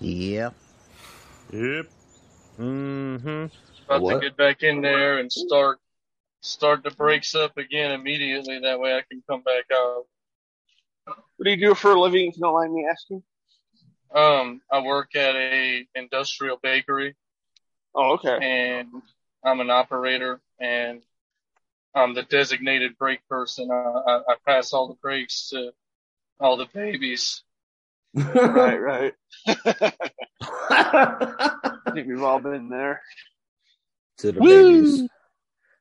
Yep. 0.00 0.54
Yep. 1.52 1.86
Mm-hmm. 2.58 3.46
About 3.86 4.02
What? 4.02 4.14
to 4.14 4.20
get 4.20 4.36
back 4.36 4.62
in 4.62 4.82
there 4.82 5.18
and 5.18 5.30
start 5.32 5.78
start 6.42 6.82
the 6.82 6.90
brakes 6.90 7.34
up 7.34 7.56
again 7.58 7.92
immediately. 7.92 8.60
That 8.60 8.80
way 8.80 8.94
I 8.94 9.02
can 9.10 9.22
come 9.28 9.42
back 9.42 9.64
out. 9.72 10.04
What 11.06 11.44
do 11.44 11.50
you 11.50 11.56
do 11.56 11.74
for 11.74 11.92
a 11.92 12.00
living, 12.00 12.28
if 12.28 12.36
you 12.36 12.42
don't 12.42 12.54
mind 12.54 12.72
me 12.72 12.86
asking? 12.90 13.22
Um, 14.14 14.60
I 14.70 14.80
work 14.80 15.14
at 15.14 15.36
a 15.36 15.86
industrial 15.94 16.58
bakery 16.62 17.14
Oh, 17.94 18.14
okay. 18.14 18.38
and 18.40 18.88
I'm 19.44 19.60
an 19.60 19.70
operator 19.70 20.40
and 20.60 21.02
I'm 21.94 22.14
the 22.14 22.22
designated 22.22 22.96
brake 22.98 23.20
person. 23.28 23.70
I, 23.70 23.74
I, 23.74 24.16
I 24.28 24.34
pass 24.46 24.72
all 24.72 24.88
the 24.88 24.94
brakes 24.94 25.50
to 25.50 25.72
all 26.38 26.56
the 26.56 26.66
babies. 26.72 27.42
right, 28.14 28.76
right. 28.76 29.14
I 29.46 31.52
think 31.94 32.08
we've 32.08 32.22
all 32.22 32.40
been 32.40 32.68
there. 32.68 33.02
to 34.18 34.32
the 34.32 34.40
Woo! 34.40 34.48
babies. 34.48 35.08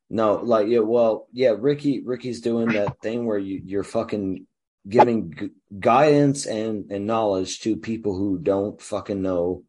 No, 0.10 0.36
like 0.36 0.68
yeah, 0.68 0.80
well, 0.80 1.28
yeah, 1.32 1.54
Ricky 1.58 2.02
Ricky's 2.02 2.42
doing 2.42 2.70
that 2.70 3.00
thing 3.02 3.26
where 3.26 3.38
you 3.38 3.62
you're 3.64 3.84
fucking 3.84 4.48
giving 4.88 5.30
gu- 5.32 5.52
guidance 5.80 6.46
and 6.46 6.92
and 6.92 7.06
knowledge 7.08 7.60
to 7.62 7.76
people 7.76 8.16
who 8.16 8.38
don't 8.40 8.82
fucking 8.82 9.22
know, 9.22 9.64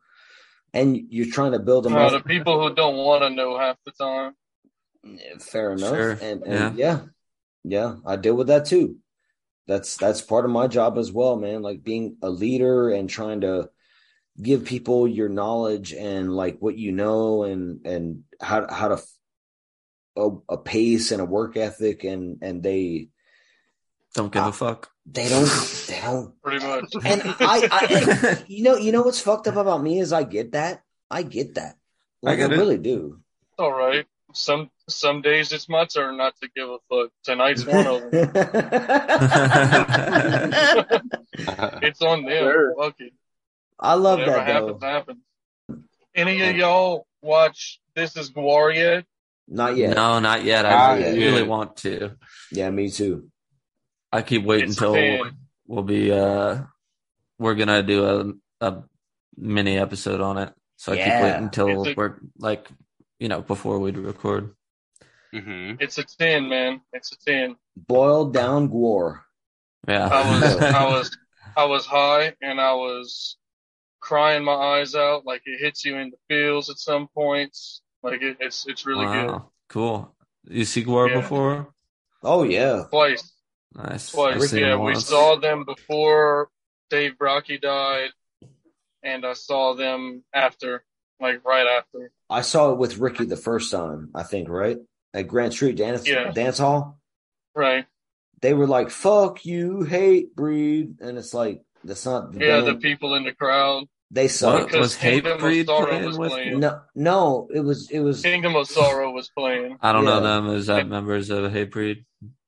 and 0.73 0.97
you're 1.11 1.33
trying 1.33 1.53
to 1.53 1.59
build 1.59 1.85
them 1.85 1.95
Uh, 1.97 2.07
up. 2.07 2.13
the 2.13 2.21
people 2.29 2.61
who 2.61 2.75
don't 2.75 2.97
want 2.97 3.23
to 3.23 3.31
know 3.31 3.59
half 3.59 3.77
the 3.85 3.93
time. 3.93 4.35
Fair 5.41 5.73
enough, 5.73 5.89
Sure, 5.97 6.11
and, 6.21 6.43
and 6.43 6.77
yeah. 6.79 7.01
yeah, 7.65 7.97
I 8.05 8.17
deal 8.17 8.35
with 8.35 8.49
that 8.49 8.67
too. 8.67 8.99
That's 9.67 9.97
that's 9.97 10.21
part 10.21 10.45
of 10.45 10.51
my 10.51 10.67
job 10.67 10.99
as 10.99 11.11
well, 11.13 11.37
man. 11.37 11.63
Like 11.63 11.83
being 11.83 12.17
a 12.23 12.29
leader 12.29 12.91
and 12.91 13.09
trying 13.09 13.41
to 13.43 13.71
give 14.41 14.65
people 14.65 15.07
your 15.07 15.29
knowledge 15.29 15.93
and 15.93 16.35
like 16.35 16.59
what 16.61 16.77
you 16.77 16.93
know 16.93 17.45
and 17.45 17.87
and 17.87 18.25
how 18.41 18.67
how 18.73 18.89
to 18.89 19.03
a 20.49 20.59
pace 20.59 21.13
and 21.13 21.21
a 21.23 21.25
work 21.25 21.57
ethic 21.57 22.05
and 22.05 22.39
and 22.43 22.63
they 22.63 23.09
Don't 24.15 24.33
give 24.33 24.43
a 24.43 24.47
uh, 24.47 24.53
fuck. 24.53 24.91
they 25.07 25.29
don't 25.29 25.49
they 25.89 26.01
don't 26.01 26.41
Pretty 26.43 26.65
much. 26.67 26.85
and 27.05 27.23
I, 27.41 27.69
I 27.71 28.45
you 28.49 28.63
know 28.65 28.77
you 28.77 28.91
know 28.93 29.03
what's 29.03 29.21
fucked 29.21 29.47
up 29.49 29.57
about 29.57 29.83
me 29.83 30.01
is 30.01 30.13
I 30.13 30.25
get 30.25 30.53
that 30.53 30.83
I 31.11 31.23
get 31.23 31.55
that 31.55 31.77
like 32.23 32.39
I, 32.41 32.49
get 32.49 32.53
it. 32.53 32.59
really 32.59 32.79
do 32.79 33.21
All 33.59 33.73
right. 33.73 34.07
Some 34.33 34.71
some 34.89 35.23
days 35.23 35.53
it's 35.53 35.69
my 35.69 35.85
turn 35.87 36.17
not 36.17 36.35
to 36.43 36.49
give 36.55 36.69
a 36.69 36.79
fuck. 36.89 37.11
Tonight's 37.25 37.65
one 37.67 37.87
of 37.87 38.11
them. 38.11 38.31
it's 41.83 42.03
on 42.03 42.25
them. 42.25 42.45
Sure. 42.45 42.75
Fuck 42.79 42.95
it. 43.01 43.13
I 43.79 43.95
love 43.95 44.19
Whatever 44.21 44.37
that 44.39 44.47
though 44.47 44.79
happens, 44.79 44.83
happens. 44.83 45.19
Any 46.15 46.43
of 46.43 46.57
y'all 46.57 47.07
watch 47.23 47.81
This 47.95 48.17
Is 48.17 48.31
Gwar 48.31 48.75
yet? 48.75 49.05
not 49.49 49.77
yet 49.77 49.97
No, 49.97 50.19
not 50.21 50.45
yet. 50.45 50.65
I 50.67 50.71
Not 50.71 50.99
really, 50.99 51.21
yet. 51.21 51.27
really 51.31 51.43
want 51.49 51.77
to. 51.79 52.17
yeah 52.53 52.71
me 52.71 52.91
too 52.91 53.31
I 54.13 54.23
keep 54.23 54.45
waiting 54.45 54.71
until 54.71 55.31
we'll 55.67 55.83
be 55.85 56.11
uh 56.13 56.63
we're 57.39 57.55
gonna 57.55 57.83
do 57.83 58.05
a 58.61 58.67
a 58.67 58.83
mini 59.37 59.79
episode 59.79 60.21
on 60.21 60.39
it. 60.39 60.53
So 60.77 60.93
I 60.93 60.97
keep 60.97 61.23
waiting 61.23 61.45
until 61.45 61.87
a- 61.87 61.95
we're 61.95 62.17
like 62.39 62.69
you 63.19 63.29
know, 63.29 63.43
before 63.43 63.79
we 63.79 63.91
record. 63.93 64.55
Mm-hmm. 65.35 65.77
It's 65.79 65.99
a 65.99 66.05
ten, 66.05 66.49
man. 66.49 66.81
It's 66.93 67.13
a 67.13 67.19
ten. 67.19 67.57
boiled 67.77 68.33
down 68.35 68.69
gore 68.69 69.25
Yeah. 69.87 70.09
I 70.11 70.41
was 70.41 70.57
I 70.63 70.85
was 70.87 71.19
I 71.57 71.65
was 71.67 71.87
high 71.87 72.35
and 72.43 72.61
I 72.61 72.75
was 72.75 73.37
crying 74.01 74.43
my 74.45 74.53
eyes 74.55 74.95
out. 74.95 75.25
Like 75.25 75.43
it 75.45 75.61
hits 75.61 75.85
you 75.85 75.97
in 75.99 76.11
the 76.11 76.17
feels 76.29 76.69
at 76.71 76.79
some 76.79 77.07
points. 77.15 77.83
Like 78.03 78.23
it, 78.23 78.39
it's 78.41 78.67
it's 78.67 78.87
really 78.87 79.07
good. 79.07 79.41
Cool. 79.69 80.15
You 80.49 80.65
see 80.65 80.83
Gwar 80.85 81.09
Yeah. 81.09 81.21
before? 81.21 81.73
oh 82.23 82.43
yeah 82.43 82.85
Twice, 82.91 83.33
Nice. 83.75 84.11
twice. 84.11 84.53
I've 84.53 84.59
Yeah, 84.61 84.75
him 84.75 84.83
we 84.83 84.95
saw 84.97 85.37
them 85.37 85.64
before 85.64 86.49
Dave 86.91 87.12
Brockie 87.18 87.61
died, 87.61 88.11
and 89.03 89.25
I 89.25 89.33
saw 89.35 89.75
them 89.75 90.25
after, 90.35 90.85
like 91.21 91.45
right 91.45 91.66
after. 91.79 92.11
I 92.29 92.43
saw 92.43 92.73
it 92.73 92.79
with 92.79 92.99
Ricky 92.99 93.25
the 93.27 93.37
first 93.37 93.71
time 93.71 94.11
I 94.14 94.23
think 94.25 94.49
right 94.49 94.79
at 95.14 95.27
Grant 95.29 95.53
Street 95.53 95.77
Dance 95.77 96.07
Yeah. 96.07 96.31
Dance 96.33 96.59
Hall 96.59 96.99
Right. 97.55 97.87
they 98.41 98.55
were 98.55 98.66
like 98.68 98.91
fuck 98.91 99.45
you 99.45 99.85
hatebreed 99.89 101.01
and 101.01 101.18
it's 101.18 101.35
like 101.35 101.62
that's 101.83 102.05
not 102.07 102.33
the 102.33 102.45
Yeah, 102.45 102.61
the 102.61 102.75
people 102.77 103.14
in 103.16 103.25
the 103.25 103.33
crowd. 103.33 103.87
they 104.12 104.29
suck 104.29 104.55
What 104.55 104.66
Because 104.66 104.81
was 104.81 104.97
Hate 104.97 105.25
Breed 105.41 105.66
Sorrow 105.66 105.87
playing 105.87 106.05
was 106.07 106.18
with? 106.18 106.31
playing. 106.31 106.61
no 106.61 106.81
no 106.95 107.49
it 107.53 107.61
was 107.61 107.91
it 107.91 107.99
was 108.01 108.23
Kingdom 108.23 108.55
of 108.57 108.68
Sorrow 108.68 109.11
was 109.11 109.29
playing. 109.31 109.77
I 109.81 109.93
don't 109.93 110.05
know 110.05 110.21
them 110.21 110.49
as 110.51 110.71
uh, 110.71 110.77
Yeah. 110.77 110.83
members 110.85 111.31
of 111.31 111.51
Hatebreed. 111.53 112.05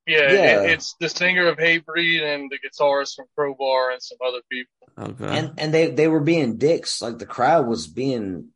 Yeah, 0.07 0.31
Yeah. 0.31 0.61
It, 0.63 0.69
it's 0.71 0.95
the 0.99 1.09
singer 1.09 1.47
of 1.47 1.57
Hatebreed 1.57 2.21
and 2.23 2.51
the 2.51 2.57
guitarist 2.59 3.15
from 3.15 3.25
Crowbar 3.35 3.91
and 3.91 4.01
some 4.01 4.17
other 4.25 4.41
people. 4.51 4.71
Okay. 4.97 5.37
and 5.39 5.53
and 5.57 5.73
they 5.73 5.89
they 5.91 6.07
were 6.07 6.19
being 6.19 6.57
dicks 6.57 7.01
like 7.01 7.17
the 7.17 7.25
crowd 7.25 7.65
was 7.67 7.87
being 7.87 8.49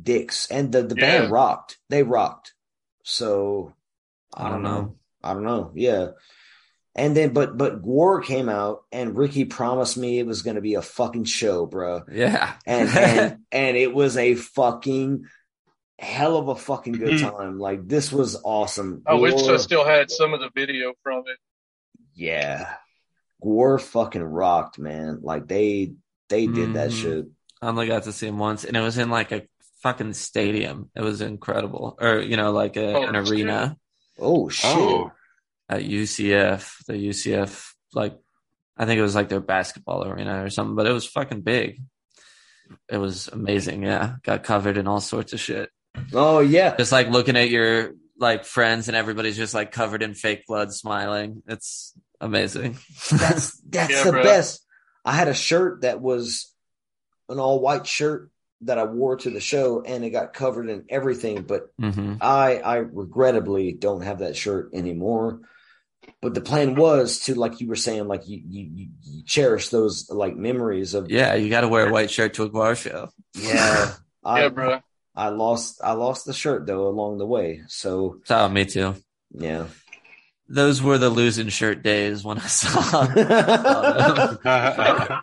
dicks 0.00 0.50
and 0.50 0.72
the 0.72 0.82
the 0.82 0.94
Yeah. 0.96 1.20
band 1.20 1.30
rocked 1.30 1.76
they 1.90 2.02
rocked 2.02 2.54
so 3.02 3.74
i 4.34 4.46
I 4.46 4.50
don't 4.50 4.62
don't 4.62 4.72
know 4.72 4.80
know. 4.80 4.96
i 5.22 5.34
don't 5.34 5.44
know 5.44 5.72
yeah 5.74 6.06
and 6.94 7.14
then 7.14 7.34
but 7.34 7.58
but 7.58 7.82
Gwar 7.82 8.24
came 8.24 8.48
out 8.48 8.84
and 8.92 9.14
ricky 9.16 9.44
promised 9.44 9.98
me 9.98 10.18
it 10.18 10.26
was 10.26 10.40
going 10.40 10.56
to 10.56 10.62
be 10.62 10.74
a 10.74 10.80
fucking 10.82 11.24
show 11.24 11.66
bro 11.66 12.02
yeah. 12.10 12.54
and 12.66 12.88
and 12.96 13.38
and 13.52 13.76
it 13.76 13.92
was 13.94 14.16
a 14.16 14.34
fucking 14.36 15.26
hell 15.98 16.36
of 16.36 16.48
a 16.48 16.56
fucking 16.56 16.94
good 16.94 17.20
time 17.20 17.58
like 17.58 17.86
this 17.86 18.10
was 18.12 18.36
awesome 18.44 19.02
I 19.06 19.14
wish 19.14 19.34
I 19.48 19.56
still 19.58 19.84
had 19.84 20.10
some 20.10 20.34
of 20.34 20.40
the 20.40 20.50
video 20.54 20.92
from 21.02 21.24
it. 21.26 21.38
yeah 22.14 22.74
Gwar 23.42 23.80
fucking 23.80 24.22
rocked 24.22 24.78
man 24.78 25.20
like 25.22 25.46
they 25.46 25.92
they 26.28 26.46
did 26.46 26.74
that 26.74 26.90
Mhm. 26.90 27.02
shit 27.02 27.24
I 27.62 27.68
only 27.68 27.86
got 27.86 28.02
to 28.02 28.12
see 28.12 28.26
him 28.26 28.38
once, 28.38 28.64
and 28.64 28.76
it 28.76 28.80
was 28.80 28.98
in 28.98 29.08
like 29.08 29.32
a 29.32 29.46
fucking 29.82 30.12
stadium. 30.12 30.90
It 30.94 31.00
was 31.00 31.22
incredible, 31.22 31.96
or 31.98 32.18
you 32.18 32.36
know, 32.36 32.52
like 32.52 32.76
a, 32.76 32.92
Oh, 32.92 33.06
an 33.06 33.16
arena 33.16 33.78
oh 34.18 34.50
shit 34.50 34.70
Oh, 34.76 35.12
at 35.70 35.80
UCF. 35.82 36.84
The 36.86 36.92
UCF, 36.94 37.72
like, 37.94 38.18
I 38.76 38.84
think 38.84 38.98
it 38.98 39.02
was 39.02 39.14
like 39.14 39.30
their 39.30 39.40
basketball 39.40 40.04
arena 40.06 40.44
or 40.44 40.50
something, 40.50 40.74
but 40.74 40.86
it 40.86 40.92
was 40.92 41.06
fucking 41.06 41.40
big. 41.40 41.80
It 42.90 42.98
was 42.98 43.28
amazing. 43.28 43.82
Yeah, 43.82 44.16
got 44.22 44.42
covered 44.44 44.76
in 44.76 44.86
all 44.86 45.00
sorts 45.00 45.32
of 45.32 45.40
shit. 45.40 45.70
Oh 46.12 46.40
yeah 46.40 46.76
Just 46.78 46.92
like 46.92 47.08
looking 47.08 47.36
at 47.36 47.50
your 47.50 47.92
like 48.18 48.44
friends, 48.44 48.88
and 48.88 48.96
everybody's 48.96 49.36
just 49.36 49.54
like 49.54 49.72
covered 49.72 50.02
in 50.02 50.14
fake 50.14 50.46
blood, 50.46 50.72
smiling. 50.72 51.42
It's 51.46 51.94
amazing. 52.20 52.78
That's 53.10 53.56
that's 53.68 53.90
Yeah, 53.92 54.04
the 54.04 54.12
bro. 54.12 54.22
best. 54.22 54.64
I 55.04 55.12
had 55.12 55.28
a 55.28 55.34
shirt 55.34 55.82
that 55.82 56.00
was 56.00 56.52
an 57.28 57.38
all 57.38 57.60
white 57.60 57.86
shirt 57.86 58.30
that 58.62 58.78
I 58.78 58.84
wore 58.84 59.16
to 59.16 59.30
the 59.30 59.40
show, 59.40 59.82
and 59.82 60.04
it 60.04 60.10
got 60.10 60.32
covered 60.32 60.70
in 60.70 60.84
everything. 60.88 61.42
But 61.42 61.68
hmm 61.78 62.14
I 62.20 62.58
I 62.58 62.76
regrettably 62.76 63.72
don't 63.72 64.02
have 64.02 64.20
that 64.20 64.36
shirt 64.36 64.70
anymore. 64.74 65.40
But 66.20 66.34
the 66.34 66.40
plan 66.40 66.74
was 66.74 67.20
to, 67.20 67.34
like 67.34 67.60
you 67.60 67.68
were 67.68 67.76
saying, 67.76 68.08
like 68.08 68.26
you 68.28 68.42
you, 68.48 68.70
you- 68.74 68.88
you 69.02 69.22
cherish 69.24 69.68
those 69.68 70.10
like 70.10 70.36
memories 70.36 70.94
of 70.94 71.10
Yeah, 71.10 71.34
you 71.34 71.50
got 71.50 71.62
to 71.62 71.68
wear 71.68 71.88
a 71.88 71.92
white 71.92 72.10
shirt 72.10 72.34
to 72.34 72.44
a 72.44 72.50
Gwar 72.50 72.76
show. 72.76 73.08
yeah. 73.34 73.94
I, 74.24 74.40
yeah, 74.42 74.48
bro. 74.48 74.80
I 75.16 75.28
lost 75.28 75.80
I 75.82 75.92
lost 75.92 76.26
the 76.26 76.32
shirt 76.32 76.66
though 76.66 76.88
along 76.88 77.18
the 77.18 77.26
way. 77.26 77.62
So 77.68 78.20
Oh, 78.30 78.48
me 78.48 78.64
too. 78.64 78.94
yeah. 79.32 79.66
Those 80.48 80.82
were 80.82 80.98
the 80.98 81.10
losing 81.10 81.48
shirt 81.48 81.82
days 81.82 82.22
when 82.24 82.38
I 82.38 82.46
saw. 82.46 83.06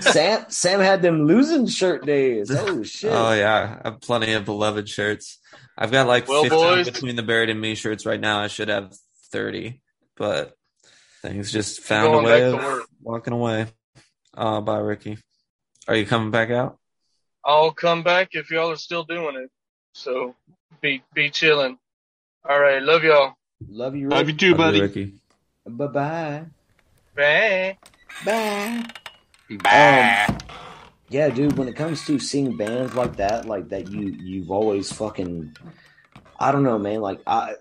Sam 0.00 0.44
Sam 0.48 0.80
had 0.80 1.02
them 1.02 1.26
losing 1.26 1.66
shirt 1.66 2.06
days. 2.06 2.50
Oh 2.50 2.82
shit. 2.82 3.12
Oh 3.12 3.32
yeah, 3.32 3.80
I 3.84 3.88
have 3.90 4.00
plenty 4.00 4.32
of 4.32 4.44
beloved 4.44 4.88
shirts. 4.88 5.38
I've 5.76 5.90
got 5.90 6.06
like 6.06 6.28
Well, 6.28 6.42
15 6.42 6.58
boys. 6.58 6.90
between 6.90 7.16
the 7.16 7.22
buried 7.22 7.50
and 7.50 7.60
me 7.60 7.74
shirts 7.74 8.06
right 8.06 8.20
now. 8.20 8.40
I 8.40 8.46
should 8.46 8.68
have 8.68 8.94
30, 9.32 9.80
but 10.16 10.54
things 11.22 11.50
just 11.50 11.80
found 11.80 12.14
a 12.14 12.18
way 12.22 12.44
of 12.52 12.86
walking 13.00 13.32
away. 13.32 13.66
Uh, 14.36 14.60
bye, 14.60 14.78
Ricky. 14.78 15.18
Are 15.88 15.96
you 15.96 16.06
coming 16.06 16.30
back 16.30 16.50
out? 16.50 16.78
I'll 17.44 17.72
come 17.72 18.02
back 18.02 18.30
if 18.32 18.50
y'all 18.50 18.70
are 18.70 18.76
still 18.76 19.04
doing 19.04 19.36
it. 19.36 19.50
So 19.94 20.34
be 20.80 21.02
be 21.14 21.30
chilling. 21.30 21.78
All 22.48 22.58
right, 22.60 22.82
love 22.82 23.04
y'all. 23.04 23.34
Love 23.68 23.94
you, 23.96 24.08
love 24.08 24.28
you 24.28 24.34
too, 24.34 24.54
buddy. 24.54 24.78
you, 24.78 24.82
Ricky. 24.84 25.14
Bye 25.66 25.86
bye. 25.86 26.44
Bye. 27.14 27.78
Bye. 28.24 28.84
Bye. 29.62 30.38
yeah, 31.08 31.28
dude, 31.28 31.56
when 31.58 31.68
it 31.68 31.76
comes 31.76 32.04
to 32.06 32.18
seeing 32.18 32.56
bands 32.56 32.94
like 32.94 33.16
that, 33.16 33.46
like 33.46 33.68
that 33.68 33.88
you 33.90 34.06
you've 34.22 34.50
always 34.50 34.92
fucking 34.92 35.56
I 36.38 36.52
don't 36.52 36.62
know, 36.64 36.78
man, 36.78 37.00
like 37.00 37.20
I 37.26 37.54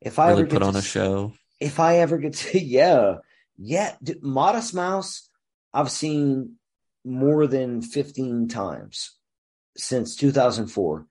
if 0.00 0.18
I 0.18 0.28
Really 0.28 0.42
ever 0.42 0.46
get 0.48 0.54
put 0.54 0.62
to 0.62 0.68
on 0.68 0.74
a 0.74 0.78
s- 0.78 0.84
show. 0.84 1.32
if 1.60 1.80
I 1.80 1.98
ever 1.98 2.18
get 2.18 2.34
to 2.34 2.58
yeah, 2.60 3.16
yeah, 3.56 3.94
dude, 4.02 4.22
Modest 4.22 4.74
Mouse 4.74 5.28
I've 5.72 5.90
seen 5.90 6.56
more 7.04 7.46
than 7.46 7.82
15 7.82 8.48
times 8.48 9.12
since 9.76 10.16
2004. 10.16 11.06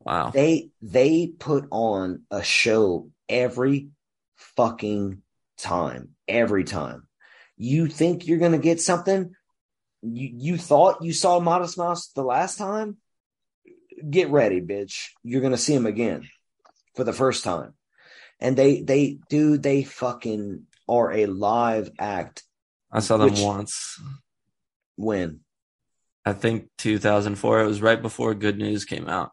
Wow. 0.00 0.30
They 0.30 0.70
they 0.82 1.26
put 1.26 1.66
on 1.70 2.22
a 2.30 2.42
show 2.42 3.10
every 3.28 3.88
fucking 4.36 5.22
time. 5.58 6.10
Every 6.28 6.64
time. 6.64 7.08
You 7.56 7.88
think 7.88 8.26
you're 8.26 8.38
gonna 8.38 8.58
get 8.58 8.80
something? 8.80 9.34
You 10.02 10.30
you 10.34 10.58
thought 10.58 11.02
you 11.02 11.12
saw 11.12 11.40
Modest 11.40 11.76
Mouse 11.78 12.08
the 12.08 12.22
last 12.22 12.58
time? 12.58 12.98
Get 14.08 14.30
ready, 14.30 14.60
bitch. 14.60 15.08
You're 15.24 15.40
gonna 15.40 15.56
see 15.56 15.74
him 15.74 15.86
again 15.86 16.28
for 16.94 17.04
the 17.04 17.12
first 17.12 17.42
time. 17.44 17.74
And 18.38 18.56
they 18.56 18.82
they 18.82 19.18
do 19.28 19.58
they 19.58 19.82
fucking 19.82 20.66
are 20.88 21.12
a 21.12 21.26
live 21.26 21.90
act. 21.98 22.44
I 22.92 23.00
saw 23.00 23.16
them 23.16 23.30
Which- 23.30 23.40
once. 23.40 24.00
When? 24.96 25.40
I 26.24 26.32
think 26.32 26.68
2004. 26.78 27.60
It 27.60 27.66
was 27.66 27.80
right 27.82 28.00
before 28.00 28.34
Good 28.34 28.58
News 28.58 28.84
came 28.84 29.08
out. 29.08 29.30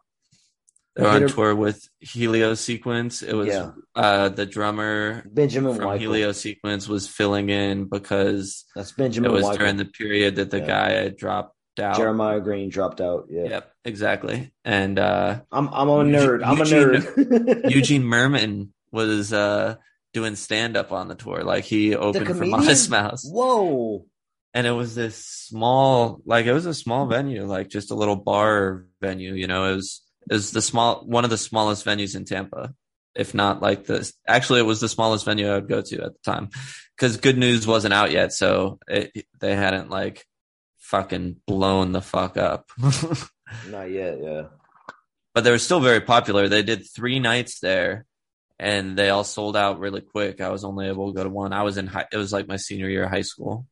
They 0.96 1.02
were 1.02 1.08
on 1.08 1.26
tour 1.26 1.54
with 1.56 1.88
Helio 1.98 2.54
Sequence. 2.54 3.22
It 3.22 3.34
was 3.34 3.48
Yeah. 3.48 3.72
uh, 3.96 4.28
the 4.28 4.46
drummer 4.46 5.24
Benjamin 5.28 5.74
from 5.74 5.86
Weikel. 5.86 5.98
Helio 5.98 6.30
Sequence 6.30 6.86
was 6.86 7.08
filling 7.08 7.50
in 7.50 7.86
because 7.88 8.64
That's 8.76 8.92
Benjamin 8.92 9.32
it 9.32 9.34
was 9.34 9.44
Weikel. 9.44 9.58
during 9.58 9.76
the 9.76 9.86
period 9.86 10.36
that 10.36 10.52
the 10.52 10.60
Yeah. 10.60 10.66
guy 10.66 10.90
had 10.92 11.16
dropped 11.16 11.56
out. 11.80 11.96
Jeremiah 11.96 12.38
Green 12.40 12.68
dropped 12.68 13.00
out. 13.00 13.26
Yeah. 13.28 13.44
Yep, 13.48 13.72
exactly. 13.84 14.52
And 14.64 14.96
uh, 15.00 15.40
I'm 15.50 15.68
I'm 15.72 15.88
a 15.88 16.04
Eugene- 16.04 16.14
nerd. 16.28 16.46
I'm 16.46 16.60
a 16.60 16.64
nerd. 16.64 17.70
Eugene 17.72 18.04
Mirman 18.04 18.68
was 18.92 19.32
uh, 19.32 19.74
doing 20.12 20.36
stand 20.36 20.76
up 20.76 20.92
on 20.92 21.08
the 21.08 21.16
tour. 21.16 21.42
Like 21.42 21.64
he 21.64 21.96
opened 21.96 22.28
for? 22.28 22.46
Modest 22.46 22.88
Mouse. 22.88 23.28
Whoa. 23.28 24.06
And 24.54 24.66
it 24.66 24.72
was 24.72 24.94
this 24.94 25.16
small 25.16 26.20
like 26.24 26.46
it 26.46 26.52
was 26.52 26.66
a 26.66 26.74
small 26.74 27.06
venue 27.06 27.44
like 27.44 27.68
just 27.68 27.90
a 27.90 27.94
little 27.94 28.16
bar 28.16 28.86
venue 29.00 29.34
you 29.34 29.46
know 29.46 29.64
it 29.70 29.74
was 29.74 30.02
it 30.30 30.34
was 30.34 30.52
the 30.52 30.62
small 30.62 31.04
one 31.04 31.24
of 31.24 31.30
the 31.30 31.38
smallest 31.38 31.84
venues 31.84 32.16
in 32.16 32.24
tampa 32.24 32.72
if 33.14 33.34
not 33.34 33.60
like 33.60 33.84
this 33.84 34.12
actually 34.26 34.60
it 34.60 34.64
was 34.64 34.80
the 34.80 34.88
smallest 34.88 35.24
venue 35.24 35.48
i 35.48 35.54
would 35.54 35.68
go 35.68 35.82
to 35.82 36.02
at 36.02 36.12
the 36.12 36.30
time 36.30 36.48
because 36.96 37.16
good 37.16 37.36
news 37.36 37.66
wasn't 37.66 37.92
out 37.92 38.10
yet 38.10 38.32
so 38.32 38.78
it, 38.88 39.26
they 39.40 39.54
hadn't 39.54 39.90
like 39.90 40.24
fucking 40.84 41.36
blown 41.46 41.92
the 41.92 42.02
fuck 42.02 42.36
up. 42.36 42.70
Not 43.70 43.90
yet, 43.90 44.18
yeah. 44.22 44.44
but 45.34 45.42
they 45.42 45.50
were 45.50 45.58
still 45.58 45.80
very 45.80 46.00
popular. 46.00 46.48
They 46.48 46.62
did 46.62 46.86
three 46.88 47.18
nights 47.18 47.60
there 47.60 48.06
and 48.58 48.96
they 48.96 49.10
all 49.10 49.24
sold 49.24 49.56
out 49.56 49.80
really 49.80 50.02
quick. 50.02 50.40
I 50.40 50.50
was 50.50 50.64
only 50.64 50.86
able 50.88 51.10
to 51.10 51.16
go 51.16 51.24
to 51.24 51.30
one. 51.30 51.52
I 51.52 51.62
was 51.62 51.78
in 51.78 51.86
high 51.86 52.06
it 52.12 52.16
was 52.16 52.32
like 52.32 52.46
my 52.46 52.56
senior 52.56 52.88
year 52.88 53.04
of 53.04 53.10
high 53.10 53.22
school 53.22 53.66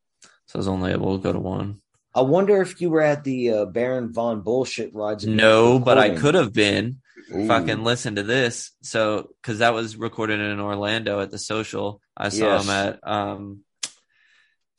so 0.53 0.57
i 0.57 0.59
was 0.59 0.68
only 0.68 0.92
able 0.92 1.16
to 1.16 1.22
go 1.22 1.32
to 1.32 1.38
one 1.40 1.80
I 2.14 2.20
wonder 2.20 2.61
if 2.61 2.78
you 2.82 2.90
were 2.90 3.00
at 3.00 3.24
the 3.24 3.50
uh, 3.50 3.64
Baron 3.64 4.12
von 4.12 4.42
Bullshit 4.42 4.94
rides. 4.94 5.26
No, 5.26 5.78
but 5.78 5.96
I 5.96 6.14
could 6.14 6.34
have 6.34 6.53
been. 6.53 6.98
Ooh. 7.34 7.46
Fucking 7.46 7.84
listen 7.84 8.16
to 8.16 8.22
this. 8.22 8.70
So, 8.82 9.30
because 9.40 9.61
that 9.61 9.72
was 9.72 9.96
recorded 9.96 10.38
in 10.38 10.61
Orlando 10.61 11.20
at 11.20 11.30
the 11.30 11.38
social. 11.38 12.03
I 12.14 12.28
saw 12.28 12.57
Yes. 12.57 12.64
him 12.64 12.70
at 12.70 13.09
um, 13.09 13.61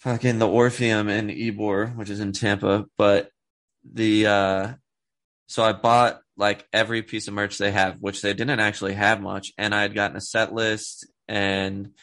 fucking 0.02 0.38
the 0.38 0.48
Orpheum 0.48 1.10
in 1.10 1.30
Ybor, 1.30 1.96
which 1.96 2.12
is 2.12 2.20
in 2.20 2.34
Tampa. 2.34 2.86
But 3.00 3.32
the 3.84 4.28
uh, 4.28 4.74
so 5.48 5.64
I 5.64 5.74
bought 5.74 6.22
like 6.38 6.68
every 6.72 7.02
piece 7.02 7.28
of 7.28 7.34
merch 7.34 7.58
they 7.58 7.72
have, 7.72 7.98
which 8.00 8.22
they 8.22 8.36
didn't 8.36 8.60
actually 8.60 8.94
have 8.94 9.22
much, 9.22 9.54
and 9.58 9.74
I 9.74 9.82
had 9.82 9.96
gotten 9.96 10.18
a 10.18 10.22
set 10.22 10.54
list 10.54 11.08
and. 11.28 11.94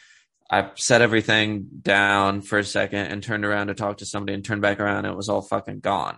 I 0.51 0.69
set 0.75 1.01
everything 1.01 1.67
down 1.81 2.41
for 2.41 2.59
a 2.59 2.63
second 2.65 3.07
and 3.07 3.23
turned 3.23 3.45
around 3.45 3.67
to 3.67 3.73
talk 3.73 3.99
to 3.99 4.05
somebody 4.05 4.33
and 4.33 4.43
turned 4.43 4.61
back 4.61 4.81
around 4.81 5.05
and 5.05 5.13
it 5.13 5.15
was 5.15 5.29
all 5.29 5.41
fucking 5.41 5.79
gone. 5.79 6.17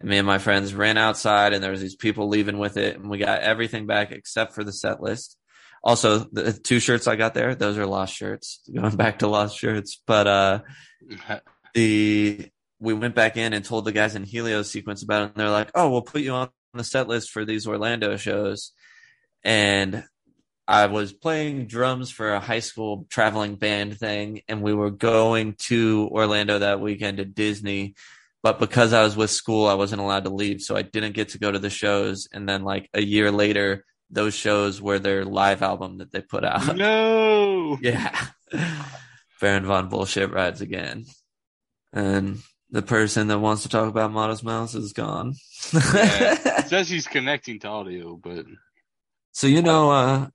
And 0.00 0.10
me 0.10 0.18
and 0.18 0.26
my 0.26 0.38
friends 0.38 0.74
ran 0.74 0.98
outside 0.98 1.52
and 1.52 1.62
there 1.62 1.70
was 1.70 1.80
these 1.80 1.94
people 1.94 2.28
leaving 2.28 2.58
with 2.58 2.76
it 2.76 2.96
and 2.96 3.08
we 3.08 3.18
got 3.18 3.40
everything 3.40 3.86
back 3.86 4.10
except 4.10 4.52
for 4.52 4.64
the 4.64 4.72
set 4.72 5.00
list. 5.00 5.36
Also, 5.84 6.18
the 6.32 6.52
two 6.52 6.80
shirts 6.80 7.06
I 7.06 7.14
got 7.14 7.34
there, 7.34 7.54
those 7.54 7.78
are 7.78 7.86
lost 7.86 8.14
shirts. 8.14 8.60
Going 8.72 8.96
back 8.96 9.20
to 9.20 9.28
lost 9.28 9.56
shirts, 9.56 10.02
but 10.06 10.26
uh 10.26 10.60
the 11.72 12.48
we 12.80 12.94
went 12.94 13.14
back 13.14 13.36
in 13.36 13.52
and 13.52 13.64
told 13.64 13.84
the 13.84 13.92
guys 13.92 14.16
in 14.16 14.24
Helio 14.24 14.62
sequence 14.62 15.04
about 15.04 15.22
it 15.22 15.24
and 15.26 15.34
they're 15.36 15.50
like, 15.50 15.70
"Oh, 15.76 15.88
we'll 15.88 16.02
put 16.02 16.22
you 16.22 16.32
on 16.32 16.50
the 16.74 16.82
set 16.82 17.06
list 17.06 17.30
for 17.30 17.44
these 17.44 17.68
Orlando 17.68 18.16
shows." 18.16 18.72
And 19.44 20.04
I 20.66 20.86
was 20.86 21.12
playing 21.12 21.66
drums 21.66 22.10
for 22.10 22.32
a 22.32 22.40
high 22.40 22.60
school 22.60 23.06
traveling 23.10 23.56
band 23.56 23.98
thing, 23.98 24.42
and 24.48 24.62
we 24.62 24.74
were 24.74 24.90
going 24.90 25.54
to 25.60 26.08
Orlando 26.12 26.60
that 26.60 26.80
weekend 26.80 27.18
to 27.18 27.24
Disney. 27.24 27.94
But 28.42 28.58
because 28.58 28.92
I 28.92 29.02
was 29.02 29.16
with 29.16 29.30
school, 29.30 29.66
I 29.66 29.74
wasn't 29.74 30.02
allowed 30.02 30.24
to 30.24 30.30
leave, 30.30 30.62
so 30.62 30.76
I 30.76 30.82
didn't 30.82 31.12
get 31.12 31.30
to 31.30 31.38
go 31.38 31.50
to 31.50 31.58
the 31.58 31.70
shows. 31.70 32.28
And 32.32 32.48
then, 32.48 32.62
like 32.64 32.88
a 32.94 33.02
year 33.02 33.30
later, 33.30 33.84
those 34.10 34.34
shows 34.34 34.80
were 34.80 34.98
their 34.98 35.24
live 35.24 35.62
album 35.62 35.98
that 35.98 36.12
they 36.12 36.20
put 36.20 36.44
out. 36.44 36.76
No. 36.76 37.78
yeah, 37.82 38.28
Baron 39.40 39.66
von 39.66 39.88
Bullshit 39.88 40.30
rides 40.30 40.60
again, 40.60 41.06
and 41.92 42.38
the 42.70 42.82
person 42.82 43.28
that 43.28 43.38
wants 43.38 43.62
to 43.62 43.68
talk 43.68 43.88
about 43.88 44.12
Modest 44.12 44.42
Mouse 44.42 44.74
is 44.74 44.92
gone. 44.92 45.34
Yeah. 45.72 46.62
Says 46.66 46.88
he's 46.88 47.06
connecting 47.06 47.60
to 47.60 47.68
audio, 47.68 48.16
but 48.16 48.46
So 49.32 49.46
you 49.46 49.60
know 49.60 49.90
uh 49.90 50.28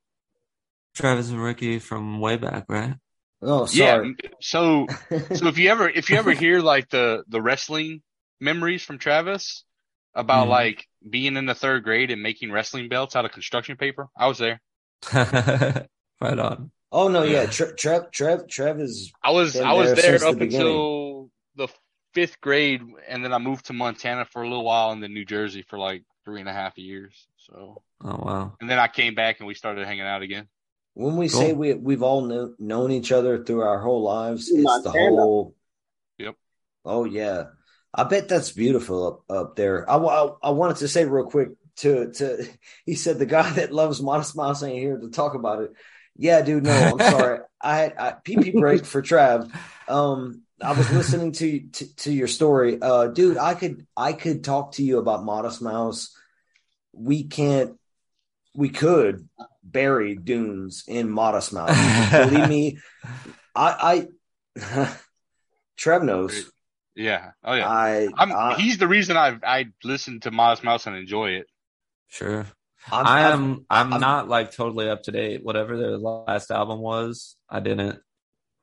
Travis 0.98 1.30
and 1.30 1.42
Ricky 1.42 1.80
from 1.80 2.20
way 2.20 2.38
back, 2.38 2.66
right? 2.70 2.96
Oh, 3.42 3.68
yeah. 3.72 3.96
sorry. 3.98 4.16
So 4.42 4.88
so 5.36 5.48
if 5.48 5.58
you 5.58 5.70
ever 5.70 5.88
if 5.90 6.10
you 6.10 6.18
ever 6.18 6.32
hear 6.32 6.60
like 6.60 6.90
the 6.90 7.24
the 7.28 7.42
wrestling 7.42 8.02
memories 8.42 8.84
from 8.84 8.98
Travis 8.98 9.64
about 10.16 10.48
Mhm. 10.48 10.52
like 10.52 10.88
being 11.08 11.38
in 11.38 11.46
the 11.46 11.54
third 11.56 11.84
grade 11.84 12.10
and 12.12 12.22
making 12.24 12.52
wrestling 12.52 12.90
belts 12.90 13.16
out 13.16 13.26
of 13.26 13.32
construction 13.32 13.78
paper, 13.78 14.08
I 14.18 14.28
was 14.28 14.40
there. 14.40 14.60
right 15.14 16.40
on. 16.40 16.72
Oh 16.92 17.08
no, 17.10 17.24
yeah. 17.24 17.46
Tre- 17.46 17.74
Trev, 17.78 18.12
Trev, 18.12 18.48
Trev 18.48 18.80
is. 18.80 19.12
I 19.24 19.32
was 19.32 19.56
I 19.56 19.74
was 19.74 19.94
there 19.94 20.18
since 20.18 20.22
the 20.22 20.28
up 20.30 20.38
beginning. 20.40 20.68
until 20.68 21.30
the 21.56 21.68
fifth 22.14 22.40
grade, 22.42 22.82
and 23.08 23.24
then 23.24 23.34
I 23.34 23.38
moved 23.38 23.66
to 23.68 23.74
Montana 23.74 24.26
for 24.26 24.42
a 24.42 24.48
little 24.48 24.64
while, 24.64 24.92
and 24.92 25.04
then 25.04 25.14
New 25.14 25.26
Jersey 25.26 25.62
for 25.62 25.78
like 25.78 26.04
three 26.26 26.40
and 26.40 26.50
a 26.50 26.54
half 26.54 26.78
years. 26.78 27.28
So, 27.38 27.82
Oh 28.04 28.18
wow. 28.26 28.56
and 28.60 28.70
then 28.70 28.80
I 28.80 28.88
came 28.88 29.14
back 29.16 29.40
and 29.40 29.48
we 29.48 29.54
started 29.54 29.86
hanging 29.86 30.02
out 30.06 30.22
again. 30.22 30.48
When 30.98 31.16
we 31.16 31.30
Cool. 31.30 31.40
say 31.40 31.54
we 31.54 31.76
we've 31.76 32.02
all 32.02 32.22
kno- 32.22 32.56
known 32.58 32.92
each 32.92 33.12
other 33.12 33.44
through 33.44 33.62
our 33.62 33.80
whole 33.80 34.02
lives, 34.02 34.50
it's 34.50 34.82
the 34.82 34.90
whole. 34.90 35.56
Yep. 36.18 36.36
Oh 36.86 37.04
yeah, 37.06 37.50
I 37.94 38.04
bet 38.06 38.28
that's 38.28 38.52
beautiful 38.52 39.06
up 39.08 39.24
up 39.30 39.56
there. 39.56 39.88
I, 39.88 39.98
I, 39.98 40.34
I 40.42 40.50
wanted 40.50 40.78
to 40.78 40.88
say 40.88 41.06
real 41.06 41.26
quick 41.26 41.50
to 41.78 42.12
to 42.14 42.48
he 42.88 42.96
said 42.96 43.20
the 43.20 43.28
guy 43.28 43.48
that 43.52 43.72
loves 43.72 44.02
Modest 44.02 44.36
Mouse 44.36 44.64
ain't 44.64 44.80
here 44.80 44.98
to 44.98 45.10
talk 45.12 45.36
about 45.36 45.62
it. 45.62 45.74
Yeah, 46.18 46.42
dude. 46.42 46.64
No, 46.64 46.72
I'm 46.74 47.00
sorry. 47.12 47.40
I 47.62 47.78
had 47.78 47.94
I, 48.00 48.12
PP 48.14 48.60
break 48.60 48.84
for 48.84 49.04
Trav. 49.04 49.54
Um, 49.88 50.42
I 50.60 50.72
was 50.72 50.90
listening 51.00 51.34
to, 51.34 51.60
to 51.60 51.96
to 51.98 52.12
your 52.12 52.28
story, 52.28 52.80
uh, 52.82 53.06
dude. 53.06 53.38
I 53.38 53.54
could 53.54 53.86
I 53.96 54.14
could 54.14 54.44
talk 54.44 54.72
to 54.74 54.84
you 54.84 54.98
about 54.98 55.24
Modest 55.24 55.62
Mouse. 55.62 56.18
We 56.92 57.26
can't. 57.26 57.78
We 58.58 58.70
could 58.70 59.30
bury 59.64 60.16
dunes 60.16 60.84
in 60.88 61.10
Modest 61.12 61.54
Mouse. 61.54 61.78
Believe 62.12 62.50
me, 62.50 62.80
I 63.56 64.08
I 64.58 64.96
Trev 65.78 66.02
knows. 66.04 66.52
Yeah. 66.96 67.32
Oh 67.44 67.54
yeah. 67.54 67.70
I, 67.70 68.08
I'm, 68.18 68.32
I 68.34 68.56
he's 68.56 68.80
the 68.80 68.88
reason 68.88 69.16
I 69.16 69.38
I 69.44 69.66
listen 69.84 70.20
to 70.22 70.32
Modest 70.32 70.64
Mouse 70.64 70.88
and 70.88 70.96
enjoy 70.96 71.34
it. 71.34 71.46
Sure. 72.08 72.48
I'm, 72.92 73.06
I 73.06 73.24
I'm- 73.30 73.66
I'm, 73.70 73.94
I'm- 73.94 74.02
not 74.02 74.28
like 74.28 74.52
totally 74.52 74.90
up 74.90 75.04
to 75.04 75.12
date. 75.12 75.44
Whatever 75.44 75.78
their 75.78 75.98
last 75.98 76.50
album 76.50 76.80
was, 76.80 77.36
I 77.48 77.60
didn't 77.60 78.00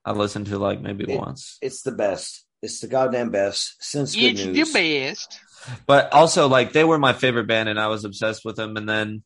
I 0.05 0.11
listened 0.11 0.47
to 0.49 0.59
like 0.59 0.81
maybe 0.81 1.05
It- 1.05 1.17
once. 1.19 1.57
It's 1.63 1.83
the 1.83 1.93
best. 1.93 2.45
It's 2.63 2.81
the 2.81 2.89
goddamn 2.89 3.31
best. 3.31 3.77
Since 3.79 4.17
good 4.17 4.35
news. 4.35 4.73
best. 4.73 5.39
But 5.87 6.13
also 6.13 6.49
like 6.49 6.73
they 6.73 6.83
were 6.83 6.99
my 6.99 7.13
favorite 7.13 7.47
band 7.47 7.69
and 7.69 7.79
I 7.79 7.87
was 7.87 8.05
obsessed 8.05 8.45
with 8.45 8.57
them 8.57 8.77
and 8.77 8.89
then 8.89 9.23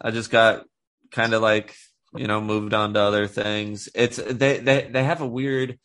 I 0.00 0.10
just 0.10 0.30
got 0.30 0.64
kind 1.10 1.34
of 1.34 1.42
like, 1.42 1.74
you 2.14 2.26
know, 2.26 2.40
moved 2.40 2.74
on 2.74 2.94
to 2.94 3.00
other 3.00 3.26
things. 3.26 3.88
It's 3.94 4.16
they 4.16 4.58
they 4.58 4.88
they 4.90 5.04
have 5.04 5.20
a 5.20 5.26
weird 5.26 5.78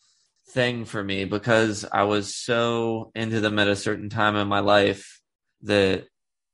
thing 0.50 0.86
for 0.86 1.04
me 1.04 1.26
because 1.26 1.86
I 1.92 2.04
was 2.04 2.36
so 2.36 3.12
into 3.16 3.40
them 3.40 3.60
at 3.60 3.68
a 3.68 3.76
certain 3.76 4.10
time 4.10 4.36
in 4.36 4.48
my 4.48 4.60
life 4.60 5.20
that 5.64 6.06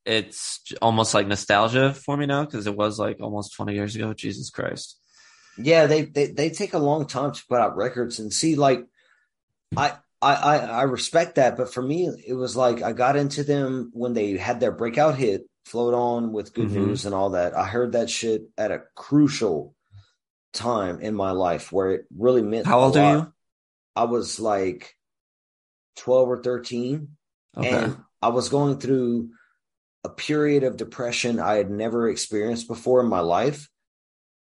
it's 0.05 0.61
almost 0.81 1.13
like 1.13 1.27
nostalgia 1.27 1.93
for 1.93 2.17
me 2.17 2.26
now 2.26 2.45
because 2.45 2.65
it 2.67 2.76
was 2.76 2.97
like 2.97 3.17
almost 3.21 3.53
20 3.55 3.73
years 3.73 3.95
ago. 3.95 4.13
Jesus 4.13 4.49
Christ. 4.49 4.99
Yeah, 5.57 5.88
they, 5.88 6.03
they 6.03 6.27
they 6.27 6.49
take 6.49 6.73
a 6.73 6.80
long 6.80 7.05
time 7.05 7.34
to 7.34 7.43
put 7.49 7.59
out 7.59 7.76
records 7.76 8.19
and 8.19 8.31
see 8.31 8.55
like 8.55 8.85
I 9.76 9.97
I, 10.21 10.35
I 10.35 10.57
I 10.57 10.81
respect 10.84 11.35
that, 11.35 11.57
but 11.57 11.73
for 11.73 11.81
me, 11.81 12.09
it 12.26 12.34
was 12.34 12.55
like 12.55 12.81
I 12.81 12.93
got 12.93 13.15
into 13.15 13.43
them 13.43 13.91
when 13.93 14.13
they 14.13 14.38
had 14.38 14.59
their 14.59 14.71
breakout 14.71 15.15
hit, 15.15 15.48
"Float 15.70 15.94
On" 15.94 16.34
with 16.34 16.54
"Good 16.54 16.70
Mhm. 16.70 16.76
News" 16.88 17.06
and 17.06 17.14
all 17.14 17.32
that. 17.32 17.56
I 17.56 17.66
heard 17.68 17.91
that 17.91 18.10
shit 18.10 18.50
at 18.58 18.72
a 18.72 18.84
crucial 18.96 19.76
time 20.52 21.00
in 21.00 21.14
my 21.14 21.32
life 21.32 21.72
where 21.72 21.91
it 21.91 22.06
really 22.16 22.41
meant. 22.41 22.66
How 22.66 22.80
old 22.80 22.98
are 22.98 23.16
you? 23.16 23.34
I 23.96 24.06
was 24.06 24.40
like 24.40 24.96
twelve 25.96 26.28
or 26.28 26.41
thirteen, 26.41 27.18
Okay. 27.56 27.70
and 27.70 27.98
I 28.22 28.30
was 28.30 28.50
going 28.50 28.80
through 28.80 29.30
a 30.04 30.10
period 30.10 30.64
of 30.64 30.78
depression 30.78 31.40
I 31.40 31.56
had 31.56 31.70
never 31.70 32.10
experienced 32.10 32.68
before 32.68 33.02
in 33.02 33.08
my 33.08 33.20
life. 33.20 33.70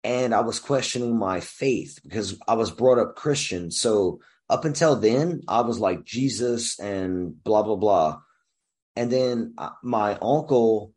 And 0.05 0.33
I 0.33 0.41
was 0.41 0.61
questioning 0.61 1.19
my 1.19 1.41
faith 1.41 1.99
because 2.05 2.39
I 2.47 2.55
was 2.55 2.71
brought 2.71 2.99
up 2.99 3.17
Christian. 3.17 3.71
So 3.71 4.21
up 4.49 4.65
until 4.65 4.95
then, 4.97 5.43
I 5.49 5.61
was 5.63 5.79
like 5.81 6.05
Jesus 6.05 6.79
and 6.79 7.43
blah, 7.43 7.65
blah, 7.65 7.77
blah. 7.77 8.21
And 8.95 9.11
then 9.11 9.55
uh, 9.59 9.71
my 9.83 10.17
uncle 10.23 10.95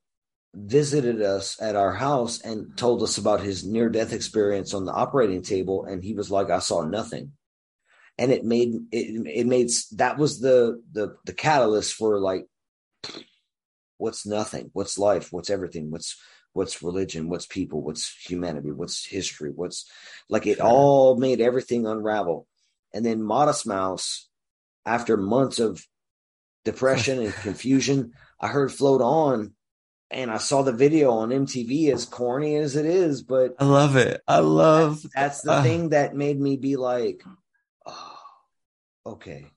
visited 0.53 1.21
us 1.21 1.61
at 1.61 1.75
our 1.75 1.93
house 1.93 2.41
and 2.41 2.75
told 2.77 3.01
us 3.03 3.17
about 3.17 3.41
his 3.41 3.65
near 3.65 3.89
death 3.89 4.13
experience 4.13 4.73
on 4.73 4.85
the 4.85 4.91
operating 4.91 5.41
table. 5.41 5.85
And 5.85 6.03
he 6.03 6.13
was 6.13 6.29
like, 6.29 6.49
I 6.49 6.59
saw 6.59 6.83
nothing. 6.83 7.33
And 8.17 8.31
it 8.31 8.43
made 8.43 8.73
it, 8.91 9.25
it 9.27 9.47
made 9.47 9.69
that 9.93 10.17
was 10.17 10.39
the 10.39 10.81
the 10.91 11.15
the 11.25 11.33
catalyst 11.33 11.93
for 11.93 12.19
like 12.19 12.45
what's 13.97 14.25
nothing? 14.25 14.69
What's 14.73 14.97
life? 14.97 15.31
What's 15.31 15.49
everything? 15.49 15.89
What's 15.89 16.21
what's 16.53 16.83
religion? 16.83 17.29
What's 17.29 17.45
people? 17.45 17.81
What's 17.81 18.13
humanity? 18.27 18.71
What's 18.71 19.05
history? 19.05 19.51
What's 19.55 19.89
like 20.29 20.45
it 20.45 20.59
all 20.59 21.15
made 21.15 21.41
everything 21.41 21.87
unravel. 21.87 22.47
And 22.93 23.05
then 23.05 23.23
modest 23.23 23.65
mouse 23.65 24.27
after 24.85 25.17
months 25.17 25.59
of 25.59 25.83
depression 26.65 27.19
and 27.19 27.33
confusion 27.41 28.13
i 28.39 28.47
heard 28.47 28.71
float 28.71 29.01
on 29.01 29.53
and 30.11 30.29
i 30.31 30.37
saw 30.37 30.61
the 30.61 30.71
video 30.73 31.11
on 31.11 31.29
mtv 31.29 31.91
as 31.93 32.05
corny 32.05 32.55
as 32.55 32.75
it 32.75 32.85
is 32.85 33.21
but 33.21 33.55
I 33.59 33.65
love 33.65 33.95
it. 33.95 34.21
I 34.27 34.39
love. 34.39 35.03
that's 35.13 35.41
the 35.41 35.53
uh, 35.53 35.63
thing 35.63 35.89
that 35.89 36.15
made 36.15 36.39
me 36.39 36.57
be 36.57 36.75
like 36.75 37.23
oh 37.85 38.17
okay 39.05 39.47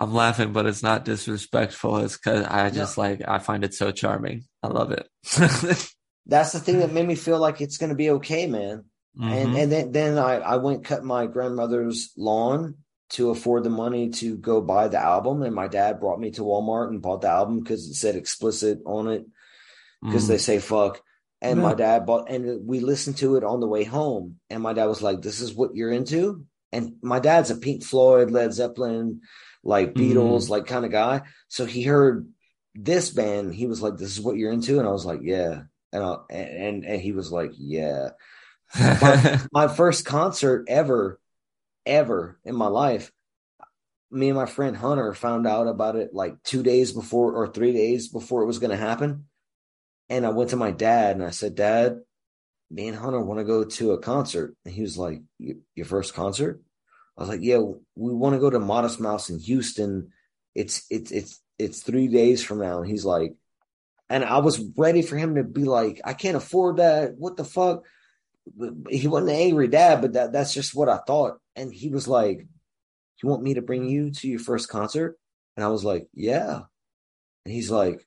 I'm 0.00 0.12
laughing, 0.12 0.52
but 0.52 0.66
it's 0.66 0.82
not 0.82 1.04
disrespectful. 1.04 1.98
It's 1.98 2.16
because 2.16 2.44
I 2.46 2.70
just 2.70 2.98
like 2.98 3.22
I 3.28 3.38
find 3.38 3.62
it 3.62 3.74
so 3.74 3.92
charming. 3.92 4.42
I 4.60 4.66
love 4.66 4.90
it. 4.90 5.08
that's 6.26 6.50
the 6.52 6.58
thing 6.58 6.80
that 6.80 6.90
made 6.92 7.06
me 7.06 7.14
feel 7.14 7.38
like 7.38 7.60
it's 7.60 7.78
going 7.78 7.90
to 7.90 7.96
be 7.96 8.10
okay 8.10 8.46
man 8.48 8.84
and 9.20 9.50
Mhm. 9.50 9.56
and 9.62 9.72
then 9.72 9.92
then 9.92 10.18
I, 10.18 10.38
I 10.40 10.56
went 10.56 10.84
cut 10.84 11.04
my 11.04 11.26
grandmother's 11.26 12.10
lawn 12.16 12.74
to 13.10 13.30
afford 13.30 13.62
the 13.62 13.70
money 13.70 14.08
to 14.10 14.36
go 14.36 14.60
buy 14.60 14.88
the 14.88 14.98
album 14.98 15.42
and 15.42 15.54
my 15.54 15.68
dad 15.68 16.00
brought 16.00 16.18
me 16.18 16.32
to 16.32 16.42
walmart 16.42 16.88
and 16.88 17.00
bought 17.00 17.20
the 17.20 17.28
album 17.28 17.60
because 17.60 17.86
it 17.88 17.94
said 17.94 18.16
explicit 18.16 18.80
on 18.84 19.06
it 19.06 19.24
because 20.04 20.24
Mm. 20.24 20.28
they 20.28 20.38
say 20.38 20.58
fuck 20.58 21.02
and 21.40 21.58
Yeah. 21.58 21.62
my 21.62 21.74
dad 21.74 22.06
bought 22.06 22.30
and 22.30 22.66
we 22.66 22.80
listened 22.80 23.16
to 23.18 23.36
it 23.36 23.44
on 23.44 23.60
the 23.60 23.68
way 23.68 23.84
home 23.84 24.36
and 24.50 24.62
my 24.62 24.72
dad 24.72 24.86
was 24.86 25.02
like 25.02 25.22
this 25.22 25.40
is 25.40 25.54
what 25.54 25.74
you're 25.74 25.92
into 25.92 26.46
and 26.72 26.96
my 27.02 27.18
dad's 27.20 27.50
a 27.50 27.56
pink 27.56 27.82
floyd 27.82 28.30
led 28.30 28.52
zeppelin 28.52 29.20
like 29.62 29.94
beatles 29.94 30.48
like 30.48 30.66
kind 30.66 30.84
of 30.84 30.90
guy 30.90 31.22
so 31.48 31.64
he 31.64 31.82
heard 31.82 32.28
this 32.74 33.10
band 33.10 33.54
he 33.54 33.66
was 33.66 33.80
like 33.82 33.96
this 33.96 34.10
is 34.12 34.20
what 34.20 34.36
you're 34.36 34.52
into 34.52 34.78
and 34.78 34.88
i 34.88 34.90
was 34.90 35.04
like 35.06 35.20
yeah 35.22 35.62
and 35.92 36.02
I, 36.02 36.16
and 36.30 36.84
and 36.84 37.00
he 37.00 37.12
was 37.12 37.30
like 37.32 37.52
yeah 37.56 38.10
my, 38.78 39.40
my 39.52 39.68
first 39.68 40.04
concert 40.04 40.64
ever, 40.68 41.20
ever 41.86 42.40
in 42.44 42.56
my 42.56 42.66
life. 42.66 43.12
Me 44.10 44.28
and 44.28 44.36
my 44.36 44.46
friend 44.46 44.76
Hunter 44.76 45.12
found 45.14 45.46
out 45.46 45.66
about 45.66 45.96
it 45.96 46.14
like 46.14 46.42
two 46.42 46.62
days 46.62 46.92
before 46.92 47.32
or 47.34 47.46
three 47.46 47.72
days 47.72 48.08
before 48.08 48.42
it 48.42 48.46
was 48.46 48.58
going 48.58 48.70
to 48.70 48.76
happen. 48.76 49.26
And 50.08 50.26
I 50.26 50.30
went 50.30 50.50
to 50.50 50.56
my 50.56 50.70
dad 50.70 51.16
and 51.16 51.24
I 51.24 51.30
said, 51.30 51.54
Dad, 51.54 51.98
me 52.70 52.88
and 52.88 52.96
Hunter 52.96 53.20
want 53.20 53.40
to 53.40 53.44
go 53.44 53.64
to 53.64 53.92
a 53.92 53.98
concert. 53.98 54.54
And 54.64 54.74
he 54.74 54.82
was 54.82 54.98
like, 54.98 55.22
Your 55.38 55.86
first 55.86 56.14
concert? 56.14 56.60
I 57.16 57.22
was 57.22 57.28
like, 57.28 57.40
Yeah, 57.42 57.58
we 57.58 58.12
want 58.12 58.34
to 58.34 58.40
go 58.40 58.50
to 58.50 58.58
Modest 58.58 59.00
Mouse 59.00 59.30
in 59.30 59.38
Houston. 59.38 60.12
It's 60.54 60.84
it's 60.90 61.10
it's 61.10 61.40
it's 61.58 61.82
three 61.82 62.08
days 62.08 62.44
from 62.44 62.58
now. 62.58 62.80
And 62.80 62.90
he's 62.90 63.04
like, 63.04 63.34
and 64.10 64.24
I 64.24 64.38
was 64.38 64.60
ready 64.76 65.02
for 65.02 65.16
him 65.16 65.36
to 65.36 65.44
be 65.44 65.64
like, 65.64 66.00
I 66.04 66.12
can't 66.12 66.36
afford 66.36 66.76
that. 66.76 67.14
What 67.16 67.36
the 67.36 67.44
fuck? 67.44 67.84
he 68.90 69.08
wasn't 69.08 69.30
an 69.30 69.36
angry 69.36 69.68
dad, 69.68 70.02
but 70.02 70.12
that 70.14 70.32
that's 70.32 70.52
just 70.52 70.74
what 70.74 70.88
I 70.88 70.98
thought. 70.98 71.38
And 71.56 71.72
he 71.72 71.88
was 71.88 72.06
like, 72.06 72.46
You 73.22 73.28
want 73.28 73.42
me 73.42 73.54
to 73.54 73.62
bring 73.62 73.88
you 73.88 74.10
to 74.10 74.28
your 74.28 74.40
first 74.40 74.68
concert? 74.68 75.18
And 75.56 75.64
I 75.64 75.68
was 75.68 75.84
like, 75.84 76.08
Yeah. 76.12 76.62
And 77.44 77.54
he's 77.54 77.70
like, 77.70 78.06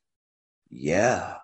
Yeah. 0.70 1.36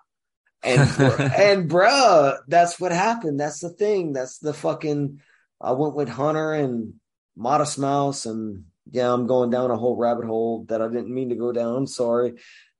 And 0.65 0.81
and 1.19 1.69
bruh, 1.69 2.37
that's 2.47 2.79
what 2.79 2.91
happened. 2.91 3.39
That's 3.39 3.59
the 3.59 3.69
thing. 3.69 4.13
That's 4.13 4.39
the 4.39 4.53
fucking 4.53 5.21
I 5.61 5.71
went 5.73 5.95
with 5.95 6.09
Hunter 6.09 6.53
and 6.53 6.95
Modest 7.35 7.77
Mouse 7.79 8.25
and 8.25 8.65
yeah, 8.91 9.11
I'm 9.11 9.27
going 9.27 9.49
down 9.49 9.71
a 9.71 9.77
whole 9.77 9.95
rabbit 9.95 10.25
hole 10.25 10.65
that 10.69 10.81
I 10.81 10.87
didn't 10.87 11.13
mean 11.13 11.29
to 11.29 11.35
go 11.35 11.51
down. 11.51 11.87
Sorry. 11.87 12.33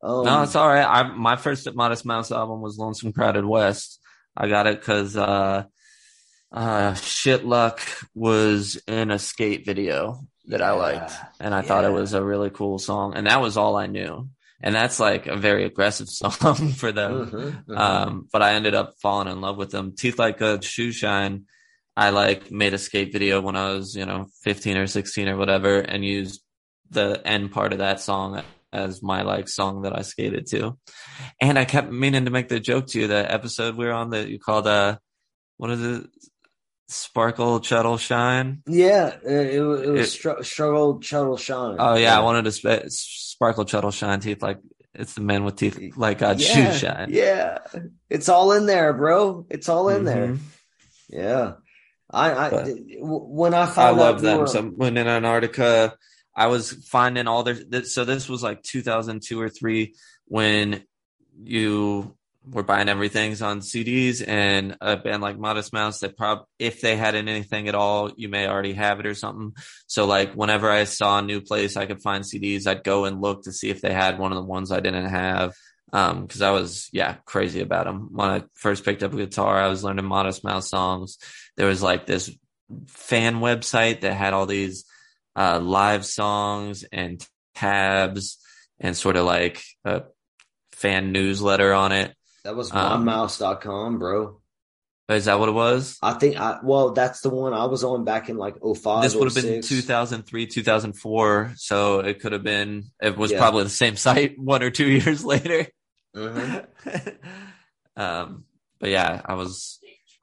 Um, 0.03 0.25
no, 0.25 0.43
it's 0.43 0.55
all 0.55 0.67
right. 0.67 0.85
I 0.85 1.03
my 1.03 1.35
first 1.35 1.73
Modest 1.73 2.05
Mouse 2.05 2.31
album 2.31 2.61
was 2.61 2.77
Lonesome 2.77 3.13
Crowded 3.13 3.45
West. 3.45 3.99
I 4.37 4.47
got 4.47 4.67
it 4.67 4.79
because 4.79 5.17
uh, 5.17 5.63
uh, 6.51 6.93
Shit 6.95 7.45
Luck 7.45 7.81
was 8.13 8.81
in 8.87 9.09
a 9.09 9.17
skate 9.17 9.65
video 9.65 10.27
that 10.47 10.61
I 10.61 10.71
liked, 10.71 11.13
and 11.39 11.55
I 11.55 11.61
thought 11.61 11.85
it 11.85 11.91
was 11.91 12.13
a 12.13 12.23
really 12.23 12.49
cool 12.49 12.77
song, 12.77 13.15
and 13.15 13.25
that 13.27 13.41
was 13.41 13.57
all 13.57 13.75
I 13.75 13.87
knew. 13.87 14.29
And 14.61 14.73
that's 14.73 14.99
like 14.99 15.27
a 15.27 15.35
very 15.35 15.65
aggressive 15.65 16.07
song 16.21 16.71
for 16.73 16.91
them. 16.91 17.29
Mhm, 17.29 17.65
mhm. 17.65 17.77
Um, 17.77 18.27
but 18.31 18.41
I 18.41 18.53
ended 18.53 18.73
up 18.73 18.93
falling 19.01 19.27
in 19.27 19.41
love 19.41 19.57
with 19.57 19.71
them. 19.71 19.93
Teeth 19.97 20.17
Like 20.19 20.41
a 20.41 20.61
Shoe 20.61 20.91
Shine. 20.91 21.45
I 21.97 22.09
like 22.09 22.51
made 22.51 22.73
a 22.73 22.77
skate 22.77 23.13
video 23.13 23.39
when 23.41 23.55
I 23.55 23.71
was, 23.73 23.95
you 23.95 24.05
know, 24.05 24.27
15 24.43 24.77
or 24.77 24.87
16 24.87 25.29
or 25.29 25.37
whatever 25.37 25.79
and 25.79 26.03
used 26.03 26.41
the 26.89 27.21
end 27.25 27.51
part 27.51 27.71
of 27.73 27.79
that 27.79 27.99
song 28.01 28.43
as 28.73 29.01
my 29.01 29.21
like 29.21 29.47
song 29.47 29.83
that 29.83 29.97
I 29.97 30.01
skated 30.01 30.47
to. 30.47 30.77
And 31.39 31.57
I 31.57 31.63
kept 31.65 31.91
meaning 31.91 32.25
to 32.25 32.31
make 32.31 32.49
the 32.49 32.59
joke 32.59 32.87
to 32.87 32.99
you, 32.99 33.07
the 33.07 33.31
episode 33.31 33.75
we 33.77 33.85
were 33.85 33.93
on 33.93 34.09
that 34.09 34.27
you 34.27 34.39
called, 34.39 34.67
uh, 34.67 34.97
what 35.57 35.69
is 35.71 35.81
it? 35.81 36.07
Sparkle, 36.87 37.61
Shuttle, 37.63 37.97
Shine. 37.97 38.61
yeah, 38.67 39.15
it, 39.25 39.55
it, 39.55 39.61
was- 39.61 39.81
it 39.81 40.05
str- 40.07 40.43
struggle, 40.43 41.01
shuttle, 41.01 41.35
shine. 41.37 41.77
Oh 41.79 41.95
yeah, 41.95 42.15
I 42.17 42.21
wanted 42.21 42.43
to 42.45 42.51
sp- 42.53 42.85
sparkle, 43.35 43.65
shuttle, 43.65 43.91
shine 43.91 44.19
teeth 44.21 44.41
like 44.41 44.59
it's 44.93 45.13
the 45.13 45.21
man 45.21 45.43
with 45.43 45.57
teeth 45.57 45.97
like 45.97 46.21
uh, 46.21 46.37
shoe 46.37 46.61
yeah, 46.61 46.71
shine. 46.71 47.07
Yeah, 47.11 47.57
it's 48.09 48.29
all 48.29 48.53
in 48.53 48.65
there, 48.65 48.93
bro. 48.93 49.45
It's 49.49 49.67
all 49.69 49.89
in 49.89 50.05
there. 50.05 50.27
Mhm. 50.29 50.37
Yeah, 51.09 51.53
I, 52.09 52.31
I 52.31 52.49
But- 52.49 52.67
when 53.01 53.53
I 53.53 53.65
found 53.65 53.99
I 53.99 54.03
love 54.03 54.21
them. 54.21 54.39
were- 54.39 54.47
So 54.47 54.63
when 54.63 54.95
in 54.97 55.07
Antarctica, 55.07 55.95
I 56.35 56.47
was 56.47 56.71
finding 56.71 57.27
all 57.27 57.43
their. 57.43 57.55
This, 57.55 57.93
so 57.93 58.05
this 58.05 58.29
was 58.29 58.41
like 58.41 58.63
2002 58.63 59.39
or 59.39 59.49
three 59.49 59.95
when 60.27 60.83
you 61.43 62.15
were 62.49 62.63
buying 62.63 62.89
everything's 62.89 63.41
on 63.41 63.59
CDs, 63.59 64.25
and 64.25 64.77
a 64.81 64.97
band 64.97 65.21
like 65.21 65.37
Modest 65.37 65.73
Mouse, 65.73 65.99
that 65.99 66.17
prob 66.17 66.45
if 66.59 66.81
they 66.81 66.95
had 66.95 67.15
anything 67.15 67.67
at 67.67 67.75
all, 67.75 68.11
you 68.15 68.29
may 68.29 68.47
already 68.47 68.73
have 68.73 68.99
it 68.99 69.05
or 69.05 69.15
something. 69.15 69.53
So 69.87 70.05
like 70.05 70.33
whenever 70.33 70.69
I 70.69 70.83
saw 70.83 71.19
a 71.19 71.23
new 71.23 71.41
place 71.41 71.77
I 71.77 71.85
could 71.85 72.01
find 72.01 72.23
CDs, 72.23 72.67
I'd 72.67 72.83
go 72.83 73.05
and 73.05 73.21
look 73.21 73.43
to 73.43 73.51
see 73.51 73.69
if 73.69 73.81
they 73.81 73.93
had 73.93 74.19
one 74.19 74.31
of 74.31 74.37
the 74.37 74.43
ones 74.43 74.71
I 74.71 74.79
didn't 74.79 75.09
have. 75.09 75.53
Um, 75.93 76.27
cause 76.27 76.41
I 76.41 76.51
was, 76.51 76.89
yeah, 76.91 77.15
crazy 77.25 77.61
about 77.61 77.85
them. 77.85 78.09
When 78.11 78.29
I 78.29 78.43
first 78.53 78.83
picked 78.83 79.03
up 79.03 79.13
a 79.13 79.17
guitar, 79.17 79.57
I 79.57 79.67
was 79.67 79.83
learning 79.83 80.05
Modest 80.05 80.43
Mouse 80.43 80.69
songs. 80.69 81.17
There 81.55 81.67
was 81.67 81.81
like 81.81 82.05
this 82.05 82.29
fan 82.87 83.35
website 83.35 84.01
that 84.01 84.13
had 84.13 84.33
all 84.33 84.45
these 84.45 84.85
uh, 85.35 85.59
live 85.59 86.05
songs 86.05 86.83
and 86.91 87.25
tabs 87.53 88.37
and 88.79 88.95
sort 88.95 89.15
of 89.15 89.25
like 89.25 89.63
a 89.85 90.03
fan 90.71 91.11
newsletter 91.11 91.73
on 91.73 91.91
it. 91.91 92.15
That 92.45 92.55
was 92.55 92.71
um, 92.71 93.05
mymouse.com, 93.05 93.99
bro. 93.99 94.39
Is 95.09 95.25
that 95.25 95.39
what 95.39 95.49
it 95.49 95.53
was? 95.53 95.99
I 96.01 96.13
think 96.13 96.37
I 96.37 96.59
well, 96.63 96.91
that's 96.91 97.21
the 97.21 97.29
one 97.29 97.53
I 97.53 97.65
was 97.65 97.83
on 97.83 98.05
back 98.05 98.29
in 98.29 98.37
like 98.37 98.55
05, 98.61 99.03
this 99.03 99.13
would 99.15 99.31
have 99.31 99.43
been 99.43 99.61
2003, 99.61 100.47
2004. 100.47 101.53
So 101.57 101.99
it 101.99 102.19
could 102.19 102.31
have 102.31 102.43
been, 102.43 102.85
it 103.01 103.15
was 103.17 103.31
Yeah. 103.31 103.37
probably 103.39 103.63
the 103.65 103.69
same 103.69 103.97
site 103.97 104.39
one 104.39 104.63
or 104.63 104.71
two 104.71 104.87
years 104.87 105.23
later. 105.23 105.67
Mhm. 106.15 106.65
um, 107.97 108.45
but 108.79 108.89
yeah, 108.89 109.21
I 109.25 109.33
was 109.33 109.79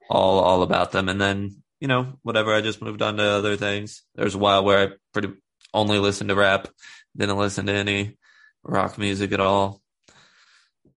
all, 0.09 0.41
all 0.41 0.63
about 0.63 0.91
them. 0.93 1.09
And 1.09 1.21
then, 1.21 1.63
you 1.81 1.89
know, 1.89 2.15
whatever, 2.23 2.55
I 2.55 2.61
just 2.61 2.83
moved 2.83 3.03
on 3.03 3.17
to 3.17 3.23
other 3.25 3.57
things. 3.57 4.03
There's 4.15 4.35
a 4.35 4.39
while 4.39 4.65
where 4.65 4.89
I 4.89 4.93
pretty 5.13 5.35
only 5.75 5.99
listened 5.99 6.29
to 6.29 6.35
rap, 6.35 6.69
didn't 7.17 7.39
listen 7.39 7.67
to 7.67 7.73
any 7.73 8.17
rock 8.65 8.99
music 8.99 9.33
at 9.33 9.41
all. 9.41 9.82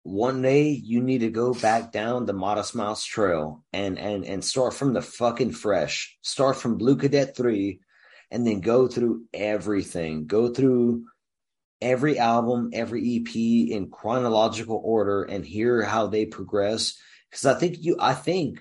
One 0.05 0.43
day 0.43 0.69
you 0.69 1.03
need 1.03 1.21
to 1.21 1.31
go 1.31 1.55
back 1.55 1.91
down 1.91 2.27
the 2.27 2.35
Modest 2.35 2.75
Mouse 2.75 3.05
Trail 3.05 3.65
and 3.73 3.99
and 3.99 4.25
and 4.27 4.45
start 4.45 4.75
from 4.75 4.93
the 4.93 5.01
fucking 5.01 5.53
fresh. 5.53 6.17
Start 6.21 6.57
from 6.57 6.77
Blue 6.77 6.97
Cadet 6.97 7.35
three, 7.35 7.81
and 8.31 8.47
then 8.47 8.61
go 8.61 8.87
through 8.87 9.25
everything. 9.33 10.27
Go 10.27 10.53
through 10.53 11.07
every 11.81 12.19
album, 12.19 12.71
every 12.75 13.17
EP 13.17 13.35
in 13.35 13.91
chronological 13.91 14.81
order 14.85 15.23
and 15.23 15.45
hear 15.45 15.83
how 15.83 16.07
they 16.07 16.27
progress. 16.27 16.99
Because 17.31 17.47
I 17.47 17.55
think 17.55 17.77
you, 17.81 17.97
I 17.99 18.13
think, 18.15 18.61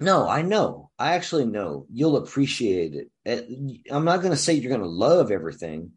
no, 0.00 0.28
I 0.28 0.42
know, 0.42 0.90
I 0.98 1.14
actually 1.14 1.46
know 1.46 1.86
you'll 1.90 2.16
appreciate 2.16 2.94
it. 2.94 3.10
Uh, 3.26 3.94
I'm 3.94 4.04
not 4.04 4.20
going 4.20 4.32
to 4.32 4.36
say 4.36 4.54
you're 4.54 4.68
going 4.68 4.80
to 4.82 4.86
love 4.86 5.30
everything, 5.30 5.92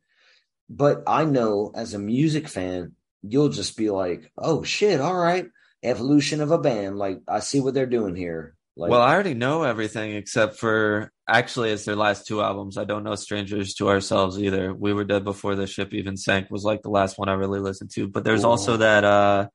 but 0.69 1.03
I 1.07 1.26
know 1.26 1.72
as 1.76 1.93
a 1.93 1.99
music 1.99 2.48
fan, 2.48 2.93
you'll 3.23 3.49
just 3.49 3.77
be 3.77 3.89
like, 3.89 4.31
oh 4.38 4.64
shit, 4.64 4.99
all 5.02 5.15
right, 5.15 5.45
evolution 5.84 6.41
of 6.41 6.52
a 6.52 6.57
band. 6.57 6.98
Like 6.98 7.19
I 7.27 7.39
see 7.39 7.60
what 7.60 7.73
they're 7.73 7.85
doing 7.85 8.15
here. 8.15 8.56
Like, 8.77 8.89
well, 8.89 9.02
I 9.02 9.14
already 9.14 9.34
know 9.34 9.64
everything 9.64 10.15
except 10.15 10.56
for 10.57 11.11
actually 11.27 11.72
it's 11.72 11.84
their 11.85 11.95
last 11.95 12.26
two 12.26 12.41
albums. 12.41 12.77
I 12.77 12.85
don't 12.85 13.03
know 13.03 13.15
Strangers 13.15 13.73
to 13.76 13.89
Ourselves 13.89 14.41
either. 14.41 14.73
We 14.73 14.93
Were 14.93 15.03
Dead 15.03 15.23
Before 15.26 15.56
the 15.56 15.68
Ship 15.68 15.93
Even 15.93 16.15
Sank 16.18 16.49
was 16.49 16.64
like 16.64 16.81
the 16.81 16.89
last 16.89 17.18
one 17.19 17.27
I 17.30 17.34
really 17.34 17.60
listened 17.60 17.91
to. 17.95 18.07
But 18.07 18.23
there's 18.23 18.45
Ooh. 18.45 18.48
also 18.49 18.77
that 18.77 19.03
uh 19.03 19.48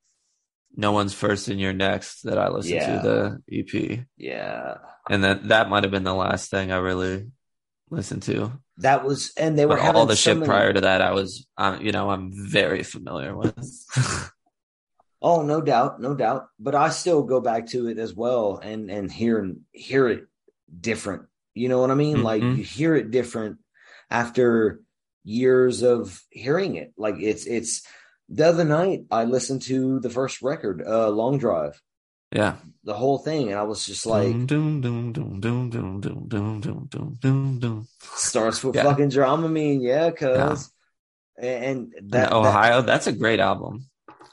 No 0.75 0.91
One's 0.91 1.13
First 1.13 1.47
and 1.47 1.59
You're 1.59 1.73
Next 1.73 2.21
that 2.23 2.37
I 2.37 2.49
listened 2.49 2.75
Yeah. 2.75 3.01
to 3.01 3.39
the 3.49 3.59
EP. 3.59 4.05
yeah, 4.17 4.75
And 5.09 5.23
that 5.23 5.47
that 5.47 5.69
might 5.69 5.83
have 5.83 5.91
been 5.91 6.03
the 6.03 6.13
last 6.13 6.51
thing 6.51 6.71
I 6.71 6.77
really 6.77 7.25
listened 7.89 8.23
to. 8.23 8.51
that 8.77 9.03
was, 9.05 9.31
and 9.37 9.57
they 9.57 9.65
were 9.65 9.79
all 9.79 10.05
the 10.05 10.15
so 10.15 10.31
shit 10.31 10.37
many- 10.37 10.47
prior 10.47 10.73
to 10.73 10.81
that 10.81 11.01
I 11.01 11.11
was 11.13 11.47
um, 11.57 11.81
you 11.81 11.91
know, 11.91 12.09
I'm 12.09 12.31
very 12.33 12.83
familiar 12.83 13.35
with. 13.35 13.85
Oh, 15.19 15.41
no 15.41 15.61
doubt, 15.61 15.99
no 15.99 16.13
doubt. 16.13 16.45
But 16.59 16.75
I 16.75 16.89
still 16.89 17.23
go 17.23 17.41
back 17.41 17.65
to 17.69 17.87
it 17.87 17.97
as 17.97 18.13
well 18.13 18.57
and 18.61 18.91
and 18.91 19.11
hear 19.11 19.51
hear 19.71 20.07
it 20.07 20.25
different. 20.79 21.23
You 21.55 21.69
know 21.69 21.79
what 21.81 21.89
I 21.89 21.95
mean? 21.95 22.21
Like 22.21 22.43
Mhm. 22.43 22.57
you 22.57 22.63
hear 22.63 22.95
it 22.95 23.09
different 23.09 23.57
after 24.11 24.81
years 25.23 25.81
of 25.81 26.21
hearing 26.29 26.75
it. 26.75 26.93
Like 26.97 27.15
it's 27.19 27.47
it's 27.47 27.81
the 28.29 28.45
other 28.47 28.63
night 28.63 29.05
I 29.09 29.23
listened 29.23 29.63
to 29.63 29.99
the 29.99 30.09
first 30.11 30.43
record, 30.43 30.83
uh 30.85 31.09
Long 31.09 31.39
Drive, 31.39 31.81
yeah. 32.31 32.55
the 32.83 32.93
whole 32.93 33.17
thing, 33.17 33.49
and 33.49 33.59
I 33.59 33.63
was 33.63 33.85
just 33.85 34.05
like 34.05 34.31
Doom, 34.45 34.81
doom, 34.81 34.81
doom, 34.81 35.39
doom, 35.39 35.69
doom, 35.69 35.99
doom, 35.99 36.29
doom, 36.29 36.59
doom, 36.59 36.87
doom, 36.89 37.17
doom, 37.21 37.59
doom. 37.59 37.87
starts 38.01 38.63
with 38.63 38.75
Yeah. 38.75 38.83
fucking 38.83 39.09
Dramamine, 39.09 39.81
yeah, 39.81 40.11
cuz 40.11 40.71
and 41.39 41.93
And 41.93 42.11
that, 42.11 42.29
that 42.29 42.33
Ohio, 42.33 42.81
that's 42.81 43.07
a 43.07 43.11
great 43.11 43.39
album. 43.39 43.85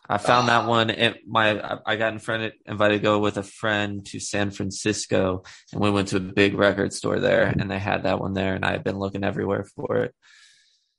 I 0.08 0.18
found 0.18 0.48
that 0.48 0.66
one. 0.68 0.90
It, 0.90 1.26
my 1.26 1.58
I- 1.60 1.78
I 1.86 1.96
got 1.96 2.12
in 2.12 2.18
front 2.18 2.52
invited 2.66 2.98
to 2.98 3.02
go 3.02 3.18
with 3.20 3.38
a 3.38 3.42
friend 3.42 4.04
to 4.06 4.20
San 4.20 4.50
Francisco, 4.50 5.44
and 5.72 5.80
we 5.80 5.90
went 5.90 6.08
to 6.08 6.18
a 6.18 6.20
big 6.20 6.54
record 6.54 6.92
store 6.92 7.20
there, 7.20 7.44
and 7.44 7.70
they 7.70 7.78
had 7.78 8.02
that 8.02 8.20
one 8.20 8.34
there, 8.34 8.54
and 8.54 8.64
I 8.64 8.72
had 8.72 8.84
been 8.84 8.98
looking 8.98 9.24
everywhere 9.24 9.64
for 9.64 9.96
it. 10.04 10.14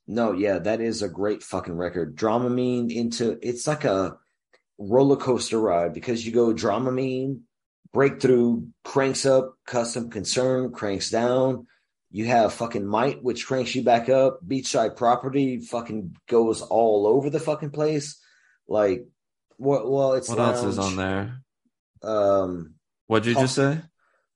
No, 0.08 0.32
yeah, 0.32 0.58
that 0.58 0.80
is 0.80 1.02
a 1.02 1.08
great 1.08 1.42
fucking 1.42 1.74
record. 1.74 2.16
Dramamine 2.16 2.92
into 2.92 3.38
it's 3.42 3.66
like 3.66 3.84
a 3.84 4.18
roller 4.78 5.16
coaster 5.16 5.58
ride 5.58 5.92
because 5.94 6.24
you 6.26 6.32
go 6.32 6.52
Dramamine, 6.52 7.40
breakthrough, 7.92 8.66
cranks 8.84 9.24
up, 9.26 9.54
custom 9.66 10.10
concern, 10.10 10.72
cranks 10.72 11.10
down. 11.10 11.66
You 12.10 12.26
have 12.26 12.52
fucking 12.54 12.86
might, 12.86 13.22
which 13.22 13.46
cranks 13.46 13.74
you 13.74 13.82
back 13.82 14.08
up. 14.08 14.40
Beachside 14.46 14.96
property 14.96 15.60
fucking 15.60 16.16
goes 16.28 16.62
all 16.62 17.06
over 17.06 17.30
the 17.30 17.40
fucking 17.40 17.70
place. 17.70 18.18
Like, 18.68 19.06
what? 19.58 19.90
Well, 19.90 20.14
it's 20.14 20.28
What 20.28 20.38
else 20.38 20.62
is 20.64 20.78
on 20.78 20.96
there? 20.96 21.42
Um, 22.02 22.74
What'd 23.06 23.26
you 23.26 23.34
just 23.34 23.54
say? 23.54 23.80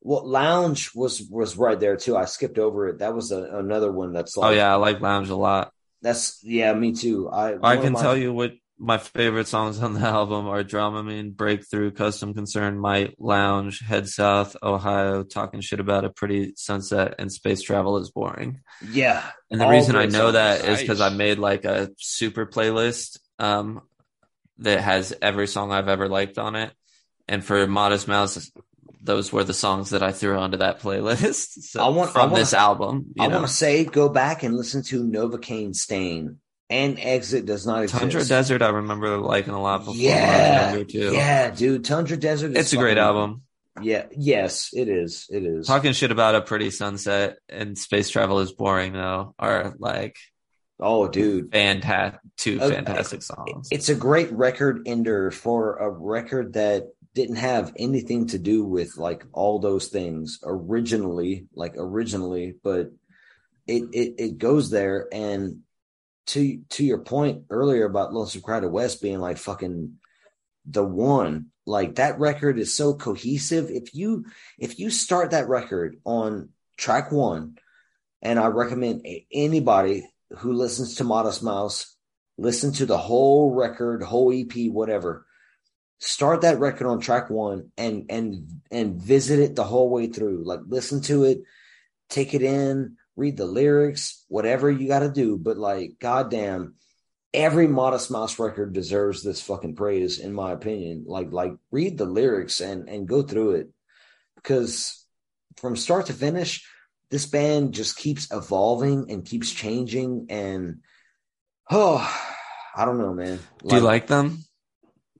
well, 0.00 0.26
lounge 0.26 0.90
was 0.94 1.22
was 1.30 1.56
right 1.56 1.78
there 1.78 1.96
too. 1.96 2.16
I 2.16 2.24
skipped 2.24 2.58
over 2.58 2.88
it. 2.88 2.98
That 2.98 3.14
was 3.14 3.32
a, 3.32 3.42
another 3.58 3.92
one 3.92 4.12
that's 4.12 4.36
like, 4.36 4.50
Oh 4.50 4.54
yeah, 4.54 4.72
I 4.72 4.76
like 4.76 5.00
Lounge 5.00 5.28
a 5.28 5.36
lot. 5.36 5.72
that's 6.02 6.40
yeah, 6.42 6.72
me 6.72 6.92
too. 6.92 7.28
I 7.30 7.56
I 7.62 7.76
can 7.76 7.92
my- 7.92 8.02
tell 8.02 8.16
you 8.16 8.32
what 8.32 8.52
my 8.82 8.96
favorite 8.96 9.46
songs 9.46 9.82
on 9.82 9.92
the 9.92 10.00
album 10.06 10.46
are 10.48 10.64
Dramamine, 10.64 11.36
Breakthrough, 11.36 11.90
Custom 11.90 12.32
Concern, 12.32 12.78
Might, 12.78 13.14
Lounge, 13.20 13.80
Head 13.80 14.08
South, 14.08 14.56
Ohio, 14.62 15.22
Talking 15.22 15.60
Shit 15.60 15.80
About 15.80 16.06
a 16.06 16.10
Pretty 16.10 16.54
Sunset, 16.56 17.16
and 17.18 17.30
Space 17.30 17.60
Travel 17.60 17.98
is 17.98 18.10
Boring. 18.10 18.60
Yeah, 18.90 19.22
And 19.50 19.60
the 19.60 19.68
reason 19.68 19.96
I 19.96 20.06
know 20.06 20.32
songs. 20.32 20.32
that 20.34 20.64
is 20.64 20.80
because 20.80 21.00
I 21.02 21.10
made 21.10 21.38
like 21.38 21.66
a 21.66 21.90
super 21.98 22.46
playlist 22.46 23.18
um, 23.38 23.82
that 24.58 24.80
has 24.80 25.14
every 25.20 25.46
song 25.46 25.72
I've 25.72 25.88
ever 25.88 26.08
liked 26.08 26.38
on 26.38 26.56
it. 26.56 26.72
And 27.28 27.44
for 27.44 27.66
Modest 27.66 28.08
Mouse, 28.08 28.50
those 29.02 29.30
were 29.32 29.44
the 29.44 29.54
songs 29.54 29.90
that 29.90 30.02
I 30.02 30.12
threw 30.12 30.38
onto 30.38 30.56
that 30.58 30.80
playlist. 30.82 31.60
So 31.64 31.84
I 31.84 31.88
want- 31.90 32.10
I 32.10 32.12
from 32.14 32.30
wanna- 32.30 32.42
this 32.42 32.54
album. 32.54 33.12
You 33.14 33.24
I 33.24 33.28
want 33.28 33.46
to 33.46 33.52
say 33.52 33.84
go 33.84 34.08
back 34.08 34.42
and 34.42 34.56
listen 34.56 34.82
to 34.84 35.04
Novocaine 35.04 35.74
Stain 35.74 36.38
and 36.70 36.98
Exit 37.00 37.44
does 37.44 37.66
not 37.66 37.82
exist. 37.82 38.00
Tundra 38.00 38.24
Desert, 38.24 38.62
I 38.62 38.68
remember 38.68 39.18
liking 39.18 39.52
a 39.52 39.60
lot 39.60 39.78
before 39.80 39.96
Yeah, 39.96 40.82
too. 40.84 41.12
yeah, 41.12 41.50
dude. 41.50 41.84
Tundra 41.84 42.16
Desert. 42.16 42.52
Is 42.52 42.56
It's 42.56 42.72
a 42.72 42.76
great 42.76 42.96
album. 42.96 43.42
Yeah, 43.82 44.06
yes, 44.16 44.70
it 44.72 44.88
is. 44.88 45.26
It 45.30 45.44
is. 45.44 45.66
Talking 45.66 45.92
shit 45.92 46.10
about 46.12 46.34
a 46.34 46.42
pretty 46.42 46.70
sunset 46.70 47.38
and 47.48 47.76
space 47.76 48.08
travel 48.08 48.38
is 48.40 48.52
boring 48.52 48.92
though. 48.92 49.34
Are 49.38 49.74
like 49.78 50.16
oh, 50.78 51.08
dude, 51.08 51.52
fantastic, 51.52 52.20
two 52.36 52.58
fantastic 52.58 53.22
songs. 53.22 53.68
it's 53.70 53.88
a 53.88 53.94
great 53.94 54.32
record 54.32 54.82
ender 54.86 55.30
for 55.30 55.76
a 55.76 55.90
record 55.90 56.54
that 56.54 56.88
didn't 57.14 57.36
have 57.36 57.72
anything 57.76 58.28
to 58.28 58.38
do 58.38 58.64
with 58.64 58.96
like 58.96 59.24
all 59.32 59.58
those 59.58 59.88
things 59.88 60.38
originally, 60.44 61.46
like 61.54 61.74
originally, 61.76 62.54
but 62.62 62.90
it 63.66 63.84
it 63.92 64.14
it 64.18 64.38
goes 64.38 64.70
there 64.70 65.06
and 65.12 65.60
to 66.30 66.60
to 66.70 66.84
your 66.84 66.98
point 66.98 67.44
earlier 67.50 67.84
about 67.84 68.12
Lonesome 68.12 68.42
Crowded 68.42 68.70
West 68.70 69.00
being 69.02 69.20
like 69.20 69.38
fucking 69.38 69.98
the 70.66 70.84
one 70.84 71.46
like 71.66 71.96
that 71.96 72.18
record 72.18 72.58
is 72.58 72.74
so 72.74 72.94
cohesive. 72.94 73.70
If 73.70 73.94
you 73.94 74.26
if 74.58 74.78
you 74.78 74.90
start 74.90 75.32
that 75.32 75.48
record 75.48 75.96
on 76.04 76.50
track 76.76 77.12
one 77.12 77.58
and 78.22 78.38
i 78.38 78.46
recommend 78.46 79.06
anybody 79.30 80.08
who 80.38 80.54
listens 80.54 80.94
to 80.94 81.04
modest 81.04 81.42
mouse 81.42 81.94
listen 82.38 82.72
to 82.72 82.86
the 82.86 82.96
whole 82.96 83.52
record 83.52 84.02
whole 84.02 84.32
ep 84.32 84.54
whatever 84.70 85.26
start 86.00 86.40
that 86.40 86.58
record 86.58 86.86
on 86.86 86.98
track 86.98 87.28
one 87.30 87.70
and 87.76 88.06
and 88.08 88.62
and 88.70 89.00
visit 89.00 89.38
it 89.38 89.54
the 89.54 89.64
whole 89.64 89.90
way 89.90 90.06
through. 90.06 90.42
Like 90.44 90.60
listen 90.66 91.02
to 91.02 91.24
it 91.24 91.42
take 92.08 92.34
it 92.34 92.42
in 92.42 92.96
read 93.16 93.36
the 93.36 93.46
lyrics 93.46 94.24
whatever 94.28 94.70
you 94.70 94.88
got 94.88 95.00
to 95.00 95.10
do 95.10 95.36
but 95.36 95.58
like 95.58 95.92
goddamn 96.00 96.74
every 97.32 97.66
modest 97.66 98.10
mouse 98.10 98.38
record 98.38 98.72
deserves 98.72 99.22
this 99.22 99.40
fucking 99.40 99.76
praise 99.76 100.18
in 100.18 100.32
my 100.32 100.52
opinion. 100.52 101.04
Like 101.06 101.32
like 101.32 101.52
read 101.70 101.98
the 101.98 102.06
lyrics 102.06 102.60
and 102.60 102.88
and 102.88 103.08
go 103.08 103.22
through 103.22 103.52
it. 103.52 103.68
Because 104.36 105.04
from 105.56 105.76
start 105.76 106.06
to 106.06 106.12
finish 106.12 106.66
this 107.10 107.26
band 107.26 107.74
just 107.74 107.96
keeps 107.96 108.32
evolving 108.32 109.10
and 109.10 109.24
keeps 109.24 109.50
changing 109.50 110.26
and 110.30 110.80
oh 111.70 111.98
i 112.74 112.84
don't 112.84 112.98
know 112.98 113.12
man. 113.12 113.38
Do 113.66 113.76
you 113.76 113.82
like 113.82 114.06
them? 114.06 114.44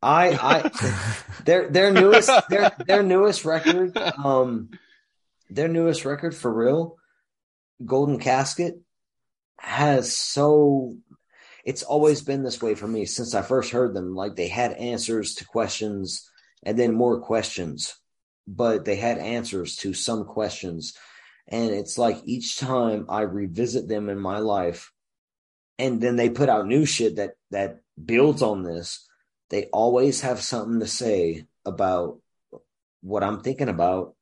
i 0.02 0.30
i 0.30 1.14
their 1.44 1.68
their 1.68 1.92
newest 1.92 2.30
their 2.48 2.72
their 2.86 3.02
newest 3.02 3.44
record 3.44 3.94
um 3.98 4.70
their 5.50 5.68
newest 5.68 6.06
record 6.06 6.34
for 6.34 6.50
real 6.50 6.96
golden 7.84 8.18
casket 8.18 8.80
has 9.58 10.16
so 10.16 10.94
it's 11.64 11.82
always 11.82 12.22
been 12.22 12.42
this 12.42 12.62
way 12.62 12.74
for 12.74 12.88
me 12.88 13.04
since 13.04 13.34
i 13.34 13.42
first 13.42 13.70
heard 13.72 13.94
them. 13.94 14.14
Like 14.14 14.36
they 14.36 14.48
had 14.48 14.72
answers 14.72 15.34
to 15.36 15.44
questions 15.44 16.28
and 16.62 16.78
then 16.78 16.94
more 16.94 17.20
questions 17.20 17.96
but 18.46 18.84
they 18.84 18.96
had 18.96 19.18
answers 19.18 19.76
to 19.76 19.94
some 19.94 20.24
questions. 20.24 20.94
And 21.46 21.70
it's 21.70 21.98
like 21.98 22.18
each 22.24 22.58
time 22.58 23.06
i 23.08 23.22
revisit 23.22 23.88
them 23.88 24.08
in 24.08 24.18
my 24.18 24.38
life 24.38 24.92
and 25.80 26.00
then 26.00 26.16
they 26.16 26.28
put 26.28 26.48
out 26.48 26.66
new 26.66 26.84
shit 26.84 27.16
that 27.16 27.32
that 27.50 27.80
builds 28.02 28.42
on 28.42 28.62
this 28.62 29.08
they 29.48 29.64
always 29.66 30.20
have 30.20 30.40
something 30.40 30.80
to 30.80 30.86
say 30.86 31.46
about 31.64 32.20
what 33.02 33.24
i'm 33.24 33.40
thinking 33.40 33.68
about 33.68 34.14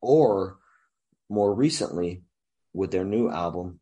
or 0.00 0.58
more 1.28 1.54
recently 1.54 2.22
with 2.72 2.90
their 2.90 3.04
new 3.04 3.28
album 3.30 3.78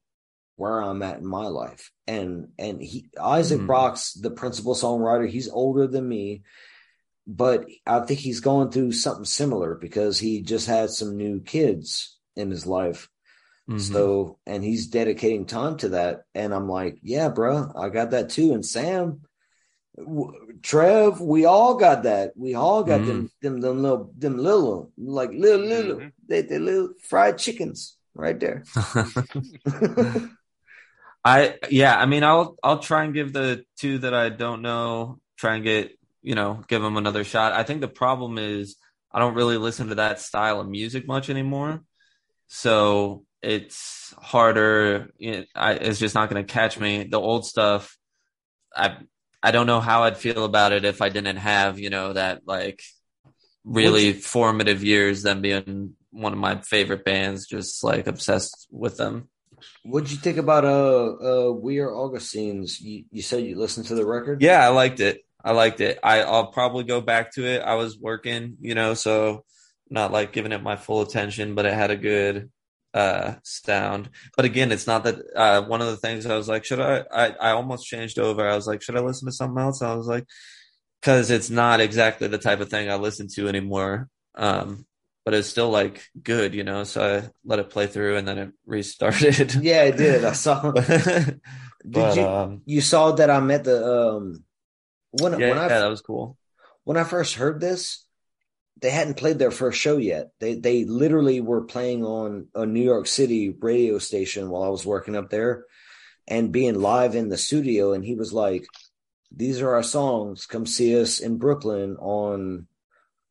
where 0.57 0.81
i'm 0.83 1.03
at 1.03 1.19
in 1.19 1.27
my 1.27 1.47
life. 1.47 1.91
And 2.07 2.49
and 2.59 2.83
he 2.83 3.09
isaac 3.21 3.61
Hmm. 3.61 3.67
brock's 3.67 4.13
the 4.15 4.31
principal 4.31 4.75
songwriter. 4.75 5.29
He's 5.29 5.49
older 5.49 5.87
than 5.87 6.07
me 6.09 6.43
but 7.27 7.67
i 7.87 8.01
think 8.01 8.19
he's 8.19 8.41
going 8.41 8.71
through 8.71 8.93
something 8.93 9.25
similar 9.25 9.75
because 9.77 10.19
he 10.19 10.43
just 10.43 10.67
had 10.67 10.91
some 10.91 11.17
new 11.17 11.41
kids 11.41 12.17
in 12.35 12.51
his 12.51 12.67
life. 12.67 13.09
Mhm. 13.69 13.81
so 13.81 14.39
and 14.47 14.65
he's 14.65 14.89
dedicating 14.89 15.47
time 15.47 15.77
to 15.79 15.91
that. 15.91 16.23
And 16.35 16.53
i'm 16.53 16.69
like 16.69 16.99
yeah 17.03 17.29
bro 17.29 17.71
i 17.77 17.89
got 17.89 18.11
that 18.11 18.31
too. 18.31 18.53
And 18.53 18.67
sam 18.67 19.21
trev 20.63 21.21
we 21.21 21.45
all 21.45 21.75
got 21.77 22.05
that. 22.05 22.33
We 22.37 22.55
all 22.55 22.83
got 22.85 23.05
them 23.07 23.31
them 23.43 23.61
them 23.61 23.83
little 23.83 24.13
them 24.17 24.39
little 24.39 24.93
like 24.97 25.31
little 25.31 25.67
little 25.67 25.97
Mhm. 25.97 26.13
they 26.27 26.43
they 26.43 26.59
little 26.59 26.91
fried 27.09 27.39
chickens 27.39 27.97
right 28.15 28.41
there 28.41 28.65
I 31.25 31.59
yeah, 31.71 31.99
I 31.99 32.07
mean, 32.07 32.25
I'll 32.25 32.57
I'll 32.63 32.79
try 32.79 33.05
and 33.05 33.15
give 33.15 33.33
the 33.33 33.65
two 33.79 33.99
that 33.99 34.15
I 34.15 34.31
don't 34.31 34.63
know, 34.63 35.21
try 35.37 35.57
and 35.57 35.65
get 35.65 35.93
you 36.23 36.35
know, 36.35 36.63
give 36.69 36.83
them 36.83 36.97
another 36.97 37.25
shot. 37.25 37.53
I 37.53 37.63
think 37.63 37.81
the 37.81 37.89
problem 37.89 38.39
is 38.39 38.77
I 39.13 39.19
don't 39.19 39.35
really 39.35 39.57
listen 39.57 39.89
to 39.89 39.97
that 39.97 40.21
style 40.21 40.61
of 40.61 40.69
music 40.69 41.07
much 41.07 41.31
anymore, 41.31 41.83
so 42.49 43.25
it's 43.43 44.15
harder. 44.19 45.11
It, 45.19 45.49
I, 45.55 45.75
it's 45.75 45.99
just 45.99 46.15
not 46.15 46.31
going 46.31 46.45
to 46.45 46.53
catch 46.53 46.79
me. 46.79 47.05
The 47.05 47.21
old 47.21 47.47
stuff, 47.47 47.97
I 48.75 48.97
I 49.43 49.51
don't 49.51 49.67
know 49.67 49.81
how 49.81 50.05
I'd 50.05 50.19
feel 50.19 50.45
about 50.45 50.73
it 50.73 50.85
if 50.85 51.03
I 51.03 51.11
didn't 51.11 51.37
have 51.37 51.79
you 51.79 51.91
know 51.91 52.15
that 52.15 52.43
like 52.47 52.83
really 53.65 54.15
formative 54.15 54.83
years, 54.83 55.23
them 55.23 55.43
being 55.43 55.97
one 56.11 56.33
of 56.33 56.39
my 56.39 56.61
favorite 56.61 57.05
bands, 57.05 57.47
just 57.47 57.83
like 57.85 58.07
obsessed 58.07 58.69
with 58.71 58.97
them. 58.97 59.29
What'd 59.83 60.11
you 60.11 60.17
think 60.17 60.39
about 60.39 60.65
uh 60.65 61.49
uh 61.49 61.53
We 61.53 61.79
Are 61.79 61.95
Augustines? 61.95 62.81
You 62.81 63.05
you 63.11 63.23
said 63.23 63.45
you 63.45 63.59
listened 63.59 63.87
to 63.87 63.95
the 63.95 64.07
record? 64.07 64.43
Yeah, 64.43 64.65
I 64.65 64.69
liked 64.69 65.01
it. 65.01 65.21
I 65.43 65.53
liked 65.53 65.81
it. 65.81 65.99
I, 66.03 66.23
I'll 66.23 66.49
probably 66.49 66.85
go 66.85 67.01
back 67.01 67.33
to 67.35 67.47
it. 67.47 67.63
I 67.63 67.75
was 67.75 67.99
working, 67.99 68.57
you 68.61 68.75
know, 68.75 68.93
so 68.95 69.45
not 69.89 70.13
like 70.13 70.33
giving 70.33 70.53
it 70.53 70.63
my 70.63 70.77
full 70.77 71.01
attention, 71.01 71.55
but 71.55 71.67
it 71.67 71.73
had 71.75 71.91
a 71.91 71.97
good 71.97 72.51
uh 72.93 73.35
sound. 73.45 74.11
But 74.37 74.47
again, 74.47 74.73
it's 74.73 74.87
not 74.87 75.05
that 75.05 75.17
uh 75.37 75.63
one 75.63 75.81
of 75.81 75.89
the 75.89 75.97
things 75.97 76.27
I 76.27 76.37
was 76.37 76.49
like, 76.49 76.65
should 76.65 76.81
I 76.81 77.05
I, 77.13 77.27
I 77.29 77.51
almost 77.53 77.87
changed 77.87 78.19
over. 78.19 78.47
I 78.47 78.57
was 78.57 78.67
like, 78.67 78.83
should 78.83 78.97
I 78.97 79.01
listen 79.01 79.27
to 79.27 79.33
something 79.33 79.63
else? 79.63 79.83
I 79.83 79.95
was 79.95 80.07
like, 80.07 80.27
because 81.01 81.31
it's 81.31 81.51
not 81.51 81.81
exactly 81.81 82.29
the 82.29 82.39
type 82.39 82.61
of 82.61 82.69
thing 82.69 82.91
I 82.91 82.97
listen 82.97 83.29
to 83.35 83.49
anymore. 83.49 84.09
Um 84.35 84.87
but 85.25 85.35
it's 85.35 85.49
still 85.49 85.71
like 85.71 86.03
good, 86.23 86.55
you 86.55 86.65
know. 86.65 86.85
So 86.85 87.03
I 87.25 87.31
let 87.45 87.59
it 87.59 87.71
play 87.71 87.87
through 87.87 88.17
and 88.17 88.27
then 88.27 88.39
it 88.39 88.51
restarted. 88.67 89.55
Yeah, 89.63 89.85
it 89.85 89.97
did. 89.97 90.25
I 90.25 90.33
saw. 90.33 90.73
Did 91.89 91.93
But, 91.93 92.17
you 92.17 92.23
um, 92.23 92.63
you 92.67 92.81
saw 92.83 93.13
that 93.13 93.31
I 93.31 93.41
met 93.41 93.65
the 93.65 93.87
um 93.87 94.45
when 95.13 95.33
yeah, 95.39 95.49
when 95.49 95.59
I 95.59 95.69
yeah, 95.69 95.81
that 95.81 95.87
was 95.89 96.03
cool. 96.03 96.37
when 96.85 96.97
I 96.99 97.05
first 97.05 97.35
heard 97.37 97.61
this, 97.61 98.05
they 98.81 98.91
hadn't 98.91 99.17
played 99.17 99.39
their 99.39 99.51
first 99.51 99.81
show 99.81 99.97
yet. 99.97 100.31
They 100.41 100.55
they 100.55 100.85
literally 100.85 101.41
were 101.41 101.63
playing 101.65 102.05
on 102.05 102.49
a 102.55 102.67
New 102.67 102.83
York 102.83 103.07
City 103.07 103.51
radio 103.51 103.99
station 103.99 104.51
while 104.51 104.63
I 104.63 104.69
was 104.69 104.85
working 104.85 105.17
up 105.17 105.31
there 105.31 105.65
and 106.29 106.53
being 106.53 106.81
live 106.81 107.15
in 107.15 107.29
the 107.29 107.39
studio 107.39 107.93
and 107.93 108.05
he 108.05 108.15
was 108.15 108.33
like 108.33 108.67
these 109.33 109.61
are 109.61 109.75
our 109.75 109.83
songs 109.83 110.47
come 110.47 110.67
see 110.67 111.01
us 111.01 111.21
in 111.21 111.39
Brooklyn 111.39 111.97
on 111.99 112.67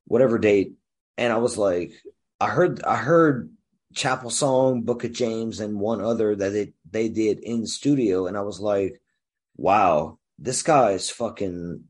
whatever 0.05 0.37
date 0.39 0.73
and 1.19 1.33
I 1.33 1.37
was 1.37 1.57
like 1.57 1.91
I 2.39 2.47
heard 2.47 2.81
I 2.83 2.95
heard 2.95 3.51
Chapel 3.93 4.29
Song, 4.29 4.83
Book 4.83 5.03
of 5.03 5.11
James 5.11 5.59
and 5.59 5.79
one 5.79 6.01
other 6.01 6.35
that 6.35 6.49
they 6.49 6.73
they 6.89 7.09
did 7.09 7.39
in 7.39 7.67
studio 7.67 8.25
and 8.27 8.37
I 8.37 8.41
was 8.41 8.59
like 8.59 9.01
wow 9.57 10.17
this 10.39 10.63
guy 10.63 10.91
is 10.91 11.09
fucking 11.09 11.83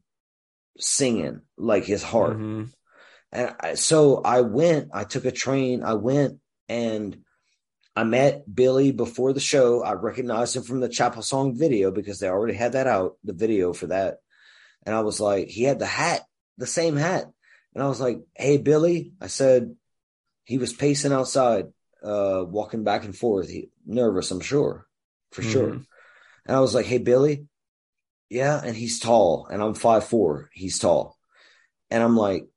singing 0.80 1.42
like 1.58 1.86
his 1.86 2.04
heart 2.04 2.38
Mm-hmm. 2.38 2.64
and 3.32 3.56
I, 3.60 3.74
so 3.76 4.22
I 4.24 4.42
went, 4.42 4.90
I 4.94 5.04
took 5.04 5.26
a 5.26 5.32
train, 5.32 5.84
I 5.84 5.94
went 5.94 6.40
and 6.68 7.24
I 7.96 8.04
met 8.06 8.44
Billy 8.54 8.92
before 8.92 9.34
the 9.34 9.40
show. 9.42 9.84
I 9.84 9.94
recognized 9.94 10.56
him 10.56 10.64
from 10.64 10.80
the 10.80 10.88
Chapel 10.88 11.22
Song 11.22 11.58
video 11.58 11.92
because 11.92 12.20
they 12.20 12.30
already 12.30 12.56
had 12.56 12.72
that 12.72 12.88
out, 12.88 13.18
the 13.26 13.34
video 13.34 13.74
for 13.74 13.88
that. 13.88 14.20
And 14.86 14.96
I 14.96 15.02
was 15.02 15.20
like, 15.20 15.50
he 15.50 15.64
had 15.64 15.80
the 15.80 15.86
hat, 15.86 16.22
the 16.58 16.68
same 16.68 16.96
hat. 16.96 17.26
And 17.74 17.84
I 17.84 17.88
was 17.88 18.02
like, 18.02 18.20
hey, 18.36 18.58
Billy, 18.58 19.14
I 19.22 19.28
said, 19.28 19.76
he 20.44 20.58
was 20.58 20.74
pacing 20.74 21.14
outside, 21.14 21.66
uh, 22.04 22.44
walking 22.48 22.84
back 22.84 23.06
and 23.06 23.16
forth, 23.16 23.50
he, 23.50 23.70
nervous, 23.86 24.32
I'm 24.32 24.42
sure, 24.42 24.88
for 25.32 25.42
sure. 25.44 25.72
Mhm. 25.72 25.86
And 26.46 26.58
I 26.58 26.60
was 26.60 26.74
like, 26.74 26.88
hey, 26.88 26.98
Billy, 26.98 27.46
yeah. 28.30 28.60
And 28.64 28.76
he's 28.76 29.00
tall 29.00 29.48
and 29.52 29.62
I'm 29.62 29.76
five 29.76 30.06
four. 30.06 30.50
He's 30.54 30.80
tall. 30.80 31.18
And 31.92 32.02
I'm 32.02 32.18
like, 32.18 32.48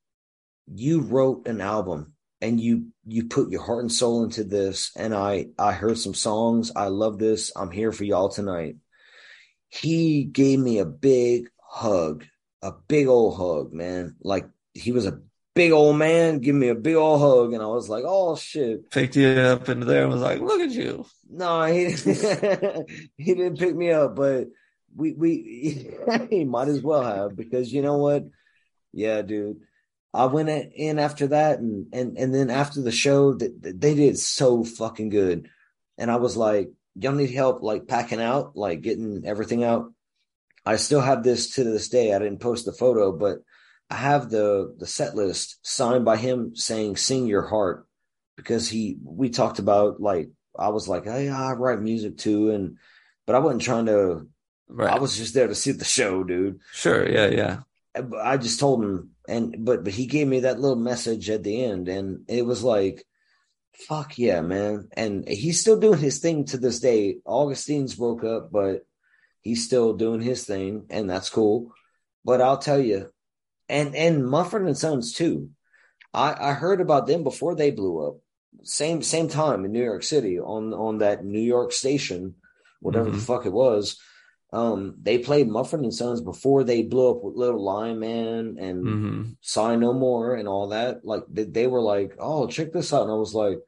you 0.67 1.01
wrote 1.01 1.47
an 1.49 1.61
album 1.61 2.15
and 2.41 2.61
you 2.61 2.89
you 3.07 3.25
put 3.25 3.51
your 3.51 3.63
heart 3.63 3.81
and 3.81 3.93
soul 3.93 4.25
into 4.25 4.45
this 4.45 4.91
and 4.97 5.15
i 5.15 5.47
i 5.59 5.73
heard 5.73 5.99
some 5.99 6.15
songs 6.15 6.73
i 6.77 6.87
love 6.87 7.19
this 7.19 7.53
i'm 7.57 7.71
here 7.71 7.93
for 7.93 8.05
y'all 8.05 8.29
tonight 8.29 8.77
he 9.69 10.25
gave 10.25 10.59
me 10.59 10.79
a 10.79 10.85
big 10.85 11.49
hug 11.61 12.25
a 12.63 12.73
big 12.89 13.07
old 13.07 13.37
hug 13.37 13.73
man 13.73 14.17
like 14.23 14.47
he 14.75 14.93
was 14.93 15.07
a 15.07 15.21
big 15.55 15.73
old 15.73 15.97
man 15.97 16.39
give 16.39 16.55
me 16.55 16.69
a 16.69 16.75
big 16.75 16.95
old 16.95 17.21
hug 17.21 17.53
and 17.53 17.63
i 17.63 17.67
was 17.67 17.89
like 17.89 18.05
oh 18.07 18.35
shit 18.37 18.91
Picked 18.91 19.17
you 19.17 19.29
up 19.29 19.69
into 19.69 19.85
there 19.85 20.05
and 20.05 20.13
was 20.13 20.23
like, 20.23 20.41
look 20.41 20.61
at 20.61 20.71
you. 20.71 21.05
no 21.29 21.65
he 21.65 21.91
he 23.17 23.35
didn't 23.35 23.59
pick 23.59 23.75
me 23.77 23.91
up 23.91 24.17
but 24.17 24.49
we 24.97 25.13
we 25.13 25.95
he 26.31 26.45
might 26.45 26.69
as 26.69 26.81
well 26.81 27.03
have 27.03 27.37
because 27.37 27.73
you 27.73 27.83
know 27.83 27.99
what 27.99 28.25
yeah 28.93 29.21
dude 29.23 29.61
I 30.15 30.27
went 30.27 30.51
in 30.75 30.99
after 30.99 31.29
that, 31.29 31.61
and 31.61 31.87
and 31.93 32.19
and 32.19 32.35
then 32.35 32.51
after 32.51 32.83
the 32.83 32.93
show, 32.93 33.33
that 33.33 33.81
they 33.81 33.95
did 33.95 34.19
so 34.19 34.63
fucking 34.63 35.09
good, 35.09 35.49
and 35.97 36.11
I 36.11 36.17
was 36.17 36.37
like, 36.37 36.71
"Y'all 36.97 37.13
need 37.13 37.31
help, 37.31 37.63
like 37.63 37.87
packing 37.89 38.21
out, 38.21 38.55
like 38.55 38.83
getting 38.83 39.23
everything 39.25 39.65
out." 39.65 39.93
I 40.67 40.77
still 40.77 41.01
have 41.01 41.23
this 41.25 41.55
to 41.55 41.65
this 41.65 41.89
day. 41.89 42.15
I 42.15 42.19
didn't 42.19 42.41
post 42.41 42.67
the 42.67 42.73
photo, 42.73 43.11
but 43.11 43.39
I 43.93 43.97
have 43.97 44.31
the 44.31 44.75
the 44.79 44.87
set 44.87 45.15
list 45.15 45.59
signed 45.61 46.07
by 46.07 46.17
him 46.17 46.57
saying 46.57 46.97
"Sing 46.97 47.27
Your 47.27 47.47
Heart" 47.47 47.87
because 48.37 48.67
he 48.67 48.97
we 49.05 49.29
talked 49.29 49.59
about 49.59 50.01
like 50.01 50.31
I 50.59 50.71
was 50.71 50.89
like, 50.89 51.05
"Hey, 51.05 51.29
I 51.29 51.53
write 51.53 51.81
music 51.81 52.17
too," 52.17 52.53
and 52.53 52.79
but 53.27 53.37
I 53.37 53.41
wasn't 53.41 53.63
trying 53.63 53.87
to. 53.87 54.27
Right. 54.67 54.95
I 54.95 54.99
was 54.99 55.19
just 55.19 55.35
there 55.35 55.47
to 55.47 55.55
see 55.55 55.73
the 55.73 55.85
show, 55.85 56.25
dude. 56.25 56.61
Sure. 56.73 57.07
Yeah. 57.07 57.27
Yeah. 57.27 57.59
I 58.19 58.39
just 58.39 58.59
told 58.59 58.83
him, 58.83 59.11
and 59.29 59.57
but 59.59 59.85
but 59.85 59.93
he 59.93 60.07
gave 60.07 60.27
me 60.27 60.41
that 60.41 60.59
little 60.59 60.77
message 60.77 61.29
at 61.29 61.43
the 61.43 61.63
end, 61.63 61.89
and 61.89 62.25
it 62.29 62.47
was 62.47 62.65
like, 62.65 63.05
"Fuck 63.89 64.17
yeah, 64.17 64.41
man!" 64.41 64.89
And 64.93 65.29
he's 65.29 65.61
still 65.61 65.79
doing 65.79 65.99
his 65.99 66.19
thing 66.19 66.47
to 66.47 66.57
this 66.57 66.81
day. 66.81 67.19
Augustine's 67.27 67.95
broke 67.95 68.25
up, 68.25 68.51
but 68.51 68.87
he's 69.43 69.67
still 69.67 69.93
doing 69.93 70.23
his 70.23 70.47
thing, 70.47 70.87
and 70.89 71.11
that's 71.11 71.29
cool. 71.29 71.75
But 72.25 72.41
I'll 72.41 72.57
tell 72.57 72.81
you, 72.81 73.11
and 73.69 73.95
and 73.95 74.27
Mumford 74.27 74.67
and 74.67 74.77
Sons 74.77 75.13
too. 75.13 75.51
I 76.13 76.51
I 76.51 76.53
heard 76.53 76.81
about 76.81 77.07
them 77.07 77.23
before 77.25 77.55
they 77.55 77.71
blew 77.71 78.07
up. 78.07 78.17
Same 78.63 79.03
same 79.03 79.29
time 79.29 79.65
in 79.65 79.73
New 79.73 79.83
York 79.83 80.03
City 80.03 80.39
on 80.39 80.73
on 80.75 80.99
that 80.99 81.25
New 81.25 81.41
York 81.41 81.73
station, 81.73 82.35
whatever 82.81 83.11
the 83.11 83.17
Mhm. 83.17 83.27
fuck 83.27 83.47
it 83.47 83.53
was. 83.53 83.99
Um, 84.53 84.97
they 85.01 85.17
played 85.19 85.49
Mumford 85.49 85.81
and 85.81 85.95
Sons 85.95 86.21
before 86.21 86.63
they 86.63 86.83
blew 86.83 87.11
up 87.11 87.23
with 87.23 87.37
Little 87.37 87.63
Lion 87.65 87.99
Man 87.99 88.57
and 88.59 88.85
hmm 88.85 89.23
Sigh 89.41 89.77
No 89.77 89.93
More 89.95 90.35
and 90.35 90.47
all 90.47 90.69
that. 90.69 91.05
Like 91.05 91.25
they, 91.29 91.45
they 91.45 91.67
were 91.67 91.81
like, 91.81 92.15
"Oh, 92.19 92.47
check 92.47 92.73
this 92.73 92.93
out," 92.93 93.03
and 93.03 93.11
I 93.11 93.15
was 93.15 93.35
like, 93.35 93.59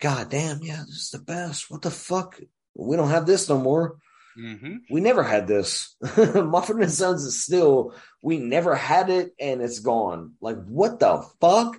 "God 0.00 0.28
damn, 0.30 0.62
yeah, 0.62 0.82
this 0.86 0.96
is 1.04 1.10
the 1.10 1.18
best. 1.18 1.70
What 1.70 1.82
the 1.82 1.90
fuck? 1.90 2.38
We 2.74 2.96
don't 2.96 3.08
have 3.08 3.26
this 3.26 3.48
no 3.48 3.58
more. 3.58 3.96
Mm-hmm. 4.38 4.76
We 4.90 5.00
never 5.00 5.22
had 5.22 5.46
this. 5.46 5.94
Muffin 6.34 6.82
and 6.82 6.92
Sons 6.92 7.24
is 7.24 7.42
still. 7.42 7.94
We 8.22 8.38
never 8.38 8.74
had 8.74 9.08
it, 9.10 9.32
and 9.40 9.62
it's 9.62 9.78
gone. 9.80 10.34
Like 10.40 10.62
what 10.64 10.98
the 11.00 11.24
fuck? 11.40 11.76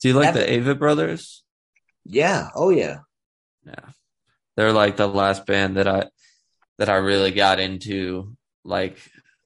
Do 0.00 0.08
you 0.08 0.14
like 0.14 0.34
That- 0.34 0.46
the 0.48 0.52
Avett 0.60 0.78
brothers? 0.78 1.44
Yeah. 2.04 2.48
Oh 2.54 2.70
yeah. 2.70 2.98
Yeah. 3.64 3.90
They're 4.56 4.72
like 4.72 4.96
the 4.96 5.06
last 5.06 5.46
band 5.46 5.76
that 5.76 5.86
I 5.86 6.08
that 6.78 6.88
I 6.88 6.96
really 6.96 7.30
got 7.30 7.60
into 7.60 8.36
like 8.64 8.98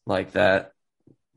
like 0.06 0.32
that. 0.32 0.72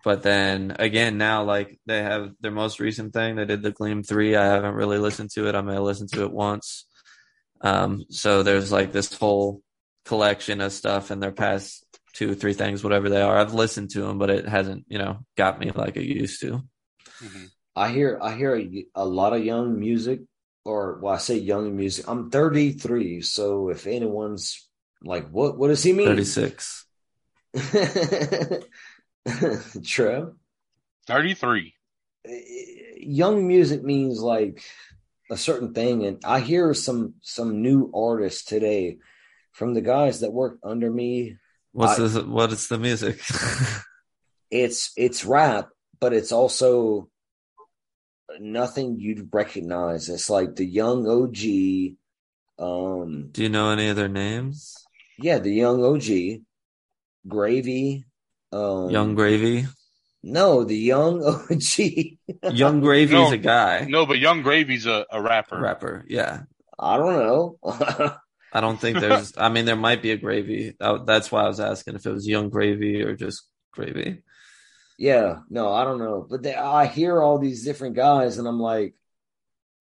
But 0.03 0.23
then 0.23 0.77
again 0.79 1.17
now 1.17 1.43
like 1.43 1.77
they 1.85 2.01
have 2.01 2.31
their 2.39 2.51
most 2.51 2.79
recent 2.79 3.11
thing, 3.11 3.35
they 3.35 3.43
did 3.45 3.61
the 3.61 3.71
Gleam 3.71 4.01
3. 4.01 4.37
I 4.37 4.45
haven't 4.45 4.75
really 4.75 4.97
listened 4.97 5.31
to 5.31 5.47
it. 5.49 5.55
I 5.55 5.61
may 5.61 5.73
have 5.73 5.83
listened 5.83 6.09
to 6.13 6.23
it 6.23 6.31
once. 6.31 6.85
Um 7.59 8.05
so 8.09 8.43
there's 8.43 8.71
like 8.71 8.93
this 8.93 9.13
whole 9.13 9.61
collection 10.09 10.59
of 10.59 10.73
stuff 10.73 11.11
and 11.11 11.21
their 11.21 11.31
past 11.31 11.85
two 12.13 12.33
three 12.33 12.53
things 12.53 12.83
whatever 12.83 13.09
they 13.09 13.21
are. 13.21 13.37
I've 13.37 13.53
listened 13.53 13.91
to 13.91 14.01
them 14.01 14.17
but 14.17 14.31
it 14.31 14.47
hasn't, 14.47 14.85
you 14.89 14.97
know, 14.97 15.19
got 15.37 15.59
me 15.59 15.69
like 15.69 15.97
it 15.97 16.05
used 16.05 16.41
to. 16.41 16.63
Mm-hmm. 17.23 17.45
I 17.75 17.89
hear 17.89 18.17
I 18.19 18.33
hear 18.33 18.57
a, 18.57 18.85
a 18.95 19.05
lot 19.05 19.33
of 19.33 19.45
young 19.45 19.79
music, 19.79 20.21
or 20.65 20.97
well, 20.99 21.13
I 21.13 21.19
say 21.19 21.37
young 21.37 21.77
music. 21.77 22.05
I'm 22.07 22.31
33, 22.31 23.21
so 23.21 23.69
if 23.69 23.85
anyone's 23.85 24.67
like, 25.03 25.29
what 25.29 25.59
what 25.59 25.67
does 25.67 25.83
he 25.83 25.93
mean? 25.93 26.07
36. 26.07 26.85
Trev, 29.83 30.33
33. 31.07 31.73
young 32.97 33.47
music 33.47 33.83
means 33.83 34.19
like 34.19 34.63
a 35.29 35.37
certain 35.37 35.73
thing, 35.73 36.05
and 36.05 36.19
I 36.25 36.39
hear 36.39 36.73
some 36.73 37.13
some 37.21 37.61
new 37.61 37.91
artists 37.93 38.43
today 38.43 38.97
from 39.59 39.73
the 39.73 39.81
guys 39.81 40.21
that 40.21 40.31
work 40.31 40.57
under 40.63 40.89
me. 40.89 41.35
What's 41.73 41.99
I- 41.99 42.03
this 42.07 42.23
what 42.23 42.51
is 42.51 42.67
the 42.69 42.79
music? 42.79 43.19
It's 44.51 44.91
it's 44.97 45.25
rap, 45.25 45.69
but 45.99 46.11
it's 46.11 46.31
also 46.31 47.07
nothing 48.39 48.97
you'd 48.99 49.29
recognize. 49.31 50.09
It's 50.09 50.27
like 50.27 50.55
the 50.55 50.65
young 50.65 51.05
OG. 51.07 51.97
Um, 52.57 53.29
Do 53.31 53.43
you 53.43 53.49
know 53.49 53.69
any 53.69 53.89
of 53.89 53.95
their 53.95 54.07
names? 54.09 54.73
Yeah, 55.19 55.37
the 55.37 55.53
young 55.53 55.83
OG, 55.83 56.41
Gravy, 57.27 58.05
um, 58.51 58.89
Young 58.89 59.13
Gravy. 59.13 59.67
No, 60.23 60.63
the 60.63 60.75
young 60.77 61.21
OG. 61.51 62.53
Young 62.55 62.81
Gravy's 62.81 63.11
No. 63.13 63.31
a 63.31 63.37
guy. 63.37 63.85
No, 63.87 64.07
but 64.07 64.17
Young 64.17 64.41
Gravy's 64.41 64.87
a, 64.87 65.05
a 65.11 65.21
rapper. 65.21 65.59
Rapper. 65.61 66.05
Yeah. 66.09 66.41
I 66.79 66.97
don't 66.97 67.19
know. 67.19 67.59
I 68.51 68.61
don't 68.61 68.79
think 68.79 68.99
there's. 68.99 69.33
I 69.37 69.49
mean, 69.49 69.65
there 69.65 69.75
might 69.75 70.01
be 70.01 70.11
a 70.11 70.17
Gravy. 70.17 70.75
That's 70.79 71.31
why 71.31 71.43
I 71.43 71.47
was 71.47 71.59
asking 71.59 71.95
if 71.95 72.05
it 72.05 72.11
was 72.11 72.27
Young 72.27 72.49
Gravy 72.49 73.01
or 73.03 73.15
just 73.15 73.43
Gravy. 73.71 74.23
Yeah, 74.97 75.39
no, 75.49 75.71
I 75.71 75.83
don't 75.85 75.99
know. 75.99 76.25
But 76.29 76.43
they, 76.43 76.55
I 76.55 76.85
hear 76.87 77.21
all 77.21 77.37
these 77.39 77.63
different 77.63 77.95
guys, 77.95 78.37
and 78.37 78.47
I'm 78.47 78.59
like, 78.59 78.95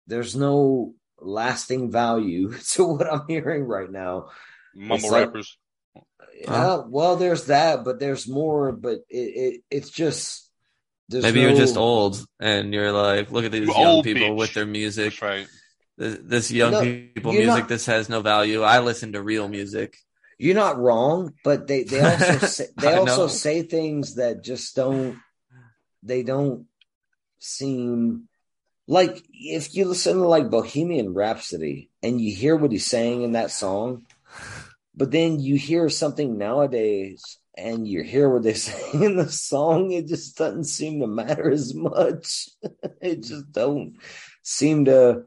there's 0.08 0.36
no 0.36 0.94
lasting 1.20 1.92
value 1.92 2.54
to 2.72 2.84
what 2.86 3.12
I'm 3.12 3.24
hearing 3.28 3.64
right 3.64 3.90
now. 3.92 4.30
Mumble 4.76 5.12
like- 5.12 5.28
rappers. 5.28 5.58
Yeah, 6.42 6.82
well, 6.88 7.16
there's 7.16 7.46
that, 7.46 7.86
but 7.86 8.00
there's 8.00 8.28
more. 8.28 8.74
But 8.74 9.00
it, 9.10 9.18
it 9.18 9.62
it's 9.72 9.90
just 9.90 10.52
there's 11.08 11.24
Maybe 11.24 11.42
no- 11.42 11.48
you're 11.50 11.58
just 11.58 11.78
old 11.78 12.26
and 12.42 12.74
you're 12.74 12.92
like, 12.92 13.32
look 13.32 13.46
at 13.46 13.54
these 13.54 13.68
You 13.68 13.74
young 13.74 13.86
old 13.86 14.04
people 14.04 14.30
bitch. 14.32 14.38
with 14.38 14.54
their 14.54 14.66
music. 14.66 15.12
That's 15.14 15.22
right. 15.22 15.48
This, 15.98 16.20
this 16.22 16.52
young 16.52 16.72
No, 16.72 16.82
people 16.82 17.32
music. 17.32 17.48
not- 17.48 17.70
This 17.70 17.86
has 17.86 18.10
no 18.10 18.22
value. 18.22 18.62
I 18.62 18.80
listen 18.80 19.14
to 19.14 19.22
real 19.22 19.48
music. 19.48 19.98
You're 20.38 20.56
not 20.56 20.78
wrong, 20.78 21.34
but 21.44 21.68
they 21.68 21.84
they 21.84 22.02
also 22.02 22.38
say, 22.48 22.68
they 22.76 22.94
also 22.94 23.28
say 23.28 23.62
things 23.64 24.16
that 24.16 24.44
just 24.44 24.76
don't 24.76 25.18
they 26.04 26.24
don't 26.24 26.68
seem 27.40 28.28
like 28.88 29.24
if 29.32 29.74
you 29.76 29.86
listen 29.86 30.18
to 30.18 30.28
like 30.28 30.50
Bohemian 30.50 31.14
Rhapsody 31.14 31.90
and 32.04 32.20
you 32.20 32.36
hear 32.36 32.56
what 32.56 32.72
he's 32.72 32.86
saying 32.86 33.22
in 33.24 33.32
that 33.32 33.50
song, 33.52 34.06
but 34.94 35.12
then 35.12 35.40
you 35.40 35.56
hear 35.56 35.90
something 35.90 36.38
nowadays 36.38 37.40
and 37.58 37.88
you 37.88 38.04
hear 38.04 38.30
what 38.30 38.44
they 38.44 38.54
say 38.68 38.78
in 38.94 39.16
the 39.16 39.30
song, 39.32 39.92
it 39.92 40.08
just 40.08 40.38
doesn't 40.38 40.66
seem 40.66 41.00
to 41.00 41.08
matter 41.08 41.50
as 41.50 41.74
much. 41.74 42.50
it 43.02 43.24
just 43.24 43.52
don't 43.54 43.96
seem 44.44 44.86
to 44.86 45.24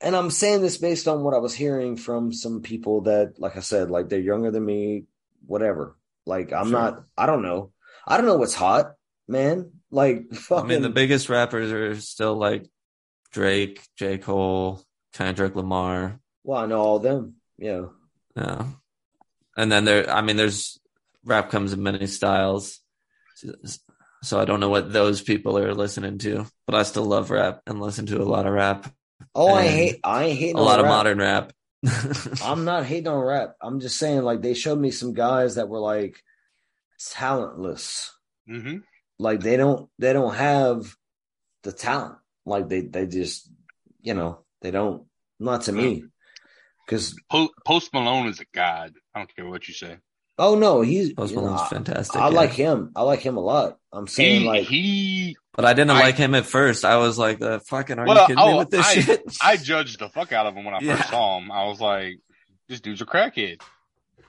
and 0.00 0.16
I'm 0.16 0.30
saying 0.30 0.62
this 0.62 0.78
based 0.78 1.08
on 1.08 1.22
what 1.22 1.34
I 1.34 1.38
was 1.38 1.54
hearing 1.54 1.96
from 1.96 2.32
some 2.32 2.62
people 2.62 3.02
that, 3.02 3.34
like 3.38 3.56
I 3.56 3.60
said, 3.60 3.90
like 3.90 4.08
they're 4.08 4.20
younger 4.20 4.50
than 4.50 4.64
me, 4.64 5.04
whatever. 5.46 5.96
Like 6.26 6.52
I'm 6.52 6.70
Sure. 6.70 6.72
not, 6.80 7.04
I 7.16 7.26
don't 7.26 7.42
know. 7.42 7.72
I 8.06 8.16
don't 8.16 8.26
know 8.26 8.36
what's 8.36 8.54
hot, 8.54 8.94
man. 9.28 9.72
Like 9.90 10.32
fucking. 10.32 10.64
I 10.70 10.74
mean, 10.74 10.82
the 10.82 10.88
biggest 10.90 11.28
rappers 11.28 11.70
are 11.72 11.94
still 12.00 12.34
like 12.36 12.66
Drake, 13.32 13.82
J. 13.96 14.18
Cole, 14.18 14.82
Kendrick 15.12 15.54
Lamar. 15.56 16.20
well, 16.44 16.58
I 16.60 16.66
know 16.66 16.80
all 16.80 16.98
them. 16.98 17.34
Yeah. 17.58 17.86
Yeah. 18.36 18.64
And 19.56 19.70
then 19.70 19.84
there, 19.84 20.08
I 20.10 20.22
mean, 20.22 20.36
there's 20.36 20.78
rap 21.24 21.50
comes 21.50 21.72
in 21.72 21.82
many 21.82 22.06
styles. 22.06 22.80
So 24.22 24.38
I 24.38 24.44
don't 24.44 24.60
know 24.60 24.68
what 24.68 24.92
those 24.92 25.20
people 25.22 25.58
are 25.58 25.74
listening 25.74 26.18
to, 26.18 26.46
but 26.66 26.74
I 26.74 26.82
still 26.84 27.04
love 27.04 27.30
rap 27.30 27.62
and 27.66 27.80
listen 27.80 28.06
to 28.06 28.20
a 28.20 28.24
lot 28.24 28.46
of 28.46 28.52
rap. 28.52 28.92
Oh, 29.34 29.52
I 29.54 29.66
hate, 29.68 30.00
I 30.04 30.24
ain't 30.24 30.38
hating 30.38 30.56
a 30.56 30.60
on 30.60 30.64
lot 30.64 30.78
of 30.80 30.84
rap. 30.86 30.90
modern 30.94 31.18
rap. 31.18 31.52
I'm 32.42 32.64
not 32.64 32.84
hating 32.84 33.08
on 33.08 33.18
rap. 33.24 33.54
I'm 33.62 33.80
just 33.80 33.96
saying, 33.98 34.22
like, 34.22 34.42
they 34.42 34.54
showed 34.54 34.78
me 34.78 34.90
some 34.90 35.12
guys 35.14 35.54
that 35.54 35.68
were 35.68 35.78
like 35.80 36.22
talentless. 37.12 38.12
hmm 38.46 38.78
Like 39.18 39.40
they 39.40 39.56
don't, 39.56 39.88
they 39.98 40.12
don't 40.12 40.34
have 40.34 40.94
the 41.62 41.72
talent. 41.72 42.16
Like 42.46 42.68
they, 42.68 42.80
they 42.82 43.06
just, 43.06 43.50
you 44.02 44.14
know, 44.14 44.40
they 44.62 44.70
don't. 44.70 45.06
Not 45.38 45.62
to 45.62 45.72
me, 45.72 46.04
because 46.84 47.14
Post 47.64 47.94
Malone 47.94 48.26
is 48.26 48.40
a 48.40 48.44
god. 48.52 48.92
I 49.14 49.20
don't 49.20 49.34
care 49.34 49.46
what 49.48 49.66
you 49.68 49.72
say. 49.72 49.96
oh 50.38 50.54
no, 50.54 50.82
he's 50.82 51.14
Post 51.14 51.30
you 51.32 51.36
know, 51.36 51.44
Malone's 51.44 51.62
I- 51.62 51.68
fantastic. 51.68 52.20
I 52.20 52.28
yeah. 52.28 52.34
like 52.34 52.50
him. 52.50 52.92
I 52.94 53.02
like 53.02 53.20
him 53.20 53.38
a 53.38 53.40
lot. 53.40 53.78
I'm 53.90 54.06
saying 54.06 54.42
He 54.42 54.46
like 54.46 54.66
he. 54.66 55.36
But 55.52 55.64
I 55.64 55.72
didn't 55.74 55.90
I- 55.90 56.00
like 56.00 56.16
him 56.16 56.34
at 56.34 56.46
first. 56.46 56.84
I 56.84 56.96
was 56.98 57.18
like, 57.18 57.38
"The 57.40 57.60
fucking 57.68 57.98
are 57.98 58.06
you 58.06 58.14
Well, 58.14 58.26
kidding 58.26 58.44
me 58.44 58.52
oh, 58.52 58.58
with 58.58 58.70
this 58.70 58.86
I, 58.86 59.00
shit?" 59.00 59.22
I 59.42 59.56
judged 59.56 59.98
the 59.98 60.08
fuck 60.08 60.32
out 60.32 60.46
of 60.46 60.54
him 60.54 60.64
when 60.64 60.74
I 60.74 60.78
Yeah. 60.80 60.96
first 60.96 61.10
saw 61.10 61.38
him. 61.38 61.50
I 61.50 61.64
was 61.66 61.80
like, 61.80 62.18
this 62.68 62.80
dude's 62.80 63.00
a 63.00 63.06
crackhead. 63.06 63.60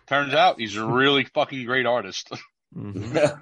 Turns 0.08 0.34
out 0.34 0.60
he's 0.60 0.76
a 0.76 0.86
really 0.86 1.24
fucking 1.26 1.66
great 1.66 1.86
artist. 1.86 2.30
Mhm. 2.76 3.42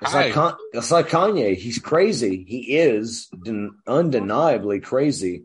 it's 0.00 0.14
like 0.14 0.32
Con- 0.32 0.56
it's 0.72 0.90
like 0.90 1.08
Kanye. 1.08 1.54
He's 1.54 1.78
crazy. 1.78 2.44
He 2.48 2.78
is 2.78 3.28
den- 3.44 3.76
undeniably 3.86 4.80
crazy. 4.80 5.44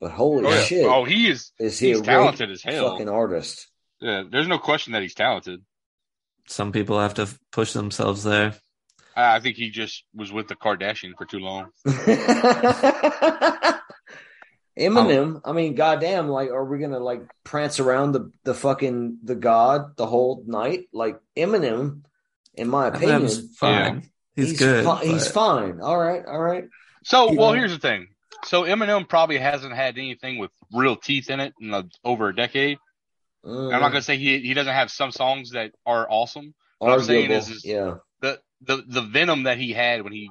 But 0.00 0.12
holy 0.12 0.46
oh, 0.46 0.50
yeah. 0.50 0.62
shit, 0.62 0.86
oh, 0.86 1.04
he 1.04 1.28
is. 1.28 1.52
is 1.58 1.78
he 1.78 1.88
he's 1.88 2.00
a 2.00 2.02
talented 2.02 2.50
as 2.50 2.62
hell. 2.62 2.92
fucking 2.92 3.10
artist? 3.10 3.68
Yeah, 4.00 4.22
there's 4.30 4.48
no 4.48 4.58
question 4.58 4.94
that 4.94 5.02
he's 5.02 5.14
talented. 5.14 5.60
Some 6.46 6.72
people 6.72 6.98
have 6.98 7.12
to 7.14 7.28
push 7.52 7.74
themselves 7.74 8.24
there. 8.24 8.54
I, 9.20 9.36
I 9.36 9.40
think 9.40 9.56
he 9.56 9.70
just 9.70 10.04
was 10.14 10.32
with 10.32 10.48
the 10.48 10.56
Kardashian 10.56 11.12
for 11.16 11.26
too 11.26 11.38
long. 11.38 11.68
Eminem, 14.78 15.40
I 15.44 15.52
mean, 15.52 15.74
goddamn, 15.74 16.28
like, 16.28 16.50
are 16.50 16.64
we 16.64 16.78
gonna 16.78 17.00
like 17.00 17.22
prance 17.44 17.80
around 17.80 18.12
the 18.12 18.30
the 18.44 18.54
fucking 18.54 19.18
the 19.22 19.34
god 19.34 19.96
the 19.96 20.06
whole 20.06 20.42
night? 20.46 20.84
Like 20.92 21.18
Eminem, 21.36 22.02
in 22.54 22.68
my 22.68 22.88
opinion, 22.88 23.22
Eminem's 23.22 23.56
fine. 23.56 24.10
He's, 24.34 24.50
he's 24.50 24.58
good. 24.58 24.84
fi- 24.84 25.04
he's 25.04 25.28
fine. 25.30 25.80
All 25.80 25.98
right, 25.98 26.24
all 26.24 26.38
right. 26.40 26.64
So, 27.04 27.32
well, 27.32 27.52
Yeah. 27.52 27.60
here's 27.60 27.72
the 27.72 27.78
thing. 27.78 28.08
So 28.44 28.62
Eminem 28.62 29.06
probably 29.08 29.38
hasn't 29.38 29.74
had 29.74 29.98
anything 29.98 30.38
with 30.38 30.50
real 30.72 30.96
teeth 30.96 31.28
in 31.28 31.40
it 31.40 31.52
in 31.60 31.74
a, 31.74 31.84
over 32.04 32.28
a 32.28 32.34
decade. 32.34 32.78
Mm, 33.44 33.74
I'm 33.74 33.80
not 33.80 33.88
gonna 33.88 34.02
say 34.02 34.16
he 34.16 34.38
he 34.40 34.54
doesn't 34.54 34.72
have 34.72 34.90
some 34.90 35.10
songs 35.10 35.50
that 35.50 35.72
are 35.84 36.06
awesome. 36.08 36.54
What 36.78 36.92
I'm 36.92 37.02
saying 37.02 37.30
is, 37.30 37.50
is 37.50 37.64
yeah, 37.66 37.96
the 38.20 38.40
the 38.62 38.82
the 38.86 39.02
venom 39.02 39.44
that 39.44 39.58
he 39.58 39.72
had 39.72 40.02
when 40.02 40.12
he, 40.12 40.30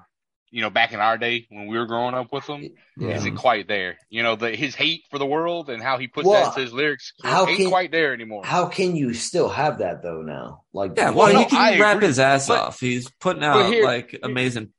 you 0.51 0.61
know, 0.61 0.69
back 0.69 0.93
in 0.93 0.99
our 0.99 1.17
day 1.17 1.45
when 1.49 1.67
we 1.67 1.77
were 1.77 1.85
growing 1.85 2.13
up 2.15 2.31
with 2.31 2.45
him, 2.47 2.69
yeah. 2.97 3.15
isn't 3.15 3.35
quite 3.37 3.67
there. 3.67 3.97
You 4.09 4.23
know, 4.23 4.35
the 4.35 4.51
his 4.55 4.75
hate 4.75 5.03
for 5.11 5.17
the 5.19 5.25
world 5.25 5.69
and 5.69 5.81
how 5.81 5.97
he 5.97 6.07
puts 6.07 6.27
Well, 6.27 6.41
that 6.43 6.47
into 6.49 6.61
his 6.61 6.73
lyrics 6.73 7.13
how 7.23 7.47
ain't 7.47 7.57
can- 7.57 7.69
quite 7.69 7.91
there 7.91 8.13
anymore. 8.13 8.43
How 8.45 8.65
can 8.67 8.95
you 8.95 9.13
still 9.13 9.49
have 9.49 9.79
that 9.79 10.01
though 10.03 10.21
now? 10.21 10.63
Like, 10.73 10.93
Yeah, 10.97 11.09
Well, 11.09 11.27
well, 11.27 11.33
no, 11.33 11.39
he 11.39 11.45
can 11.45 11.57
I 11.59 11.79
rap 11.79 11.95
agree, 11.97 12.07
his 12.07 12.19
ass 12.19 12.47
but- 12.47 12.59
off. 12.59 12.79
He's 12.79 13.09
putting 13.19 13.43
out 13.43 13.71
here- 13.71 13.85
like 13.85 14.17
amazing 14.23 14.73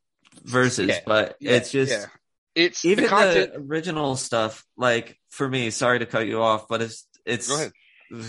verses, 0.45 0.89
Yeah, 0.89 1.01
but 1.07 1.37
Yeah, 1.41 1.53
it's 1.53 1.71
just 1.71 1.93
yeah. 1.93 2.07
it's 2.55 2.85
even 2.85 3.05
the 3.05 3.11
content. 3.11 3.53
the 3.55 3.61
original 3.61 4.17
stuff. 4.17 4.65
Like 4.77 5.19
for 5.31 5.49
me, 5.49 5.71
sorry 5.71 5.99
to 6.01 6.07
cut 6.07 6.27
you 6.27 6.41
off, 6.43 6.67
but 6.69 6.83
it's 6.83 7.07
it's 7.27 7.51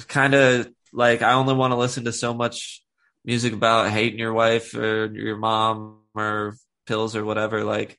kind 0.06 0.34
of 0.36 0.68
like 0.94 1.22
I 1.22 1.34
only 1.34 1.54
want 1.54 1.72
to 1.72 1.78
listen 1.78 2.06
to 2.06 2.12
so 2.12 2.34
much 2.34 2.81
music 3.26 3.54
about 3.54 3.90
hating 3.90 4.20
your 4.20 4.34
wife 4.34 4.74
or 4.76 5.06
your 5.06 5.38
mom 5.38 6.00
or 6.16 6.56
pills 6.86 7.16
or 7.16 7.24
whatever. 7.26 7.64
Like 7.64 7.98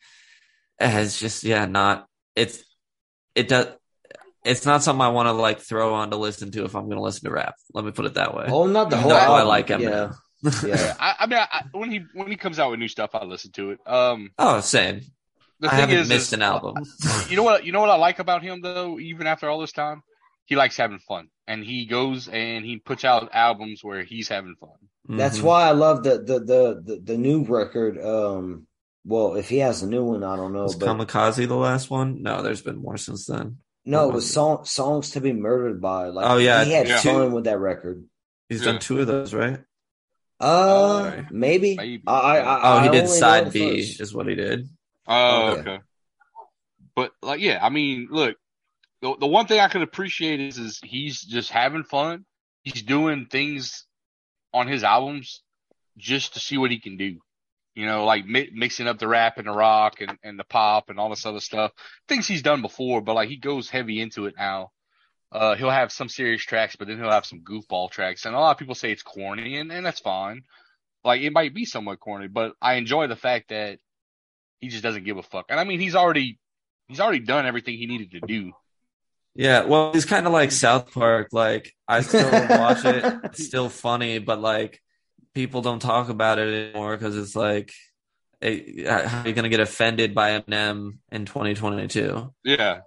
it's 0.81 1.19
just 1.19 1.45
yeah, 1.45 1.67
not 1.67 2.07
it's 2.37 2.63
it 3.35 3.49
does. 3.49 3.69
It's 4.45 4.67
not 4.67 4.83
something 4.83 5.01
I 5.03 5.09
want 5.09 5.29
to 5.29 5.33
like 5.33 5.61
throw 5.61 5.95
on 5.95 6.11
to 6.11 6.17
listen 6.17 6.51
to 6.53 6.65
if 6.65 6.75
I'm 6.75 6.87
going 6.87 6.97
to 6.97 7.03
listen 7.03 7.29
to 7.29 7.31
rap. 7.31 7.55
Let 7.73 7.85
me 7.85 7.93
put 7.93 8.07
it 8.07 8.15
that 8.15 8.35
way. 8.35 8.47
oh, 8.49 8.67
not 8.67 8.91
the 8.91 8.97
whole. 8.97 9.11
though 9.11 9.17
I 9.17 9.25
album. 9.27 9.49
like 9.49 9.69
Yeah, 9.69 9.77
Eminem. 9.79 10.15
yeah. 10.67 10.97
I, 10.99 11.15
I 11.21 11.27
mean, 11.27 11.39
I, 11.39 11.63
when 11.71 11.91
he 11.93 12.01
when 12.15 12.27
he 12.27 12.35
comes 12.37 12.59
out 12.59 12.71
with 12.73 12.81
new 12.81 12.89
stuff, 12.89 13.11
I 13.15 13.25
listen 13.25 13.53
to 13.53 13.71
it. 13.71 13.79
Um, 13.87 14.31
Oh, 14.39 14.61
same. 14.61 15.03
the 15.61 15.69
I 15.69 15.71
thing 15.71 15.81
haven't 15.81 15.99
is, 15.99 16.09
missed 16.09 16.27
is, 16.29 16.33
an 16.33 16.43
album. 16.43 16.75
you 17.29 17.37
know 17.37 17.45
what? 17.45 17.65
You 17.65 17.71
know 17.71 17.81
what 17.81 17.91
I 17.91 17.95
like 17.95 18.19
about 18.19 18.43
him 18.43 18.61
though. 18.63 18.99
Even 18.99 19.29
after 19.29 19.49
all 19.49 19.61
this 19.61 19.71
time, 19.71 20.03
he 20.47 20.57
likes 20.57 20.77
having 20.77 20.99
fun, 20.99 21.29
and 21.47 21.63
he 21.65 21.87
goes 21.87 22.27
and 22.27 22.65
he 22.65 22.79
puts 22.79 23.05
out 23.05 23.31
albums 23.33 23.85
where 23.85 24.03
he's 24.03 24.29
having 24.29 24.57
fun. 24.59 24.71
That's 25.09 25.39
Mhm. 25.39 25.43
why 25.43 25.69
I 25.69 25.73
love 25.73 26.05
the 26.05 26.19
the 26.19 26.39
the 26.41 26.83
the, 26.85 27.01
the 27.03 27.19
new 27.19 27.45
record. 27.45 27.99
Um, 28.01 28.67
well, 29.05 29.35
if 29.35 29.49
he 29.49 29.59
has 29.59 29.83
a 29.83 29.87
new 29.89 30.05
one, 30.05 30.23
I 30.23 30.37
don't 30.37 30.53
know, 30.53 30.65
Was 30.65 30.77
but 30.77 30.87
Kamikaze 30.89 31.49
the 31.49 31.57
last 31.57 31.91
one? 31.91 32.23
No, 32.23 32.43
there's 32.43 32.63
been 32.63 32.77
more 32.81 32.97
since 32.97 33.27
then. 33.27 33.59
no, 33.85 34.07
what 34.07 34.13
it 34.13 34.15
was 34.15 34.25
was 34.25 34.33
song 34.33 34.65
songs 34.65 35.11
to 35.13 35.21
be 35.21 35.33
murdered 35.33 35.81
by. 35.81 36.07
Like, 36.07 36.31
Oh, 36.31 36.37
yeah, 36.37 36.63
he 36.65 36.71
had 36.73 36.87
yeah. 36.87 37.01
fun 37.01 37.33
with 37.33 37.45
that 37.45 37.59
record. 37.59 38.05
He's 38.49 38.61
Yeah. 38.61 38.73
done 38.73 38.81
two 38.81 39.01
of 39.01 39.09
those, 39.09 39.35
right? 39.35 39.59
Uh, 40.39 41.03
Sorry. 41.11 41.27
maybe. 41.31 41.77
Maybe. 41.77 42.03
I, 42.07 42.13
I, 42.13 42.39
I, 42.39 42.61
Oh, 42.63 42.83
he 42.83 42.89
I 42.89 42.93
did 42.93 43.09
side 43.09 43.53
B, 43.53 43.83
first. 43.83 44.01
is 44.01 44.15
what 44.15 44.29
he 44.29 44.35
did. 44.37 44.69
Oh, 45.09 45.47
Okay. 45.49 45.61
okay. 45.61 45.79
But 46.95 47.13
like, 47.23 47.41
yeah, 47.41 47.59
I 47.65 47.71
mean, 47.71 48.09
look, 48.11 48.37
the, 49.01 49.17
the 49.19 49.27
one 49.27 49.47
thing 49.47 49.59
I 49.61 49.69
can 49.69 49.83
appreciate 49.83 50.41
is 50.41 50.59
is 50.59 50.79
he's 50.85 51.21
just 51.23 51.51
having 51.51 51.85
fun. 51.85 52.25
He's 52.63 52.83
doing 52.83 53.27
things 53.27 53.87
on 54.53 54.69
his 54.69 54.85
albums 54.85 55.43
just 55.97 56.35
to 56.35 56.41
see 56.41 56.59
what 56.59 56.71
he 56.71 56.81
can 56.81 56.97
do. 56.97 57.19
You 57.75 57.87
know, 57.87 58.05
like 58.05 58.27
mi- 58.27 58.51
mixing 58.53 58.87
up 58.87 58.99
the 58.99 59.09
rap 59.09 59.39
and 59.39 59.47
the 59.47 59.53
rock 59.53 60.01
and, 60.01 60.19
and 60.23 60.39
the 60.39 60.45
pop 60.45 60.91
and 60.91 60.99
all 60.99 61.09
this 61.09 61.25
other 61.25 61.41
stuff. 61.41 61.73
Things 62.07 62.27
he's 62.27 62.43
done 62.43 62.61
before, 62.61 63.01
but 63.01 63.15
like 63.15 63.29
he 63.29 63.37
goes 63.37 63.71
heavy 63.71 64.01
into 64.01 64.27
it 64.27 64.35
now. 64.37 64.71
Uh, 65.31 65.55
he'll 65.55 65.71
have 65.71 65.91
some 65.91 66.11
serious 66.11 66.43
tracks, 66.43 66.77
but 66.77 66.87
then 66.87 66.99
he'll 66.99 67.11
have 67.11 67.25
some 67.25 67.41
goofball 67.41 67.91
tracks. 67.91 68.27
And 68.27 68.35
a 68.35 68.39
lot 68.39 68.51
of 68.51 68.59
people 68.59 68.75
say 68.75 68.93
it's 68.93 69.03
corny, 69.03 69.57
and, 69.57 69.73
and 69.73 69.87
that's 69.87 70.01
fine. 70.01 70.43
Like 71.05 71.23
it 71.23 71.33
might 71.33 71.55
be 71.55 71.65
somewhat 71.65 72.01
corny, 72.01 72.29
but 72.29 72.53
I 72.61 72.75
enjoy 72.75 73.07
the 73.07 73.17
fact 73.17 73.49
that 73.49 73.79
he 74.61 74.69
just 74.69 74.83
doesn't 74.83 75.05
give 75.05 75.17
a 75.17 75.23
fuck. 75.23 75.47
And 75.49 75.59
I 75.59 75.65
mean, 75.65 75.81
he's 75.81 75.97
already 75.97 76.39
he's 76.89 77.01
already 77.01 77.21
done 77.21 77.47
everything 77.47 77.79
he 77.79 77.87
needed 77.87 78.13
to 78.13 78.21
do. 78.21 78.53
Yeah, 79.35 79.65
well, 79.65 79.93
he's 79.93 80.05
kind 80.05 80.27
of 80.27 80.33
like 80.33 80.53
South 80.53 80.93
Park. 80.93 81.29
Like, 81.33 81.73
I 81.89 82.03
still 82.03 82.31
watch 82.31 82.85
it. 82.85 83.05
It's 83.25 83.45
still 83.47 83.69
funny, 83.69 84.19
but 84.19 84.41
like, 84.41 84.81
people 85.35 85.63
don't 85.63 85.81
talk 85.81 86.11
about 86.11 86.39
it 86.39 86.53
anymore 86.73 86.97
because 86.97 87.17
it's 87.17 87.35
like, 87.35 87.73
eh, 88.43 88.85
how 88.87 89.23
are 89.23 89.29
you 89.29 89.33
going 89.35 89.45
to 89.45 89.49
get 89.49 89.61
offended 89.61 90.15
by 90.15 90.39
Eminem 90.39 90.99
in 91.11 91.25
2022? 91.25 92.33
Yeah, 92.45 92.81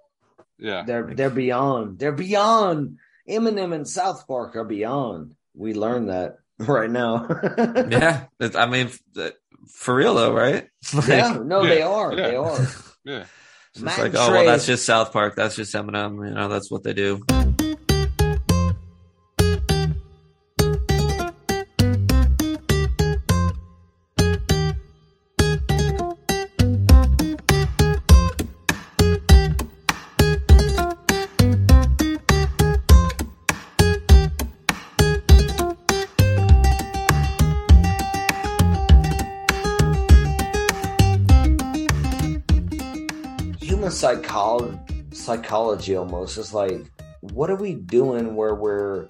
yeah. 0.58 0.84
They're 0.86 1.12
they're 1.14 1.30
beyond. 1.30 1.98
They're 1.98 2.12
beyond. 2.12 2.98
Eminem 3.28 3.74
and 3.74 3.88
South 3.88 4.28
Park 4.28 4.54
are 4.54 4.64
beyond. 4.64 5.34
We 5.54 5.74
learned 5.74 6.10
that 6.10 6.36
right 6.60 6.90
now. 6.90 7.26
yeah, 7.58 8.26
it's- 8.38 8.54
I 8.54 8.66
mean, 8.66 8.90
for 9.74 9.96
real 9.96 10.14
though, 10.14 10.32
right? 10.32 10.68
Like, 10.94 11.08
yeah, 11.08 11.38
no, 11.44 11.66
they 11.66 11.82
are. 11.82 12.12
yeah. 12.14 12.28
They 12.28 12.36
are. 12.36 12.66
Yeah. 13.04 13.24
It's 13.76 13.98
like, 13.98 14.14
oh 14.14 14.32
well, 14.32 14.46
that's 14.46 14.66
just 14.66 14.84
South 14.84 15.12
Park. 15.12 15.36
That's 15.36 15.56
just 15.56 15.74
Eminem. 15.74 16.28
You 16.28 16.34
know, 16.34 16.48
that's 16.48 16.70
what 16.70 16.82
they 16.82 16.92
do. 16.92 17.22
Human 43.86 43.96
psychology 43.96 44.78
psychology 45.12 45.96
almost 45.96 46.38
is 46.38 46.52
like 46.52 46.90
what 47.20 47.50
are 47.50 47.56
we 47.56 47.74
doing 47.74 48.34
where 48.34 48.54
we're 48.54 49.06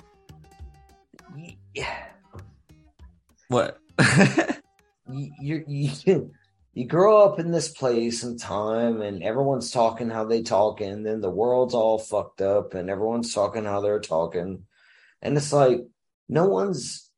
What? 3.48 3.78
you 5.10 5.30
you 5.38 5.64
you, 6.04 6.30
you 6.74 6.84
grow 6.86 7.24
up 7.24 7.38
in 7.38 7.52
this 7.52 7.68
place 7.68 8.22
and 8.22 8.38
time 8.38 9.00
and 9.00 9.22
everyone's 9.22 9.70
talking 9.70 10.10
how 10.10 10.24
they 10.24 10.42
talk 10.42 10.82
and 10.82 11.06
then 11.06 11.22
the 11.22 11.30
world's 11.30 11.74
all 11.74 11.98
fucked 11.98 12.42
up 12.42 12.74
and 12.74 12.90
everyone's 12.90 13.32
talking 13.32 13.64
how 13.64 13.80
they're 13.80 14.00
talking 14.00 14.64
and 15.22 15.36
it's 15.38 15.54
like 15.54 15.80
no 16.28 16.46
one's 16.46 17.10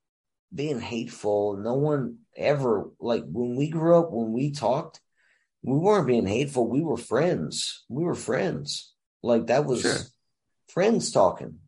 being 0.54 0.80
hateful 0.80 1.56
no 1.56 1.74
one 1.74 2.18
ever 2.36 2.88
like 3.00 3.24
when 3.26 3.56
we 3.56 3.68
grew 3.68 3.98
up 3.98 4.12
when 4.12 4.32
we 4.32 4.52
talked 4.52 5.00
we 5.62 5.78
weren't 5.78 6.06
being 6.06 6.26
hateful 6.26 6.68
we 6.68 6.82
were 6.82 6.96
friends 6.96 7.84
we 7.88 8.04
were 8.04 8.14
friends 8.14 8.92
like 9.22 9.46
that 9.48 9.64
was 9.64 9.82
Sure. 9.82 9.96
friends 10.68 11.10
talking 11.10 11.58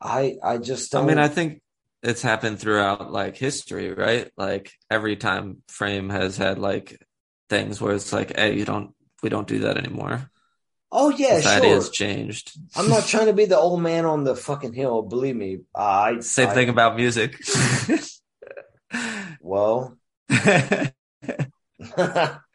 i 0.00 0.36
i 0.42 0.58
just 0.58 0.94
I 0.94 0.98
don't 0.98 1.06
mean, 1.08 1.18
I 1.18 1.28
think 1.28 1.62
it's 2.02 2.22
happened 2.22 2.60
throughout 2.60 3.10
like 3.10 3.36
history, 3.36 3.92
right? 3.92 4.30
Like 4.36 4.70
every 4.90 5.16
time 5.16 5.62
frame 5.68 6.10
has 6.10 6.36
had 6.36 6.58
like 6.58 7.00
things 7.48 7.80
where 7.80 7.94
it's 7.94 8.12
like, 8.12 8.36
hey, 8.36 8.56
you 8.56 8.64
don't, 8.64 8.94
we 9.22 9.28
don't 9.28 9.48
do 9.48 9.60
that 9.60 9.76
anymore. 9.78 10.30
oh 10.92 11.08
yeah 11.10 11.36
Society 11.38 11.66
sure 11.68 11.74
has 11.76 11.90
changed. 11.90 12.52
I'm 12.76 12.88
not 12.88 13.06
trying 13.06 13.26
to 13.26 13.32
be 13.32 13.46
the 13.46 13.56
old 13.58 13.80
man 13.82 14.04
on 14.04 14.22
the 14.24 14.36
fucking 14.36 14.74
hill. 14.74 15.02
Believe 15.02 15.34
me, 15.34 15.60
I 15.74 16.20
Same 16.20 16.50
I- 16.50 16.54
thing 16.54 16.68
about 16.68 16.96
music. 16.96 17.40
Well, 19.40 19.96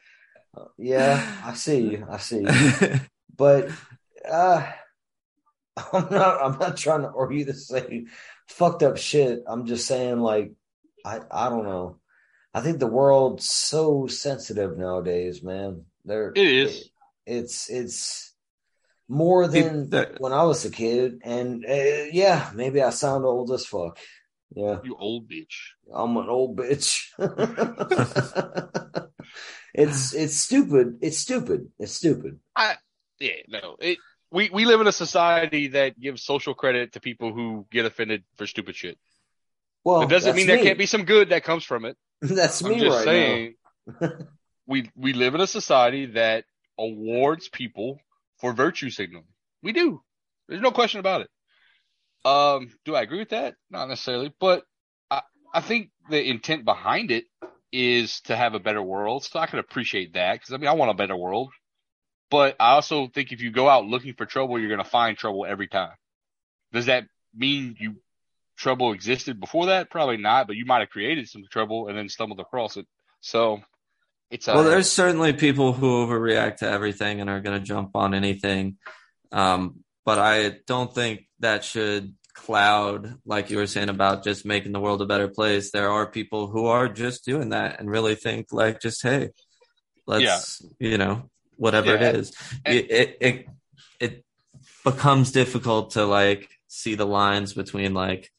yeah, 0.82 1.24
I 1.44 1.54
see 1.54 1.80
you. 1.82 2.08
I 2.10 2.18
see 2.18 2.42
you. 2.42 3.00
But 3.38 3.70
uh, 4.30 4.70
I'm 5.94 6.08
not. 6.10 6.44
I'm 6.44 6.60
not 6.60 6.78
trying 6.78 7.02
to 7.02 7.12
argue 7.16 7.46
the 7.46 7.54
same 7.54 8.08
fucked 8.48 8.84
up 8.84 8.98
shit. 8.98 9.44
I'm 9.48 9.66
just 9.66 9.88
saying, 9.88 10.20
like, 10.20 10.52
I 11.06 11.22
I 11.30 11.50
don't 11.50 11.66
know. 11.66 11.98
I 12.54 12.62
think 12.62 12.80
the 12.80 12.88
world's 12.88 13.50
so 13.50 14.08
sensitive 14.08 14.78
nowadays, 14.78 15.42
man. 15.42 15.86
There 16.04 16.34
It 16.36 16.38
is. 16.38 16.90
It's 17.26 17.70
it's 17.70 18.34
more 19.08 19.48
than 19.48 19.90
that 19.92 20.20
when 20.20 20.34
I 20.34 20.44
was 20.44 20.66
a 20.66 20.72
kid, 20.72 21.22
and 21.24 21.64
uh, 21.66 22.06
yeah, 22.12 22.52
maybe 22.56 22.82
I 22.82 22.90
sound 22.90 23.26
old 23.26 23.52
as 23.52 23.66
fuck. 23.66 24.00
Yeah, 24.54 24.80
You 24.84 24.98
old 25.00 25.30
bitch. 25.30 25.56
I'm 25.94 26.18
an 26.18 26.28
old 26.28 26.58
bitch. 26.58 27.08
it's 29.74 30.14
it's 30.14 30.36
stupid. 30.36 31.00
It's 31.02 31.18
stupid. 31.18 31.70
It's 31.80 31.94
stupid. 31.94 32.40
I 32.56 32.76
yeah 33.20 33.32
no 33.48 33.76
it. 33.80 33.98
We 34.32 34.50
we 34.50 34.66
live 34.66 34.82
in 34.82 34.88
a 34.88 34.92
society 34.92 35.70
that 35.70 36.00
gives 36.00 36.24
social 36.24 36.54
credit 36.54 36.94
to 36.94 37.00
people 37.00 37.34
who 37.34 37.66
get 37.72 37.86
offended 37.86 38.24
for 38.38 38.48
stupid 38.48 38.76
shit. 38.76 38.98
Well, 39.84 40.02
it 40.04 40.10
doesn't 40.10 40.36
mean 40.36 40.48
there 40.48 40.64
can't 40.64 40.78
be 40.78 40.86
some 40.86 41.06
good 41.06 41.30
that 41.30 41.44
comes 41.44 41.64
from 41.64 41.86
it. 41.86 41.98
That's 42.22 42.62
I'm 42.62 42.70
me 42.70 42.80
just 42.80 42.98
right 42.98 43.04
saying 43.04 43.56
we 44.68 44.90
we 44.96 45.14
live 45.14 45.36
in 45.36 45.42
a 45.42 45.48
society 45.48 46.08
that 46.08 46.46
awards 46.78 47.50
people 47.50 48.00
for 48.40 48.54
virtue 48.54 48.90
signaling. 48.90 49.28
We 49.62 49.72
do. 49.72 50.02
There's 50.48 50.62
no 50.62 50.72
question 50.72 51.00
about 51.00 51.22
it. 51.22 51.30
Um, 52.24 52.70
do 52.86 52.96
I 52.96 53.02
agree 53.02 53.20
with 53.20 53.30
that? 53.30 53.56
Not 53.70 53.88
necessarily, 53.88 54.34
but 54.40 54.64
I 55.10 55.22
I 55.54 55.62
think 55.62 55.90
the 56.10 56.24
intent 56.24 56.66
behind 56.66 57.12
it 57.12 57.26
is 57.72 58.22
to 58.22 58.36
have 58.36 58.54
a 58.54 58.60
better 58.60 58.82
world. 58.82 59.24
So 59.24 59.40
I 59.40 59.48
can 59.48 59.60
appreciate 59.60 60.14
that 60.14 60.34
because 60.34 60.54
I 60.54 60.58
mean 60.58 60.68
I 60.68 60.74
want 60.74 60.92
a 60.92 60.96
better 60.96 61.16
world. 61.16 61.52
But 62.30 62.56
I 62.60 62.72
also 62.72 63.08
think 63.08 63.32
if 63.32 63.42
you 63.42 63.52
go 63.52 63.68
out 63.68 63.86
looking 63.86 64.14
for 64.14 64.26
trouble, 64.26 64.58
you're 64.58 64.70
going 64.70 64.84
to 64.84 64.90
find 64.90 65.18
trouble 65.18 65.46
every 65.46 65.68
time. 65.68 65.92
Does 66.72 66.86
that 66.86 67.06
mean 67.36 67.76
you 67.78 67.96
trouble 68.56 68.94
existed 68.94 69.40
before 69.40 69.68
that? 69.68 69.90
Probably 69.90 70.18
not, 70.18 70.48
but 70.48 70.56
you 70.56 70.66
might 70.66 70.80
have 70.80 70.90
created 70.90 71.28
some 71.28 71.44
trouble 71.52 71.88
and 71.88 71.98
then 71.98 72.08
stumbled 72.08 72.40
across 72.40 72.78
it. 72.78 72.88
So 73.20 73.62
it's 74.30 74.48
a 74.48 74.54
well, 74.54 74.64
there's 74.64 74.90
certainly 74.90 75.34
people 75.34 75.74
who 75.74 76.06
overreact 76.06 76.58
to 76.58 76.70
everything 76.70 77.20
and 77.20 77.30
are 77.30 77.42
going 77.42 77.60
to 77.60 77.66
jump 77.66 77.96
on 77.96 78.14
anything. 78.14 78.78
Um, 79.34 79.84
but 80.06 80.18
I 80.18 80.60
don't 80.68 80.94
think 80.94 81.28
that 81.40 81.64
should 81.66 82.16
cloud, 82.34 83.16
like 83.26 83.50
you 83.50 83.58
were 83.58 83.68
saying 83.68 83.90
about 83.90 84.24
just 84.24 84.46
making 84.46 84.72
the 84.72 84.80
world 84.80 85.02
a 85.02 85.06
better 85.06 85.28
place. 85.28 85.72
There 85.72 85.90
are 85.92 86.06
people 86.08 86.48
who 86.48 86.66
are 86.68 86.88
just 86.88 87.26
doing 87.26 87.50
that 87.50 87.80
and 87.80 87.90
really 87.90 88.16
think 88.16 88.48
like, 88.52 88.82
just, 88.82 89.02
hey, 89.04 89.30
let's, 90.08 90.62
you 90.80 90.98
know, 90.98 91.30
whatever 91.58 91.94
Yeah. 91.96 92.10
it 92.10 92.16
is. 92.16 92.34
It, 92.66 92.92
it, 92.92 93.18
it, 93.22 93.48
it 94.00 94.26
becomes 94.84 95.32
difficult 95.32 95.92
to 95.92 96.06
like 96.06 96.50
see 96.68 96.96
the 96.96 97.06
lines 97.06 97.54
between 97.54 97.94
like, 97.94 98.32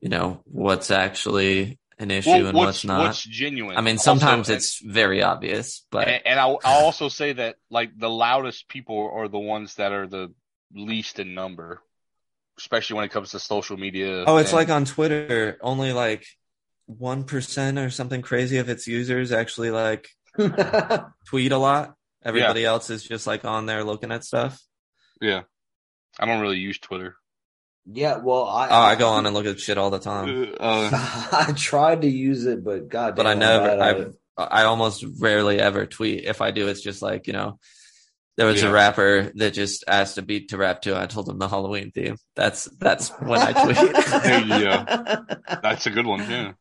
you 0.00 0.08
know, 0.08 0.40
what's 0.44 0.90
actually 0.90 1.78
an 1.98 2.10
issue 2.10 2.30
Well, 2.30 2.46
and 2.46 2.56
what's- 2.56 2.66
what's 2.66 2.84
not. 2.84 3.00
what's 3.00 3.22
genuine. 3.24 3.76
I 3.76 3.82
mean, 3.82 3.96
Also, 3.96 4.04
sometimes 4.14 4.48
and- 4.48 4.56
it's 4.56 4.80
very 4.82 5.22
obvious, 5.22 5.84
but 5.90 6.08
and, 6.08 6.22
and 6.26 6.40
I'll, 6.40 6.58
I'll 6.64 6.84
also 6.84 7.08
say 7.08 7.34
that 7.34 7.56
like 7.70 7.90
the 7.98 8.08
loudest 8.08 8.68
people 8.68 9.10
are 9.12 9.28
the 9.28 9.38
ones 9.38 9.74
that 9.74 9.92
are 9.92 10.06
the 10.06 10.32
least 10.72 11.18
in 11.18 11.34
number, 11.34 11.82
especially 12.60 12.96
when 12.96 13.04
it 13.06 13.10
comes 13.10 13.30
to 13.32 13.38
social 13.40 13.76
media. 13.76 14.24
oh, 14.26 14.36
it's 14.36 14.50
and- 14.50 14.56
like 14.56 14.68
on 14.68 14.84
Twitter, 14.84 15.58
only 15.60 15.92
like 15.92 16.24
one 16.86 17.24
percent 17.24 17.78
or 17.78 17.90
something 17.90 18.22
crazy 18.22 18.58
of 18.58 18.68
its 18.68 18.86
users 18.86 19.32
actually 19.32 19.70
like 19.70 20.08
tweet 21.26 21.52
a 21.52 21.58
lot. 21.58 21.94
Everybody 22.24 22.64
else 22.64 22.90
is 22.90 23.02
just 23.02 23.26
like 23.26 23.44
on 23.44 23.66
there 23.66 23.82
looking 23.84 24.12
at 24.12 24.24
stuff. 24.24 24.60
yeah. 25.20 25.42
I 26.18 26.26
don't 26.26 26.40
really 26.40 26.58
use 26.58 26.78
Twitter. 26.78 27.14
Yeah, 27.86 28.18
well, 28.18 28.44
I 28.44 28.68
Oh, 28.68 28.74
I 28.82 28.94
go 28.96 29.08
on 29.08 29.24
and 29.26 29.34
look 29.34 29.46
at 29.46 29.58
shit 29.60 29.78
all 29.78 29.90
the 29.90 30.00
time, 30.00 30.54
Uh, 30.60 30.90
I 31.48 31.52
tried 31.56 32.02
to 32.02 32.08
use 32.08 32.44
it, 32.46 32.62
but 32.62 32.88
god, 32.88 33.16
but 33.16 33.26
I 33.26 33.34
damn, 33.34 33.38
never, 33.38 34.14
I. 34.36 34.42
I 34.62 34.64
almost 34.64 35.04
rarely 35.18 35.58
ever 35.60 35.86
tweet. 35.86 36.24
If 36.24 36.40
I 36.40 36.50
do, 36.50 36.68
it's 36.68 36.80
just 36.82 37.00
like 37.02 37.26
you 37.26 37.32
know, 37.32 37.58
there 38.40 38.46
was 38.46 38.62
Yeah. 38.62 38.70
a 38.70 38.72
rapper 38.72 39.30
that 39.34 39.52
just 39.52 39.84
asked 39.86 40.16
a 40.16 40.22
beat 40.22 40.48
to 40.48 40.56
rap 40.56 40.80
to. 40.82 40.98
I 40.98 41.04
told 41.04 41.28
him 41.28 41.38
the 41.38 41.46
Halloween 41.46 41.90
theme. 41.90 42.16
That's 42.34 42.64
that's 42.78 43.10
when 43.20 43.38
I 43.38 43.52
tweet. 43.52 43.76
yeah, 44.62 45.20
that's 45.62 45.84
a 45.86 45.90
good 45.90 46.06
one. 46.06 46.20
Yeah. 46.20 46.52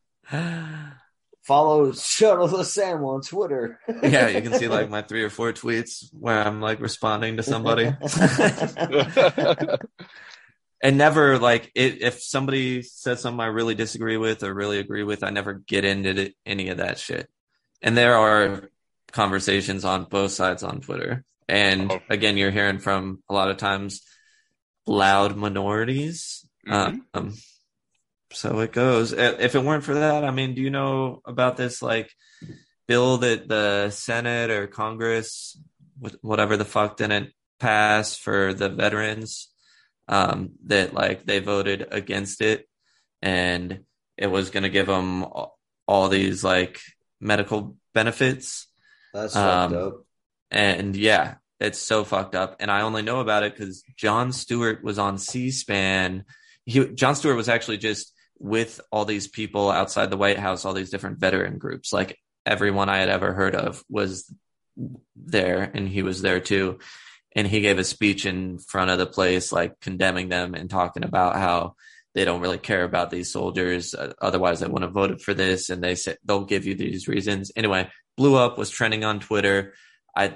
Follow 1.44 1.94
Chuddle 1.94 2.52
the 2.52 2.66
Sam 2.66 3.02
on 3.06 3.22
Twitter. 3.22 3.80
yeah, 4.04 4.28
you 4.28 4.42
can 4.42 4.56
see 4.56 4.68
like 4.68 4.90
my 4.90 5.04
three 5.04 5.24
or 5.24 5.30
four 5.30 5.54
tweets 5.54 6.04
where 6.12 6.46
I'm 6.46 6.60
like 6.60 6.82
responding 6.82 7.38
to 7.38 7.44
somebody. 7.44 7.86
and 10.84 10.98
never 10.98 11.40
like 11.40 11.72
it, 11.76 12.02
if 12.02 12.22
somebody 12.22 12.82
says 12.82 13.22
something 13.22 13.40
I 13.40 13.46
really 13.46 13.76
disagree 13.76 14.18
with 14.18 14.44
or 14.44 14.54
really 14.54 14.80
agree 14.80 15.04
with, 15.04 15.24
I 15.24 15.30
never 15.30 15.54
get 15.54 15.86
into 15.86 16.34
any 16.46 16.68
of 16.72 16.80
that 16.80 17.00
shit. 17.00 17.30
And 17.82 17.96
there 17.96 18.16
are 18.16 18.70
conversations 19.14 19.86
on 19.86 20.04
both 20.04 20.32
sides 20.32 20.62
on 20.62 20.82
Twitter. 20.82 21.24
And 21.50 21.92
Oh. 21.92 22.00
again, 22.10 22.38
you're 22.38 22.52
hearing 22.52 22.80
from 22.80 23.24
a 23.28 23.34
lot 23.34 23.50
of 23.50 23.58
times 23.58 24.02
loud 24.86 25.36
minorities. 25.36 26.46
Mhm. 26.68 27.02
Um, 27.14 27.34
so 28.32 28.60
it 28.60 28.72
goes. 28.72 29.12
If 29.14 29.56
it 29.56 29.64
weren't 29.64 29.84
for 29.84 29.96
that, 29.96 30.24
I 30.24 30.32
mean, 30.32 30.54
do 30.54 30.62
you 30.62 30.70
know 30.70 31.22
about 31.26 31.58
this 31.58 31.82
like 31.82 32.12
bill 32.88 33.18
that 33.20 33.48
the 33.48 33.90
Senate 33.90 34.50
or 34.52 34.68
Congress, 34.68 35.58
whatever 36.22 36.56
the 36.58 36.66
fuck, 36.66 36.98
didn't 36.98 37.34
pass 37.60 38.16
for 38.16 38.54
the 38.54 38.70
veterans. 38.70 39.50
Um, 40.08 40.54
that 40.66 40.94
like 40.96 41.26
they 41.26 41.38
voted 41.40 41.88
against 41.92 42.42
it, 42.42 42.68
and 43.22 43.86
it 44.18 44.26
was 44.26 44.50
going 44.50 44.64
to 44.64 44.70
give 44.70 44.88
them 44.88 45.24
all, 45.24 45.60
all 45.88 46.10
these 46.10 46.44
like 46.44 46.82
medical 47.20 47.78
benefits. 47.94 48.68
That's 49.14 49.36
Um, 49.36 49.72
fucked 49.72 49.74
up. 49.84 49.94
And 50.52 50.96
yeah, 50.96 51.36
it's 51.60 51.80
so 51.80 52.04
fucked 52.04 52.36
up. 52.36 52.58
And 52.60 52.72
I 52.72 52.82
only 52.82 53.02
know 53.02 53.20
about 53.20 53.44
it 53.44 53.56
because 53.56 53.84
Jon 53.98 54.32
Stewart 54.32 54.84
was 54.84 54.98
on 54.98 55.18
C-SPAN. 55.18 56.26
Jon 56.68 57.16
Stewart 57.16 57.36
was 57.36 57.50
actually 57.50 57.78
just 57.78 58.14
with 58.40 58.80
all 58.92 59.06
these 59.06 59.28
people 59.28 59.70
outside 59.70 60.10
the 60.10 60.18
White 60.18 60.40
House, 60.40 60.66
all 60.66 60.74
these 60.74 60.90
different 60.90 61.20
veteran 61.20 61.58
groups. 61.58 61.92
Like 61.92 62.18
everyone 62.46 62.90
I 62.90 62.98
had 62.98 63.10
ever 63.10 63.34
heard 63.34 63.56
of 63.56 63.84
was 63.90 64.34
there, 65.16 65.70
and 65.74 65.88
he 65.88 66.04
was 66.04 66.22
there 66.22 66.40
too. 66.40 66.80
And 67.36 67.46
he 67.46 67.62
gave 67.62 67.78
a 67.78 67.84
speech 67.84 68.26
in 68.26 68.58
front 68.58 68.90
of 68.92 68.98
the 68.98 69.06
place, 69.06 69.52
like 69.52 69.80
condemning 69.82 70.30
them 70.30 70.56
and 70.56 70.70
talking 70.70 71.04
about 71.04 71.36
how 71.36 71.76
they 72.16 72.26
don't 72.26 72.42
really 72.42 72.58
care 72.58 72.84
about 72.84 73.12
these 73.12 73.32
soldiers. 73.32 73.94
Uh, 73.94 74.14
otherwise, 74.20 74.60
they 74.60 74.68
wouldn't 74.68 74.90
have 74.90 74.94
voted 74.94 75.22
for 75.22 75.34
this. 75.34 75.70
And 75.70 75.84
they 75.84 75.96
said 75.96 76.18
they'll 76.24 76.46
give 76.46 76.66
you 76.66 76.76
these 76.76 77.08
reasons. 77.08 77.52
Anyway, 77.56 77.90
blew 78.18 78.36
up, 78.36 78.58
was 78.58 78.72
trending 78.72 79.04
on 79.04 79.20
Twitter. 79.20 79.74
I 80.16 80.34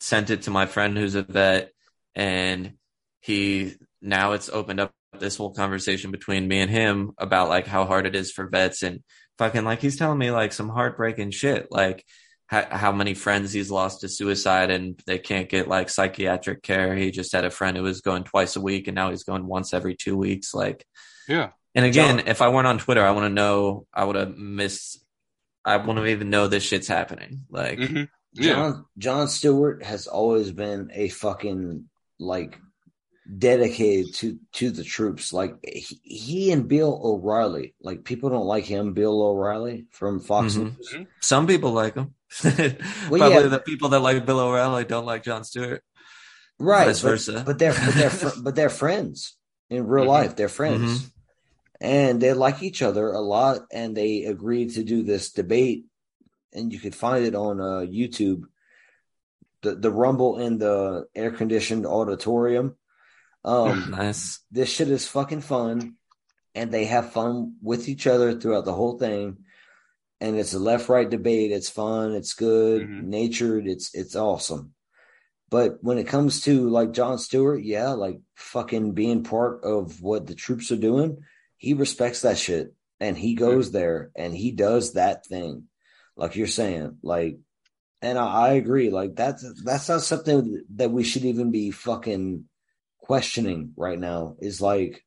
sent 0.00 0.30
it 0.30 0.42
to 0.42 0.50
my 0.50 0.66
friend 0.66 0.96
who's 0.96 1.14
a 1.14 1.22
vet, 1.22 1.70
and 2.14 2.74
he 3.20 3.74
now 4.00 4.32
it's 4.32 4.48
opened 4.48 4.80
up 4.80 4.92
this 5.18 5.36
whole 5.36 5.52
conversation 5.54 6.10
between 6.10 6.48
me 6.48 6.58
and 6.60 6.70
him 6.70 7.12
about 7.18 7.48
like 7.48 7.66
how 7.66 7.84
hard 7.84 8.06
it 8.06 8.16
is 8.16 8.32
for 8.32 8.48
vets 8.48 8.82
and 8.82 9.00
fucking 9.38 9.64
like 9.64 9.80
he's 9.80 9.96
telling 9.98 10.18
me 10.18 10.30
like 10.30 10.52
some 10.52 10.68
heartbreaking 10.68 11.30
shit 11.30 11.68
like 11.70 12.04
how, 12.46 12.66
how 12.70 12.92
many 12.92 13.14
friends 13.14 13.52
he's 13.52 13.70
lost 13.70 14.00
to 14.00 14.08
suicide 14.08 14.70
and 14.70 15.00
they 15.06 15.18
can't 15.18 15.48
get 15.48 15.68
like 15.68 15.88
psychiatric 15.90 16.62
care 16.62 16.94
he 16.96 17.10
just 17.10 17.32
had 17.32 17.44
a 17.44 17.50
friend 17.50 17.76
who 17.76 17.82
was 17.82 18.00
going 18.00 18.24
twice 18.24 18.56
a 18.56 18.60
week 18.60 18.88
and 18.88 18.94
now 18.94 19.10
he's 19.10 19.22
going 19.24 19.46
once 19.46 19.72
every 19.74 19.94
two 19.94 20.16
weeks 20.16 20.54
like 20.54 20.84
Yeah. 21.28 21.50
and 21.74 21.84
again, 21.84 22.24
if 22.26 22.42
I 22.42 22.48
weren't 22.48 22.66
on 22.66 22.78
Twitter, 22.78 23.04
I 23.04 23.12
want 23.12 23.26
to 23.26 23.34
know. 23.34 23.86
I 23.94 24.04
would 24.04 24.16
have 24.16 24.36
missed. 24.36 24.98
I 25.64 25.76
wouldn't 25.76 26.06
even 26.08 26.30
know 26.30 26.48
this 26.48 26.64
shit's 26.64 26.88
happening. 26.88 27.44
Like, 27.50 27.78
Mm-hmm. 27.78 28.04
Jon 28.34 28.84
Jon 28.98 29.28
Stewart 29.28 29.82
has 29.84 30.06
always 30.06 30.50
been 30.52 30.90
a 30.94 31.08
fucking 31.08 31.88
like 32.18 32.58
dedicated 33.38 34.14
to 34.14 34.38
to 34.54 34.70
the 34.70 34.84
troops. 34.84 35.32
Like 35.32 35.54
he, 35.64 36.00
he 36.02 36.52
and 36.52 36.68
Bill 36.68 37.00
O'Reilly. 37.02 37.74
Like 37.80 38.04
people 38.04 38.30
don't 38.30 38.46
like 38.46 38.64
him, 38.64 38.92
Bill 38.94 39.22
O'Reilly 39.22 39.86
from 39.90 40.20
Fox 40.20 40.54
Mhm. 40.54 40.76
News. 40.78 41.06
some 41.20 41.46
people 41.46 41.72
like 41.72 41.94
him. 41.94 42.14
Probably 42.40 43.20
yeah. 43.20 43.42
the 43.42 43.62
people 43.64 43.90
that 43.90 44.00
like 44.00 44.24
Bill 44.26 44.40
O'Reilly 44.40 44.84
don't 44.84 45.06
like 45.06 45.22
Jon 45.24 45.44
Stewart. 45.44 45.82
Right, 46.58 46.86
Vice 46.86 47.02
but, 47.02 47.08
versa. 47.08 47.42
But 47.44 47.58
they're 47.58 47.74
but 47.74 47.94
they're 47.94 48.10
fr- 48.10 48.40
but 48.42 48.54
they're 48.54 48.68
friends 48.70 49.36
in 49.70 49.86
real 49.86 50.04
Mhm. 50.04 50.08
life. 50.08 50.36
They're 50.36 50.48
friends, 50.48 51.02
Mhm. 51.02 51.10
and 51.80 52.20
they 52.20 52.32
like 52.32 52.62
each 52.62 52.82
other 52.82 53.08
a 53.08 53.20
lot. 53.20 53.62
And 53.72 53.96
they 53.96 54.24
agreed 54.24 54.70
to 54.74 54.84
do 54.84 55.02
this 55.02 55.32
debate, 55.32 55.86
and 56.52 56.72
you 56.72 56.78
could 56.78 56.94
find 56.94 57.24
it 57.24 57.34
on 57.34 57.60
uh, 57.60 57.86
YouTube. 57.86 58.44
The 59.62 59.74
the 59.74 59.90
rumble 59.90 60.38
in 60.38 60.58
the 60.58 61.06
air 61.14 61.30
conditioned 61.30 61.86
auditorium. 61.86 62.76
Um, 63.44 63.90
nice. 63.96 64.40
This 64.50 64.68
shit 64.68 64.88
is 64.88 65.06
fucking 65.06 65.42
fun, 65.42 65.94
and 66.54 66.70
they 66.70 66.86
have 66.86 67.12
fun 67.12 67.56
with 67.62 67.88
each 67.88 68.06
other 68.06 68.38
throughout 68.38 68.64
the 68.64 68.74
whole 68.74 68.98
thing. 68.98 69.38
And 70.20 70.36
it's 70.38 70.54
a 70.54 70.58
left 70.58 70.88
right 70.88 71.08
debate. 71.08 71.50
It's 71.50 71.68
fun. 71.68 72.12
It's 72.12 72.34
good, 72.34 72.88
natured. 72.88 73.66
It's 73.66 73.94
it's 73.94 74.14
awesome. 74.14 74.74
But 75.50 75.82
when 75.82 75.98
it 75.98 76.06
comes 76.06 76.40
to 76.42 76.70
like 76.70 76.92
Jon 76.92 77.18
Stewart, 77.18 77.62
yeah, 77.62 77.90
like 77.90 78.20
fucking 78.36 78.92
being 78.92 79.22
part 79.22 79.64
of 79.64 80.00
what 80.00 80.26
the 80.26 80.34
troops 80.34 80.72
are 80.72 80.76
doing, 80.76 81.18
he 81.58 81.74
respects 81.74 82.22
that 82.22 82.38
shit 82.38 82.74
and 83.02 83.18
he 83.18 83.34
goes 83.34 83.72
there 83.72 84.12
and 84.14 84.32
he 84.32 84.52
does 84.52 84.92
that 84.92 85.26
thing, 85.26 85.64
like 86.16 86.36
you're 86.36 86.46
saying, 86.46 86.98
like. 87.02 87.38
And 88.04 88.18
I, 88.18 88.26
I 88.26 88.52
agree, 88.54 88.90
like 88.90 89.14
that's 89.14 89.44
that's 89.62 89.88
not 89.88 90.02
something 90.02 90.64
that 90.74 90.90
we 90.90 91.04
should 91.04 91.24
even 91.24 91.52
be 91.52 91.70
fucking 91.70 92.46
questioning 92.98 93.74
right 93.76 93.96
now. 93.98 94.34
Is 94.40 94.60
like 94.60 95.04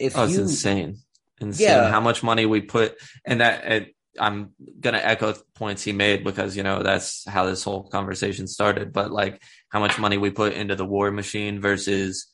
if 0.00 0.18
oh, 0.18 0.24
it's 0.24 0.32
you 0.32 0.40
insane. 0.42 0.96
Insane 1.40 1.64
Yeah. 1.64 1.88
how 1.90 2.00
much 2.00 2.24
money 2.24 2.44
we 2.44 2.60
put 2.60 2.96
and 3.24 3.40
that 3.40 3.64
it, 3.64 3.94
I'm 4.18 4.50
gonna 4.80 4.98
echo 4.98 5.34
points 5.54 5.84
he 5.84 5.92
made 5.92 6.24
because 6.24 6.56
you 6.56 6.64
know 6.64 6.82
that's 6.82 7.24
how 7.24 7.44
this 7.44 7.62
whole 7.62 7.84
conversation 7.88 8.48
started. 8.48 8.92
But 8.92 9.12
like 9.12 9.40
how 9.68 9.78
much 9.78 9.98
money 10.00 10.18
we 10.18 10.30
put 10.30 10.54
into 10.54 10.74
the 10.74 10.84
war 10.84 11.12
machine 11.12 11.60
versus 11.60 12.26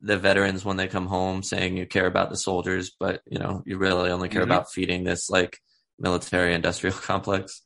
the 0.00 0.16
veterans 0.18 0.64
when 0.64 0.76
they 0.78 0.88
come 0.88 1.06
home 1.06 1.44
saying 1.44 1.76
you 1.76 1.86
care 1.86 2.06
about 2.06 2.30
the 2.30 2.36
soldiers, 2.36 2.90
but 2.98 3.20
you 3.26 3.38
know 3.38 3.62
you 3.66 3.78
really 3.78 4.10
only 4.10 4.28
care 4.28 4.42
Mhm. 4.42 4.46
about 4.50 4.72
feeding 4.72 5.04
this 5.04 5.30
like 5.30 5.60
military 5.98 6.54
industrial 6.54 6.96
complex. 7.10 7.62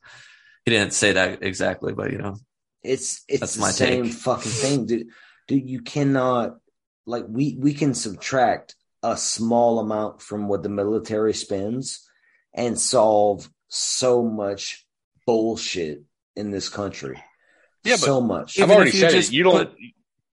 He 0.65 0.71
didn't 0.71 0.93
say 0.93 1.13
that 1.13 1.43
exactly, 1.43 1.93
but 1.93 2.11
you 2.11 2.17
know 2.19 2.35
It's 2.83 3.23
it's 3.27 3.39
That's 3.39 3.55
the 3.55 3.61
my 3.61 3.71
same 3.71 4.05
take. 4.05 4.13
fucking 4.13 4.51
thing, 4.51 4.85
dude. 4.85 5.07
Dude, 5.47 5.69
you 5.69 5.81
cannot 5.81 6.57
like 7.05 7.25
we 7.27 7.57
we 7.59 7.73
can 7.73 7.93
subtract 7.93 8.75
a 9.03 9.17
small 9.17 9.79
amount 9.79 10.21
from 10.21 10.47
what 10.47 10.61
the 10.63 10.69
military 10.69 11.33
spends 11.33 12.07
and 12.53 12.79
solve 12.79 13.49
so 13.69 14.23
much 14.23 14.85
bullshit 15.25 16.03
in 16.35 16.51
this 16.51 16.69
country. 16.69 17.21
Yeah, 17.83 17.95
but 17.95 17.99
so 18.01 18.21
much. 18.21 18.59
I've 18.59 18.69
already 18.71 18.91
said 18.91 19.13
it. 19.13 19.31
You 19.31 19.43
don't. 19.43 19.69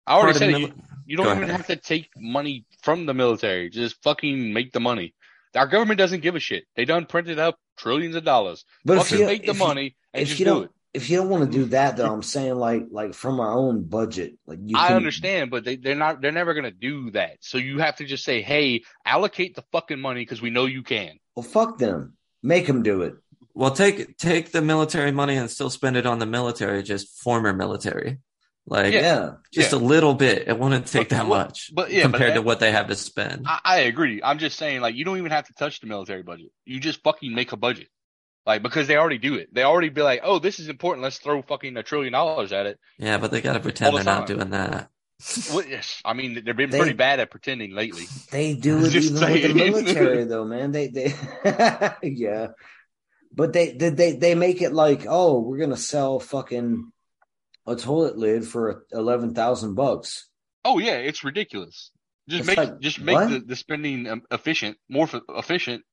I 0.05 0.17
already 0.17 0.37
said 0.37 0.49
it. 0.49 0.59
You, 0.59 0.73
you 1.05 1.17
don't 1.17 1.27
even 1.27 1.43
ahead. 1.43 1.55
have 1.57 1.67
to 1.67 1.75
take 1.77 2.09
money 2.17 2.65
from 2.83 3.05
the 3.05 3.13
military. 3.13 3.69
Just 3.69 4.01
fucking 4.03 4.51
make 4.53 4.71
the 4.73 4.79
money. 4.79 5.14
Our 5.55 5.67
government 5.67 5.97
doesn't 5.97 6.21
give 6.21 6.35
a 6.35 6.39
shit. 6.39 6.65
They 6.75 6.85
done 6.85 7.05
printed 7.05 7.39
up 7.39 7.57
trillions 7.77 8.15
of 8.15 8.23
dollars. 8.23 8.65
But 8.83 8.97
if 8.97 9.03
fucking 9.03 9.19
you 9.19 9.25
make 9.25 9.43
the 9.43 9.51
if 9.51 9.59
you- 9.59 9.65
money 9.65 9.95
and 10.13 10.23
if 10.23 10.29
just 10.29 10.39
you 10.39 10.45
do 10.45 10.51
don't 10.51 10.63
it. 10.65 10.71
if 10.93 11.09
you 11.09 11.17
don't 11.17 11.29
want 11.29 11.45
to 11.45 11.51
do 11.51 11.63
mm-hmm. 11.63 11.71
that 11.71 11.97
though, 11.97 12.11
I'm 12.11 12.23
saying 12.23 12.55
like 12.55 12.85
like 12.91 13.13
from 13.13 13.39
our 13.39 13.51
own 13.51 13.83
budget, 13.83 14.37
like 14.45 14.59
you 14.63 14.77
I 14.77 14.87
can, 14.87 14.97
understand, 14.97 15.51
but 15.51 15.63
they, 15.63 15.75
they're 15.75 15.95
not. 15.95 16.21
They're 16.21 16.31
never 16.31 16.53
gonna 16.53 16.71
do 16.71 17.11
that. 17.11 17.37
So 17.41 17.57
you 17.57 17.79
have 17.79 17.97
to 17.97 18.05
just 18.05 18.23
say, 18.23 18.41
"Hey, 18.41 18.83
allocate 19.05 19.55
the 19.55 19.63
fucking 19.71 19.99
money 19.99 20.21
because 20.21 20.41
we 20.41 20.49
know 20.49 20.65
you 20.65 20.83
can." 20.83 21.19
Well, 21.35 21.43
fuck 21.43 21.77
them. 21.77 22.17
Make 22.43 22.67
them 22.67 22.83
do 22.83 23.01
it. 23.01 23.15
Well, 23.53 23.71
take 23.71 24.17
take 24.17 24.51
the 24.51 24.61
military 24.61 25.11
money 25.11 25.37
and 25.37 25.49
still 25.49 25.69
spend 25.69 25.95
it 25.95 26.05
on 26.05 26.19
the 26.19 26.25
military, 26.25 26.83
just 26.83 27.21
former 27.21 27.53
military. 27.53 28.19
Like, 28.67 28.93
Yeah. 28.93 29.33
just 29.51 29.71
Yeah. 29.73 29.77
a 29.77 29.81
little 29.81 30.13
bit. 30.15 30.47
It 30.47 30.57
wouldn't 30.57 30.87
take 30.87 31.09
that 31.09 31.27
much 31.27 31.69
but 31.73 31.91
yeah, 31.91 32.03
but 32.07 32.13
compared 32.13 32.33
to 32.33 32.41
what 32.41 32.59
they 32.59 32.71
have 32.71 32.87
to 32.87 32.95
spend. 32.95 33.45
I, 33.47 33.59
I 33.63 33.77
agree. 33.81 34.21
I'm 34.23 34.39
just 34.39 34.57
saying, 34.57 34.81
like, 34.81 34.95
you 34.95 35.05
don't 35.05 35.17
even 35.17 35.31
have 35.31 35.45
to 35.47 35.53
touch 35.53 35.81
the 35.81 35.87
military 35.87 36.23
budget. 36.23 36.47
You 36.65 36.79
just 36.79 37.03
fucking 37.03 37.33
make 37.35 37.51
a 37.51 37.57
budget, 37.57 37.89
like, 38.45 38.63
because 38.63 38.87
they 38.87 38.97
already 38.97 39.19
do 39.19 39.35
it. 39.35 39.53
They 39.53 39.61
already 39.63 39.89
be 39.89 40.01
like, 40.01 40.21
"Oh, 40.23 40.39
this 40.39 40.59
is 40.59 40.67
important. 40.67 41.03
Let's 41.03 41.19
throw 41.19 41.41
fucking 41.43 41.77
a 41.77 41.83
trillion 41.83 42.13
dollars 42.13 42.51
at 42.53 42.65
it." 42.65 42.79
Yeah, 42.97 43.19
but 43.19 43.29
they 43.31 43.41
got 43.41 43.53
to 43.53 43.59
pretend 43.59 43.89
All 43.91 43.95
they're 43.97 44.03
the 44.03 44.19
not 44.19 44.27
doing 44.27 44.49
that. 44.49 44.89
Well, 45.53 45.63
yes, 45.65 46.01
I 46.03 46.13
mean 46.13 46.33
they've 46.43 46.57
been 46.57 46.69
They- 46.71 46.77
pretty 46.79 46.93
bad 46.93 47.19
at 47.19 47.29
pretending 47.31 47.73
lately. 47.73 48.05
They 48.31 48.55
do 48.55 48.83
it 48.83 48.89
Just 48.89 49.11
even 49.11 49.31
with 49.31 49.43
the 49.43 49.53
military, 49.53 50.23
though, 50.25 50.43
man. 50.45 50.71
They 50.71 50.87
they 50.87 51.13
yeah, 52.03 52.47
but 53.31 53.53
they 53.53 53.71
they 53.73 53.89
they 53.91 54.11
they 54.13 54.35
make 54.35 54.61
it 54.61 54.73
like, 54.73 55.05
oh, 55.07 55.39
we're 55.39 55.59
gonna 55.59 55.77
sell 55.77 56.19
fucking 56.19 56.91
a 57.67 57.75
toilet 57.75 58.17
lid 58.17 58.47
for 58.47 58.85
eleven 58.91 59.33
thousand 59.33 59.75
bucks. 59.75 60.27
Oh 60.63 60.79
yeah, 60.79 60.97
it's 60.97 61.23
ridiculous. 61.23 61.91
Just 62.27 62.41
It's 62.41 62.47
make 62.47 62.57
like, 62.57 62.79
just 62.79 62.99
make 62.99 63.15
what? 63.15 63.29
the, 63.29 63.39
the 63.39 63.55
spending 63.55 64.07
um, 64.07 64.23
efficient, 64.31 64.77
more 64.89 65.05
f- 65.05 65.21
efficient, 65.29 65.83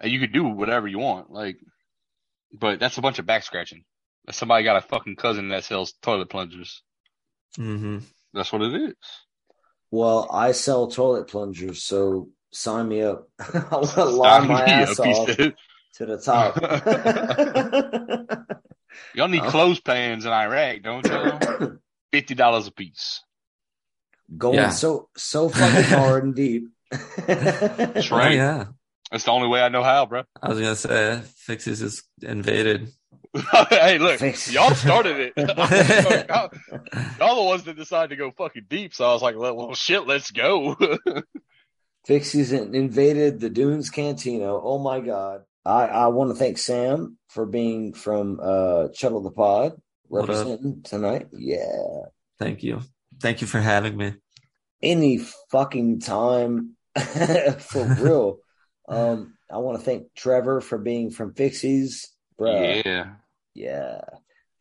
and 0.00 0.10
you 0.10 0.20
could 0.20 0.32
do 0.32 0.44
whatever 0.44 0.88
you 0.88 0.98
want. 0.98 1.30
Like, 1.30 1.58
but 2.52 2.80
that's 2.80 2.96
a 2.96 3.02
bunch 3.02 3.18
of 3.18 3.26
back 3.26 3.42
scratching. 3.42 3.84
Somebody 4.30 4.64
got 4.64 4.76
a 4.76 4.80
fucking 4.80 5.16
cousin 5.16 5.50
that 5.50 5.64
sells 5.64 5.92
toilet 6.02 6.30
plungers. 6.30 6.82
Mm-hmm. 7.58 7.98
That's 8.32 8.52
what 8.52 8.62
it 8.62 8.74
is. 8.74 8.94
Well, 9.90 10.28
I 10.32 10.52
sell 10.52 10.88
toilet 10.88 11.28
plungers, 11.28 11.82
so 11.82 12.30
sign 12.52 12.88
me 12.88 13.02
up. 13.02 13.28
I 13.38 13.68
want 13.70 13.90
to 13.90 14.04
lie 14.04 14.46
my 14.46 14.64
ass 14.64 14.98
up, 14.98 15.06
off 15.06 15.26
to 15.26 16.06
the 16.06 16.18
top. 16.18 16.56
Y'all 19.14 19.28
need 19.28 19.42
Oh. 19.42 19.50
clothespins 19.50 20.24
in 20.26 20.32
Iraq, 20.32 20.82
don't 20.82 21.06
y'all? 21.06 21.72
Fifty 22.12 22.34
dollars 22.34 22.66
a 22.66 22.72
piece. 22.72 23.22
Going 24.36 24.54
Yeah. 24.56 24.70
so 24.70 25.08
so 25.16 25.48
fucking 25.48 25.84
hard 25.84 26.24
and 26.24 26.34
deep. 26.34 26.64
That's 27.26 28.10
Oh, 28.12 28.16
right. 28.16 28.34
yeah. 28.34 28.66
That's 29.10 29.24
the 29.24 29.30
only 29.30 29.48
way 29.48 29.62
I 29.62 29.68
know 29.68 29.82
how, 29.84 30.06
bro. 30.06 30.22
I 30.42 30.48
was 30.48 30.58
gonna 30.60 30.74
say 30.76 31.20
Fixes 31.36 31.80
is 31.82 32.02
invaded. 32.22 32.88
hey, 33.70 33.98
look, 33.98 34.20
y'all 34.48 34.74
started 34.74 35.16
it. 35.18 35.32
y'all, 36.28 36.50
y'all 37.18 37.36
the 37.36 37.42
ones 37.42 37.64
that 37.64 37.76
decided 37.76 38.08
to 38.10 38.16
go 38.16 38.30
fucking 38.30 38.64
deep. 38.68 38.94
So 38.94 39.08
I 39.08 39.12
was 39.12 39.22
like, 39.22 39.36
well, 39.36 39.54
well 39.56 39.74
shit, 39.74 40.06
let's 40.06 40.30
go. 40.30 40.74
Fixi's 42.08 42.52
invaded 42.52 43.40
the 43.40 43.50
Dunes 43.50 43.90
Cantina. 43.90 44.46
Oh 44.54 44.78
my 44.78 45.00
god. 45.00 45.42
I, 45.66 45.86
I 45.86 46.06
want 46.08 46.30
to 46.30 46.36
thank 46.36 46.58
Sam 46.58 47.18
for 47.28 47.44
being 47.44 47.92
from 47.92 48.38
uh 48.40 48.88
Chuddle 48.94 49.22
the 49.22 49.32
Pod 49.32 49.72
representing 50.08 50.82
tonight. 50.82 51.26
Yeah. 51.32 52.04
Thank 52.38 52.62
you. 52.62 52.82
Thank 53.20 53.40
you 53.40 53.46
for 53.46 53.60
having 53.60 53.96
me. 53.96 54.14
Any 54.82 55.18
fucking 55.50 56.00
time 56.00 56.76
for 57.58 57.84
real. 58.00 58.38
um 58.88 59.34
I 59.50 59.58
want 59.58 59.78
to 59.78 59.84
thank 59.84 60.14
Trevor 60.14 60.60
for 60.60 60.78
being 60.78 61.10
from 61.10 61.34
Fixi's. 61.34 62.12
Yeah. 62.38 63.14
Yeah. 63.54 64.00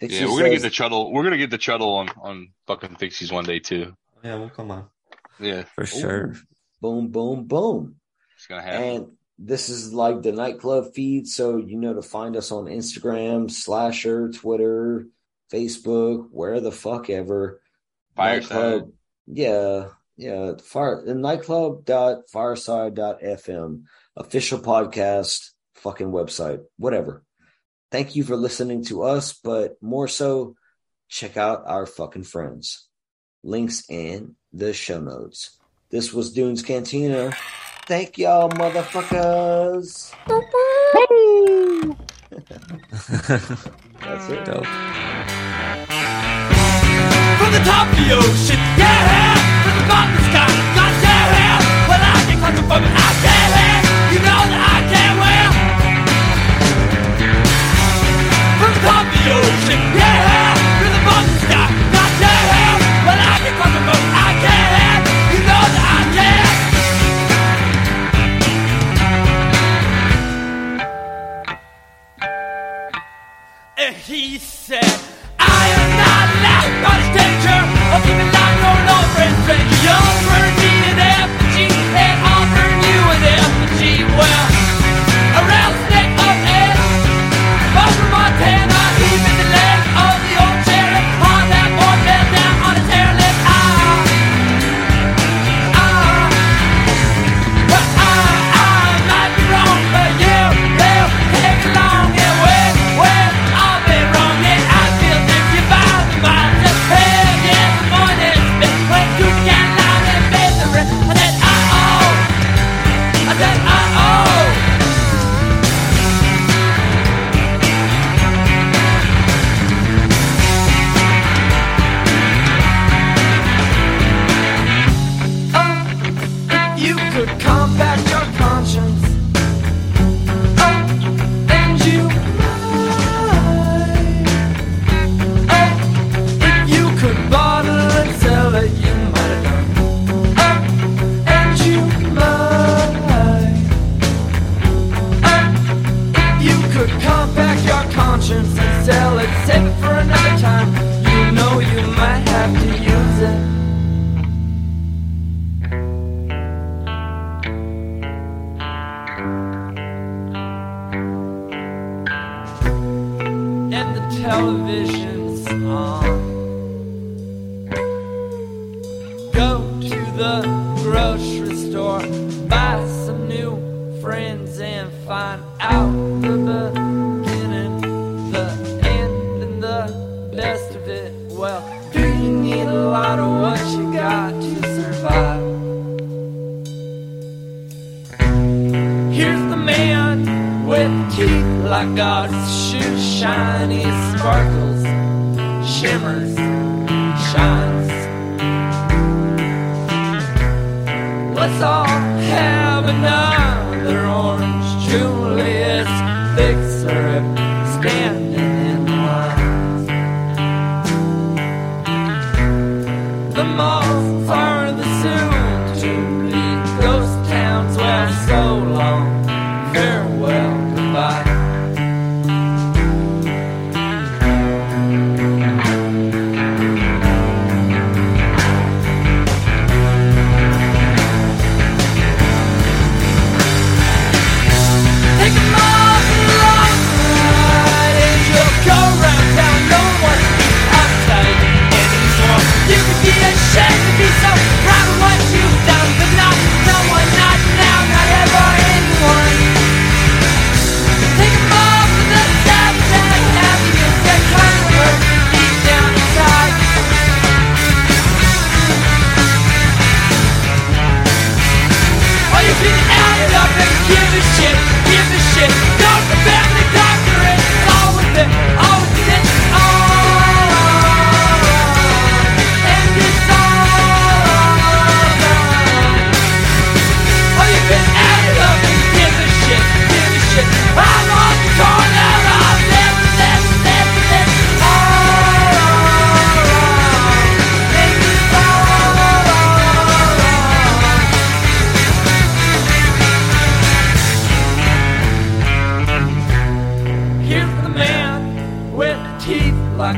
Fixi's 0.01 0.19
yeah, 0.19 0.25
we're 0.27 0.39
gonna 0.39 0.51
says, 0.51 0.63
get 0.63 0.69
the 0.69 0.83
chuddle. 0.83 1.11
We're 1.11 1.23
gonna 1.23 1.37
get 1.37 1.51
the 1.51 1.57
chuddle 1.57 1.97
on 1.97 2.09
on 2.21 2.49
fucking 2.67 2.95
Fixi's 2.95 3.31
one 3.31 3.45
day 3.45 3.59
too. 3.59 3.93
Yeah, 4.23 4.35
we'll 4.35 4.49
come 4.49 4.71
on. 4.71 4.87
Yeah, 5.39 5.63
for 5.75 5.83
Ooh. 5.83 5.85
sure. 5.85 6.35
Boom, 6.81 7.09
boom, 7.09 7.45
boom. 7.45 7.95
It's 8.35 8.47
gonna 8.47 8.61
happen. 8.61 8.81
And 8.81 9.07
this 9.37 9.69
is 9.69 9.93
like 9.93 10.21
the 10.21 10.31
nightclub 10.31 10.93
feed. 10.93 11.27
So, 11.27 11.57
you 11.57 11.77
know, 11.77 11.93
to 11.93 12.01
find 12.01 12.37
us 12.37 12.51
on 12.51 12.65
Instagram, 12.65 13.51
Slasher, 13.51 14.29
Twitter, 14.29 15.07
Facebook, 15.51 16.29
where 16.31 16.61
the 16.61 16.71
fuck 16.71 17.09
ever. 17.09 17.59
fire 18.15 18.39
Nightclub, 18.39 18.91
yeah. 19.27 19.87
Yeah. 20.17 20.53
Fire, 20.63 21.03
the 21.05 21.15
nightclub.fireside.fm, 21.15 23.83
official 24.15 24.59
podcast, 24.59 25.49
fucking 25.73 26.11
website, 26.11 26.63
whatever. 26.77 27.25
Thank 27.91 28.15
you 28.15 28.23
for 28.23 28.37
listening 28.37 28.85
to 28.85 29.03
us, 29.03 29.33
but 29.33 29.75
more 29.81 30.07
so, 30.07 30.55
check 31.09 31.35
out 31.37 31.63
our 31.65 31.85
fucking 31.85 32.23
friends. 32.23 32.87
Links 33.43 33.83
in 33.89 34.35
the 34.53 34.73
show 34.73 34.99
notes. 34.99 35.59
This 35.91 36.11
was 36.13 36.33
Dunes 36.33 36.63
Cantina. 36.63 37.35
Thank 37.87 38.17
y'all, 38.17 38.49
motherfuckers. 38.49 40.11
Bye. 40.25 41.95
That's 44.01 44.29
it. 44.29 44.45
Dope. 44.45 44.65
From 47.37 47.51
the 47.53 47.59
top 47.59 47.87
of 47.87 47.95
the 47.95 48.15
ocean, 48.15 48.57
yeah, 48.75 49.35
from 49.61 49.77
the 49.77 49.85
bottom 49.87 50.15
of 50.15 50.17
the 50.17 50.25
sky, 50.31 50.49
God, 50.73 50.93
yeah, 51.03 51.61
well, 51.87 52.01
I 52.01 52.25
can't 52.25 52.39
climb 52.39 52.55
from 52.55 52.83
it, 52.83 52.91
I 52.91 53.13
can 53.21 53.34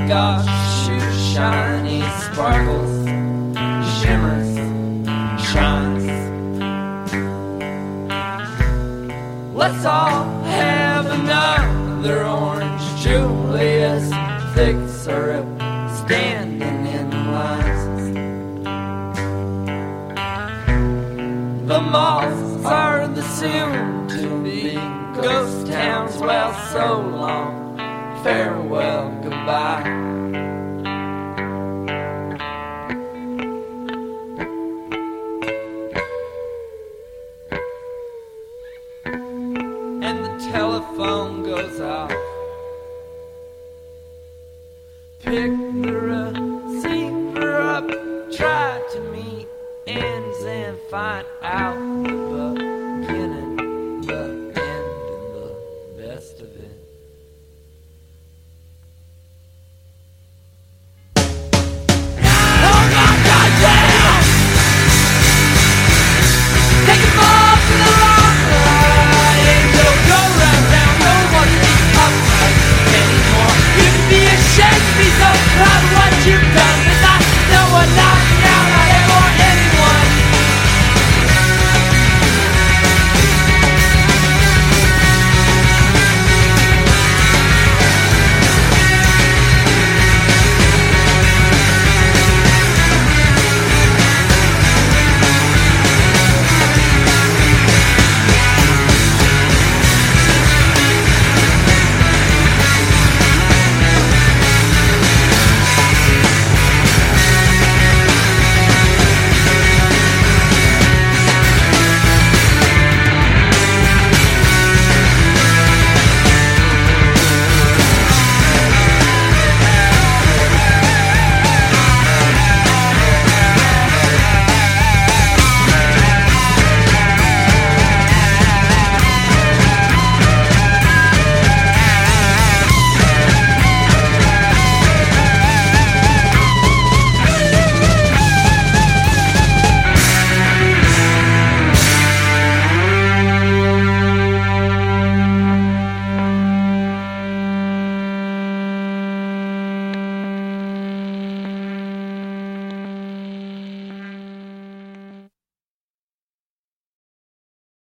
shoes, 0.07 0.46